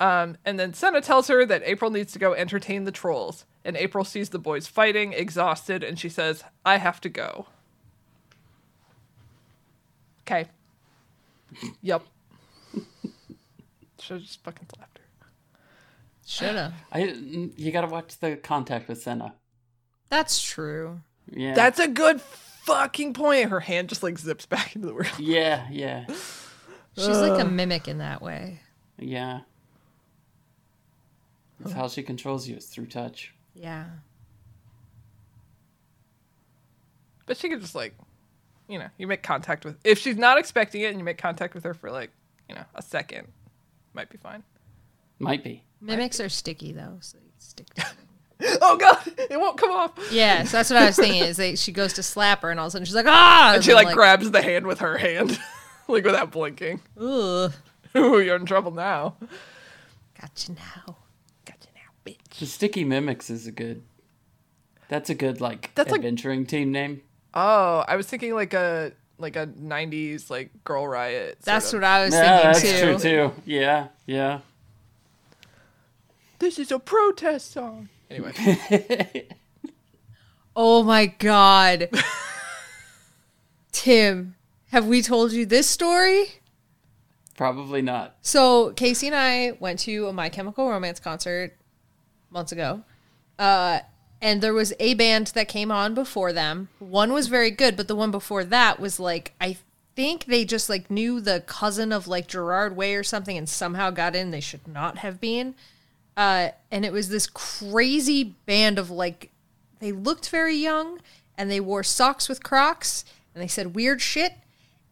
Um, 0.00 0.36
and 0.44 0.58
then 0.58 0.74
Senna 0.74 1.00
tells 1.00 1.28
her 1.28 1.44
that 1.46 1.62
April 1.64 1.90
needs 1.90 2.12
to 2.12 2.18
go 2.18 2.34
entertain 2.34 2.84
the 2.84 2.92
trolls. 2.92 3.44
And 3.68 3.76
April 3.76 4.02
sees 4.02 4.30
the 4.30 4.38
boys 4.38 4.66
fighting, 4.66 5.12
exhausted, 5.12 5.84
and 5.84 5.98
she 5.98 6.08
says, 6.08 6.42
I 6.64 6.78
have 6.78 7.02
to 7.02 7.10
go. 7.10 7.48
Okay. 10.22 10.46
yep. 11.82 12.02
Should've 14.00 14.22
just 14.22 14.42
fucking 14.42 14.68
slapped 14.74 14.96
her. 14.96 15.04
Shoulda. 16.26 16.72
I 16.90 17.00
you 17.58 17.70
gotta 17.70 17.88
watch 17.88 18.18
the 18.20 18.36
contact 18.36 18.88
with 18.88 19.02
Senna. 19.02 19.34
That's 20.08 20.40
true. 20.40 21.00
Yeah. 21.30 21.52
That's 21.52 21.78
a 21.78 21.88
good 21.88 22.22
fucking 22.22 23.12
point. 23.12 23.50
Her 23.50 23.60
hand 23.60 23.90
just 23.90 24.02
like 24.02 24.18
zips 24.18 24.46
back 24.46 24.74
into 24.76 24.88
the 24.88 24.94
world. 24.94 25.12
yeah, 25.18 25.66
yeah, 25.70 26.06
She's 26.96 27.18
like 27.18 27.38
a 27.38 27.44
mimic 27.44 27.86
in 27.86 27.98
that 27.98 28.22
way. 28.22 28.60
yeah. 28.98 29.40
That's 31.60 31.74
how 31.74 31.88
she 31.88 32.02
controls 32.02 32.48
you 32.48 32.56
is 32.56 32.64
through 32.64 32.86
touch. 32.86 33.34
Yeah. 33.60 33.84
But 37.26 37.36
she 37.36 37.48
could 37.48 37.60
just 37.60 37.74
like, 37.74 37.94
you 38.68 38.78
know, 38.78 38.88
you 38.96 39.06
make 39.06 39.22
contact 39.22 39.64
with 39.64 39.76
if 39.84 39.98
she's 39.98 40.16
not 40.16 40.38
expecting 40.38 40.80
it 40.82 40.86
and 40.86 40.98
you 40.98 41.04
make 41.04 41.18
contact 41.18 41.54
with 41.54 41.64
her 41.64 41.74
for 41.74 41.90
like, 41.90 42.10
you 42.48 42.54
know, 42.54 42.64
a 42.74 42.82
second, 42.82 43.28
might 43.92 44.08
be 44.08 44.16
fine. 44.16 44.42
Might 45.18 45.42
be. 45.44 45.64
Mimics 45.80 46.20
are 46.20 46.28
sticky 46.28 46.72
though, 46.72 46.98
so 47.00 47.18
you 47.18 47.30
stick 47.38 47.68
to 47.74 47.82
them. 47.82 47.94
Oh 48.62 48.76
god, 48.76 48.98
it 49.18 49.38
won't 49.40 49.58
come 49.58 49.72
off. 49.72 49.90
Yeah, 50.12 50.44
so 50.44 50.58
that's 50.58 50.70
what 50.70 50.80
I 50.80 50.86
was 50.86 50.94
thinking. 50.94 51.24
Is 51.24 51.38
they, 51.38 51.56
she 51.56 51.72
goes 51.72 51.94
to 51.94 52.04
slap 52.04 52.42
her, 52.42 52.52
and 52.52 52.60
all 52.60 52.66
of 52.66 52.70
a 52.70 52.72
sudden 52.72 52.84
she's 52.84 52.94
like, 52.94 53.06
"Ah!" 53.08 53.54
And 53.56 53.64
she 53.64 53.72
I'm 53.72 53.84
like, 53.84 53.92
grabs 53.96 54.30
the 54.30 54.40
hand 54.40 54.64
with 54.64 54.78
her 54.78 54.96
hand, 54.96 55.36
like 55.88 56.04
without 56.04 56.30
blinking. 56.30 56.80
"Ugh, 56.96 57.52
Ooh, 57.96 58.20
you're 58.20 58.36
in 58.36 58.46
trouble 58.46 58.70
now. 58.70 59.16
gotcha 60.20 60.52
now." 60.52 60.98
Gotcha 62.38 62.44
now, 62.44 62.46
bitch. 62.46 62.46
The 62.46 62.46
Sticky 62.46 62.84
Mimics 62.84 63.30
is 63.30 63.46
a 63.46 63.52
good. 63.52 63.82
That's 64.88 65.10
a 65.10 65.14
good 65.14 65.40
like 65.40 65.70
That's 65.74 65.90
like- 65.90 65.98
adventuring 66.00 66.46
team 66.46 66.72
name. 66.72 67.02
Oh, 67.34 67.84
I 67.86 67.96
was 67.96 68.06
thinking 68.06 68.34
like 68.34 68.54
a 68.54 68.92
like 69.18 69.36
a 69.36 69.46
'90s 69.46 70.30
like 70.30 70.50
Girl 70.64 70.86
Riot. 70.88 71.38
That's 71.42 71.72
of. 71.72 71.80
what 71.80 71.84
I 71.84 72.04
was 72.04 72.14
Yeah, 72.14 72.52
thinking 72.52 72.70
that's 72.72 72.80
too. 72.80 73.08
true 73.08 73.30
too. 73.32 73.42
Yeah, 73.44 73.88
yeah. 74.06 74.40
This 76.38 76.58
is 76.58 76.70
a 76.72 76.78
protest 76.78 77.50
song. 77.52 77.88
Anyway, 78.10 78.32
Oh 80.56 80.82
my 80.82 81.06
god, 81.06 81.90
Tim, 83.72 84.36
have 84.70 84.86
we 84.86 85.02
told 85.02 85.32
you 85.32 85.44
this 85.44 85.66
story? 85.68 86.40
Probably 87.36 87.82
not. 87.82 88.16
So 88.22 88.70
Casey 88.70 89.08
and 89.08 89.16
I 89.16 89.52
went 89.60 89.80
to 89.80 90.06
a 90.08 90.12
My 90.12 90.28
Chemical 90.30 90.68
Romance 90.70 90.98
concert 91.00 91.56
months 92.30 92.52
ago, 92.52 92.82
uh, 93.38 93.80
and 94.20 94.40
there 94.40 94.54
was 94.54 94.72
a 94.80 94.94
band 94.94 95.28
that 95.28 95.48
came 95.48 95.70
on 95.70 95.94
before 95.94 96.32
them. 96.32 96.68
One 96.78 97.12
was 97.12 97.28
very 97.28 97.50
good, 97.50 97.76
but 97.76 97.88
the 97.88 97.94
one 97.94 98.10
before 98.10 98.44
that 98.44 98.80
was 98.80 98.98
like 98.98 99.32
I 99.40 99.58
think 99.94 100.26
they 100.26 100.44
just 100.44 100.68
like 100.68 100.90
knew 100.90 101.20
the 101.20 101.42
cousin 101.46 101.92
of 101.92 102.06
like 102.06 102.28
Gerard 102.28 102.76
Way 102.76 102.94
or 102.94 103.02
something, 103.02 103.36
and 103.36 103.48
somehow 103.48 103.90
got 103.90 104.14
in. 104.14 104.30
They 104.30 104.40
should 104.40 104.66
not 104.66 104.98
have 104.98 105.20
been. 105.20 105.54
Uh, 106.16 106.50
and 106.72 106.84
it 106.84 106.92
was 106.92 107.08
this 107.08 107.28
crazy 107.28 108.34
band 108.44 108.78
of 108.78 108.90
like 108.90 109.30
they 109.78 109.92
looked 109.92 110.30
very 110.30 110.56
young 110.56 111.00
and 111.36 111.48
they 111.48 111.60
wore 111.60 111.84
socks 111.84 112.28
with 112.28 112.42
Crocs 112.42 113.04
and 113.34 113.42
they 113.42 113.48
said 113.48 113.76
weird 113.76 114.02
shit. 114.02 114.32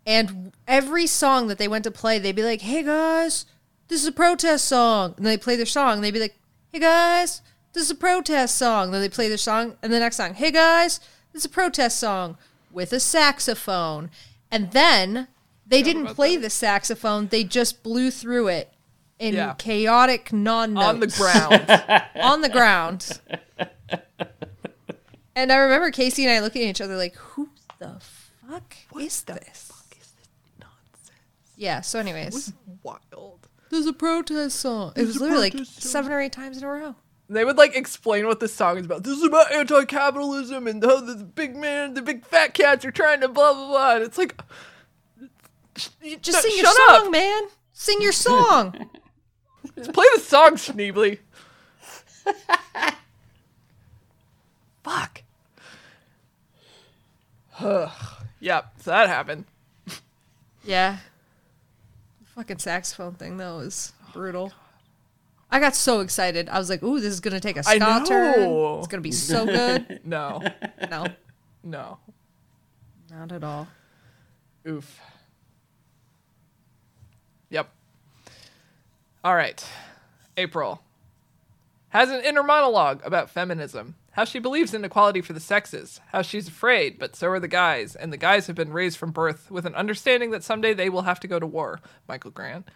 And 0.07 0.53
every 0.69 1.09
song 1.09 1.49
that 1.49 1.59
they 1.59 1.67
went 1.67 1.83
to 1.83 1.91
play, 1.91 2.21
they'd 2.21 2.37
be 2.37 2.45
like, 2.45 2.61
"Hey 2.61 2.85
guys, 2.85 3.45
this 3.89 4.01
is 4.01 4.07
a 4.07 4.13
protest 4.13 4.67
song." 4.67 5.15
And 5.17 5.27
they 5.27 5.37
play 5.37 5.57
their 5.57 5.67
song. 5.67 5.95
And 5.95 6.05
they'd 6.05 6.13
be 6.13 6.21
like, 6.21 6.37
"Hey 6.73 6.79
guys, 6.81 7.43
this 7.73 7.85
is 7.85 7.91
a 7.91 7.95
protest 7.95 8.57
song." 8.57 8.91
then 8.91 9.01
they 9.01 9.09
play 9.09 9.29
their 9.29 9.37
song, 9.37 9.77
and 9.83 9.93
the 9.93 9.99
next 10.01 10.17
song, 10.17 10.35
"Hey 10.35 10.51
guys, 10.51 10.99
this 11.33 11.43
is 11.43 11.47
a 11.47 11.51
protest 11.51 11.99
song 11.99 12.37
with 12.71 12.93
a 12.93 13.01
saxophone." 13.01 14.11
And 14.51 14.71
then 14.73 15.29
they 15.67 15.83
didn't 15.83 16.07
play 16.15 16.37
the 16.37 16.51
saxophone; 16.51 17.29
they 17.29 17.45
just 17.45 17.83
blew 17.83 18.11
through 18.11 18.49
it 18.49 18.73
in 19.19 19.35
Yeah. 19.35 19.55
chaotic 19.59 20.33
non 20.33 20.77
on 20.77 21.01
the 21.01 21.07
ground. 21.07 22.03
on 22.23 22.41
the 22.43 22.49
ground. 22.49 23.21
and 25.35 25.53
I 25.53 25.57
remember 25.57 25.91
Casey 25.91 26.25
and 26.25 26.33
I 26.33 26.41
looking 26.41 26.63
at 26.63 26.69
each 26.69 26.81
other 26.81 26.97
like, 26.97 27.17
"Who 27.17 27.51
the 27.79 28.01
fuck 28.49 28.77
is 29.01 29.23
this?" 29.23 29.73
Yeah. 31.59 31.81
So, 31.81 31.99
anyways, 31.99 32.53
Wild. 32.83 33.36
There's 33.71 33.87
a 33.87 33.93
protest 33.93 34.61
song. 34.61 34.93
It 34.97 35.07
was 35.07 35.21
literally 35.21 35.51
like 35.51 35.55
song. 35.55 35.65
seven 35.67 36.13
or 36.13 36.21
eight 36.21 36.33
times 36.33 36.59
in 36.59 36.65
a 36.65 36.69
row. 36.69 36.95
They 37.29 37.45
would 37.45 37.57
like 37.57 37.75
explain 37.75 38.27
what 38.27 38.39
this 38.41 38.55
song 38.55 38.79
is 38.79 38.87
about. 38.87 39.03
This 39.03 39.19
is 39.19 39.25
about 39.25 39.51
anti-capitalism 39.53 40.67
and 40.69 40.83
how 40.85 41.01
the 41.01 41.17
big 41.25 41.57
man, 41.57 41.95
the 41.95 42.03
big 42.03 42.25
fat 42.25 42.55
cats 42.55 42.85
are 42.85 42.93
trying 42.93 43.21
to 43.23 43.29
blah 43.29 43.53
blah 43.53 43.67
blah. 43.69 43.95
And 43.97 44.05
it's 44.05 44.17
like, 44.19 44.41
you- 46.03 46.17
Just 46.19 46.37
no, 46.45 46.49
sing 46.49 46.57
your 46.57 46.67
song, 46.73 47.07
up. 47.07 47.11
man. 47.11 47.43
Sing 47.73 48.01
your 48.01 48.13
song. 48.13 48.91
Just 49.77 49.93
play 49.93 50.07
the 50.15 50.21
song, 50.21 50.53
Schneebly. 50.53 51.19
Fuck. 54.85 55.23
Ugh. 57.59 57.91
yep. 58.41 58.73
So 58.81 58.91
that 58.91 59.09
happened. 59.09 59.45
yeah. 60.65 60.99
Fucking 62.37 62.59
saxophone 62.59 63.15
thing 63.15 63.39
though 63.39 63.57
was 63.59 63.93
brutal. 64.13 64.53
I 65.51 65.59
got 65.61 65.75
so 65.75 66.01
excited. 66.01 66.49
I 66.49 66.59
was 66.59 66.69
like, 66.69 66.83
"Ooh, 66.83 67.01
this 67.01 67.13
is 67.13 67.21
gonna 67.21 67.41
take 67.41 67.57
a 67.57 67.61
I 67.67 67.77
ska 67.79 68.05
turn. 68.07 68.79
It's 68.79 68.89
gonna 68.89 69.01
be 69.01 69.11
so 69.13 69.47
good." 69.47 70.01
No. 70.05 70.43
No, 70.91 71.07
No. 71.65 71.99
not 73.11 73.33
at 73.33 73.43
all. 73.43 73.67
Oof. 74.69 75.01
Yep. 77.51 77.71
All 79.25 79.35
right. 79.35 79.65
April 80.37 80.83
has 81.89 82.11
an 82.11 82.21
inner 82.23 82.43
monologue 82.43 83.01
about 83.05 83.31
feminism, 83.31 83.95
how 84.17 84.25
she 84.25 84.39
believes 84.39 84.73
in 84.73 84.83
equality 84.83 85.21
for 85.21 85.35
the 85.35 85.41
sexes, 85.41 86.01
how 86.11 86.23
she's 86.23 86.49
afraid, 86.49 86.99
but 86.99 87.15
so 87.15 87.29
are 87.29 87.39
the 87.39 87.47
guys, 87.47 87.95
and 87.95 88.11
the 88.11 88.17
guys 88.17 88.47
have 88.47 88.57
been 88.57 88.73
raised 88.73 88.97
from 88.97 89.11
birth 89.11 89.51
with 89.51 89.67
an 89.67 89.75
understanding 89.75 90.31
that 90.31 90.43
someday 90.43 90.73
they 90.73 90.89
will 90.89 91.03
have 91.03 91.21
to 91.21 91.29
go 91.29 91.39
to 91.39 91.47
war. 91.47 91.81
Michael 92.09 92.31
Grant. 92.31 92.67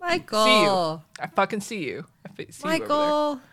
Michael. 0.00 0.44
See 0.44 0.62
you. 0.62 1.02
I 1.20 1.26
fucking 1.26 1.60
see 1.60 1.84
you. 1.84 2.06
I 2.24 2.30
see 2.50 2.62
you. 2.62 2.64
Michael. 2.64 3.40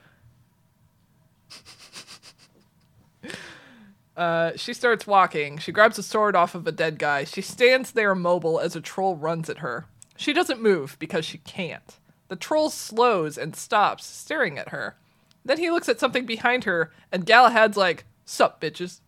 Uh, 4.15 4.51
she 4.55 4.75
starts 4.75 5.07
walking. 5.07 5.57
She 5.57 5.71
grabs 5.71 5.97
a 5.97 6.03
sword 6.03 6.35
off 6.35 6.53
of 6.53 6.67
a 6.67 6.71
dead 6.71 6.99
guy. 6.99 7.23
She 7.23 7.41
stands 7.41 7.93
there 7.93 8.11
immobile 8.11 8.59
as 8.59 8.75
a 8.75 8.79
troll 8.79 9.15
runs 9.15 9.49
at 9.49 9.57
her. 9.57 9.87
She 10.15 10.33
doesn't 10.33 10.61
move 10.61 10.97
because 10.99 11.25
she 11.25 11.39
can't. 11.39 11.97
The 12.27 12.35
troll 12.35 12.69
slows 12.69 13.39
and 13.39 13.55
stops, 13.55 14.05
staring 14.05 14.59
at 14.59 14.69
her. 14.69 14.97
Then 15.45 15.57
he 15.57 15.71
looks 15.71 15.89
at 15.89 15.99
something 15.99 16.25
behind 16.25 16.63
her, 16.63 16.91
and 17.11 17.25
Galahad's 17.25 17.77
like, 17.77 18.05
Sup, 18.25 18.61
bitches. 18.61 19.01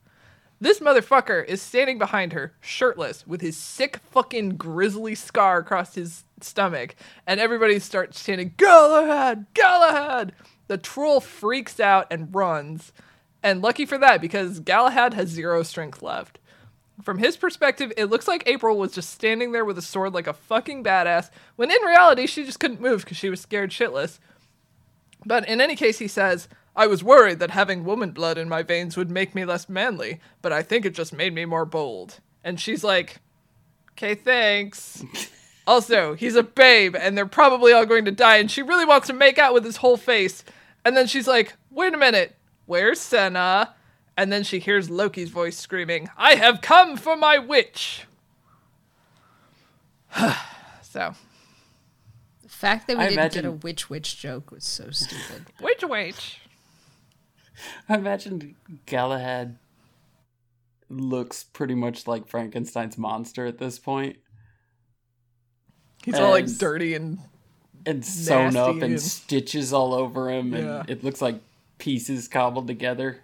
This 0.60 0.80
motherfucker 0.80 1.46
is 1.46 1.62
standing 1.62 1.98
behind 1.98 2.34
her, 2.34 2.54
shirtless, 2.62 3.28
with 3.28 3.42
his 3.42 3.58
sick 3.58 4.00
fucking 4.12 4.52
grizzly 4.52 5.14
scar 5.14 5.60
across 5.60 5.96
his 5.96 6.24
stomach, 6.40 6.96
and 7.28 7.40
everybody 7.40 7.78
starts 7.80 8.24
chanting, 8.24 8.54
Galahad! 8.58 9.46
Galahad! 9.54 10.34
The 10.68 10.78
troll 10.78 11.20
freaks 11.20 11.80
out 11.80 12.08
and 12.10 12.34
runs. 12.34 12.94
And 13.44 13.62
lucky 13.62 13.86
for 13.86 13.98
that, 13.98 14.22
because 14.22 14.60
Galahad 14.60 15.14
has 15.14 15.30
zero 15.30 15.62
strength 15.62 16.02
left. 16.02 16.40
From 17.04 17.18
his 17.18 17.36
perspective, 17.36 17.92
it 17.98 18.06
looks 18.06 18.28
like 18.28 18.48
April 18.48 18.78
was 18.78 18.94
just 18.94 19.10
standing 19.10 19.52
there 19.52 19.66
with 19.66 19.78
a 19.78 19.82
sword 19.82 20.14
like 20.14 20.28
a 20.28 20.34
fucking 20.34 20.84
badass, 20.84 21.30
when 21.58 21.70
in 21.70 21.82
reality, 21.82 22.26
she 22.28 22.46
just 22.46 22.60
couldn't 22.60 22.82
move 22.82 23.04
because 23.04 23.18
she 23.18 23.30
was 23.30 23.42
scared 23.42 23.72
shitless. 23.72 24.20
But 25.26 25.48
in 25.48 25.60
any 25.60 25.76
case, 25.76 26.00
he 26.00 26.08
says, 26.08 26.48
I 26.76 26.88
was 26.88 27.04
worried 27.04 27.40
that 27.40 27.52
having 27.52 27.86
woman 27.86 28.12
blood 28.12 28.38
in 28.38 28.50
my 28.50 28.62
veins 28.62 28.98
would 28.98 29.10
make 29.10 29.34
me 29.34 29.46
less 29.46 29.70
manly, 29.70 30.20
but 30.42 30.52
I 30.52 30.62
think 30.62 30.86
it 30.86 30.94
just 30.94 31.14
made 31.14 31.34
me 31.34 31.46
more 31.46 31.66
bold. 31.66 32.20
And 32.44 32.60
she's 32.60 32.84
like, 32.84 33.18
okay, 33.92 34.14
thanks. 34.14 35.04
also, 35.68 36.16
he's 36.16 36.36
a 36.36 36.44
babe, 36.44 36.96
and 36.96 37.18
they're 37.18 37.26
probably 37.26 37.72
all 37.72 37.86
going 37.86 38.06
to 38.06 38.12
die, 38.12 38.38
and 38.38 38.52
she 38.52 38.62
really 38.62 38.86
wants 38.86 39.08
to 39.08 39.14
make 39.14 39.40
out 39.40 39.54
with 39.54 39.64
his 39.64 39.78
whole 39.78 39.98
face. 39.98 40.44
And 40.84 40.98
then 40.98 41.08
she's 41.08 41.28
like, 41.28 41.54
wait 41.72 41.94
a 41.94 41.98
minute, 41.98 42.36
where's 42.66 43.00
Senna? 43.00 43.74
And 44.18 44.32
then 44.32 44.44
she 44.44 44.60
hears 44.60 44.90
Loki's 44.90 45.30
voice 45.30 45.58
screaming, 45.58 46.10
I 46.18 46.36
have 46.36 46.62
come 46.62 46.98
for 46.98 47.16
my 47.16 47.38
witch. 47.38 48.06
so, 50.82 51.16
fact 52.56 52.88
that 52.88 52.98
we 52.98 53.04
I 53.04 53.10
didn't 53.10 53.34
get 53.34 53.46
a 53.46 53.52
witch 53.52 53.90
witch 53.90 54.18
joke 54.18 54.52
was 54.52 54.64
so 54.64 54.90
stupid. 54.92 55.46
witch, 55.62 55.84
witch. 55.84 56.40
I 57.88 57.96
imagine 57.96 58.56
Galahad 58.86 59.58
looks 60.90 61.44
pretty 61.44 61.76
much 61.76 62.08
like 62.08 62.28
Frankenstein's 62.28 62.98
monster 62.98 63.46
at 63.46 63.58
this 63.58 63.80
point, 63.80 64.18
He's 66.04 66.16
all 66.16 66.30
like 66.32 66.46
dirty 66.58 66.94
and 66.94 67.18
and 67.86 68.06
sewn 68.06 68.56
up 68.56 68.70
and 68.76 68.84
and- 68.84 69.02
stitches 69.02 69.74
all 69.74 69.94
over 69.94 70.30
him, 70.30 70.54
and 70.54 70.66
Yeah. 70.66 70.84
it 70.88 71.04
looks 71.04 71.22
like 71.22 71.42
pieces 71.78 72.28
cobbled 72.28 72.68
together. 72.68 73.22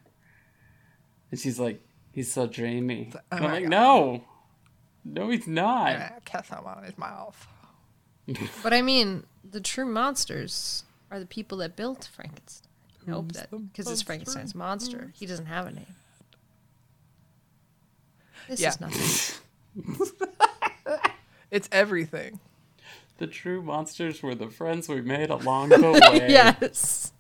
And 1.30 1.40
she's 1.40 1.60
like, 1.60 1.80
"He's 2.12 2.32
so 2.32 2.48
dreamy." 2.48 3.12
oh 3.16 3.20
I'm 3.32 3.44
like, 3.44 3.64
God. 3.64 3.70
"No, 3.70 4.24
no, 5.06 5.30
he's 5.30 5.46
not." 5.48 5.96
ah, 5.96 6.10
kiss 6.26 6.50
him 6.50 6.66
on 6.66 6.84
his 6.84 6.98
mouth. 6.98 7.48
But 8.64 8.74
I 8.74 8.82
mean, 8.82 9.24
the 9.50 9.62
true 9.62 9.86
monsters 9.86 10.84
are 11.10 11.20
the 11.20 11.26
people 11.26 11.58
that 11.60 11.76
built 11.76 12.10
Frankenstein. 12.14 12.70
I 13.08 13.12
hope 13.12 13.32
Who's 13.32 13.42
that 13.42 13.50
because 13.52 13.90
it's? 13.90 14.02
Frankenstein's 14.02 14.54
monster. 14.56 15.12
He 15.16 15.26
doesn't 15.26 15.48
have 15.48 15.66
a 15.68 15.72
name. 15.72 15.86
This 18.48 18.60
Yeah. 18.62 18.70
is 18.70 18.82
nothing. 18.82 19.38
It's 21.52 21.68
everything. 21.72 22.40
The 23.18 23.28
true 23.28 23.62
monsters 23.62 24.24
were 24.24 24.34
the 24.36 24.50
friends 24.50 24.88
we 24.88 25.02
made 25.02 25.30
along 25.30 25.70
the 25.70 25.82
way. 26.14 26.28
yes. 26.30 27.12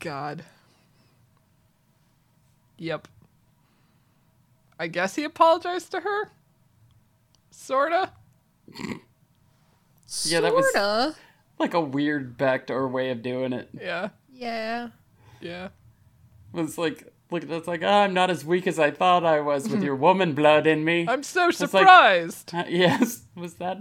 God. 0.00 0.44
Yep. 2.78 3.08
I 4.78 4.86
guess 4.88 5.14
he 5.16 5.24
apologized 5.24 5.90
to 5.92 6.00
her? 6.00 6.30
Sorta? 7.50 8.10
Yeah, 10.24 10.40
that 10.40 10.54
was- 10.54 10.72
Sorta. 10.72 11.14
Like 11.58 11.74
a 11.74 11.80
weird 11.80 12.36
backdoor 12.36 12.88
way 12.88 13.10
of 13.10 13.22
doing 13.22 13.52
it. 13.52 13.68
Yeah. 13.80 14.08
Yeah. 14.32 14.88
Yeah. 15.40 15.66
It 16.52 16.60
was 16.60 16.76
like, 16.76 17.12
look, 17.30 17.44
that's 17.48 17.68
like, 17.68 17.82
oh, 17.82 17.86
I'm 17.88 18.12
not 18.12 18.28
as 18.30 18.44
weak 18.44 18.66
as 18.66 18.78
I 18.80 18.90
thought 18.90 19.24
I 19.24 19.40
was 19.40 19.68
with 19.68 19.82
your 19.84 19.94
woman 19.96 20.34
blood 20.34 20.66
in 20.66 20.84
me. 20.84 21.06
I'm 21.08 21.22
so 21.22 21.46
like- 21.46 21.54
surprised. 21.54 22.52
Uh, 22.54 22.64
yes, 22.68 23.22
was 23.36 23.54
that 23.54 23.78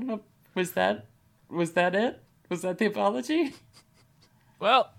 was 0.54 0.72
that 0.74 1.08
was 1.50 1.72
that 1.72 1.96
it? 1.96 2.22
Was 2.50 2.62
that 2.62 2.78
the 2.78 2.86
apology? 2.86 3.54
well. 4.60 4.92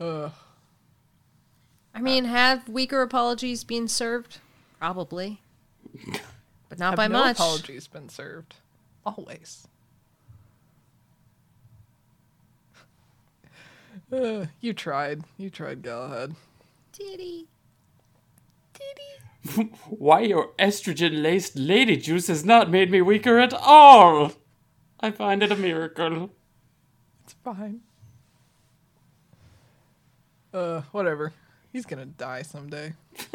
Uh, 0.00 0.30
I 1.94 2.00
mean, 2.00 2.24
have 2.24 2.68
weaker 2.68 3.02
apologies 3.02 3.62
been 3.62 3.86
served? 3.86 4.38
Probably. 4.80 5.40
But 6.68 6.78
not 6.78 6.90
have 6.90 6.96
by 6.96 7.06
no 7.06 7.20
much. 7.20 7.36
apologies 7.36 7.86
been 7.86 8.08
served. 8.08 8.56
Always. 9.06 9.68
Uh, 14.12 14.46
you 14.60 14.72
tried. 14.72 15.22
You 15.36 15.50
tried, 15.50 15.82
Galahad. 15.82 16.34
Titty. 16.92 17.46
Why 19.90 20.20
your 20.20 20.52
estrogen 20.58 21.22
laced 21.22 21.56
lady 21.56 21.96
juice 21.96 22.28
has 22.28 22.44
not 22.44 22.70
made 22.70 22.90
me 22.90 23.02
weaker 23.02 23.38
at 23.38 23.52
all. 23.52 24.32
I 25.00 25.10
find 25.10 25.42
it 25.42 25.52
a 25.52 25.56
miracle. 25.56 26.30
It's 27.24 27.34
fine. 27.44 27.80
Uh, 30.52 30.82
whatever. 30.92 31.32
He's 31.74 31.84
gonna 31.86 32.06
die 32.06 32.42
someday. 32.42 32.92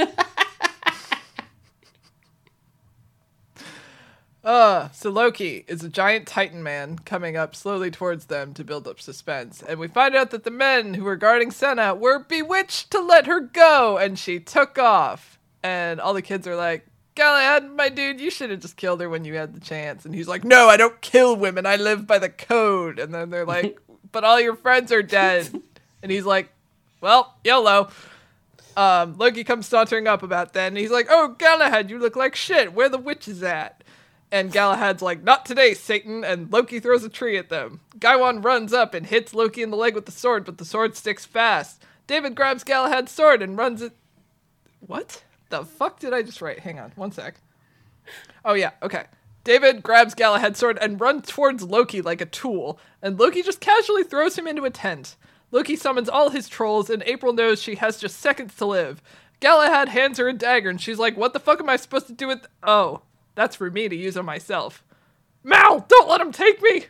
uh, 4.46 4.90
so 4.92 5.10
Loki 5.10 5.66
is 5.68 5.84
a 5.84 5.90
giant 5.90 6.26
Titan 6.26 6.64
man 6.64 7.00
coming 7.00 7.36
up 7.36 7.54
slowly 7.54 7.92
towards 7.92 8.28
them 8.28 8.54
to 8.54 8.64
build 8.64 8.88
up 8.88 9.02
suspense. 9.02 9.62
And 9.62 9.78
we 9.78 9.90
find 9.90 10.16
out 10.16 10.32
that 10.32 10.46
the 10.46 10.52
men 10.52 10.94
who 10.94 11.04
were 11.04 11.18
guarding 11.18 11.52
Senna 11.52 11.94
were 11.94 12.20
bewitched 12.20 12.92
to 12.92 13.02
let 13.02 13.26
her 13.26 13.42
go, 13.42 13.98
and 13.98 14.18
she 14.18 14.40
took 14.40 14.80
off. 14.80 15.38
And 15.62 16.00
all 16.00 16.14
the 16.14 16.22
kids 16.22 16.48
are 16.48 16.56
like, 16.56 16.88
Galahad, 17.16 17.70
my 17.70 17.90
dude, 17.90 18.22
you 18.22 18.32
should 18.32 18.52
have 18.52 18.62
just 18.62 18.78
killed 18.78 19.02
her 19.02 19.10
when 19.10 19.26
you 19.26 19.34
had 19.36 19.54
the 19.54 19.60
chance. 19.60 20.06
And 20.06 20.16
he's 20.16 20.30
like, 20.30 20.46
No, 20.46 20.70
I 20.70 20.78
don't 20.78 21.02
kill 21.02 21.36
women. 21.36 21.66
I 21.66 21.76
live 21.76 22.08
by 22.08 22.20
the 22.20 22.30
code. 22.30 23.00
And 23.00 23.14
then 23.14 23.32
they're 23.32 23.46
like, 23.46 23.78
But 24.14 24.24
all 24.24 24.40
your 24.40 24.56
friends 24.56 24.94
are 24.94 25.04
dead. 25.04 25.62
and 26.02 26.10
he's 26.10 26.26
like, 26.26 26.54
Well, 27.02 27.36
YOLO. 27.44 27.90
Um, 28.78 29.18
Loki 29.18 29.44
comes 29.44 29.68
sauntering 29.68 30.08
up 30.08 30.24
about 30.24 30.54
that, 30.54 30.68
and 30.68 30.78
he's 30.78 30.92
like, 30.92 31.08
"Oh, 31.10 31.36
Galahad, 31.38 31.90
you 31.90 32.00
look 32.00 32.16
like 32.16 32.36
shit. 32.36 32.74
Where 32.74 32.90
the 32.90 32.98
witch 32.98 33.28
is 33.28 33.44
at?" 33.44 33.84
And 34.32 34.52
Galahad's 34.52 35.02
like, 35.02 35.24
"Not 35.24 35.46
today, 35.46 35.74
Satan!" 35.74 36.24
And 36.24 36.52
Loki 36.52 36.80
throws 36.80 37.04
a 37.04 37.10
tree 37.10 37.38
at 37.38 37.50
them. 37.50 37.82
Gaiwan 38.00 38.42
runs 38.42 38.74
up 38.74 38.94
and 38.94 39.06
hits 39.06 39.34
Loki 39.34 39.62
in 39.62 39.72
the 39.72 39.78
leg 39.78 39.96
with 39.96 40.06
the 40.06 40.12
sword, 40.12 40.46
but 40.46 40.58
the 40.58 40.66
sword 40.66 40.96
sticks 40.96 41.26
fast. 41.26 41.84
David 42.08 42.36
grabs 42.36 42.64
Galahad's 42.64 43.12
sword 43.12 43.42
and 43.42 43.58
runs 43.58 43.82
it. 43.82 43.94
What 44.80 45.24
the 45.50 45.66
fuck 45.66 46.00
did 46.00 46.14
I 46.14 46.22
just 46.22 46.42
write? 46.42 46.60
Hang 46.60 46.80
on, 46.80 46.92
one 46.96 47.12
sec. 47.12 47.36
Oh 48.46 48.54
yeah, 48.54 48.72
okay. 48.82 49.06
David 49.44 49.82
grabs 49.82 50.14
Galahad's 50.14 50.60
sword 50.60 50.78
and 50.82 51.00
runs 51.00 51.28
towards 51.28 51.64
Loki 51.64 52.02
like 52.02 52.22
a 52.22 52.26
tool, 52.26 52.80
and 53.02 53.20
Loki 53.20 53.42
just 53.42 53.60
casually 53.60 54.04
throws 54.04 54.38
him 54.38 54.48
into 54.48 54.66
a 54.66 54.70
tent. 54.70 55.16
Loki 55.52 55.76
summons 55.76 56.10
all 56.10 56.30
his 56.30 56.48
trolls, 56.48 56.90
and 56.90 57.04
April 57.04 57.34
knows 57.34 57.62
she 57.62 57.76
has 57.76 57.98
just 57.98 58.20
seconds 58.20 58.56
to 58.58 58.66
live. 58.66 59.02
Galahad 59.40 59.90
hands 59.90 60.18
her 60.18 60.28
a 60.28 60.34
dagger, 60.34 60.70
and 60.70 60.82
she's 60.82 61.00
like, 61.00 61.18
What 61.18 61.34
the 61.34 61.40
fuck 61.40 61.60
am 61.60 61.70
I 61.70 61.78
supposed 61.78 62.08
to 62.08 62.14
do 62.14 62.28
with. 62.28 62.46
Oh, 62.62 63.02
that's 63.36 63.56
for 63.56 63.72
me 63.72 63.88
to 63.88 63.96
use 63.96 64.18
on 64.18 64.26
myself. 64.26 64.84
Mal, 65.44 65.86
don't 65.88 66.10
let 66.10 66.22
him 66.22 66.32
take 66.32 66.62
me! 66.62 66.86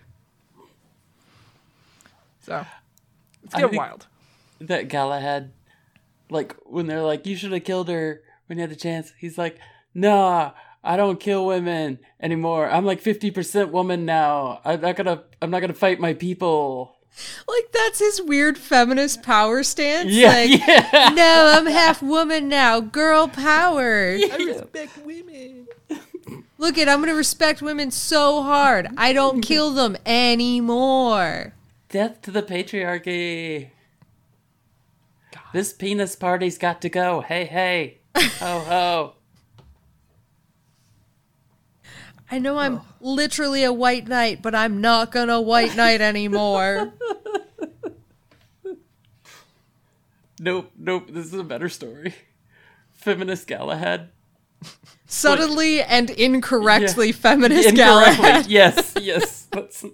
So, 2.41 2.65
it's 3.43 3.53
getting 3.53 3.77
wild. 3.77 4.07
That 4.59 4.87
Galahad, 4.87 5.51
like 6.29 6.55
when 6.65 6.87
they're 6.87 7.03
like, 7.03 7.27
"You 7.27 7.35
should 7.35 7.51
have 7.51 7.63
killed 7.63 7.87
her 7.89 8.23
when 8.47 8.57
you 8.57 8.63
had 8.63 8.71
the 8.71 8.75
chance." 8.75 9.13
He's 9.19 9.37
like, 9.37 9.59
"Nah, 9.93 10.51
I 10.83 10.97
don't 10.97 11.19
kill 11.19 11.45
women 11.45 11.99
anymore. 12.19 12.67
I'm 12.67 12.85
like 12.85 13.01
fifty 13.01 13.29
percent 13.29 13.71
woman 13.71 14.05
now. 14.05 14.61
I'm 14.65 14.81
not 14.81 14.95
gonna. 14.95 15.23
I'm 15.41 15.51
not 15.51 15.59
gonna 15.59 15.73
fight 15.73 15.99
my 15.99 16.13
people." 16.13 16.95
Like 17.47 17.71
that's 17.71 17.99
his 17.99 18.21
weird 18.21 18.57
feminist 18.57 19.23
power 19.23 19.63
stance. 19.63 20.09
Yeah, 20.09 20.29
like, 20.29 20.67
yeah. 20.67 21.11
no, 21.13 21.53
I'm 21.55 21.65
half 21.65 22.01
woman 22.01 22.47
now. 22.47 22.79
Girl 22.79 23.27
power. 23.27 24.11
I 24.13 24.37
respect 24.37 24.97
women. 25.05 25.67
Look 26.57 26.77
it, 26.77 26.87
I'm 26.87 26.99
gonna 26.99 27.15
respect 27.15 27.61
women 27.61 27.91
so 27.91 28.43
hard. 28.43 28.87
I 28.97 29.13
don't 29.13 29.41
kill 29.51 29.73
them 29.73 29.97
anymore. 30.05 31.53
Death 31.89 32.21
to 32.23 32.31
the 32.31 32.43
patriarchy. 32.43 33.69
This 35.53 35.73
penis 35.73 36.15
party's 36.15 36.57
got 36.57 36.81
to 36.81 36.89
go. 36.89 37.21
Hey, 37.21 37.45
hey. 37.45 37.97
Ho, 38.15 38.59
ho. 38.59 39.13
I 42.31 42.37
know 42.39 42.57
I'm 42.59 42.81
literally 43.01 43.63
a 43.63 43.73
white 43.73 44.07
knight, 44.07 44.41
but 44.41 44.53
I'm 44.53 44.81
not 44.81 45.11
gonna 45.11 45.41
white 45.41 45.75
knight 45.75 46.01
anymore. 46.01 46.93
Nope, 50.41 50.71
nope. 50.77 51.09
This 51.11 51.25
is 51.25 51.33
a 51.33 51.43
better 51.43 51.67
story. 51.67 52.13
Feminist 52.91 53.45
Galahad. 53.47 54.09
Subtly 55.05 55.81
and 55.81 56.09
incorrectly 56.09 57.07
Yeah. 57.07 57.13
feminist 57.13 57.69
Incorrectly. 57.69 58.15
Galahad. 58.25 58.47
Yes, 58.47 58.93
yes. 59.01 59.47
That's 59.51 59.81
They're 59.81 59.91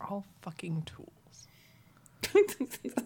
all 0.00 0.24
fucking 0.42 0.82
tools. 0.82 1.08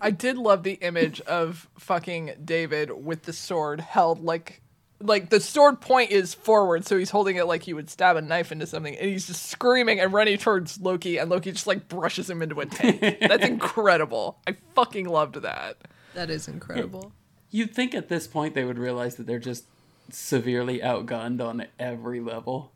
I 0.00 0.10
did 0.10 0.36
love 0.36 0.62
the 0.62 0.74
image 0.74 1.20
of 1.22 1.68
fucking 1.78 2.32
David 2.44 2.90
with 3.04 3.22
the 3.22 3.32
sword 3.32 3.80
held 3.80 4.22
like 4.22 4.60
like 5.00 5.30
the 5.30 5.40
sword 5.40 5.80
point 5.80 6.10
is 6.10 6.34
forward, 6.34 6.86
so 6.86 6.96
he's 6.96 7.10
holding 7.10 7.36
it 7.36 7.46
like 7.46 7.62
he 7.62 7.74
would 7.74 7.90
stab 7.90 8.16
a 8.16 8.22
knife 8.22 8.50
into 8.50 8.66
something, 8.66 8.96
and 8.96 9.10
he's 9.10 9.26
just 9.26 9.46
screaming 9.50 10.00
and 10.00 10.12
running 10.12 10.38
towards 10.38 10.80
Loki, 10.80 11.18
and 11.18 11.30
Loki 11.30 11.52
just 11.52 11.66
like 11.66 11.88
brushes 11.88 12.30
him 12.30 12.42
into 12.42 12.60
a 12.60 12.66
tank. 12.66 13.00
That's 13.20 13.44
incredible. 13.44 14.38
I 14.46 14.56
fucking 14.74 15.06
loved 15.06 15.36
that. 15.42 15.76
That 16.14 16.30
is 16.30 16.48
incredible. 16.48 17.12
You'd 17.50 17.74
think 17.74 17.94
at 17.94 18.08
this 18.08 18.26
point 18.26 18.54
they 18.54 18.64
would 18.64 18.78
realize 18.78 19.16
that 19.16 19.26
they're 19.26 19.38
just 19.38 19.64
severely 20.10 20.78
outgunned 20.80 21.40
on 21.44 21.66
every 21.78 22.20
level. 22.20 22.72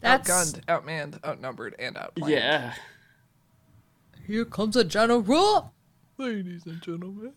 That's 0.00 0.28
Outgunned, 0.30 0.64
outmanned, 0.64 1.24
outnumbered, 1.24 1.76
and 1.78 1.96
outplayed. 1.96 2.32
Yeah. 2.32 2.74
here 4.26 4.44
comes 4.44 4.74
a 4.76 4.82
general. 4.84 5.72
Ladies 6.18 6.64
and 6.66 6.80
gentlemen. 6.82 7.32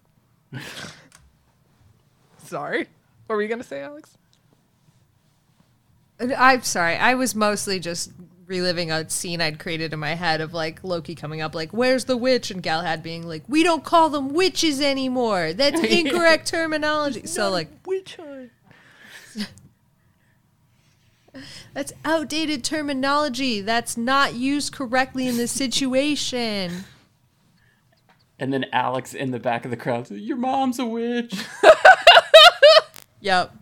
Sorry. 2.45 2.87
What 3.27 3.35
were 3.35 3.41
you 3.41 3.47
gonna 3.47 3.63
say, 3.63 3.81
Alex? 3.81 4.17
Uh, 6.19 6.27
I'm 6.37 6.63
sorry. 6.63 6.95
I 6.95 7.15
was 7.15 7.35
mostly 7.35 7.79
just 7.79 8.11
reliving 8.45 8.91
a 8.91 9.09
scene 9.09 9.41
I'd 9.41 9.59
created 9.59 9.93
in 9.93 9.99
my 9.99 10.15
head 10.15 10.41
of 10.41 10.53
like 10.53 10.83
Loki 10.83 11.15
coming 11.15 11.41
up, 11.41 11.55
like, 11.55 11.71
"Where's 11.71 12.05
the 12.05 12.17
witch?" 12.17 12.51
and 12.51 12.61
Galahad 12.61 13.01
being 13.01 13.27
like, 13.27 13.43
"We 13.47 13.63
don't 13.63 13.83
call 13.83 14.09
them 14.09 14.33
witches 14.33 14.81
anymore. 14.81 15.53
That's 15.53 15.79
incorrect 15.83 16.47
terminology." 16.47 17.25
So 17.27 17.49
like, 17.49 17.69
Witch 17.85 18.17
hunt. 18.17 18.51
that's 21.73 21.93
outdated 22.05 22.63
terminology. 22.63 23.61
That's 23.61 23.97
not 23.97 24.35
used 24.35 24.73
correctly 24.73 25.27
in 25.27 25.37
this 25.37 25.51
situation. 25.51 26.83
And 28.39 28.51
then 28.51 28.65
Alex 28.73 29.13
in 29.13 29.31
the 29.31 29.39
back 29.39 29.63
of 29.63 29.71
the 29.71 29.77
crowd, 29.77 30.11
your 30.11 30.37
mom's 30.37 30.79
a 30.79 30.85
witch. 30.85 31.33
Yep. 33.23 33.55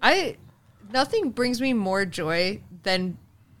I 0.00 0.36
nothing 0.90 1.30
brings 1.32 1.60
me 1.60 1.74
more 1.74 2.06
joy 2.06 2.62
than 2.82 3.18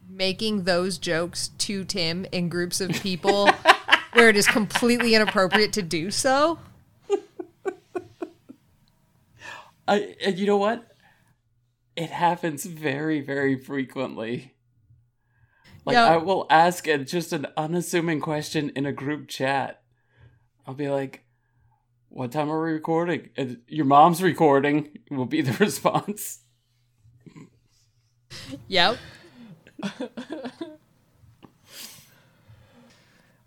making 0.08 0.64
those 0.64 0.96
jokes 0.96 1.48
to 1.58 1.84
Tim 1.84 2.24
in 2.32 2.48
groups 2.48 2.80
of 2.80 2.90
people 2.90 3.50
where 4.14 4.30
it 4.30 4.36
is 4.36 4.46
completely 4.46 5.14
inappropriate 5.14 5.74
to 5.74 5.82
do 5.82 6.10
so. 6.10 6.58
I, 9.86 10.16
and 10.24 10.38
you 10.38 10.46
know 10.46 10.56
what? 10.56 10.88
It 11.96 12.08
happens 12.08 12.64
very, 12.64 13.20
very 13.20 13.58
frequently. 13.58 14.54
Like 15.84 15.94
Yeah. 15.94 16.06
I 16.06 16.16
will 16.16 16.46
ask 16.48 16.88
a, 16.88 16.96
just 16.96 17.34
an 17.34 17.46
unassuming 17.58 18.20
question 18.20 18.70
in 18.74 18.86
a 18.86 18.92
group 18.92 19.28
chat. 19.28 19.82
I'll 20.66 20.72
be 20.72 20.88
like, 20.88 21.24
"What 22.18 22.32
time 22.32 22.50
are 22.50 22.60
we 22.64 22.72
recording?" 22.72 23.28
Uh, 23.38 23.44
your 23.68 23.84
mom's 23.84 24.24
recording 24.24 24.98
will 25.08 25.24
be 25.24 25.40
the 25.40 25.52
response. 25.64 26.40
Yep. 28.66 28.96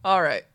All 0.06 0.22
right. 0.24 0.46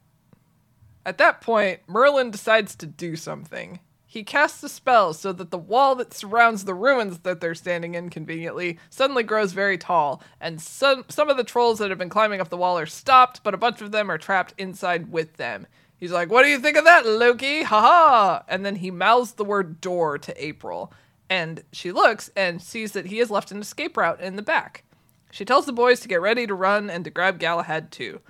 At 1.05 1.19
that 1.19 1.43
point, 1.43 1.81
Merlin 1.87 2.31
decides 2.31 2.75
to 2.77 2.87
do 2.87 3.17
something. 3.17 3.81
He 4.07 4.25
casts 4.25 4.63
a 4.63 4.71
spell 4.71 5.13
so 5.13 5.31
that 5.35 5.51
the 5.51 5.59
wall 5.59 5.95
that 5.97 6.15
surrounds 6.15 6.65
the 6.65 6.73
ruins 6.73 7.19
that 7.19 7.43
they're 7.43 7.55
standing 7.55 7.95
in 7.95 8.09
conveniently 8.09 8.79
suddenly 8.89 9.25
grows 9.25 9.53
very 9.53 9.77
tall, 9.77 10.23
and 10.41 10.59
some 10.59 11.05
some 11.11 11.29
of 11.29 11.37
the 11.37 11.45
trolls 11.45 11.81
that 11.81 11.91
have 11.91 11.99
been 11.99 12.09
climbing 12.09 12.41
up 12.41 12.49
the 12.49 12.57
wall 12.57 12.79
are 12.79 12.87
stopped, 12.87 13.43
but 13.43 13.53
a 13.53 13.59
bunch 13.59 13.83
of 13.83 13.93
them 13.93 14.11
are 14.11 14.17
trapped 14.17 14.55
inside 14.57 15.13
with 15.13 15.37
them. 15.37 15.67
He's 15.99 16.13
like, 16.13 16.31
"What 16.31 16.43
do 16.43 16.49
you 16.49 16.59
think 16.59 16.77
of 16.77 16.85
that, 16.85 17.07
Loki? 17.07 17.63
Ha 17.63 17.81
ha!" 17.81 18.45
And 18.49 18.65
then 18.65 18.77
he 18.77 18.91
mouths 18.91 19.33
the 19.33 19.45
word 19.45 19.81
"door" 19.81 20.19
to 20.19 20.45
April, 20.45 20.93
and 21.31 21.65
she 21.73 21.91
looks 21.93 22.31
and 22.37 22.61
sees 22.61 22.93
that 22.93 23.07
he 23.07 23.19
has 23.19 23.31
left 23.31 23.51
an 23.51 23.61
escape 23.61 23.97
route 23.97 24.21
in 24.21 24.37
the 24.37 24.43
back. 24.43 24.85
She 25.31 25.45
tells 25.45 25.67
the 25.67 25.73
boys 25.73 26.01
to 26.01 26.09
get 26.09 26.21
ready 26.21 26.47
to 26.47 26.55
run 26.55 26.89
and 26.91 27.05
to 27.05 27.11
grab 27.11 27.39
Galahad 27.39 27.91
too. 27.91 28.21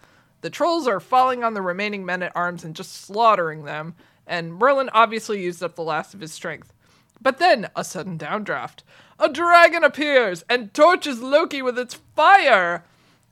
The 0.41 0.51
trolls 0.51 0.87
are 0.87 1.01
falling 1.01 1.43
on 1.43 1.55
the 1.55 1.63
remaining 1.63 2.05
men 2.05 2.23
at 2.23 2.35
arms 2.37 2.65
and 2.65 2.77
just 2.77 2.93
slaughtering 2.93 3.65
them, 3.65 3.95
and 4.27 4.55
Merlin 4.55 4.91
obviously 4.93 5.43
used 5.43 5.63
up 5.63 5.75
the 5.75 5.83
last 5.83 6.15
of 6.15 6.21
his 6.21 6.33
strength. 6.33 6.73
But 7.21 7.39
then, 7.39 7.69
a 7.75 7.83
sudden 7.83 8.19
downdraft. 8.19 8.83
A 9.19 9.29
dragon 9.29 9.83
appears 9.83 10.45
and 10.49 10.73
torches 10.75 11.21
Loki 11.21 11.63
with 11.63 11.79
its 11.79 11.95
fire! 11.95 12.85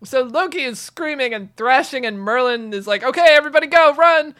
So 0.05 0.23
Loki 0.23 0.63
is 0.63 0.79
screaming 0.79 1.35
and 1.35 1.55
thrashing, 1.57 2.05
and 2.07 2.19
Merlin 2.19 2.73
is 2.73 2.87
like, 2.87 3.03
okay, 3.03 3.29
everybody 3.31 3.67
go, 3.67 3.95
run! 3.95 4.35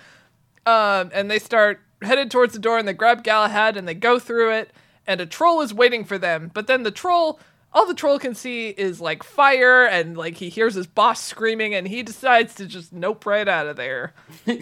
Um, 0.67 1.11
and 1.13 1.31
they 1.31 1.39
start 1.39 1.81
headed 2.03 2.31
towards 2.31 2.53
the 2.53 2.59
door 2.59 2.79
and 2.79 2.87
they 2.87 2.93
grab 2.93 3.25
Galahad 3.25 3.77
and 3.77 3.87
they 3.89 3.95
go 3.95 4.19
through 4.19 4.53
it, 4.53 4.71
and 5.07 5.21
a 5.21 5.27
troll 5.27 5.61
is 5.61 5.75
waiting 5.75 6.05
for 6.05 6.19
them. 6.19 6.51
But 6.53 6.67
then 6.67 6.83
the 6.83 6.91
troll, 6.91 7.41
all 7.73 7.87
the 7.87 7.95
troll 7.95 8.19
can 8.19 8.35
see 8.35 8.69
is 8.71 9.01
like 9.01 9.23
fire, 9.23 9.87
and 9.87 10.17
like 10.17 10.37
he 10.37 10.49
hears 10.49 10.75
his 10.75 10.87
boss 10.87 11.23
screaming, 11.23 11.75
and 11.75 11.89
he 11.89 12.03
decides 12.03 12.55
to 12.57 12.67
just 12.67 12.93
nope 12.93 13.27
right 13.27 13.49
out 13.49 13.67
of 13.67 13.77
there. 13.77 14.15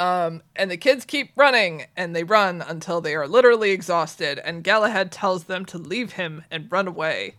Um, 0.00 0.42
and 0.56 0.70
the 0.70 0.78
kids 0.78 1.04
keep 1.04 1.30
running, 1.36 1.84
and 1.94 2.16
they 2.16 2.24
run 2.24 2.62
until 2.62 3.02
they 3.02 3.14
are 3.14 3.28
literally 3.28 3.70
exhausted, 3.70 4.38
and 4.42 4.64
Galahad 4.64 5.12
tells 5.12 5.44
them 5.44 5.66
to 5.66 5.76
leave 5.76 6.12
him 6.12 6.42
and 6.50 6.72
run 6.72 6.88
away. 6.88 7.34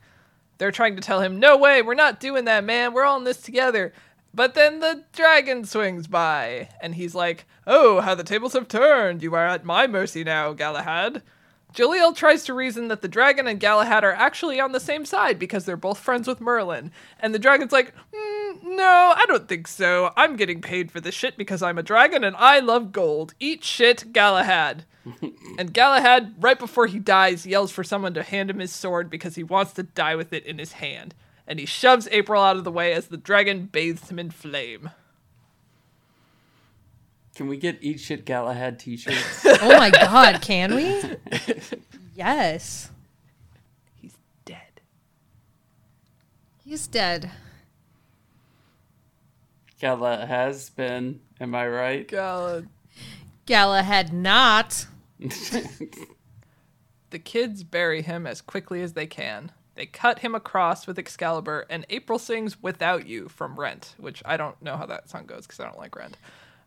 They're 0.61 0.71
trying 0.71 0.95
to 0.95 1.01
tell 1.01 1.21
him, 1.21 1.39
No 1.39 1.57
way, 1.57 1.81
we're 1.81 1.95
not 1.95 2.19
doing 2.19 2.45
that, 2.45 2.63
man, 2.63 2.93
we're 2.93 3.03
all 3.03 3.17
in 3.17 3.23
this 3.23 3.41
together. 3.41 3.93
But 4.31 4.53
then 4.53 4.79
the 4.79 5.05
dragon 5.11 5.65
swings 5.65 6.05
by, 6.05 6.69
and 6.79 6.93
he's 6.93 7.15
like, 7.15 7.45
Oh, 7.65 7.99
how 8.01 8.13
the 8.13 8.23
tables 8.23 8.53
have 8.53 8.67
turned. 8.67 9.23
You 9.23 9.33
are 9.33 9.47
at 9.47 9.65
my 9.65 9.87
mercy 9.87 10.23
now, 10.23 10.53
Galahad. 10.53 11.23
Jalil 11.73 12.15
tries 12.15 12.43
to 12.45 12.53
reason 12.53 12.89
that 12.89 13.01
the 13.01 13.07
dragon 13.07 13.47
and 13.47 13.59
Galahad 13.59 14.03
are 14.03 14.11
actually 14.13 14.59
on 14.59 14.71
the 14.73 14.79
same 14.79 15.05
side 15.05 15.39
because 15.39 15.65
they're 15.65 15.77
both 15.77 15.99
friends 15.99 16.27
with 16.27 16.41
Merlin. 16.41 16.91
And 17.19 17.33
the 17.33 17.39
dragon's 17.39 17.71
like, 17.71 17.93
"Mm, 18.13 18.63
No, 18.63 19.13
I 19.15 19.25
don't 19.27 19.47
think 19.47 19.67
so. 19.67 20.11
I'm 20.17 20.35
getting 20.35 20.61
paid 20.61 20.91
for 20.91 20.99
this 20.99 21.15
shit 21.15 21.37
because 21.37 21.61
I'm 21.63 21.77
a 21.77 21.83
dragon 21.83 22.23
and 22.23 22.35
I 22.35 22.59
love 22.59 22.91
gold. 22.91 23.33
Eat 23.39 23.63
shit, 23.63 24.11
Galahad. 24.13 24.83
and 25.57 25.73
Galahad, 25.73 26.35
right 26.39 26.59
before 26.59 26.87
he 26.87 26.99
dies, 26.99 27.45
yells 27.45 27.71
for 27.71 27.83
someone 27.83 28.13
to 28.15 28.23
hand 28.23 28.49
him 28.49 28.59
his 28.59 28.71
sword 28.73 29.09
because 29.09 29.35
he 29.35 29.43
wants 29.43 29.71
to 29.73 29.83
die 29.83 30.15
with 30.15 30.33
it 30.33 30.45
in 30.45 30.57
his 30.59 30.73
hand. 30.73 31.15
And 31.47 31.59
he 31.59 31.65
shoves 31.65 32.07
April 32.11 32.41
out 32.41 32.57
of 32.57 32.63
the 32.63 32.71
way 32.71 32.93
as 32.93 33.07
the 33.07 33.17
dragon 33.17 33.65
bathes 33.65 34.09
him 34.09 34.19
in 34.19 34.29
flame. 34.31 34.91
Can 37.41 37.49
we 37.49 37.57
get 37.57 37.79
Eat 37.81 37.99
Shit 37.99 38.23
Galahad 38.23 38.77
t-shirts? 38.77 39.43
Oh 39.63 39.75
my 39.75 39.89
god, 39.89 40.43
can 40.43 40.75
we? 40.75 41.01
Yes. 42.13 42.91
He's 43.95 44.13
dead. 44.45 44.81
He's 46.63 46.85
dead. 46.85 47.31
Gala 49.79 50.27
has 50.27 50.69
been, 50.69 51.21
am 51.39 51.55
I 51.55 51.67
right? 51.67 52.07
Galahad. 52.07 52.67
Galahad 53.47 54.13
not. 54.13 54.85
The 55.17 55.89
kids 57.23 57.63
bury 57.63 58.03
him 58.03 58.27
as 58.27 58.41
quickly 58.41 58.83
as 58.83 58.93
they 58.93 59.07
can. 59.07 59.51
They 59.73 59.87
cut 59.87 60.19
him 60.19 60.35
across 60.35 60.85
with 60.85 60.99
Excalibur, 60.99 61.65
and 61.71 61.87
April 61.89 62.19
sings 62.19 62.61
Without 62.61 63.07
You 63.07 63.29
from 63.29 63.59
Rent, 63.59 63.95
which 63.97 64.21
I 64.25 64.37
don't 64.37 64.61
know 64.61 64.77
how 64.77 64.85
that 64.85 65.09
song 65.09 65.25
goes 65.25 65.47
because 65.47 65.59
I 65.59 65.63
don't 65.63 65.79
like 65.79 65.95
Rent. 65.95 66.17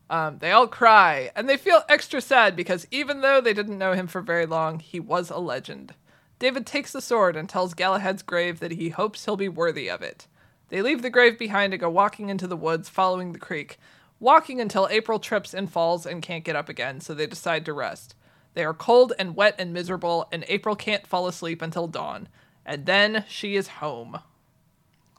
Um, 0.09 0.37
they 0.37 0.51
all 0.51 0.67
cry, 0.67 1.31
and 1.35 1.49
they 1.49 1.57
feel 1.57 1.81
extra 1.89 2.21
sad 2.21 2.55
because 2.55 2.87
even 2.91 3.21
though 3.21 3.41
they 3.41 3.53
didn't 3.53 3.77
know 3.77 3.93
him 3.93 4.07
for 4.07 4.21
very 4.21 4.45
long, 4.45 4.79
he 4.79 4.99
was 4.99 5.29
a 5.29 5.37
legend. 5.37 5.95
David 6.37 6.65
takes 6.65 6.91
the 6.91 7.01
sword 7.01 7.35
and 7.35 7.49
tells 7.49 7.73
Galahad's 7.73 8.21
grave 8.21 8.59
that 8.59 8.71
he 8.71 8.89
hopes 8.89 9.25
he'll 9.25 9.37
be 9.37 9.49
worthy 9.49 9.89
of 9.89 10.01
it. 10.01 10.27
They 10.69 10.81
leave 10.81 11.01
the 11.01 11.09
grave 11.09 11.39
behind 11.39 11.73
and 11.73 11.79
go 11.79 11.89
walking 11.89 12.29
into 12.29 12.47
the 12.47 12.57
woods, 12.57 12.89
following 12.89 13.31
the 13.31 13.39
creek, 13.39 13.79
walking 14.19 14.61
until 14.61 14.87
April 14.91 15.19
trips 15.19 15.53
and 15.53 15.71
falls 15.71 16.05
and 16.05 16.21
can't 16.21 16.43
get 16.43 16.55
up 16.55 16.69
again, 16.69 17.01
so 17.01 17.13
they 17.13 17.27
decide 17.27 17.65
to 17.65 17.73
rest. 17.73 18.15
They 18.53 18.63
are 18.63 18.73
cold 18.73 19.13
and 19.17 19.35
wet 19.35 19.55
and 19.57 19.73
miserable, 19.73 20.27
and 20.31 20.45
April 20.47 20.75
can't 20.75 21.07
fall 21.07 21.27
asleep 21.27 21.61
until 21.61 21.87
dawn. 21.87 22.29
And 22.65 22.85
then 22.85 23.25
she 23.27 23.55
is 23.55 23.67
home. 23.67 24.19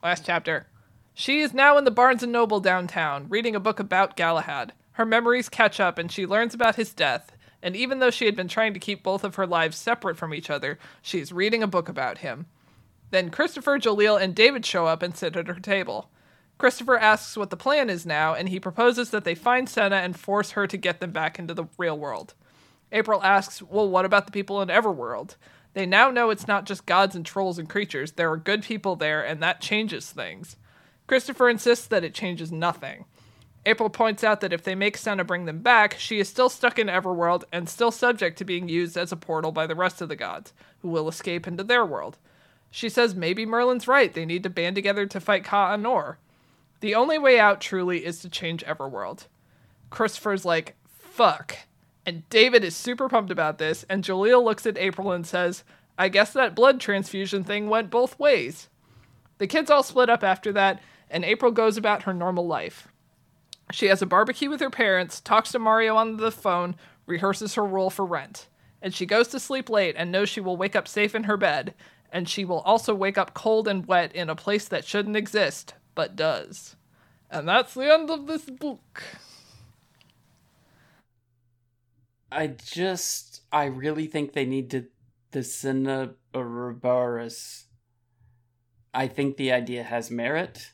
Last 0.02 0.24
chapter. 0.24 0.66
She 1.18 1.40
is 1.40 1.54
now 1.54 1.78
in 1.78 1.84
the 1.84 1.90
Barnes 1.90 2.22
and 2.22 2.30
Noble 2.30 2.60
downtown, 2.60 3.30
reading 3.30 3.56
a 3.56 3.58
book 3.58 3.80
about 3.80 4.18
Galahad. 4.18 4.74
Her 4.92 5.06
memories 5.06 5.48
catch 5.48 5.80
up, 5.80 5.96
and 5.96 6.12
she 6.12 6.26
learns 6.26 6.52
about 6.52 6.76
his 6.76 6.92
death. 6.92 7.32
And 7.62 7.74
even 7.74 8.00
though 8.00 8.10
she 8.10 8.26
had 8.26 8.36
been 8.36 8.48
trying 8.48 8.74
to 8.74 8.78
keep 8.78 9.02
both 9.02 9.24
of 9.24 9.36
her 9.36 9.46
lives 9.46 9.78
separate 9.78 10.18
from 10.18 10.34
each 10.34 10.50
other, 10.50 10.78
she 11.00 11.18
is 11.18 11.32
reading 11.32 11.62
a 11.62 11.66
book 11.66 11.88
about 11.88 12.18
him. 12.18 12.44
Then 13.12 13.30
Christopher, 13.30 13.78
Jalil, 13.78 14.20
and 14.20 14.34
David 14.34 14.66
show 14.66 14.84
up 14.84 15.02
and 15.02 15.16
sit 15.16 15.36
at 15.36 15.46
her 15.46 15.58
table. 15.58 16.10
Christopher 16.58 16.98
asks 16.98 17.34
what 17.34 17.48
the 17.48 17.56
plan 17.56 17.88
is 17.88 18.04
now, 18.04 18.34
and 18.34 18.50
he 18.50 18.60
proposes 18.60 19.08
that 19.08 19.24
they 19.24 19.34
find 19.34 19.70
Senna 19.70 19.96
and 19.96 20.20
force 20.20 20.50
her 20.50 20.66
to 20.66 20.76
get 20.76 21.00
them 21.00 21.12
back 21.12 21.38
into 21.38 21.54
the 21.54 21.64
real 21.78 21.98
world. 21.98 22.34
April 22.92 23.22
asks, 23.22 23.62
Well, 23.62 23.88
what 23.88 24.04
about 24.04 24.26
the 24.26 24.32
people 24.32 24.60
in 24.60 24.68
Everworld? 24.68 25.36
They 25.72 25.86
now 25.86 26.10
know 26.10 26.28
it's 26.28 26.46
not 26.46 26.66
just 26.66 26.84
gods 26.84 27.16
and 27.16 27.24
trolls 27.24 27.58
and 27.58 27.70
creatures. 27.70 28.12
There 28.12 28.30
are 28.30 28.36
good 28.36 28.64
people 28.64 28.96
there, 28.96 29.24
and 29.24 29.42
that 29.42 29.62
changes 29.62 30.10
things. 30.10 30.56
Christopher 31.06 31.48
insists 31.48 31.86
that 31.86 32.04
it 32.04 32.14
changes 32.14 32.50
nothing. 32.50 33.04
April 33.64 33.90
points 33.90 34.22
out 34.22 34.40
that 34.40 34.52
if 34.52 34.62
they 34.62 34.76
make 34.76 34.96
Senna 34.96 35.24
bring 35.24 35.44
them 35.44 35.58
back, 35.58 35.98
she 35.98 36.20
is 36.20 36.28
still 36.28 36.48
stuck 36.48 36.78
in 36.78 36.86
Everworld 36.86 37.42
and 37.52 37.68
still 37.68 37.90
subject 37.90 38.38
to 38.38 38.44
being 38.44 38.68
used 38.68 38.96
as 38.96 39.10
a 39.10 39.16
portal 39.16 39.50
by 39.50 39.66
the 39.66 39.74
rest 39.74 40.00
of 40.00 40.08
the 40.08 40.14
gods, 40.14 40.52
who 40.82 40.88
will 40.88 41.08
escape 41.08 41.48
into 41.48 41.64
their 41.64 41.84
world. 41.84 42.16
She 42.70 42.88
says 42.88 43.14
maybe 43.14 43.44
Merlin's 43.44 43.88
right, 43.88 44.12
they 44.12 44.24
need 44.24 44.44
to 44.44 44.50
band 44.50 44.76
together 44.76 45.06
to 45.06 45.20
fight 45.20 45.44
Ka-Anor. 45.44 46.16
The 46.80 46.94
only 46.94 47.18
way 47.18 47.40
out, 47.40 47.60
truly, 47.60 48.04
is 48.04 48.20
to 48.20 48.28
change 48.28 48.64
Everworld. 48.64 49.26
Christopher's 49.90 50.44
like, 50.44 50.76
fuck. 50.88 51.56
And 52.04 52.28
David 52.28 52.62
is 52.62 52.76
super 52.76 53.08
pumped 53.08 53.32
about 53.32 53.58
this, 53.58 53.84
and 53.88 54.04
Jalil 54.04 54.44
looks 54.44 54.66
at 54.66 54.78
April 54.78 55.10
and 55.10 55.26
says, 55.26 55.64
I 55.98 56.08
guess 56.08 56.32
that 56.34 56.54
blood 56.54 56.80
transfusion 56.80 57.42
thing 57.42 57.68
went 57.68 57.90
both 57.90 58.18
ways. 58.18 58.68
The 59.38 59.46
kids 59.46 59.70
all 59.70 59.82
split 59.82 60.08
up 60.08 60.22
after 60.22 60.52
that, 60.52 60.80
and 61.10 61.24
April 61.24 61.52
goes 61.52 61.76
about 61.76 62.02
her 62.02 62.14
normal 62.14 62.46
life. 62.46 62.88
She 63.72 63.86
has 63.86 64.00
a 64.00 64.06
barbecue 64.06 64.48
with 64.48 64.60
her 64.60 64.70
parents, 64.70 65.20
talks 65.20 65.50
to 65.52 65.58
Mario 65.58 65.96
on 65.96 66.18
the 66.18 66.30
phone, 66.30 66.76
rehearses 67.06 67.54
her 67.54 67.64
role 67.64 67.90
for 67.90 68.04
Rent. 68.04 68.48
And 68.80 68.94
she 68.94 69.06
goes 69.06 69.28
to 69.28 69.40
sleep 69.40 69.68
late 69.68 69.96
and 69.98 70.12
knows 70.12 70.28
she 70.28 70.40
will 70.40 70.56
wake 70.56 70.76
up 70.76 70.86
safe 70.86 71.14
in 71.14 71.24
her 71.24 71.36
bed, 71.36 71.74
and 72.12 72.28
she 72.28 72.44
will 72.44 72.60
also 72.60 72.94
wake 72.94 73.18
up 73.18 73.34
cold 73.34 73.66
and 73.66 73.86
wet 73.86 74.14
in 74.14 74.30
a 74.30 74.36
place 74.36 74.68
that 74.68 74.84
shouldn't 74.84 75.16
exist, 75.16 75.74
but 75.94 76.14
does. 76.14 76.76
And 77.30 77.48
that's 77.48 77.74
the 77.74 77.92
end 77.92 78.10
of 78.10 78.26
this 78.26 78.44
book. 78.44 79.02
I 82.30 82.48
just, 82.48 83.42
I 83.50 83.64
really 83.64 84.06
think 84.06 84.32
they 84.32 84.44
need 84.44 84.70
to, 84.70 84.86
the 85.32 85.40
Cinnabarus. 85.40 87.64
I 88.94 89.08
think 89.08 89.36
the 89.36 89.52
idea 89.52 89.82
has 89.82 90.10
merit. 90.10 90.70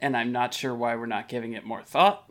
And 0.00 0.16
I'm 0.16 0.32
not 0.32 0.52
sure 0.54 0.74
why 0.74 0.96
we're 0.96 1.06
not 1.06 1.28
giving 1.28 1.52
it 1.54 1.64
more 1.64 1.82
thought. 1.82 2.28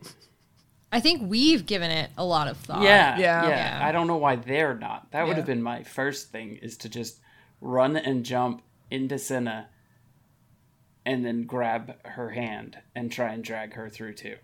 I 0.92 1.00
think 1.00 1.28
we've 1.28 1.66
given 1.66 1.90
it 1.90 2.10
a 2.16 2.24
lot 2.24 2.46
of 2.46 2.56
thought. 2.56 2.82
Yeah, 2.82 3.18
Yeah. 3.18 3.42
yeah, 3.42 3.48
Yeah. 3.48 3.86
I 3.86 3.90
don't 3.90 4.06
know 4.06 4.16
why 4.16 4.36
they're 4.36 4.76
not. 4.76 5.10
That 5.10 5.26
would 5.26 5.36
have 5.36 5.46
been 5.46 5.62
my 5.62 5.82
first 5.82 6.30
thing 6.30 6.56
is 6.62 6.76
to 6.78 6.88
just 6.88 7.18
run 7.60 7.96
and 7.96 8.24
jump 8.24 8.62
into 8.90 9.18
Senna 9.18 9.68
and 11.04 11.24
then 11.24 11.44
grab 11.44 11.96
her 12.06 12.30
hand 12.30 12.78
and 12.94 13.10
try 13.10 13.32
and 13.32 13.42
drag 13.42 13.74
her 13.74 13.90
through 13.90 14.14
too. 14.14 14.36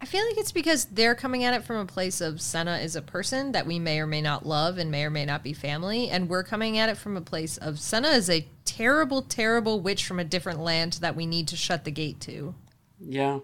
I 0.00 0.06
feel 0.06 0.24
like 0.24 0.38
it's 0.38 0.52
because 0.52 0.84
they're 0.86 1.16
coming 1.16 1.42
at 1.42 1.54
it 1.54 1.64
from 1.64 1.76
a 1.76 1.84
place 1.86 2.20
of 2.20 2.40
Senna 2.40 2.78
is 2.78 2.94
a 2.94 3.02
person 3.02 3.50
that 3.52 3.66
we 3.66 3.80
may 3.80 3.98
or 3.98 4.06
may 4.06 4.22
not 4.22 4.46
love 4.46 4.78
and 4.78 4.90
may 4.92 5.04
or 5.04 5.10
may 5.10 5.24
not 5.24 5.42
be 5.42 5.52
family, 5.52 6.08
and 6.08 6.28
we're 6.28 6.44
coming 6.44 6.78
at 6.78 6.88
it 6.88 6.96
from 6.96 7.16
a 7.16 7.20
place 7.20 7.56
of 7.56 7.80
Senna 7.80 8.08
is 8.10 8.30
a 8.30 8.46
terrible, 8.64 9.22
terrible 9.22 9.80
witch 9.80 10.06
from 10.06 10.20
a 10.20 10.24
different 10.24 10.60
land 10.60 10.94
that 11.00 11.16
we 11.16 11.26
need 11.26 11.48
to 11.48 11.56
shut 11.56 11.84
the 11.84 11.90
gate 11.90 12.20
to. 12.20 12.54
Yeah. 13.00 13.40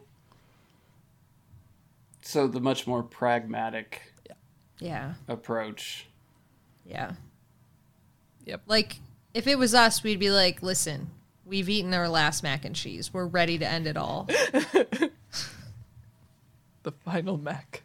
So 2.22 2.46
the 2.46 2.60
much 2.60 2.86
more 2.86 3.02
pragmatic 3.02 4.00
Yeah, 4.78 5.14
approach. 5.28 6.06
yeah. 6.86 7.12
Yep. 8.46 8.62
Like 8.66 8.96
if 9.34 9.46
it 9.48 9.58
was 9.58 9.74
us, 9.74 10.02
we'd 10.04 10.20
be 10.20 10.30
like, 10.30 10.62
"Listen, 10.62 11.10
we've 11.44 11.68
eaten 11.68 11.92
our 11.94 12.08
last 12.08 12.42
mac 12.42 12.64
and 12.64 12.76
cheese. 12.76 13.12
We're 13.12 13.26
ready 13.26 13.58
to 13.58 13.66
end 13.66 13.86
it 13.86 13.96
all." 13.96 14.28
The 16.84 16.92
final 16.92 17.36
mech. 17.38 17.82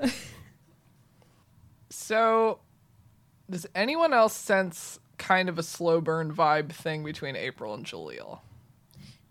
so, 1.90 2.60
does 3.50 3.66
anyone 3.74 4.12
else 4.12 4.34
sense 4.34 4.98
kind 5.18 5.48
of 5.48 5.58
a 5.58 5.62
slow 5.62 6.00
burn 6.00 6.32
vibe 6.32 6.70
thing 6.70 7.04
between 7.04 7.36
April 7.36 7.74
and 7.74 7.84
Jalil? 7.84 8.40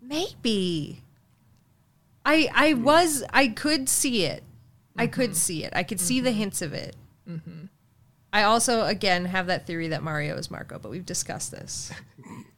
Maybe. 0.00 1.02
I 2.26 2.48
I 2.54 2.72
mm-hmm. 2.72 2.84
was 2.84 3.24
I 3.30 3.48
could 3.48 3.88
see 3.88 4.24
it. 4.24 4.44
I 4.96 5.06
could 5.06 5.30
mm-hmm. 5.30 5.36
see 5.36 5.64
it. 5.64 5.72
I 5.74 5.82
could 5.82 5.98
see 5.98 6.20
the 6.20 6.30
mm-hmm. 6.30 6.38
hints 6.38 6.62
of 6.62 6.72
it. 6.72 6.94
I 8.32 8.42
also 8.42 8.84
again 8.84 9.26
have 9.26 9.46
that 9.46 9.66
theory 9.66 9.88
that 9.88 10.02
Mario 10.02 10.36
is 10.36 10.50
Marco, 10.50 10.78
but 10.78 10.90
we've 10.90 11.06
discussed 11.06 11.52
this. 11.52 11.92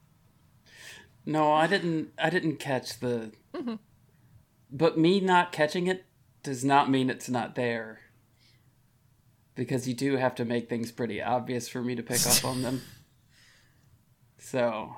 No, 1.26 1.52
I 1.52 1.66
didn't 1.66 2.12
I 2.16 2.30
didn't 2.30 2.56
catch 2.56 3.00
the 3.00 3.32
mm-hmm. 3.52 3.74
But 4.70 4.96
me 4.96 5.20
not 5.20 5.52
catching 5.52 5.88
it 5.88 6.04
does 6.42 6.64
not 6.64 6.90
mean 6.90 7.10
it's 7.10 7.28
not 7.28 7.56
there. 7.56 8.00
Because 9.56 9.88
you 9.88 9.94
do 9.94 10.16
have 10.16 10.34
to 10.36 10.44
make 10.44 10.68
things 10.68 10.92
pretty 10.92 11.20
obvious 11.20 11.68
for 11.68 11.82
me 11.82 11.94
to 11.96 12.02
pick 12.02 12.24
up 12.26 12.44
on 12.44 12.62
them. 12.62 12.82
So, 14.38 14.94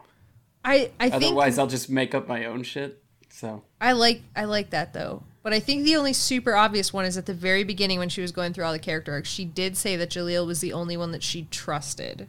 I 0.62 0.90
I 1.00 1.08
think 1.08 1.24
otherwise 1.24 1.58
I'll 1.58 1.68
just 1.68 1.88
make 1.88 2.14
up 2.14 2.28
my 2.28 2.44
own 2.44 2.64
shit. 2.64 3.02
So, 3.30 3.62
I 3.80 3.92
like 3.92 4.20
I 4.36 4.44
like 4.44 4.68
that 4.70 4.92
though. 4.92 5.22
But 5.42 5.54
I 5.54 5.60
think 5.60 5.84
the 5.84 5.96
only 5.96 6.12
super 6.12 6.54
obvious 6.54 6.92
one 6.92 7.06
is 7.06 7.16
at 7.16 7.24
the 7.24 7.32
very 7.32 7.64
beginning 7.64 7.98
when 7.98 8.10
she 8.10 8.20
was 8.20 8.30
going 8.30 8.52
through 8.52 8.64
all 8.66 8.74
the 8.74 8.78
character 8.78 9.12
arcs, 9.12 9.30
she 9.30 9.46
did 9.46 9.78
say 9.78 9.96
that 9.96 10.10
Jalil 10.10 10.46
was 10.46 10.60
the 10.60 10.74
only 10.74 10.98
one 10.98 11.12
that 11.12 11.22
she 11.22 11.46
trusted. 11.50 12.28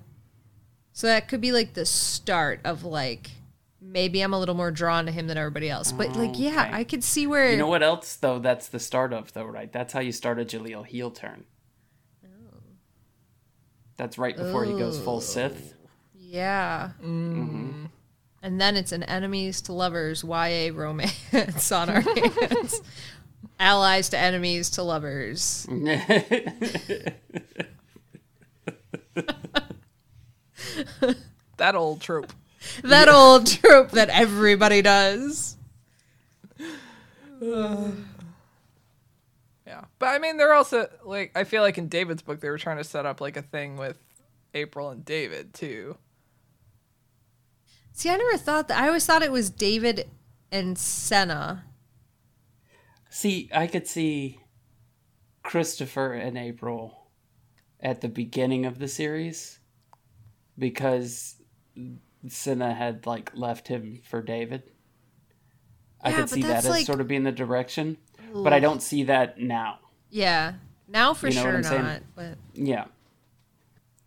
So 0.93 1.07
that 1.07 1.27
could 1.27 1.41
be 1.41 1.51
like 1.51 1.73
the 1.73 1.85
start 1.85 2.61
of 2.63 2.85
like 2.85 3.31
maybe 3.91 4.21
I'm 4.21 4.33
a 4.33 4.39
little 4.39 4.55
more 4.55 4.71
drawn 4.71 5.05
to 5.05 5.11
him 5.11 5.27
than 5.27 5.37
everybody 5.37 5.69
else. 5.69 5.91
But 5.91 6.15
like 6.15 6.37
yeah, 6.37 6.65
Okay. 6.67 6.69
I 6.71 6.83
could 6.83 7.03
see 7.03 7.27
where 7.27 7.51
you 7.51 7.57
know 7.57 7.67
what 7.67 7.83
else 7.83 8.15
though 8.15 8.39
that's 8.39 8.67
the 8.67 8.79
start 8.79 9.13
of 9.13 9.33
though, 9.33 9.45
right? 9.45 9.71
That's 9.71 9.93
how 9.93 9.99
you 9.99 10.11
start 10.11 10.39
a 10.39 10.45
Jalil 10.45 10.85
heel 10.85 11.11
turn. 11.11 11.45
Oh. 12.23 12.57
That's 13.97 14.17
right 14.17 14.35
before 14.35 14.65
he 14.65 14.73
goes 14.73 14.99
full 14.99 15.17
oh. 15.17 15.21
Sith. 15.21 15.73
Yeah. 16.13 16.91
Mm-hmm. 17.01 17.85
And 18.41 18.61
then 18.61 18.77
it's 18.77 18.91
an 18.93 19.03
enemies 19.03 19.61
to 19.63 19.73
lovers 19.73 20.23
YA 20.23 20.71
romance 20.73 21.71
on 21.71 21.89
our 21.89 22.01
hands. 22.01 22.81
Allies 23.59 24.09
to 24.09 24.17
enemies 24.17 24.69
to 24.71 24.83
lovers. 24.83 25.67
That 31.57 31.75
old 31.75 31.99
trope. 31.99 32.31
That 32.83 33.09
old 33.09 33.47
trope 33.47 33.91
that 33.91 34.09
everybody 34.09 34.81
does. 34.81 35.57
Yeah. 39.69 39.85
But 39.99 40.07
I 40.07 40.17
mean, 40.17 40.37
they're 40.37 40.55
also, 40.55 40.89
like, 41.05 41.31
I 41.35 41.43
feel 41.43 41.61
like 41.61 41.77
in 41.77 41.89
David's 41.89 42.23
book, 42.23 42.39
they 42.39 42.49
were 42.49 42.57
trying 42.57 42.77
to 42.77 42.83
set 42.83 43.05
up, 43.05 43.21
like, 43.21 43.37
a 43.37 43.43
thing 43.43 43.77
with 43.77 43.99
April 44.55 44.89
and 44.89 45.05
David, 45.05 45.53
too. 45.53 45.95
See, 47.93 48.09
I 48.09 48.17
never 48.17 48.35
thought 48.35 48.67
that. 48.69 48.81
I 48.81 48.87
always 48.87 49.05
thought 49.05 49.21
it 49.21 49.31
was 49.31 49.51
David 49.51 50.09
and 50.51 50.75
Senna. 50.75 51.65
See, 53.11 53.47
I 53.53 53.67
could 53.67 53.85
see 53.85 54.39
Christopher 55.43 56.13
and 56.13 56.35
April 56.35 57.05
at 57.79 58.01
the 58.01 58.09
beginning 58.09 58.65
of 58.65 58.79
the 58.79 58.87
series 58.87 59.59
because 60.57 61.35
Senna 62.27 62.73
had 62.73 63.05
like 63.05 63.31
left 63.35 63.67
him 63.67 64.01
for 64.03 64.21
David. 64.21 64.63
I 66.01 66.09
Yeah, 66.11 66.15
could 66.17 66.29
see 66.29 66.41
that 66.43 66.57
as 66.57 66.69
like- 66.69 66.85
sort 66.85 67.01
of 67.01 67.07
being 67.07 67.23
the 67.23 67.31
direction, 67.31 67.97
but 68.33 68.53
I 68.53 68.59
don't 68.59 68.81
see 68.81 69.03
that 69.03 69.39
now. 69.39 69.79
Yeah. 70.09 70.53
Now 70.87 71.13
for 71.13 71.27
You 71.27 71.35
know 71.35 71.41
sure 71.43 71.61
not. 71.61 72.01
But 72.15 72.37
Yeah. 72.53 72.85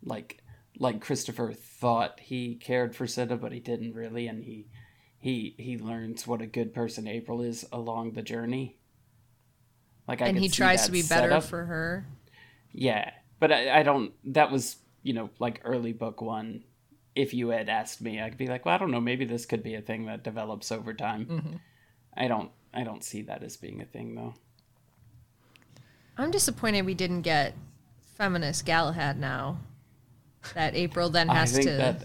Like 0.03 0.39
like 0.79 1.01
Christopher 1.01 1.53
thought 1.53 2.19
he 2.19 2.55
cared 2.55 2.95
for 2.95 3.07
Senna, 3.07 3.37
but 3.37 3.51
he 3.51 3.59
didn't 3.59 3.93
really 3.93 4.27
and 4.27 4.43
he 4.43 4.67
he 5.19 5.55
he 5.57 5.77
learns 5.77 6.27
what 6.27 6.41
a 6.41 6.47
good 6.47 6.73
person 6.73 7.07
April 7.07 7.41
is 7.41 7.65
along 7.71 8.11
the 8.13 8.21
journey. 8.21 8.75
Like 10.07 10.21
I 10.21 10.27
and 10.27 10.37
he 10.37 10.49
tries 10.49 10.85
to 10.85 10.91
be 10.91 11.01
better 11.01 11.29
setup. 11.29 11.43
for 11.45 11.63
her. 11.65 12.05
Yeah, 12.73 13.11
but 13.39 13.51
I, 13.53 13.79
I 13.79 13.83
don't. 13.83 14.11
That 14.33 14.51
was 14.51 14.77
you 15.03 15.13
know 15.13 15.29
like 15.39 15.61
early 15.63 15.93
book 15.93 16.21
one. 16.21 16.63
If 17.15 17.33
you 17.33 17.49
had 17.49 17.69
asked 17.69 18.01
me, 18.01 18.19
I'd 18.19 18.37
be 18.37 18.47
like, 18.47 18.65
well, 18.65 18.75
I 18.75 18.77
don't 18.77 18.91
know. 18.91 19.01
Maybe 19.01 19.25
this 19.25 19.45
could 19.45 19.63
be 19.63 19.75
a 19.75 19.81
thing 19.81 20.05
that 20.07 20.23
develops 20.23 20.71
over 20.71 20.93
time. 20.93 21.25
Mm-hmm. 21.25 21.55
I 22.15 22.27
don't. 22.27 22.51
I 22.73 22.83
don't 22.83 23.03
see 23.03 23.21
that 23.23 23.43
as 23.43 23.55
being 23.55 23.81
a 23.81 23.85
thing 23.85 24.15
though. 24.15 24.33
I'm 26.17 26.31
disappointed 26.31 26.85
we 26.85 26.93
didn't 26.93 27.21
get 27.21 27.53
feminist 28.15 28.65
Galahad 28.65 29.19
now. 29.19 29.59
That 30.55 30.75
April 30.75 31.09
then 31.09 31.29
I 31.29 31.35
has 31.35 31.53
think 31.53 31.67
to. 31.67 31.77
that 31.77 32.03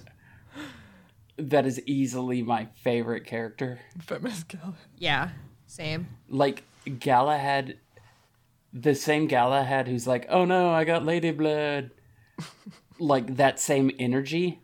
that 1.39 1.67
is 1.67 1.81
easily 1.87 2.43
my 2.43 2.67
favorite 2.83 3.25
character. 3.25 3.79
Feminist 4.01 4.49
Galahad. 4.49 4.75
Yeah, 4.99 5.31
same. 5.67 6.09
Like 6.29 6.65
Galahad, 6.99 7.77
the 8.73 8.95
same 8.95 9.27
Galahad 9.27 9.89
who's 9.89 10.07
like, 10.07 10.27
oh 10.29 10.45
no, 10.45 10.71
I 10.71 10.85
got 10.85 11.05
lady 11.05 11.31
blood. 11.31 11.91
like 12.99 13.37
that 13.37 13.61
same 13.61 13.91
energy, 13.99 14.61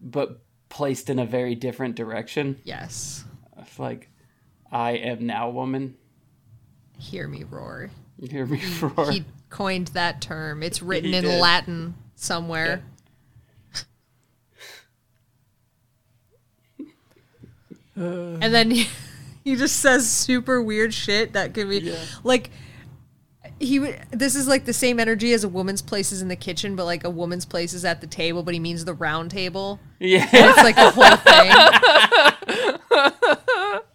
but 0.00 0.40
placed 0.68 1.10
in 1.10 1.18
a 1.18 1.26
very 1.26 1.54
different 1.54 1.94
direction. 1.94 2.60
Yes. 2.64 3.24
It's 3.58 3.78
like, 3.78 4.08
I 4.70 4.92
am 4.92 5.26
now 5.26 5.50
woman. 5.50 5.96
Hear 6.98 7.28
me 7.28 7.44
roar. 7.44 7.90
You 8.18 8.28
hear 8.28 8.46
me 8.46 8.62
roar. 8.80 9.10
He 9.10 9.24
coined 9.50 9.88
that 9.88 10.20
term. 10.20 10.62
It's 10.62 10.82
written 10.82 11.14
in 11.14 11.24
did. 11.24 11.40
Latin 11.40 11.94
somewhere. 12.14 12.82
Yeah. 16.78 16.86
and 18.42 18.54
then 18.54 18.70
he, 18.70 18.88
he 19.44 19.56
just 19.56 19.76
says 19.76 20.10
super 20.10 20.60
weird 20.60 20.92
shit 20.92 21.32
that 21.32 21.54
could 21.54 21.68
be 21.68 21.78
yeah. 21.78 21.96
like 22.24 22.50
he 23.60 23.78
would 23.78 23.98
this 24.10 24.34
is 24.36 24.46
like 24.48 24.64
the 24.64 24.72
same 24.72 25.00
energy 25.00 25.32
as 25.32 25.42
a 25.44 25.48
woman's 25.48 25.82
place 25.82 26.12
is 26.12 26.22
in 26.22 26.28
the 26.28 26.36
kitchen 26.36 26.76
but 26.76 26.84
like 26.84 27.04
a 27.04 27.10
woman's 27.10 27.44
place 27.44 27.72
is 27.72 27.84
at 27.84 28.00
the 28.00 28.06
table 28.06 28.42
but 28.42 28.54
he 28.54 28.60
means 28.60 28.84
the 28.84 28.94
round 28.94 29.30
table 29.30 29.80
Yeah. 29.98 30.28
it's 30.32 30.58
like 30.58 30.76
the 30.76 30.90
whole 30.90 31.16
thing 31.16 31.52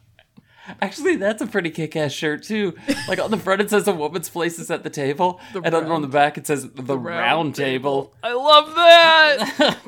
Actually, 0.81 1.17
that's 1.17 1.41
a 1.41 1.47
pretty 1.47 1.69
kick-ass 1.69 2.11
shirt 2.11 2.43
too. 2.43 2.73
Like 3.07 3.19
on 3.19 3.31
the 3.31 3.37
front, 3.37 3.61
it 3.61 3.69
says 3.69 3.87
"a 3.87 3.93
woman's 3.93 4.29
place 4.29 4.59
is 4.59 4.71
at 4.71 4.83
the 4.83 4.89
table," 4.89 5.39
The 5.53 5.61
and 5.61 5.73
then 5.73 5.85
on 5.85 6.01
the 6.01 6.07
back 6.07 6.37
it 6.37 6.47
says 6.47 6.69
"the, 6.69 6.97
round, 6.97 7.55
table." 7.55 8.13
I 8.23 8.33
love 8.33 8.73
that. 8.75 9.77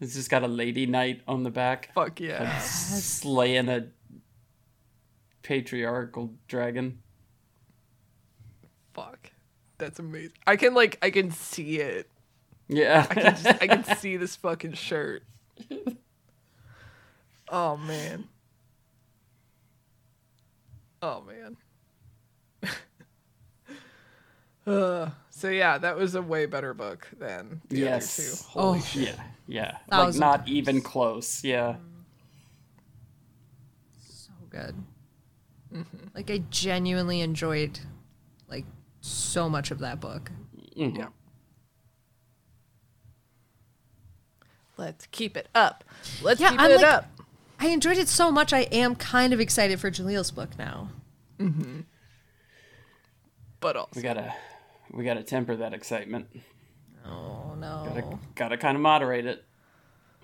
It's 0.00 0.14
just 0.14 0.30
got 0.30 0.42
a 0.42 0.48
lady 0.48 0.86
knight 0.86 1.20
on 1.28 1.42
the 1.42 1.50
back, 1.50 1.90
Fuck 1.94 2.20
yeah. 2.20 2.58
slaying 2.60 3.68
a 3.68 3.88
patriarchal 5.42 6.32
dragon. 6.48 7.00
Fuck. 9.80 9.88
That's 9.88 9.98
amazing. 9.98 10.32
I 10.46 10.56
can 10.56 10.74
like 10.74 10.98
I 11.02 11.10
can 11.10 11.30
see 11.30 11.78
it. 11.80 12.08
Yeah, 12.68 13.06
I 13.10 13.14
can 13.14 13.22
just, 13.24 13.46
I 13.46 13.66
can 13.66 13.84
see 13.96 14.16
this 14.16 14.36
fucking 14.36 14.74
shirt. 14.74 15.22
Oh 17.48 17.76
man. 17.76 18.28
Oh 21.02 21.22
man. 21.22 21.56
uh, 24.66 25.10
so 25.30 25.48
yeah, 25.48 25.78
that 25.78 25.96
was 25.96 26.14
a 26.14 26.22
way 26.22 26.46
better 26.46 26.74
book 26.74 27.08
than 27.18 27.60
the 27.68 27.78
Yes. 27.80 28.18
other 28.18 28.28
two. 28.28 28.60
Holy 28.60 28.78
Oh. 28.78 28.82
shit. 28.82 29.02
yeah, 29.08 29.22
yeah. 29.48 29.70
Like 29.90 29.90
Thousand 29.90 30.20
not 30.20 30.46
even 30.48 30.80
close. 30.80 31.42
Yeah, 31.42 31.76
so 34.08 34.30
good 34.50 34.74
like 36.16 36.28
i 36.32 36.38
genuinely 36.50 37.20
enjoyed 37.20 37.78
like 37.78 37.86
so 39.00 39.48
much 39.48 39.70
of 39.70 39.78
that 39.80 40.00
book 40.00 40.30
Mhm. 40.76 40.96
Yeah. 40.98 41.08
Let's 44.76 45.06
keep 45.06 45.36
it 45.36 45.48
up. 45.54 45.84
Let's 46.22 46.40
Yeah, 46.40 46.50
keep 46.50 46.60
I'm 46.60 46.70
it 46.70 46.76
like- 46.76 46.84
up. 46.86 47.06
i 47.62 47.68
enjoyed 47.68 47.98
it 47.98 48.08
so 48.08 48.32
much 48.32 48.54
i 48.54 48.60
am 48.72 48.94
kind 48.94 49.34
of 49.34 49.40
excited 49.40 49.78
for 49.78 49.90
jalil's 49.90 50.30
book 50.30 50.56
now 50.58 50.88
Mm-hmm. 51.38 51.80
But 53.60 53.76
also, 53.76 53.90
we 53.96 54.02
gotta, 54.02 54.34
we 54.92 55.04
gotta 55.04 55.22
temper 55.22 55.56
that 55.56 55.74
excitement. 55.74 56.26
oh 57.06 57.54
no 57.58 57.84
Gotta, 57.86 58.18
gotta 58.34 58.56
kind 58.56 58.76
of 58.76 58.80
moderate 58.82 59.26
it. 59.26 59.44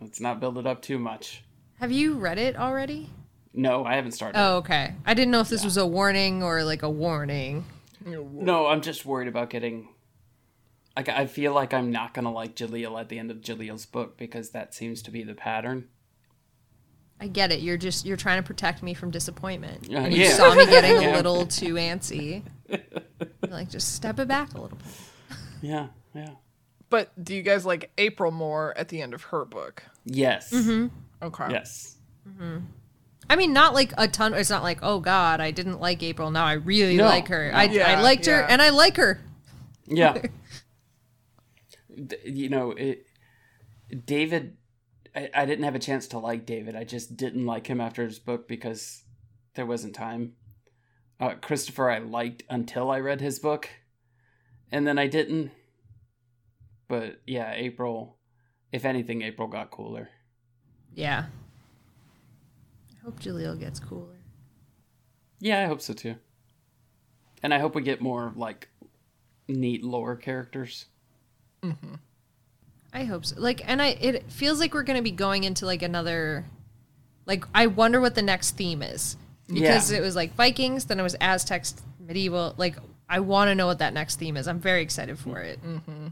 Let's 0.01 0.21
not 0.21 0.41
build 0.41 0.57
it 0.59 0.67
up 0.67 0.81
too 0.83 0.99
much. 0.99 1.43
have 1.81 1.93
you 1.93 2.15
read 2.15 2.39
it 2.39 2.57
already 2.57 3.11
No, 3.53 3.85
I 3.85 3.97
haven't 3.97 4.13
started. 4.13 4.39
oh 4.41 4.57
okay 4.59 4.95
i 5.05 5.13
didn't 5.13 5.31
know 5.31 5.41
if 5.41 5.49
this 5.51 5.65
was 5.65 5.77
a 5.77 5.87
warning 5.87 6.43
or 6.43 6.65
like 6.65 6.83
a 6.83 6.91
warning 6.91 7.65
No, 8.07 8.67
I'm 8.67 8.81
just 8.81 9.05
worried 9.05 9.29
about 9.29 9.51
getting. 9.51 9.89
Like, 10.97 11.09
I 11.11 11.27
feel 11.27 11.53
like 11.53 11.75
I'm 11.75 11.91
not 11.91 12.15
gonna 12.15 12.33
like 12.33 12.55
Jalil 12.57 12.99
at 12.99 13.09
the 13.11 13.19
end 13.19 13.31
of 13.31 13.39
Jalil's 13.43 13.85
book 13.85 14.17
because 14.17 14.51
that 14.51 14.73
seems 14.75 15.03
to 15.03 15.11
be 15.11 15.23
the 15.23 15.35
pattern. 15.35 15.89
I 17.21 17.29
get 17.29 17.51
it. 17.51 17.61
You're 17.61 17.77
just 17.79 18.05
you're 18.07 18.17
trying 18.17 18.43
to 18.43 18.47
protect 18.47 18.83
me 18.83 18.95
from 18.95 19.11
disappointment. 19.11 19.87
Yeah, 19.89 20.03
and 20.05 20.15
you 20.15 20.25
yeah. 20.25 20.31
saw 20.31 20.55
me 20.55 20.67
getting 20.67 20.97
a 20.97 21.13
little 21.15 21.47
too 21.47 21.75
antsy. 21.75 22.43
Like 23.49 23.71
just 23.71 23.95
step 23.95 24.19
it 24.19 24.29
back 24.29 24.53
a 24.55 24.61
little 24.61 24.77
bit. 24.77 24.87
Yeah, 25.63 25.87
yeah. 26.15 26.31
but 26.91 27.11
do 27.23 27.35
you 27.35 27.43
guys 27.43 27.65
like 27.65 27.91
April 27.97 28.31
more 28.33 28.77
at 28.77 28.89
the 28.89 29.01
end 29.01 29.15
of 29.15 29.23
her 29.25 29.45
book? 29.45 29.85
Yes, 30.05 30.53
Mm-hmm. 30.53 30.89
Okay. 31.25 31.47
yes. 31.51 31.97
I 33.29 33.37
mean, 33.37 33.53
not 33.53 33.75
like 33.75 33.93
a 33.99 34.07
ton. 34.09 34.35
It's 34.35 34.51
not 34.51 34.63
like 34.63 34.79
oh 34.83 35.01
god, 35.01 35.41
I 35.41 35.51
didn't 35.51 35.81
like 35.81 36.03
April. 36.03 36.31
Now 36.31 36.45
I 36.45 36.55
really 36.55 36.97
No, 36.97 37.05
like 37.05 37.29
her. 37.29 37.51
I, 37.53 37.65
Yeah, 37.65 37.89
I 37.99 38.01
liked 38.03 38.27
her, 38.27 38.41
yeah. 38.41 38.47
and 38.49 38.63
I 38.63 38.71
like 38.71 38.97
her. 38.97 39.21
Yeah. 39.87 40.23
D- 42.07 42.17
you 42.25 42.49
know, 42.49 42.73
it, 42.73 43.07
David, 44.05 44.57
I, 45.15 45.31
I 45.35 45.47
didn't 45.47 45.65
have 45.65 45.75
a 45.75 45.79
chance 45.81 46.07
to 46.09 46.19
like 46.19 46.45
David. 46.45 46.77
I 46.77 46.85
just 46.85 47.17
didn't 47.17 47.47
like 47.47 47.67
him 47.69 47.81
after 47.81 48.05
his 48.05 48.19
book 48.19 48.47
because 48.47 49.03
there 49.55 49.67
wasn't 49.67 49.95
time. 49.95 50.35
Uh, 51.19 51.35
Christopher, 51.41 51.91
I 51.91 51.99
liked 51.99 52.43
until 52.51 52.91
I 52.91 53.01
read 53.01 53.21
his 53.23 53.39
book, 53.39 53.71
and 54.71 54.87
then 54.87 54.99
I 54.99 55.07
didn't. 55.07 55.51
But 56.89 57.23
yeah, 57.27 57.53
April, 57.55 58.19
if 58.71 58.85
anything, 58.85 59.23
April 59.23 59.49
got 59.49 59.71
cooler. 59.71 60.11
Yeah. 60.95 61.27
I 63.07 63.09
hope 63.09 63.21
Jalil 63.21 63.57
gets 63.59 63.79
cooler. 63.79 64.19
Yeah, 65.39 65.63
I 65.63 65.67
hope 65.67 65.81
so 65.81 65.93
too. 65.95 66.17
And 67.41 67.55
I 67.55 67.61
hope 67.61 67.77
we 67.77 67.83
get 67.83 68.01
more 68.01 68.33
like 68.35 68.69
neat 69.47 69.85
lore 69.85 70.17
characters. 70.17 70.87
I 72.93 73.05
hope 73.05 73.25
so. 73.27 73.37
Like, 73.39 73.63
and 73.69 73.81
I 73.81 73.89
it 74.01 74.31
feels 74.33 74.59
like 74.59 74.75
we're 74.75 74.83
gonna 74.83 75.03
be 75.03 75.11
going 75.13 75.45
into 75.45 75.67
like 75.67 75.83
another. 75.83 76.47
Like, 77.27 77.45
I 77.55 77.67
wonder 77.69 78.01
what 78.01 78.15
the 78.17 78.23
next 78.23 78.57
theme 78.57 78.83
is 78.83 79.17
because 79.47 79.91
Yeah. 79.93 79.99
it 79.99 80.01
was 80.01 80.17
like 80.17 80.35
Vikings, 80.35 80.87
then 80.87 80.99
it 80.99 81.03
was 81.03 81.17
Aztecs, 81.21 81.75
medieval. 82.01 82.55
Like, 82.57 82.77
I 83.09 83.21
want 83.21 83.49
to 83.51 83.55
know 83.55 83.67
what 83.67 83.79
that 83.81 83.93
next 83.95 84.19
theme 84.19 84.37
is. 84.37 84.47
I'm 84.49 84.61
very 84.61 84.83
excited 84.83 85.19
for 85.19 85.41
it. 85.41 85.61
Mm-hmm. 85.63 86.07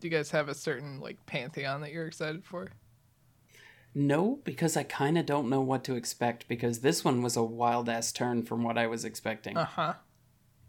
Do 0.00 0.06
you 0.08 0.10
guys 0.10 0.30
have 0.32 0.48
a 0.48 0.54
certain 0.54 1.00
like 1.00 1.24
pantheon 1.26 1.80
that 1.80 1.92
you're 1.92 2.06
excited 2.06 2.44
for? 2.44 2.68
No, 3.94 4.38
because 4.44 4.76
I 4.76 4.84
kind 4.84 5.18
of 5.18 5.26
don't 5.26 5.48
know 5.48 5.60
what 5.60 5.82
to 5.84 5.94
expect 5.96 6.46
because 6.46 6.78
this 6.80 7.04
one 7.04 7.22
was 7.22 7.36
a 7.36 7.42
wild 7.42 7.88
ass 7.88 8.12
turn 8.12 8.44
from 8.44 8.62
what 8.62 8.78
I 8.78 8.86
was 8.86 9.04
expecting. 9.04 9.56
Uh 9.56 9.64
huh. 9.64 9.94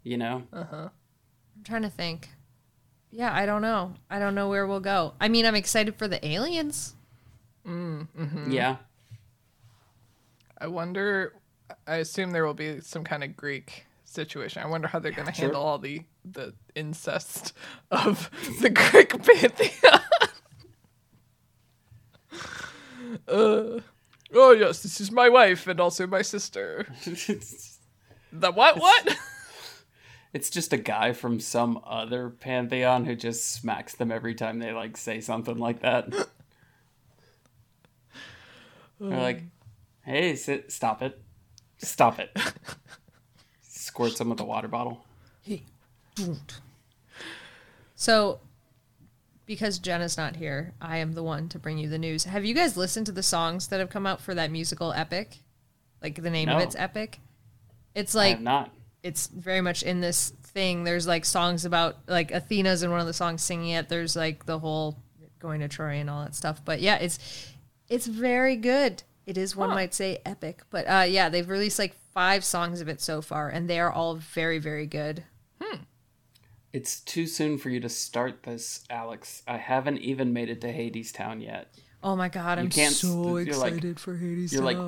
You 0.02 0.16
know? 0.18 0.42
Uh 0.52 0.64
huh. 0.64 0.88
I'm 1.56 1.62
trying 1.64 1.82
to 1.82 1.90
think. 1.90 2.30
Yeah, 3.10 3.32
I 3.32 3.46
don't 3.46 3.62
know. 3.62 3.94
I 4.10 4.18
don't 4.18 4.34
know 4.34 4.48
where 4.48 4.66
we'll 4.66 4.80
go. 4.80 5.14
I 5.20 5.28
mean, 5.28 5.46
I'm 5.46 5.54
excited 5.54 5.94
for 5.96 6.08
the 6.08 6.24
aliens. 6.26 6.94
Mm 7.66 8.08
hmm. 8.08 8.50
Yeah. 8.50 8.76
I 10.58 10.66
wonder. 10.66 11.34
I 11.86 11.96
assume 11.96 12.32
there 12.32 12.44
will 12.44 12.54
be 12.54 12.80
some 12.80 13.04
kind 13.04 13.22
of 13.24 13.36
Greek 13.36 13.86
situation. 14.04 14.62
I 14.62 14.66
wonder 14.66 14.88
how 14.88 14.98
they're 14.98 15.12
going 15.12 15.28
to 15.28 15.32
Sure. 15.32 15.44
handle 15.46 15.62
all 15.62 15.78
the 15.78 16.02
the 16.24 16.54
incest 16.74 17.52
of 17.90 18.30
the 18.60 18.70
Greek 18.70 19.10
pantheon. 19.22 20.00
uh, 23.28 23.80
oh 24.34 24.52
yes, 24.52 24.82
this 24.82 25.00
is 25.00 25.10
my 25.10 25.28
wife 25.28 25.66
and 25.66 25.80
also 25.80 26.06
my 26.06 26.22
sister. 26.22 26.86
it's, 27.04 27.78
The 28.32 28.50
what? 28.50 28.78
What? 28.80 29.18
it's 30.32 30.48
just 30.48 30.72
a 30.72 30.78
guy 30.78 31.12
from 31.12 31.38
some 31.38 31.80
other 31.84 32.30
pantheon 32.30 33.04
who 33.04 33.14
just 33.14 33.52
smacks 33.52 33.94
them 33.94 34.10
every 34.10 34.34
time 34.34 34.58
they 34.58 34.72
like 34.72 34.96
say 34.96 35.20
something 35.20 35.58
like 35.58 35.80
that. 35.80 36.10
They're 38.98 39.18
like, 39.20 39.42
"Hey, 40.02 40.36
sit, 40.36 40.72
stop 40.72 41.02
it. 41.02 41.20
Stop 41.78 42.18
it." 42.20 42.34
Squirt 43.60 44.16
some 44.16 44.30
with 44.30 44.40
a 44.40 44.44
water 44.44 44.68
bottle. 44.68 45.04
He 45.42 45.64
doot. 46.14 46.60
So, 47.96 48.40
because 49.52 49.78
Jenna's 49.78 50.16
not 50.16 50.36
here, 50.36 50.72
I 50.80 50.96
am 50.96 51.12
the 51.12 51.22
one 51.22 51.50
to 51.50 51.58
bring 51.58 51.76
you 51.76 51.86
the 51.86 51.98
news. 51.98 52.24
Have 52.24 52.42
you 52.42 52.54
guys 52.54 52.74
listened 52.74 53.04
to 53.04 53.12
the 53.12 53.22
songs 53.22 53.68
that 53.68 53.80
have 53.80 53.90
come 53.90 54.06
out 54.06 54.22
for 54.22 54.34
that 54.34 54.50
musical 54.50 54.94
Epic? 54.94 55.40
Like 56.02 56.22
the 56.22 56.30
name 56.30 56.48
of 56.48 56.62
it's 56.62 56.74
Epic. 56.74 57.20
It's 57.94 58.14
like 58.14 58.40
not. 58.40 58.70
it's 59.02 59.26
very 59.26 59.60
much 59.60 59.82
in 59.82 60.00
this 60.00 60.30
thing. 60.42 60.84
There's 60.84 61.06
like 61.06 61.26
songs 61.26 61.66
about 61.66 61.96
like 62.08 62.30
Athena's 62.30 62.82
in 62.82 62.90
one 62.90 63.00
of 63.00 63.06
the 63.06 63.12
songs 63.12 63.42
singing 63.42 63.72
it. 63.72 63.90
There's 63.90 64.16
like 64.16 64.46
the 64.46 64.58
whole 64.58 64.96
going 65.38 65.60
to 65.60 65.68
Troy 65.68 65.96
and 65.96 66.08
all 66.08 66.24
that 66.24 66.34
stuff. 66.34 66.64
But 66.64 66.80
yeah, 66.80 66.96
it's 66.96 67.18
it's 67.90 68.06
very 68.06 68.56
good. 68.56 69.02
It 69.26 69.36
is 69.36 69.54
one 69.54 69.68
might 69.68 69.92
say 69.92 70.22
epic, 70.24 70.62
but 70.70 70.86
uh, 70.86 71.04
yeah, 71.06 71.28
they've 71.28 71.48
released 71.48 71.78
like 71.78 71.94
five 72.14 72.42
songs 72.42 72.80
of 72.80 72.88
it 72.88 73.02
so 73.02 73.20
far, 73.20 73.50
and 73.50 73.68
they 73.68 73.78
are 73.80 73.92
all 73.92 74.14
very 74.14 74.58
very 74.58 74.86
good. 74.86 75.24
It's 76.72 77.00
too 77.00 77.26
soon 77.26 77.58
for 77.58 77.68
you 77.68 77.80
to 77.80 77.88
start 77.88 78.44
this, 78.44 78.84
Alex. 78.88 79.42
I 79.46 79.58
haven't 79.58 79.98
even 79.98 80.32
made 80.32 80.48
it 80.48 80.60
to 80.62 80.72
Hadestown 80.72 81.42
yet. 81.42 81.74
Oh 82.02 82.16
my 82.16 82.28
god, 82.28 82.58
I'm 82.58 82.70
so 82.70 83.38
you're 83.38 83.54
like- 83.56 83.74
excited 83.74 84.00
for 84.00 84.16
Hades 84.16 84.52
you're 84.52 84.62
like 84.64 84.78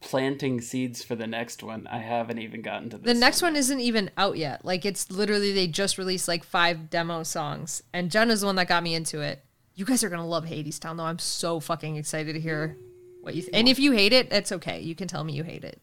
planting 0.00 0.60
seeds 0.60 1.02
for 1.02 1.16
the 1.16 1.26
next 1.26 1.62
one. 1.62 1.86
I 1.90 1.98
haven't 1.98 2.38
even 2.38 2.62
gotten 2.62 2.90
to 2.90 2.98
this. 2.98 3.12
the 3.14 3.18
next 3.18 3.42
one 3.42 3.56
isn't 3.56 3.80
even 3.80 4.10
out 4.16 4.36
yet. 4.36 4.64
Like 4.64 4.84
it's 4.84 5.10
literally 5.10 5.52
they 5.52 5.66
just 5.66 5.98
released 5.98 6.28
like 6.28 6.44
five 6.44 6.90
demo 6.90 7.22
songs, 7.22 7.82
and 7.92 8.10
Jenna's 8.10 8.42
the 8.42 8.46
one 8.46 8.56
that 8.56 8.68
got 8.68 8.82
me 8.82 8.94
into 8.94 9.20
it. 9.20 9.42
You 9.74 9.84
guys 9.84 10.04
are 10.04 10.08
gonna 10.08 10.26
love 10.26 10.44
Hadestown 10.44 10.98
though. 10.98 11.04
I'm 11.04 11.18
so 11.18 11.58
fucking 11.60 11.96
excited 11.96 12.34
to 12.34 12.40
hear 12.40 12.76
what 13.22 13.34
you. 13.34 13.42
Th- 13.42 13.54
and 13.54 13.68
if 13.68 13.78
you 13.78 13.92
hate 13.92 14.12
it, 14.12 14.28
it's 14.30 14.52
okay. 14.52 14.80
You 14.80 14.94
can 14.94 15.08
tell 15.08 15.24
me 15.24 15.32
you 15.32 15.42
hate 15.42 15.64
it. 15.64 15.80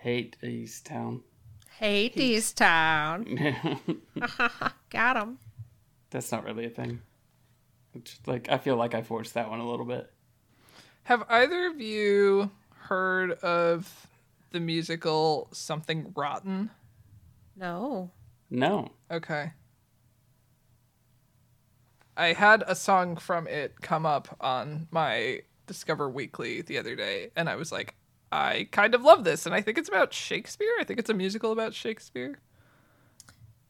Hate 0.00 0.36
East 0.42 0.86
Town. 0.86 1.22
Hadestown. 1.82 3.26
Got 4.90 5.16
him. 5.16 5.38
That's 6.10 6.30
not 6.30 6.44
really 6.44 6.66
a 6.66 6.70
thing. 6.70 7.00
It's 7.94 8.20
like 8.26 8.48
I 8.48 8.58
feel 8.58 8.76
like 8.76 8.94
I 8.94 9.02
forced 9.02 9.34
that 9.34 9.50
one 9.50 9.60
a 9.60 9.68
little 9.68 9.86
bit. 9.86 10.10
Have 11.04 11.24
either 11.28 11.66
of 11.66 11.80
you 11.80 12.50
heard 12.74 13.32
of 13.32 14.06
the 14.52 14.60
musical 14.60 15.48
Something 15.52 16.12
Rotten? 16.14 16.70
No. 17.56 18.10
No. 18.50 18.92
Okay. 19.10 19.52
I 22.16 22.34
had 22.34 22.62
a 22.66 22.74
song 22.74 23.16
from 23.16 23.46
it 23.46 23.80
come 23.80 24.06
up 24.06 24.36
on 24.40 24.86
my 24.90 25.40
Discover 25.66 26.10
Weekly 26.10 26.60
the 26.60 26.78
other 26.78 26.94
day, 26.94 27.30
and 27.34 27.48
I 27.48 27.56
was 27.56 27.72
like, 27.72 27.94
I 28.32 28.66
kind 28.72 28.94
of 28.94 29.02
love 29.02 29.24
this, 29.24 29.44
and 29.44 29.54
I 29.54 29.60
think 29.60 29.76
it's 29.76 29.88
about 29.90 30.14
Shakespeare. 30.14 30.72
I 30.80 30.84
think 30.84 30.98
it's 30.98 31.10
a 31.10 31.14
musical 31.14 31.52
about 31.52 31.74
Shakespeare. 31.74 32.38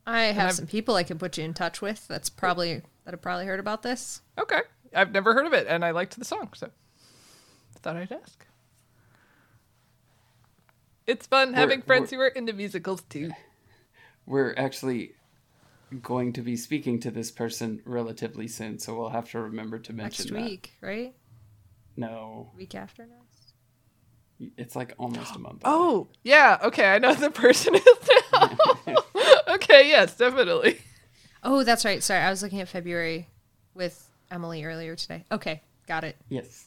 I 0.06 0.24
have 0.26 0.52
some 0.52 0.66
people 0.66 0.94
I 0.94 1.02
can 1.02 1.18
put 1.18 1.36
you 1.36 1.44
in 1.44 1.52
touch 1.52 1.80
with. 1.82 2.06
That's 2.08 2.30
probably 2.30 2.82
that 3.04 3.10
have 3.12 3.20
probably 3.22 3.46
heard 3.46 3.60
about 3.60 3.82
this. 3.82 4.22
Okay. 4.38 4.60
I've 4.94 5.10
never 5.12 5.34
heard 5.34 5.46
of 5.46 5.52
it, 5.52 5.66
and 5.68 5.84
I 5.84 5.90
liked 5.90 6.16
the 6.18 6.24
song, 6.24 6.50
so 6.54 6.70
thought 7.80 7.96
I'd 7.96 8.12
ask. 8.12 8.46
It's 11.06 11.26
fun 11.26 11.54
having 11.54 11.78
We're- 11.80 11.86
friends 11.86 12.10
who 12.12 12.20
are 12.20 12.28
into 12.28 12.52
musicals 12.52 13.02
too. 13.02 13.32
We're 14.26 14.54
actually 14.56 15.14
going 16.00 16.32
to 16.34 16.42
be 16.42 16.56
speaking 16.56 17.00
to 17.00 17.10
this 17.10 17.30
person 17.32 17.82
relatively 17.84 18.46
soon, 18.46 18.78
so 18.78 18.96
we'll 18.96 19.08
have 19.10 19.28
to 19.32 19.40
remember 19.40 19.78
to 19.80 19.92
mention 19.92 20.26
Next 20.26 20.32
that. 20.32 20.42
week, 20.50 20.74
right? 20.80 21.14
No, 21.96 22.50
Week 22.56 22.74
after 22.76 23.04
next. 23.04 23.31
It's 24.56 24.76
like 24.76 24.94
almost 24.98 25.34
a 25.36 25.38
month. 25.38 25.62
Oh, 25.64 26.08
yeah. 26.22 26.58
Okay, 26.64 26.86
I 26.86 26.98
know 26.98 27.14
the 27.14 27.30
person 27.30 27.74
is 27.74 27.84
now. 28.32 28.56
okay, 29.54 29.88
yes, 29.88 30.16
definitely. 30.16 30.78
Oh, 31.42 31.64
that's 31.64 31.84
right. 31.84 32.02
Sorry, 32.02 32.20
I 32.20 32.30
was 32.30 32.42
looking 32.42 32.60
at 32.60 32.68
February 32.68 33.28
with 33.74 34.08
Emily 34.30 34.64
earlier 34.64 34.96
today. 34.96 35.24
Okay, 35.30 35.62
got 35.86 36.04
it. 36.04 36.16
Yes. 36.28 36.66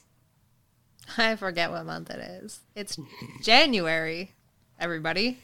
I 1.16 1.36
forget 1.36 1.70
what 1.70 1.86
month 1.86 2.10
it 2.10 2.18
is. 2.42 2.60
It's 2.74 2.98
January. 3.42 4.32
Everybody, 4.78 5.38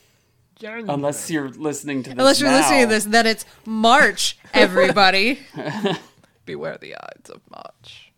January. 0.57 0.93
Unless 0.93 1.31
you're 1.31 1.49
listening 1.49 2.03
to 2.03 2.11
this. 2.11 2.19
unless 2.19 2.41
you're 2.41 2.51
listening 2.51 2.83
to 2.83 2.89
this, 2.89 3.05
then 3.05 3.27
it's 3.27 3.47
March. 3.65 4.39
Everybody. 4.55 5.39
Beware 6.45 6.77
the 6.79 6.97
odds 6.97 7.31
of 7.31 7.41
March. 7.51 8.13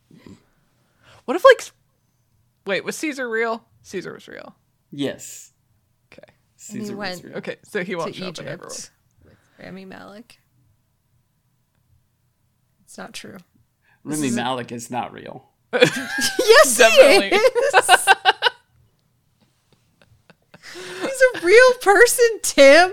What 1.24 1.36
if, 1.36 1.45
like, 1.45 1.70
wait, 2.66 2.85
was 2.85 2.97
Caesar 2.97 3.28
real? 3.28 3.65
Caesar 3.85 4.12
was 4.15 4.27
real. 4.28 4.55
Yes. 4.90 5.52
Okay. 6.12 6.32
Caesar 6.56 6.97
was 6.97 7.09
went- 7.11 7.24
real. 7.24 7.36
Okay, 7.39 7.56
so 7.65 7.81
he 7.85 7.93
to 7.93 7.98
won't 7.98 8.15
show 8.15 8.27
up 8.27 8.39
in 8.39 8.47
everyone. 8.48 8.73
Egypt 8.73 8.90
with 9.24 9.36
Rami 9.65 9.85
Malek. 9.85 10.39
It's 12.85 12.98
not 12.98 13.12
true. 13.12 13.36
Rami 14.02 14.31
Malek 14.31 14.73
is 14.73 14.90
not 14.90 15.12
real. 15.12 15.48
Yes, 15.73 16.77
Definitely. 16.78 17.31
he 17.31 17.35
is. 17.36 18.06
He's 21.02 21.23
a 21.43 21.44
real 21.47 21.73
person, 21.82 22.27
Tim. 22.43 22.93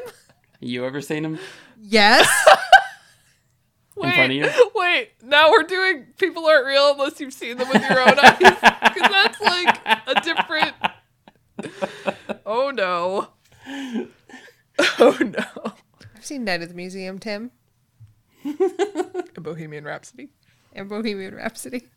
You 0.60 0.86
ever 0.86 1.02
seen 1.02 1.24
him 1.26 1.40
Yes. 1.80 2.28
in 3.98 4.12
front 4.12 4.32
of 4.32 4.38
you? 4.38 4.72
Wait, 4.76 5.10
now 5.24 5.50
we're 5.52 5.64
doing 5.64 6.08
people 6.18 6.46
aren't 6.48 6.66
real 6.68 6.92
unless 6.94 7.20
you've 7.20 7.34
seen 7.34 7.58
them 7.58 7.70
with 7.70 7.82
your 7.82 8.00
own 8.00 8.20
eyes. 8.20 8.38
Because 8.40 9.12
that's 9.12 9.42
like 9.42 9.80
a 10.08 10.22
different. 10.22 10.71
Oh 12.46 12.72
no. 12.72 13.30
Oh 15.00 15.18
no. 15.20 15.74
I've 16.16 16.26
seen 16.26 16.44
Night 16.44 16.62
at 16.62 16.70
the 16.70 16.74
Museum, 16.74 17.20
Tim, 17.20 17.52
A 18.46 19.42
Bohemian 19.42 19.84
Rhapsody. 19.84 20.30
and 20.74 20.90
Bohemian 20.90 21.36
Rhapsody. 21.36 21.88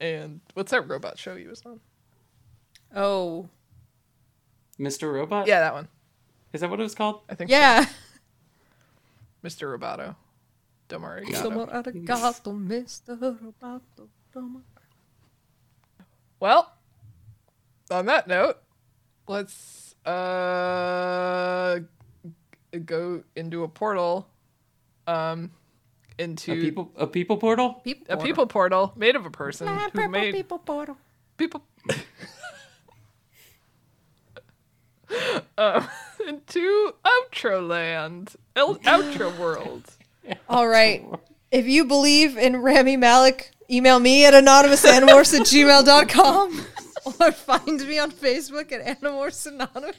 And 0.00 0.40
what's 0.54 0.70
that 0.70 0.88
robot 0.88 1.18
show 1.18 1.34
you 1.34 1.48
was 1.48 1.62
on? 1.66 1.80
Oh, 2.94 3.48
Mr. 4.78 5.12
Robot? 5.12 5.48
Yeah, 5.48 5.60
that 5.60 5.74
one. 5.74 5.88
Is 6.52 6.60
that 6.60 6.70
what 6.70 6.78
it 6.78 6.84
was 6.84 6.94
called? 6.94 7.22
I 7.28 7.34
think 7.34 7.50
yeah. 7.50 7.84
so. 7.84 7.92
Mr. 9.44 9.78
Roboto. 9.78 10.14
Domo 10.88 11.08
arigato. 11.08 11.42
Domo 11.42 11.66
arigato, 11.66 12.66
Mr. 12.66 13.18
Roboto. 13.18 14.08
Domo. 14.32 14.62
Well, 16.40 16.72
on 17.90 18.06
that 18.06 18.28
note, 18.28 18.58
let's 19.28 19.94
uh 20.06 21.80
go 22.84 23.22
into 23.36 23.62
a 23.64 23.68
portal 23.68 24.28
um 25.06 25.50
into 26.18 26.52
A 26.52 26.56
people 26.60 26.90
a 26.96 27.06
people 27.06 27.36
portal? 27.36 27.80
People 27.84 28.06
a 28.08 28.16
people 28.22 28.46
portal 28.46 28.92
made 28.96 29.14
of 29.16 29.24
a 29.26 29.30
person 29.30 29.68
Ah, 29.68 29.88
who 29.92 30.08
made 30.08 30.34
people 30.34 30.58
portal. 30.58 30.96
people 31.36 31.62
um, 35.56 35.88
into 36.28 36.92
outro 37.04 37.66
land 37.66 38.34
El- 38.56 38.76
outro 38.80 39.36
world 39.38 39.84
All 40.48 40.68
right. 40.68 41.04
If 41.50 41.66
you 41.66 41.86
believe 41.86 42.36
in 42.36 42.56
Rami 42.58 42.98
Malek, 42.98 43.52
email 43.70 43.98
me 43.98 44.26
at 44.26 44.34
anonymousanimorphs 44.34 45.40
at 45.40 45.46
gmail.com 45.46 46.66
or 47.20 47.32
find 47.32 47.80
me 47.86 47.98
on 47.98 48.10
Facebook 48.12 48.72
at 48.72 49.00
Animorphs 49.00 49.46
Anonymous 49.46 49.96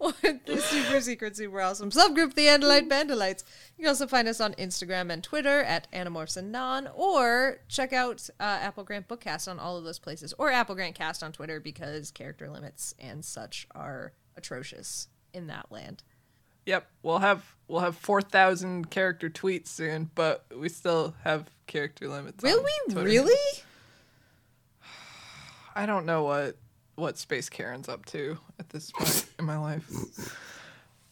or 0.00 0.12
the 0.46 0.56
super 0.60 1.00
secret, 1.00 1.36
super 1.36 1.60
awesome 1.60 1.90
subgroup, 1.90 2.34
the 2.34 2.46
Andalite 2.46 2.88
Bandalites. 2.88 3.44
You 3.76 3.84
can 3.84 3.88
also 3.88 4.08
find 4.08 4.26
us 4.26 4.40
on 4.40 4.54
Instagram 4.54 5.12
and 5.12 5.22
Twitter 5.22 5.62
at 5.62 5.86
Animorphs 5.92 6.36
Anon 6.36 6.88
or 6.94 7.58
check 7.68 7.92
out 7.92 8.28
uh, 8.40 8.42
Apple 8.42 8.82
Grant 8.82 9.06
Bookcast 9.06 9.48
on 9.48 9.60
all 9.60 9.76
of 9.76 9.84
those 9.84 10.00
places 10.00 10.34
or 10.38 10.50
Apple 10.50 10.74
Grant 10.74 10.96
Cast 10.96 11.22
on 11.22 11.30
Twitter 11.30 11.60
because 11.60 12.10
character 12.10 12.50
limits 12.50 12.94
and 12.98 13.24
such 13.24 13.68
are 13.74 14.12
atrocious 14.36 15.06
in 15.32 15.46
that 15.46 15.70
land. 15.70 16.02
yep 16.66 16.88
we'll 17.02 17.18
have 17.20 17.54
we'll 17.68 17.80
have 17.80 17.96
4000 17.96 18.90
character 18.90 19.28
tweets 19.30 19.68
soon 19.68 20.10
but 20.14 20.44
we 20.56 20.68
still 20.68 21.14
have 21.24 21.48
character 21.66 22.08
limits 22.08 22.42
Will 22.42 22.62
we 22.62 22.92
Twitter. 22.92 23.08
really? 23.08 23.62
I 25.74 25.86
don't 25.86 26.06
know 26.06 26.24
what 26.24 26.56
what 26.94 27.16
Space 27.18 27.48
Karen's 27.48 27.88
up 27.88 28.04
to 28.06 28.38
at 28.58 28.68
this 28.68 28.90
point 28.90 29.26
in 29.38 29.44
my 29.46 29.56
life. 29.58 29.88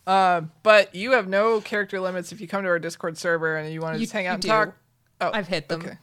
Uh, 0.06 0.42
but 0.62 0.94
you 0.94 1.12
have 1.12 1.28
no 1.28 1.60
character 1.60 2.00
limits 2.00 2.32
if 2.32 2.40
you 2.40 2.48
come 2.48 2.62
to 2.64 2.68
our 2.68 2.78
Discord 2.78 3.16
server 3.16 3.56
and 3.56 3.72
you 3.72 3.80
want 3.80 3.94
to 3.94 3.98
You- 4.00 4.04
just 4.06 4.12
hang 4.12 4.26
out 4.26 4.34
and 4.34 4.42
do. 4.42 4.48
talk. 4.48 4.74
Oh, 5.20 5.30
I've 5.32 5.48
hit 5.48 5.68
them. 5.68 5.82
Okay. 5.82 5.98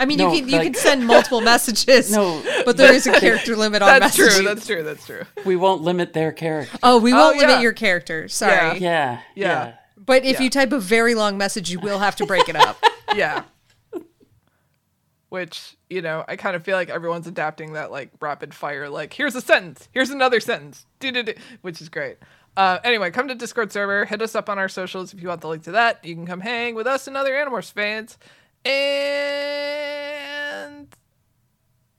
I 0.00 0.04
mean, 0.04 0.18
No, 0.18 0.32
you 0.32 0.40
can 0.42 0.48
you 0.48 0.60
can 0.60 0.74
send 0.74 1.06
multiple 1.06 1.40
messages. 1.52 2.12
No, 2.12 2.40
but 2.64 2.76
there 2.76 2.92
is 2.92 3.06
a 3.08 3.18
character 3.18 3.56
limit 3.56 3.82
on 3.82 3.98
That's 4.00 4.16
messaging. 4.16 4.36
true. 4.36 4.44
That's 4.44 4.66
true. 4.66 4.82
That's 4.84 5.04
true. 5.06 5.22
we 5.44 5.56
won't 5.56 5.82
limit 5.82 6.12
their 6.12 6.30
character. 6.32 6.78
oh, 6.84 6.98
we 6.98 7.12
Oh, 7.12 7.16
won't 7.16 7.36
limit 7.38 7.56
yeah. 7.56 7.60
your 7.60 7.72
character. 7.72 8.28
Sorry, 8.28 8.52
Yeah. 8.52 8.74
Yeah. 8.78 9.20
Yeah. 9.34 9.72
but 9.96 10.24
if 10.24 10.34
Yeah. 10.38 10.42
you 10.44 10.50
type 10.50 10.72
a 10.72 10.78
very 10.78 11.14
long 11.16 11.36
message, 11.36 11.70
you 11.70 11.80
will 11.80 11.98
have 11.98 12.14
to 12.16 12.26
break 12.26 12.48
it 12.48 12.56
up. 12.56 12.82
Yeah. 13.16 13.44
Which 15.28 15.76
you 15.90 16.00
know, 16.00 16.24
I 16.26 16.36
kind 16.36 16.56
of 16.56 16.64
feel 16.64 16.76
like 16.76 16.88
everyone's 16.88 17.26
adapting 17.26 17.74
that 17.74 17.90
like 17.90 18.10
rapid 18.20 18.54
fire. 18.54 18.88
Like, 18.88 19.12
here's 19.12 19.34
a 19.34 19.40
sentence. 19.40 19.88
Here's 19.92 20.10
another 20.10 20.40
sentence. 20.40 20.86
Which 21.62 21.82
is 21.82 21.88
great. 21.88 22.16
Uh, 22.56 22.78
anyway, 22.82 23.10
come 23.10 23.28
to 23.28 23.34
Discord 23.34 23.70
server. 23.70 24.04
Hit 24.04 24.22
us 24.22 24.34
up 24.34 24.48
on 24.48 24.58
our 24.58 24.68
socials 24.68 25.14
if 25.14 25.22
you 25.22 25.28
want 25.28 25.42
the 25.42 25.48
link 25.48 25.62
to 25.64 25.72
that. 25.72 26.04
You 26.04 26.14
can 26.14 26.26
come 26.26 26.40
hang 26.40 26.74
with 26.74 26.86
us 26.86 27.06
and 27.06 27.16
other 27.16 27.32
Animorphs 27.32 27.72
fans. 27.72 28.18
And 28.64 28.74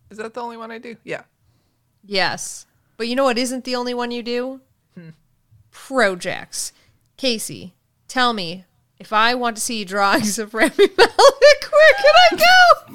is 0.10 0.18
that 0.18 0.34
the 0.34 0.42
only 0.42 0.58
one 0.58 0.72
I 0.72 0.78
do? 0.78 0.96
Yeah. 1.04 1.22
yes, 2.04 2.66
but 2.98 3.08
you 3.08 3.16
know 3.16 3.24
what 3.24 3.38
isn't 3.38 3.64
the 3.64 3.76
only 3.76 3.94
one 3.94 4.12
you 4.12 4.24
do? 4.24 4.60
Hmm. 4.96 5.10
Projects. 5.72 6.74
Casey, 7.16 7.76
tell 8.08 8.34
me 8.34 8.66
if 9.00 9.14
I 9.14 9.36
want 9.36 9.56
to 9.56 9.62
see 9.62 9.86
drawings 9.86 10.38
of 10.40 10.54
Rami 10.54 10.72
Malek, 10.78 10.98
where 10.98 11.94
can 11.96 12.14
I 12.32 12.36
go? 12.36 12.89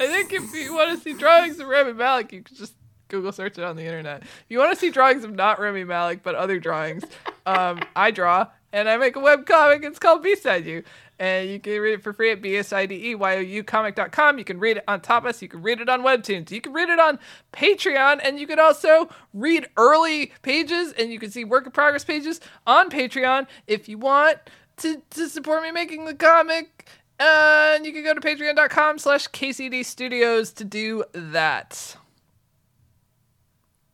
I 0.00 0.06
think 0.06 0.32
if 0.32 0.54
you 0.54 0.74
want 0.74 0.96
to 0.96 1.02
see 1.02 1.12
drawings 1.14 1.58
of 1.58 1.66
Rami 1.66 1.92
Malek, 1.92 2.32
you 2.32 2.42
can 2.42 2.56
just 2.56 2.74
Google 3.08 3.32
search 3.32 3.58
it 3.58 3.64
on 3.64 3.76
the 3.76 3.84
internet. 3.84 4.22
If 4.22 4.44
you 4.48 4.58
want 4.58 4.72
to 4.72 4.78
see 4.78 4.90
drawings 4.90 5.24
of 5.24 5.34
not 5.34 5.58
Rami 5.58 5.84
Malek 5.84 6.22
but 6.22 6.34
other 6.34 6.58
drawings, 6.58 7.04
um, 7.46 7.80
I 7.96 8.10
draw 8.10 8.48
and 8.72 8.88
I 8.88 8.96
make 8.96 9.16
a 9.16 9.20
web 9.20 9.46
comic. 9.46 9.82
It's 9.82 9.98
called 9.98 10.22
Beside 10.22 10.66
You. 10.66 10.82
And 11.18 11.50
you 11.50 11.58
can 11.58 11.80
read 11.80 11.94
it 11.94 12.02
for 12.02 12.12
free 12.12 12.30
at 12.30 12.40
bsideyoucomic.com. 12.40 14.38
You 14.38 14.44
can 14.44 14.60
read 14.60 14.76
it 14.76 14.84
on 14.86 15.00
Tapas. 15.00 15.42
You 15.42 15.48
can 15.48 15.62
read 15.62 15.80
it 15.80 15.88
on 15.88 16.02
Webtoons. 16.02 16.50
You 16.50 16.60
can 16.60 16.72
read 16.72 16.88
it 16.88 17.00
on 17.00 17.18
Patreon. 17.52 18.20
And 18.22 18.38
you 18.38 18.46
can 18.46 18.60
also 18.60 19.08
read 19.34 19.68
early 19.76 20.32
pages 20.42 20.92
and 20.92 21.10
you 21.10 21.18
can 21.18 21.30
see 21.30 21.44
work 21.44 21.66
in 21.66 21.72
progress 21.72 22.04
pages 22.04 22.40
on 22.66 22.88
Patreon 22.88 23.48
if 23.66 23.88
you 23.88 23.98
want 23.98 24.38
to, 24.76 25.02
to 25.10 25.28
support 25.28 25.62
me 25.62 25.72
making 25.72 26.04
the 26.04 26.14
comic. 26.14 26.86
And 27.18 27.84
you 27.84 27.92
can 27.92 28.04
go 28.04 28.14
to 28.14 28.20
patreon.com 28.20 28.98
slash 28.98 29.28
KCD 29.28 29.84
Studios 29.84 30.52
to 30.52 30.64
do 30.64 31.04
that. 31.12 31.96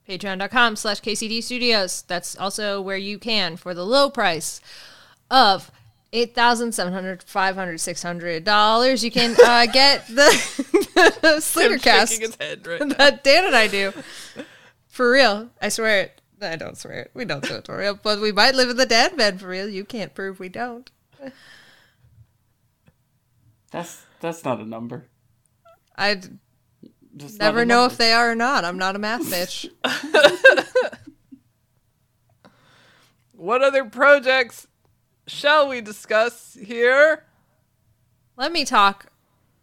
Patreon.com 0.09 0.77
slash 0.77 1.01
KCD 1.01 1.43
Studios. 1.43 2.03
That's 2.03 2.37
also 2.37 2.81
where 2.81 2.99
you 2.99 3.19
can, 3.19 3.57
for 3.57 3.73
the 3.73 3.87
low 3.87 4.11
price 4.11 4.61
of 5.31 5.71
eight 6.13 6.35
thousand 6.35 6.73
seven 6.73 6.93
hundred, 6.93 7.23
five 7.23 7.55
hundred, 7.55 7.79
six 7.79 8.03
hundred 8.03 8.45
dollars, 8.45 9.03
you 9.03 9.11
can 9.11 9.35
uh, 9.45 9.67
get 9.73 10.07
the, 10.09 10.15
the 10.95 11.31
Him 11.33 11.41
Slatercast 11.41 12.09
shaking 12.09 12.27
his 12.27 12.37
head 12.37 12.67
right 12.67 12.89
that 12.99 13.25
Dan 13.25 13.47
and 13.47 13.57
I 13.57 13.67
do. 13.67 13.93
For 14.87 15.11
real, 15.11 15.51
I 15.61 15.71
swear 15.71 16.03
it. 16.03 16.21
I 16.43 16.57
don't 16.57 16.77
swear 16.77 17.01
it. 17.01 17.11
We 17.15 17.25
don't 17.25 17.43
do 17.43 17.55
it 17.55 17.67
for 17.67 17.79
real, 17.79 17.99
but 18.01 18.21
we 18.21 18.31
might 18.31 18.55
live 18.55 18.69
in 18.69 18.77
the 18.77 18.87
Dan 18.87 19.17
bed 19.17 19.41
for 19.41 19.49
real. 19.49 19.69
You 19.69 19.85
can't 19.85 20.15
prove 20.15 20.39
we 20.39 20.51
don't. 20.51 20.91
That's 23.75 24.07
that's 24.21 24.45
not 24.45 24.61
a 24.61 24.65
number. 24.65 25.09
I'd 25.97 26.39
Just 27.17 27.41
never 27.41 27.65
know 27.65 27.81
number. 27.81 27.93
if 27.93 27.99
they 27.99 28.13
are 28.13 28.31
or 28.31 28.35
not. 28.37 28.65
I'm 28.65 28.79
not 28.79 28.95
a 28.95 29.01
math 29.01 29.23
bitch. 29.23 29.69
What 33.33 33.63
other 33.63 33.85
projects 33.85 34.67
shall 35.27 35.69
we 35.69 35.81
discuss 35.81 36.57
here? 36.65 37.25
Let 38.37 38.53
me 38.53 38.65
talk 38.65 39.07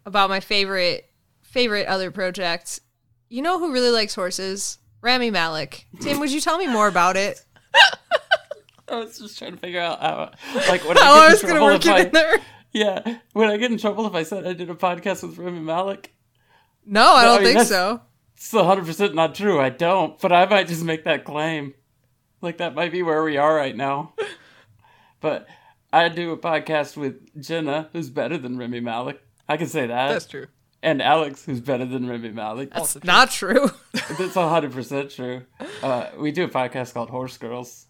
about 0.06 0.28
my 0.28 0.40
favorite 0.40 1.08
favorite 1.40 1.86
other 1.88 2.10
project. 2.10 2.80
You 3.28 3.42
know 3.42 3.58
who 3.58 3.72
really 3.72 3.90
likes 3.90 4.14
horses? 4.14 4.78
Rami 5.00 5.30
Malek. 5.30 5.86
Tim, 6.00 6.20
would 6.20 6.30
you 6.30 6.40
tell 6.40 6.58
me 6.58 6.68
more 6.68 6.86
about 6.86 7.16
it? 7.16 7.44
I 8.88 8.96
was 8.96 9.18
just 9.18 9.38
trying 9.38 9.52
to 9.52 9.56
figure 9.58 9.80
out 9.80 10.00
how, 10.00 10.30
like, 10.68 10.84
what 10.84 10.98
How 10.98 11.14
I 11.22 11.26
I 11.26 11.30
was 11.30 11.40
gonna 11.40 11.54
trouble 11.54 11.66
work 11.72 11.86
if 11.86 12.06
in 12.06 12.12
there? 12.12 12.38
Yeah, 12.72 13.18
Would 13.34 13.50
I 13.50 13.56
get 13.58 13.70
in 13.70 13.78
trouble 13.78 14.06
if 14.06 14.14
I 14.14 14.22
said 14.22 14.46
I 14.46 14.54
did 14.54 14.70
a 14.70 14.74
podcast 14.74 15.22
with 15.22 15.36
Rami 15.38 15.60
Malek, 15.60 16.14
No, 16.86 17.12
I 17.12 17.24
don't 17.24 17.40
I 17.40 17.44
mean, 17.44 17.54
think 17.56 17.66
so. 17.68 18.00
it's 18.34 18.52
100 18.52 18.86
percent 18.86 19.14
not 19.14 19.34
true. 19.34 19.60
I 19.60 19.68
don't, 19.68 20.18
but 20.20 20.32
I 20.32 20.46
might 20.46 20.68
just 20.68 20.82
make 20.84 21.04
that 21.04 21.24
claim. 21.24 21.74
Like 22.40 22.58
that 22.58 22.74
might 22.74 22.90
be 22.92 23.02
where 23.02 23.22
we 23.22 23.36
are 23.36 23.54
right 23.54 23.76
now. 23.76 24.14
but 25.20 25.46
I 25.92 26.08
do 26.08 26.32
a 26.32 26.38
podcast 26.38 26.96
with 26.96 27.40
Jenna, 27.40 27.90
who's 27.92 28.08
better 28.10 28.38
than 28.38 28.56
Rami 28.58 28.80
Malek. 28.80 29.20
I 29.48 29.56
can 29.58 29.66
say 29.66 29.86
that, 29.88 30.08
That's 30.12 30.26
true. 30.26 30.46
and 30.82 31.02
Alex, 31.02 31.44
who's 31.44 31.60
better 31.60 31.84
than 31.84 32.06
Rami 32.08 32.30
Malek. 32.30 32.72
That's 32.72 33.04
not 33.04 33.30
true. 33.30 33.70
That's 33.92 34.34
hundred 34.34 34.72
percent 34.72 35.10
true. 35.10 35.42
Uh, 35.82 36.08
we 36.18 36.32
do 36.32 36.44
a 36.44 36.48
podcast 36.48 36.94
called 36.94 37.10
Horse 37.10 37.36
Girls, 37.36 37.86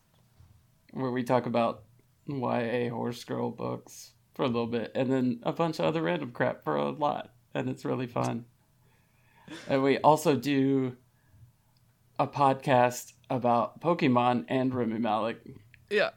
where 0.92 1.10
we 1.12 1.22
talk 1.22 1.46
about 1.46 1.84
YA 2.26 2.88
horse 2.90 3.22
girl 3.24 3.50
books 3.50 4.11
for 4.34 4.44
a 4.44 4.46
little 4.46 4.66
bit, 4.66 4.92
and 4.94 5.10
then 5.10 5.40
a 5.42 5.52
bunch 5.52 5.78
of 5.78 5.84
other 5.84 6.02
random 6.02 6.30
crap 6.32 6.62
for 6.64 6.76
a 6.76 6.90
lot, 6.90 7.30
and 7.54 7.68
it's 7.68 7.84
really 7.84 8.06
fun. 8.06 8.44
And 9.68 9.82
we 9.82 9.98
also 9.98 10.36
do 10.36 10.96
a 12.18 12.26
podcast 12.26 13.12
about 13.28 13.80
Pokemon 13.80 14.44
and 14.48 14.74
Rami 14.74 14.98
Malek 14.98 15.38
Yeah, 15.90 16.10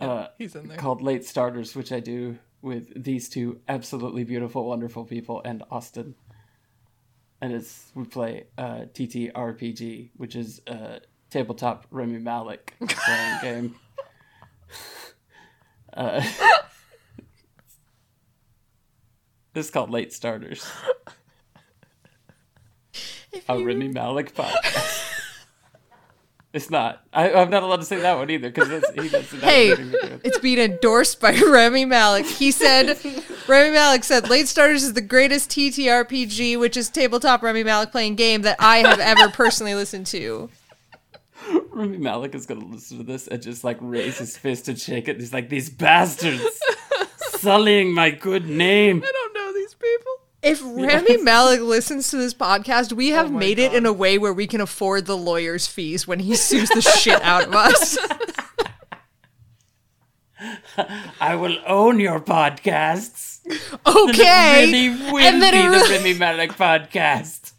uh, 0.00 0.28
he's 0.38 0.54
in 0.56 0.68
there. 0.68 0.76
called 0.76 1.02
Late 1.02 1.24
Starters, 1.24 1.74
which 1.76 1.92
I 1.92 2.00
do 2.00 2.38
with 2.62 3.04
these 3.04 3.28
two 3.28 3.60
absolutely 3.68 4.24
beautiful, 4.24 4.66
wonderful 4.68 5.04
people 5.04 5.40
and 5.44 5.62
Austin. 5.70 6.14
And 7.40 7.52
it's 7.52 7.92
we 7.94 8.04
play 8.04 8.46
uh, 8.56 8.86
TTRPG, 8.92 10.10
which 10.16 10.34
is 10.34 10.60
a 10.66 11.00
tabletop 11.30 11.86
Rami 11.92 12.18
Malek 12.18 12.74
playing 12.80 13.38
game. 13.42 13.74
Uh, 15.94 16.22
it's 19.54 19.70
called 19.70 19.90
Late 19.90 20.12
Starters, 20.12 20.66
a 23.48 23.58
Rami 23.58 23.88
Malek 23.88 24.34
podcast. 24.34 25.04
It's 26.54 26.70
not. 26.70 27.02
I, 27.12 27.30
I'm 27.34 27.50
not 27.50 27.62
allowed 27.62 27.76
to 27.80 27.84
say 27.84 28.00
that 28.00 28.16
one 28.16 28.30
either 28.30 28.48
because 28.50 28.68
he 28.94 29.08
doesn't. 29.10 29.40
Hey, 29.42 29.66
anything 29.68 29.90
to 29.90 29.92
do 29.92 29.98
with 30.00 30.12
it. 30.12 30.20
it's 30.24 30.38
being 30.38 30.58
endorsed 30.58 31.20
by 31.20 31.38
Rami 31.46 31.84
Malek. 31.84 32.24
He 32.24 32.50
said, 32.50 32.98
Rami 33.46 33.70
Malek 33.70 34.02
said, 34.02 34.30
Late 34.30 34.48
Starters 34.48 34.82
is 34.82 34.94
the 34.94 35.02
greatest 35.02 35.50
TTRPG, 35.50 36.58
which 36.58 36.76
is 36.76 36.88
tabletop 36.88 37.42
Rami 37.42 37.64
Malek 37.64 37.92
playing 37.92 38.14
game 38.14 38.42
that 38.42 38.56
I 38.58 38.78
have 38.78 38.98
ever 38.98 39.28
personally 39.32 39.74
listened 39.74 40.06
to. 40.06 40.48
Rami 41.70 41.98
Malek 41.98 42.34
is 42.34 42.46
gonna 42.46 42.64
listen 42.64 42.96
to 42.96 43.04
this 43.04 43.28
and 43.28 43.42
just 43.42 43.62
like 43.62 43.76
raise 43.80 44.16
his 44.18 44.36
fist 44.36 44.68
and 44.68 44.78
shake 44.80 45.06
it. 45.06 45.20
He's 45.20 45.32
like, 45.34 45.48
"These 45.50 45.70
bastards 45.70 46.42
sullying 47.18 47.92
my 47.94 48.10
good 48.10 48.46
name." 48.48 49.02
I 49.04 49.12
don't 49.12 49.34
know 49.34 49.52
these 49.52 49.74
If 50.48 50.62
Rami 50.62 51.18
Malek 51.18 51.60
listens 51.60 52.10
to 52.10 52.16
this 52.16 52.32
podcast, 52.34 52.92
we 52.92 53.12
oh 53.12 53.16
have 53.16 53.26
Oh 53.26 53.38
made 53.38 53.58
it 53.58 53.74
in 53.74 53.84
a 53.86 53.92
way 53.92 54.16
where 54.18 54.32
we 54.32 54.46
can 54.46 54.60
afford 54.60 55.06
the 55.06 55.16
lawyer's 55.16 55.66
fees 55.66 56.06
when 56.06 56.20
he 56.20 56.34
sues 56.34 56.70
the 56.70 56.80
shit 56.80 57.20
out 57.22 57.48
of 57.48 57.54
us. 57.54 57.98
I 61.20 61.34
will 61.34 61.58
own 61.66 62.00
your 62.00 62.20
podcasts. 62.20 63.40
Okay. 63.86 64.64
It 64.64 64.72
really 64.72 65.12
will 65.12 65.18
and 65.18 65.42
then 65.42 65.52
be 65.52 65.78
the 65.78 65.94
Rami 65.94 66.14
Malek 66.14 66.52
podcast. 66.52 67.52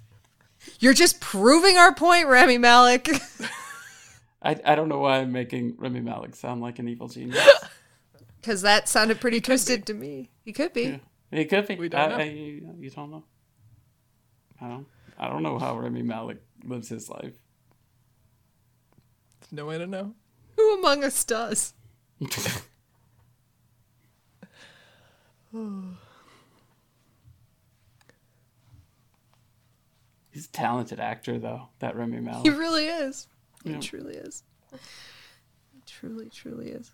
You're 0.80 0.94
just 0.94 1.20
proving 1.20 1.78
our 1.78 1.94
point, 1.94 2.28
Rami 2.28 2.57
Malek. 2.57 3.10
I, 4.41 4.57
I 4.66 4.76
don't 4.76 4.88
know 4.88 4.99
why 4.99 5.18
I'm 5.18 5.32
making 5.32 5.76
Rami 5.78 5.99
Malek 5.99 6.36
sound 6.36 6.61
like 6.61 6.80
an 6.80 6.88
evil 6.88 7.07
genius. 7.07 7.48
Because 8.41 8.61
that 8.61 8.88
sounded 8.88 9.20
pretty 9.20 9.41
twisted 9.41 9.86
to 9.88 9.94
me. 9.94 10.30
He 10.45 10.53
could 10.53 10.72
be. 10.72 11.02
He 11.31 11.45
could 11.45 11.68
be. 11.68 11.76
We 11.76 11.89
don't 11.89 12.01
I, 12.01 12.07
know. 12.07 12.15
I, 12.18 12.23
you, 12.23 12.76
you 12.80 12.89
don't 12.89 13.11
know. 13.11 13.23
I 14.61 14.68
don't. 14.68 14.88
I 15.18 15.27
don't 15.27 15.43
know 15.43 15.60
how 15.60 15.77
Rami 15.77 16.01
Malek 16.01 16.38
lives 16.64 16.89
his 16.89 17.10
life. 17.10 17.35
There's 19.41 19.51
no 19.51 19.65
way 19.65 19.77
to 19.77 19.85
know. 19.88 20.14
Who 20.56 20.80
among 20.80 21.03
us 21.03 21.23
does? 21.23 21.73
He's 30.31 30.45
a 30.45 30.51
talented 30.51 30.99
actor, 30.99 31.39
though. 31.39 31.69
That 31.80 31.95
Rami 31.95 32.19
Malek. 32.19 32.43
He 32.43 32.49
really 32.49 32.85
is. 32.85 33.27
He 33.64 33.72
Yeah. 33.72 33.80
truly 33.80 34.15
is. 34.15 34.43
He 34.72 35.81
truly, 35.85 36.30
truly 36.30 36.69
is. 36.69 36.91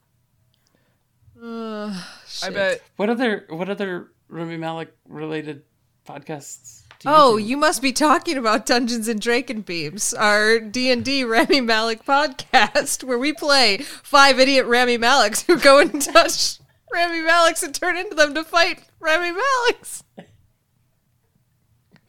Uh, 1.41 2.01
I 2.43 2.49
bet 2.49 2.81
What 2.95 3.09
other 3.09 3.45
What 3.49 3.69
other 3.69 4.11
Rami 4.35 4.57
Malek 4.57 4.93
related 5.07 5.63
podcasts? 6.05 6.81
Do 6.99 7.07
Oh, 7.09 7.37
do? 7.37 7.43
you 7.45 7.55
must 7.55 7.81
be 7.81 7.93
talking 7.93 8.35
about 8.37 8.65
Dungeons 8.65 9.07
and 9.07 9.21
Dragon 9.21 9.61
Beams, 9.61 10.13
our 10.13 10.59
D 10.59 10.91
and 10.91 11.05
D 11.05 11.23
Rami 11.23 11.61
Malek 11.61 12.03
podcast, 12.05 13.01
where 13.05 13.17
we 13.17 13.31
play 13.31 13.77
five 13.77 14.37
idiot 14.37 14.65
Rami 14.65 14.97
Maleks 14.97 15.45
who 15.45 15.57
go 15.57 15.79
and 15.79 16.01
touch 16.01 16.59
Rami 16.93 17.21
Maleks 17.21 17.63
and 17.63 17.73
turn 17.73 17.95
into 17.95 18.13
them 18.15 18.35
to 18.35 18.43
fight 18.43 18.83
Rami 18.99 19.31
Maleks. 19.31 20.03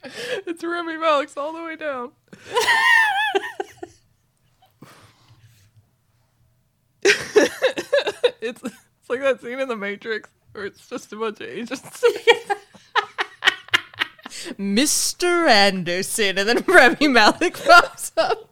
it's 0.03 0.63
Rami 0.65 0.97
Malek's 0.97 1.37
all 1.37 1.53
the 1.53 1.63
way 1.63 1.77
down. 1.77 2.11
it's 7.03 8.61
it's 8.63 9.09
like 9.09 9.21
that 9.21 9.41
scene 9.41 9.59
in 9.59 9.67
the 9.69 9.75
Matrix 9.75 10.29
where 10.57 10.65
it's 10.65 10.89
just 10.89 11.13
a 11.13 11.15
bunch 11.15 11.39
of 11.39 11.47
agents. 11.47 12.03
Mr. 14.57 15.47
Anderson, 15.47 16.37
and 16.37 16.49
then 16.49 16.63
Rami 16.67 17.07
Malek 17.07 17.63
pops 17.63 18.11
up. 18.17 18.49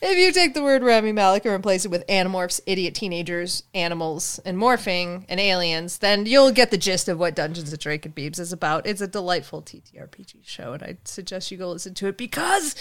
If 0.00 0.16
you 0.16 0.32
take 0.32 0.54
the 0.54 0.62
word 0.62 0.82
Rami 0.82 1.10
Malek 1.12 1.44
and 1.44 1.54
replace 1.54 1.84
it 1.84 1.90
with 1.90 2.06
animorphs, 2.06 2.60
idiot 2.66 2.94
teenagers, 2.94 3.64
animals, 3.74 4.38
and 4.44 4.56
morphing 4.56 5.24
and 5.28 5.40
aliens, 5.40 5.98
then 5.98 6.24
you'll 6.24 6.52
get 6.52 6.70
the 6.70 6.78
gist 6.78 7.08
of 7.08 7.18
what 7.18 7.34
Dungeons 7.34 7.72
and 7.72 7.80
Drake 7.80 8.06
and 8.06 8.14
Beebs 8.14 8.38
is 8.38 8.52
about. 8.52 8.86
It's 8.86 9.00
a 9.00 9.08
delightful 9.08 9.60
TTRPG 9.60 10.46
show, 10.46 10.72
and 10.72 10.82
I'd 10.84 11.08
suggest 11.08 11.50
you 11.50 11.58
go 11.58 11.70
listen 11.70 11.94
to 11.94 12.06
it 12.06 12.16
because 12.16 12.76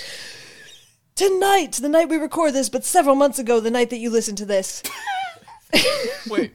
tonight, 1.17 1.73
the 1.73 1.89
night 1.89 2.07
we 2.07 2.15
record 2.15 2.53
this, 2.53 2.69
but 2.69 2.85
several 2.85 3.15
months 3.15 3.39
ago, 3.39 3.59
the 3.59 3.71
night 3.71 3.89
that 3.89 3.97
you 3.97 4.09
listened 4.09 4.37
to 4.37 4.45
this, 4.45 4.81
Wait, 6.29 6.53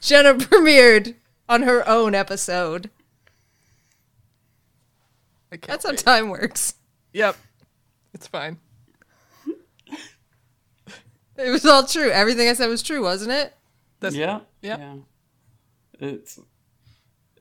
Jenna 0.00 0.34
premiered 0.34 1.16
on 1.48 1.62
her 1.62 1.86
own 1.86 2.14
episode. 2.14 2.88
I 5.52 5.56
can't. 5.58 5.66
That's 5.68 5.84
how 5.84 5.92
time 5.92 6.30
works. 6.30 6.74
Yep, 7.12 7.36
it's 8.14 8.26
fine. 8.26 8.58
It 11.38 11.50
was 11.50 11.66
all 11.66 11.84
true. 11.84 12.10
Everything 12.10 12.48
I 12.48 12.54
said 12.54 12.68
was 12.68 12.82
true, 12.82 13.02
wasn't 13.02 13.32
it? 13.32 13.54
That's 14.00 14.14
Yeah. 14.14 14.40
Yep. 14.62 14.78
Yeah. 14.78 14.94
It's 16.00 16.40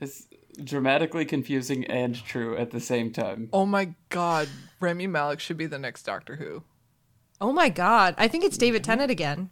it's 0.02 0.28
dramatically 0.62 1.26
confusing 1.26 1.86
and 1.86 2.16
true 2.26 2.58
at 2.58 2.72
the 2.72 2.80
same 2.80 3.12
time. 3.12 3.50
Oh 3.54 3.66
my 3.66 3.94
god, 4.10 4.50
Rami 4.80 5.08
Malek 5.08 5.40
should 5.40 5.58
be 5.58 5.66
the 5.66 5.80
next 5.80 6.04
Doctor 6.04 6.36
Who. 6.36 6.64
Oh 7.42 7.52
my 7.52 7.70
god. 7.70 8.16
I 8.18 8.28
think 8.28 8.44
it's 8.44 8.58
David 8.58 8.84
Tennant 8.84 9.12
again. 9.12 9.50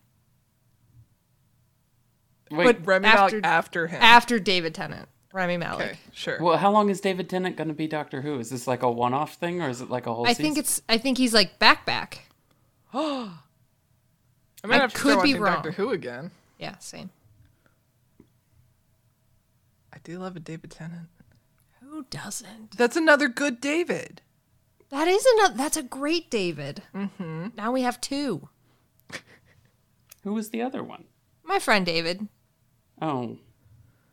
Wait, 2.52 2.66
But- 2.66 2.86
Remy 2.86 3.08
After- 3.08 3.36
Malik 3.38 3.46
after 3.46 3.88
him. 3.88 4.02
After 4.02 4.40
David 4.40 4.76
Tennant. 4.76 5.10
Rami 5.34 5.58
Malek. 5.58 5.88
okay, 5.92 5.98
sure. 6.12 6.38
well, 6.40 6.58
how 6.58 6.70
long 6.70 6.90
is 6.90 7.02
David 7.02 7.28
Tennant 7.28 7.56
going 7.58 7.68
to 7.70 7.74
be 7.74 7.88
Doctor 7.88 8.22
Who? 8.22 8.38
Is 8.38 8.52
this 8.52 8.68
like 8.68 8.84
a 8.84 8.92
one-off 8.92 9.34
thing, 9.34 9.64
or 9.64 9.70
is 9.70 9.82
it 9.82 9.90
like 9.90 10.06
a 10.06 10.14
whole? 10.14 10.28
I 10.28 10.34
season? 10.34 10.44
think 10.44 10.58
it's 10.60 10.82
I 10.88 11.00
think 11.00 11.18
he's 11.18 11.34
like 11.34 11.58
back 11.58 11.88
back. 11.88 12.30
I 12.94 13.32
might 14.64 14.76
I 14.76 14.82
have 14.82 14.94
to 14.94 15.00
could 15.00 15.12
start 15.14 15.24
be 15.24 15.30
watching 15.34 15.42
wrong. 15.42 15.54
Doctor 15.56 15.72
Who 15.72 15.90
again. 15.90 16.30
Yeah, 16.60 16.78
same. 16.78 17.10
I 19.92 19.98
do 20.04 20.20
love 20.20 20.36
a 20.36 20.40
David 20.40 20.70
Tennant. 20.70 21.08
Who 21.82 22.06
doesn't? 22.12 22.78
That's 22.78 22.96
another 22.96 23.28
good 23.28 23.60
David. 23.60 24.22
That 24.94 25.08
is 25.08 25.26
another. 25.26 25.56
That's 25.56 25.76
a 25.78 25.82
great 25.84 26.30
David. 26.30 26.84
Mm-hmm. 26.94 27.48
Now 27.58 27.72
we 27.72 27.82
have 27.82 28.00
two. 28.00 28.48
Who 30.24 30.34
was 30.34 30.52
the 30.52 30.62
other 30.62 30.84
one? 30.84 31.06
My 31.44 31.58
friend 31.60 31.84
David 31.86 32.28
Oh, 33.02 33.38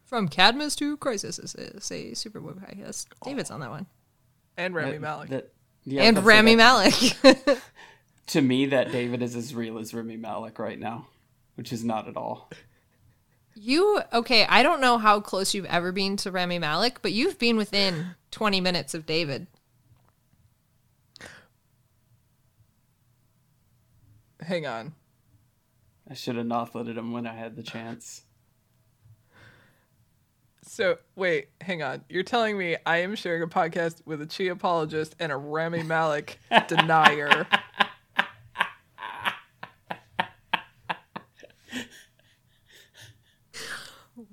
from 0.07 0.27
Cadmus 0.27 0.75
to 0.77 0.97
Crisis 0.97 1.39
is, 1.39 1.55
is 1.55 1.93
a 1.93 2.15
super 2.15 2.41
movie. 2.41 2.63
I 2.67 2.73
guess 2.75 3.07
David's 3.23 3.51
on 3.51 3.61
that 3.61 3.71
one, 3.71 3.87
And 4.57 4.75
Rami 4.75 4.93
that- 4.93 5.01
Malek. 5.01 5.29
that- 5.29 5.53
yeah, 5.85 6.03
and 6.03 6.17
about 6.19 6.27
to 6.29 6.31
say 6.33 6.37
Rami 6.37 6.55
that- 6.57 7.15
Malek. 7.45 7.59
To 8.29 8.41
me, 8.41 8.67
that 8.67 8.91
David 8.93 9.23
is 9.23 9.35
as 9.37 9.55
real 9.55 9.79
as 9.79 9.93
Rami 9.93 10.17
Malek 10.17 10.59
right 10.61 10.79
now, 10.79 11.09
which 11.57 11.73
is 11.73 11.85
not 11.85 12.07
at 12.09 12.17
all. 12.17 12.49
you 13.55 14.01
okay? 14.13 14.47
I 14.49 14.63
don't 14.63 14.81
know 14.81 14.99
how 14.99 15.21
close 15.21 15.53
you've 15.53 15.65
ever 15.67 15.91
been 15.93 16.17
to 16.19 16.31
Rami 16.31 16.59
Malek, 16.59 17.03
but 17.03 17.13
you've 17.13 17.39
been 17.39 17.57
within 17.57 18.15
twenty 18.31 18.61
minutes 18.61 18.95
of 18.95 19.05
David. 19.05 19.47
Hang 24.43 24.67
on. 24.67 24.95
I 26.09 26.15
should 26.15 26.37
have 26.37 26.47
not 26.47 26.75
let 26.75 26.87
him 26.87 27.13
when 27.13 27.27
I 27.27 27.35
had 27.35 27.57
the 27.57 27.63
chance. 27.63 28.23
So 30.63 30.99
wait, 31.17 31.49
hang 31.61 31.83
on. 31.83 32.05
You're 32.09 32.23
telling 32.23 32.57
me 32.57 32.77
I 32.87 32.99
am 32.99 33.17
sharing 33.17 33.43
a 33.43 33.47
podcast 33.47 34.03
with 34.07 34.23
a 34.23 34.27
Chee 34.27 34.49
apologist 34.49 35.17
and 35.19 35.33
a 35.33 35.37
Rami 35.37 35.83
Malek 35.83 36.39
denier. 36.69 37.47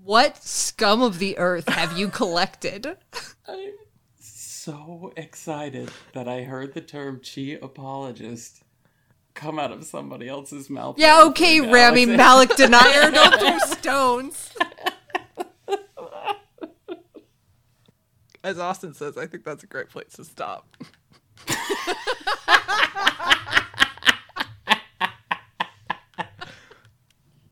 What 0.04 0.38
scum 0.44 1.02
of 1.02 1.20
the 1.20 1.38
earth 1.38 1.70
have 1.70 1.98
you 1.98 2.08
collected? 2.10 2.98
I'm 3.48 3.74
so 4.20 5.12
excited 5.18 5.92
that 6.14 6.28
I 6.28 6.44
heard 6.44 6.74
the 6.74 6.82
term 6.82 7.20
Chee 7.22 7.56
apologist 7.56 8.64
come 9.38 9.60
out 9.60 9.72
of 9.72 9.86
somebody 9.86 10.28
else's 10.28 10.70
mouth. 10.70 10.96
Yeah, 10.98 11.24
okay, 11.28 11.62
Rami 11.62 12.06
Malik 12.06 12.54
denier, 12.56 13.12
don't 13.12 13.36
throw 13.40 13.58
stones. 13.60 14.52
As 18.44 18.60
Austin 18.60 18.94
says, 18.94 19.18
I 19.18 19.26
think 19.28 19.46
that's 19.46 19.64
a 19.64 19.68
great 19.68 19.90
place 19.90 20.14
to 20.14 20.26
stop. 20.26 20.68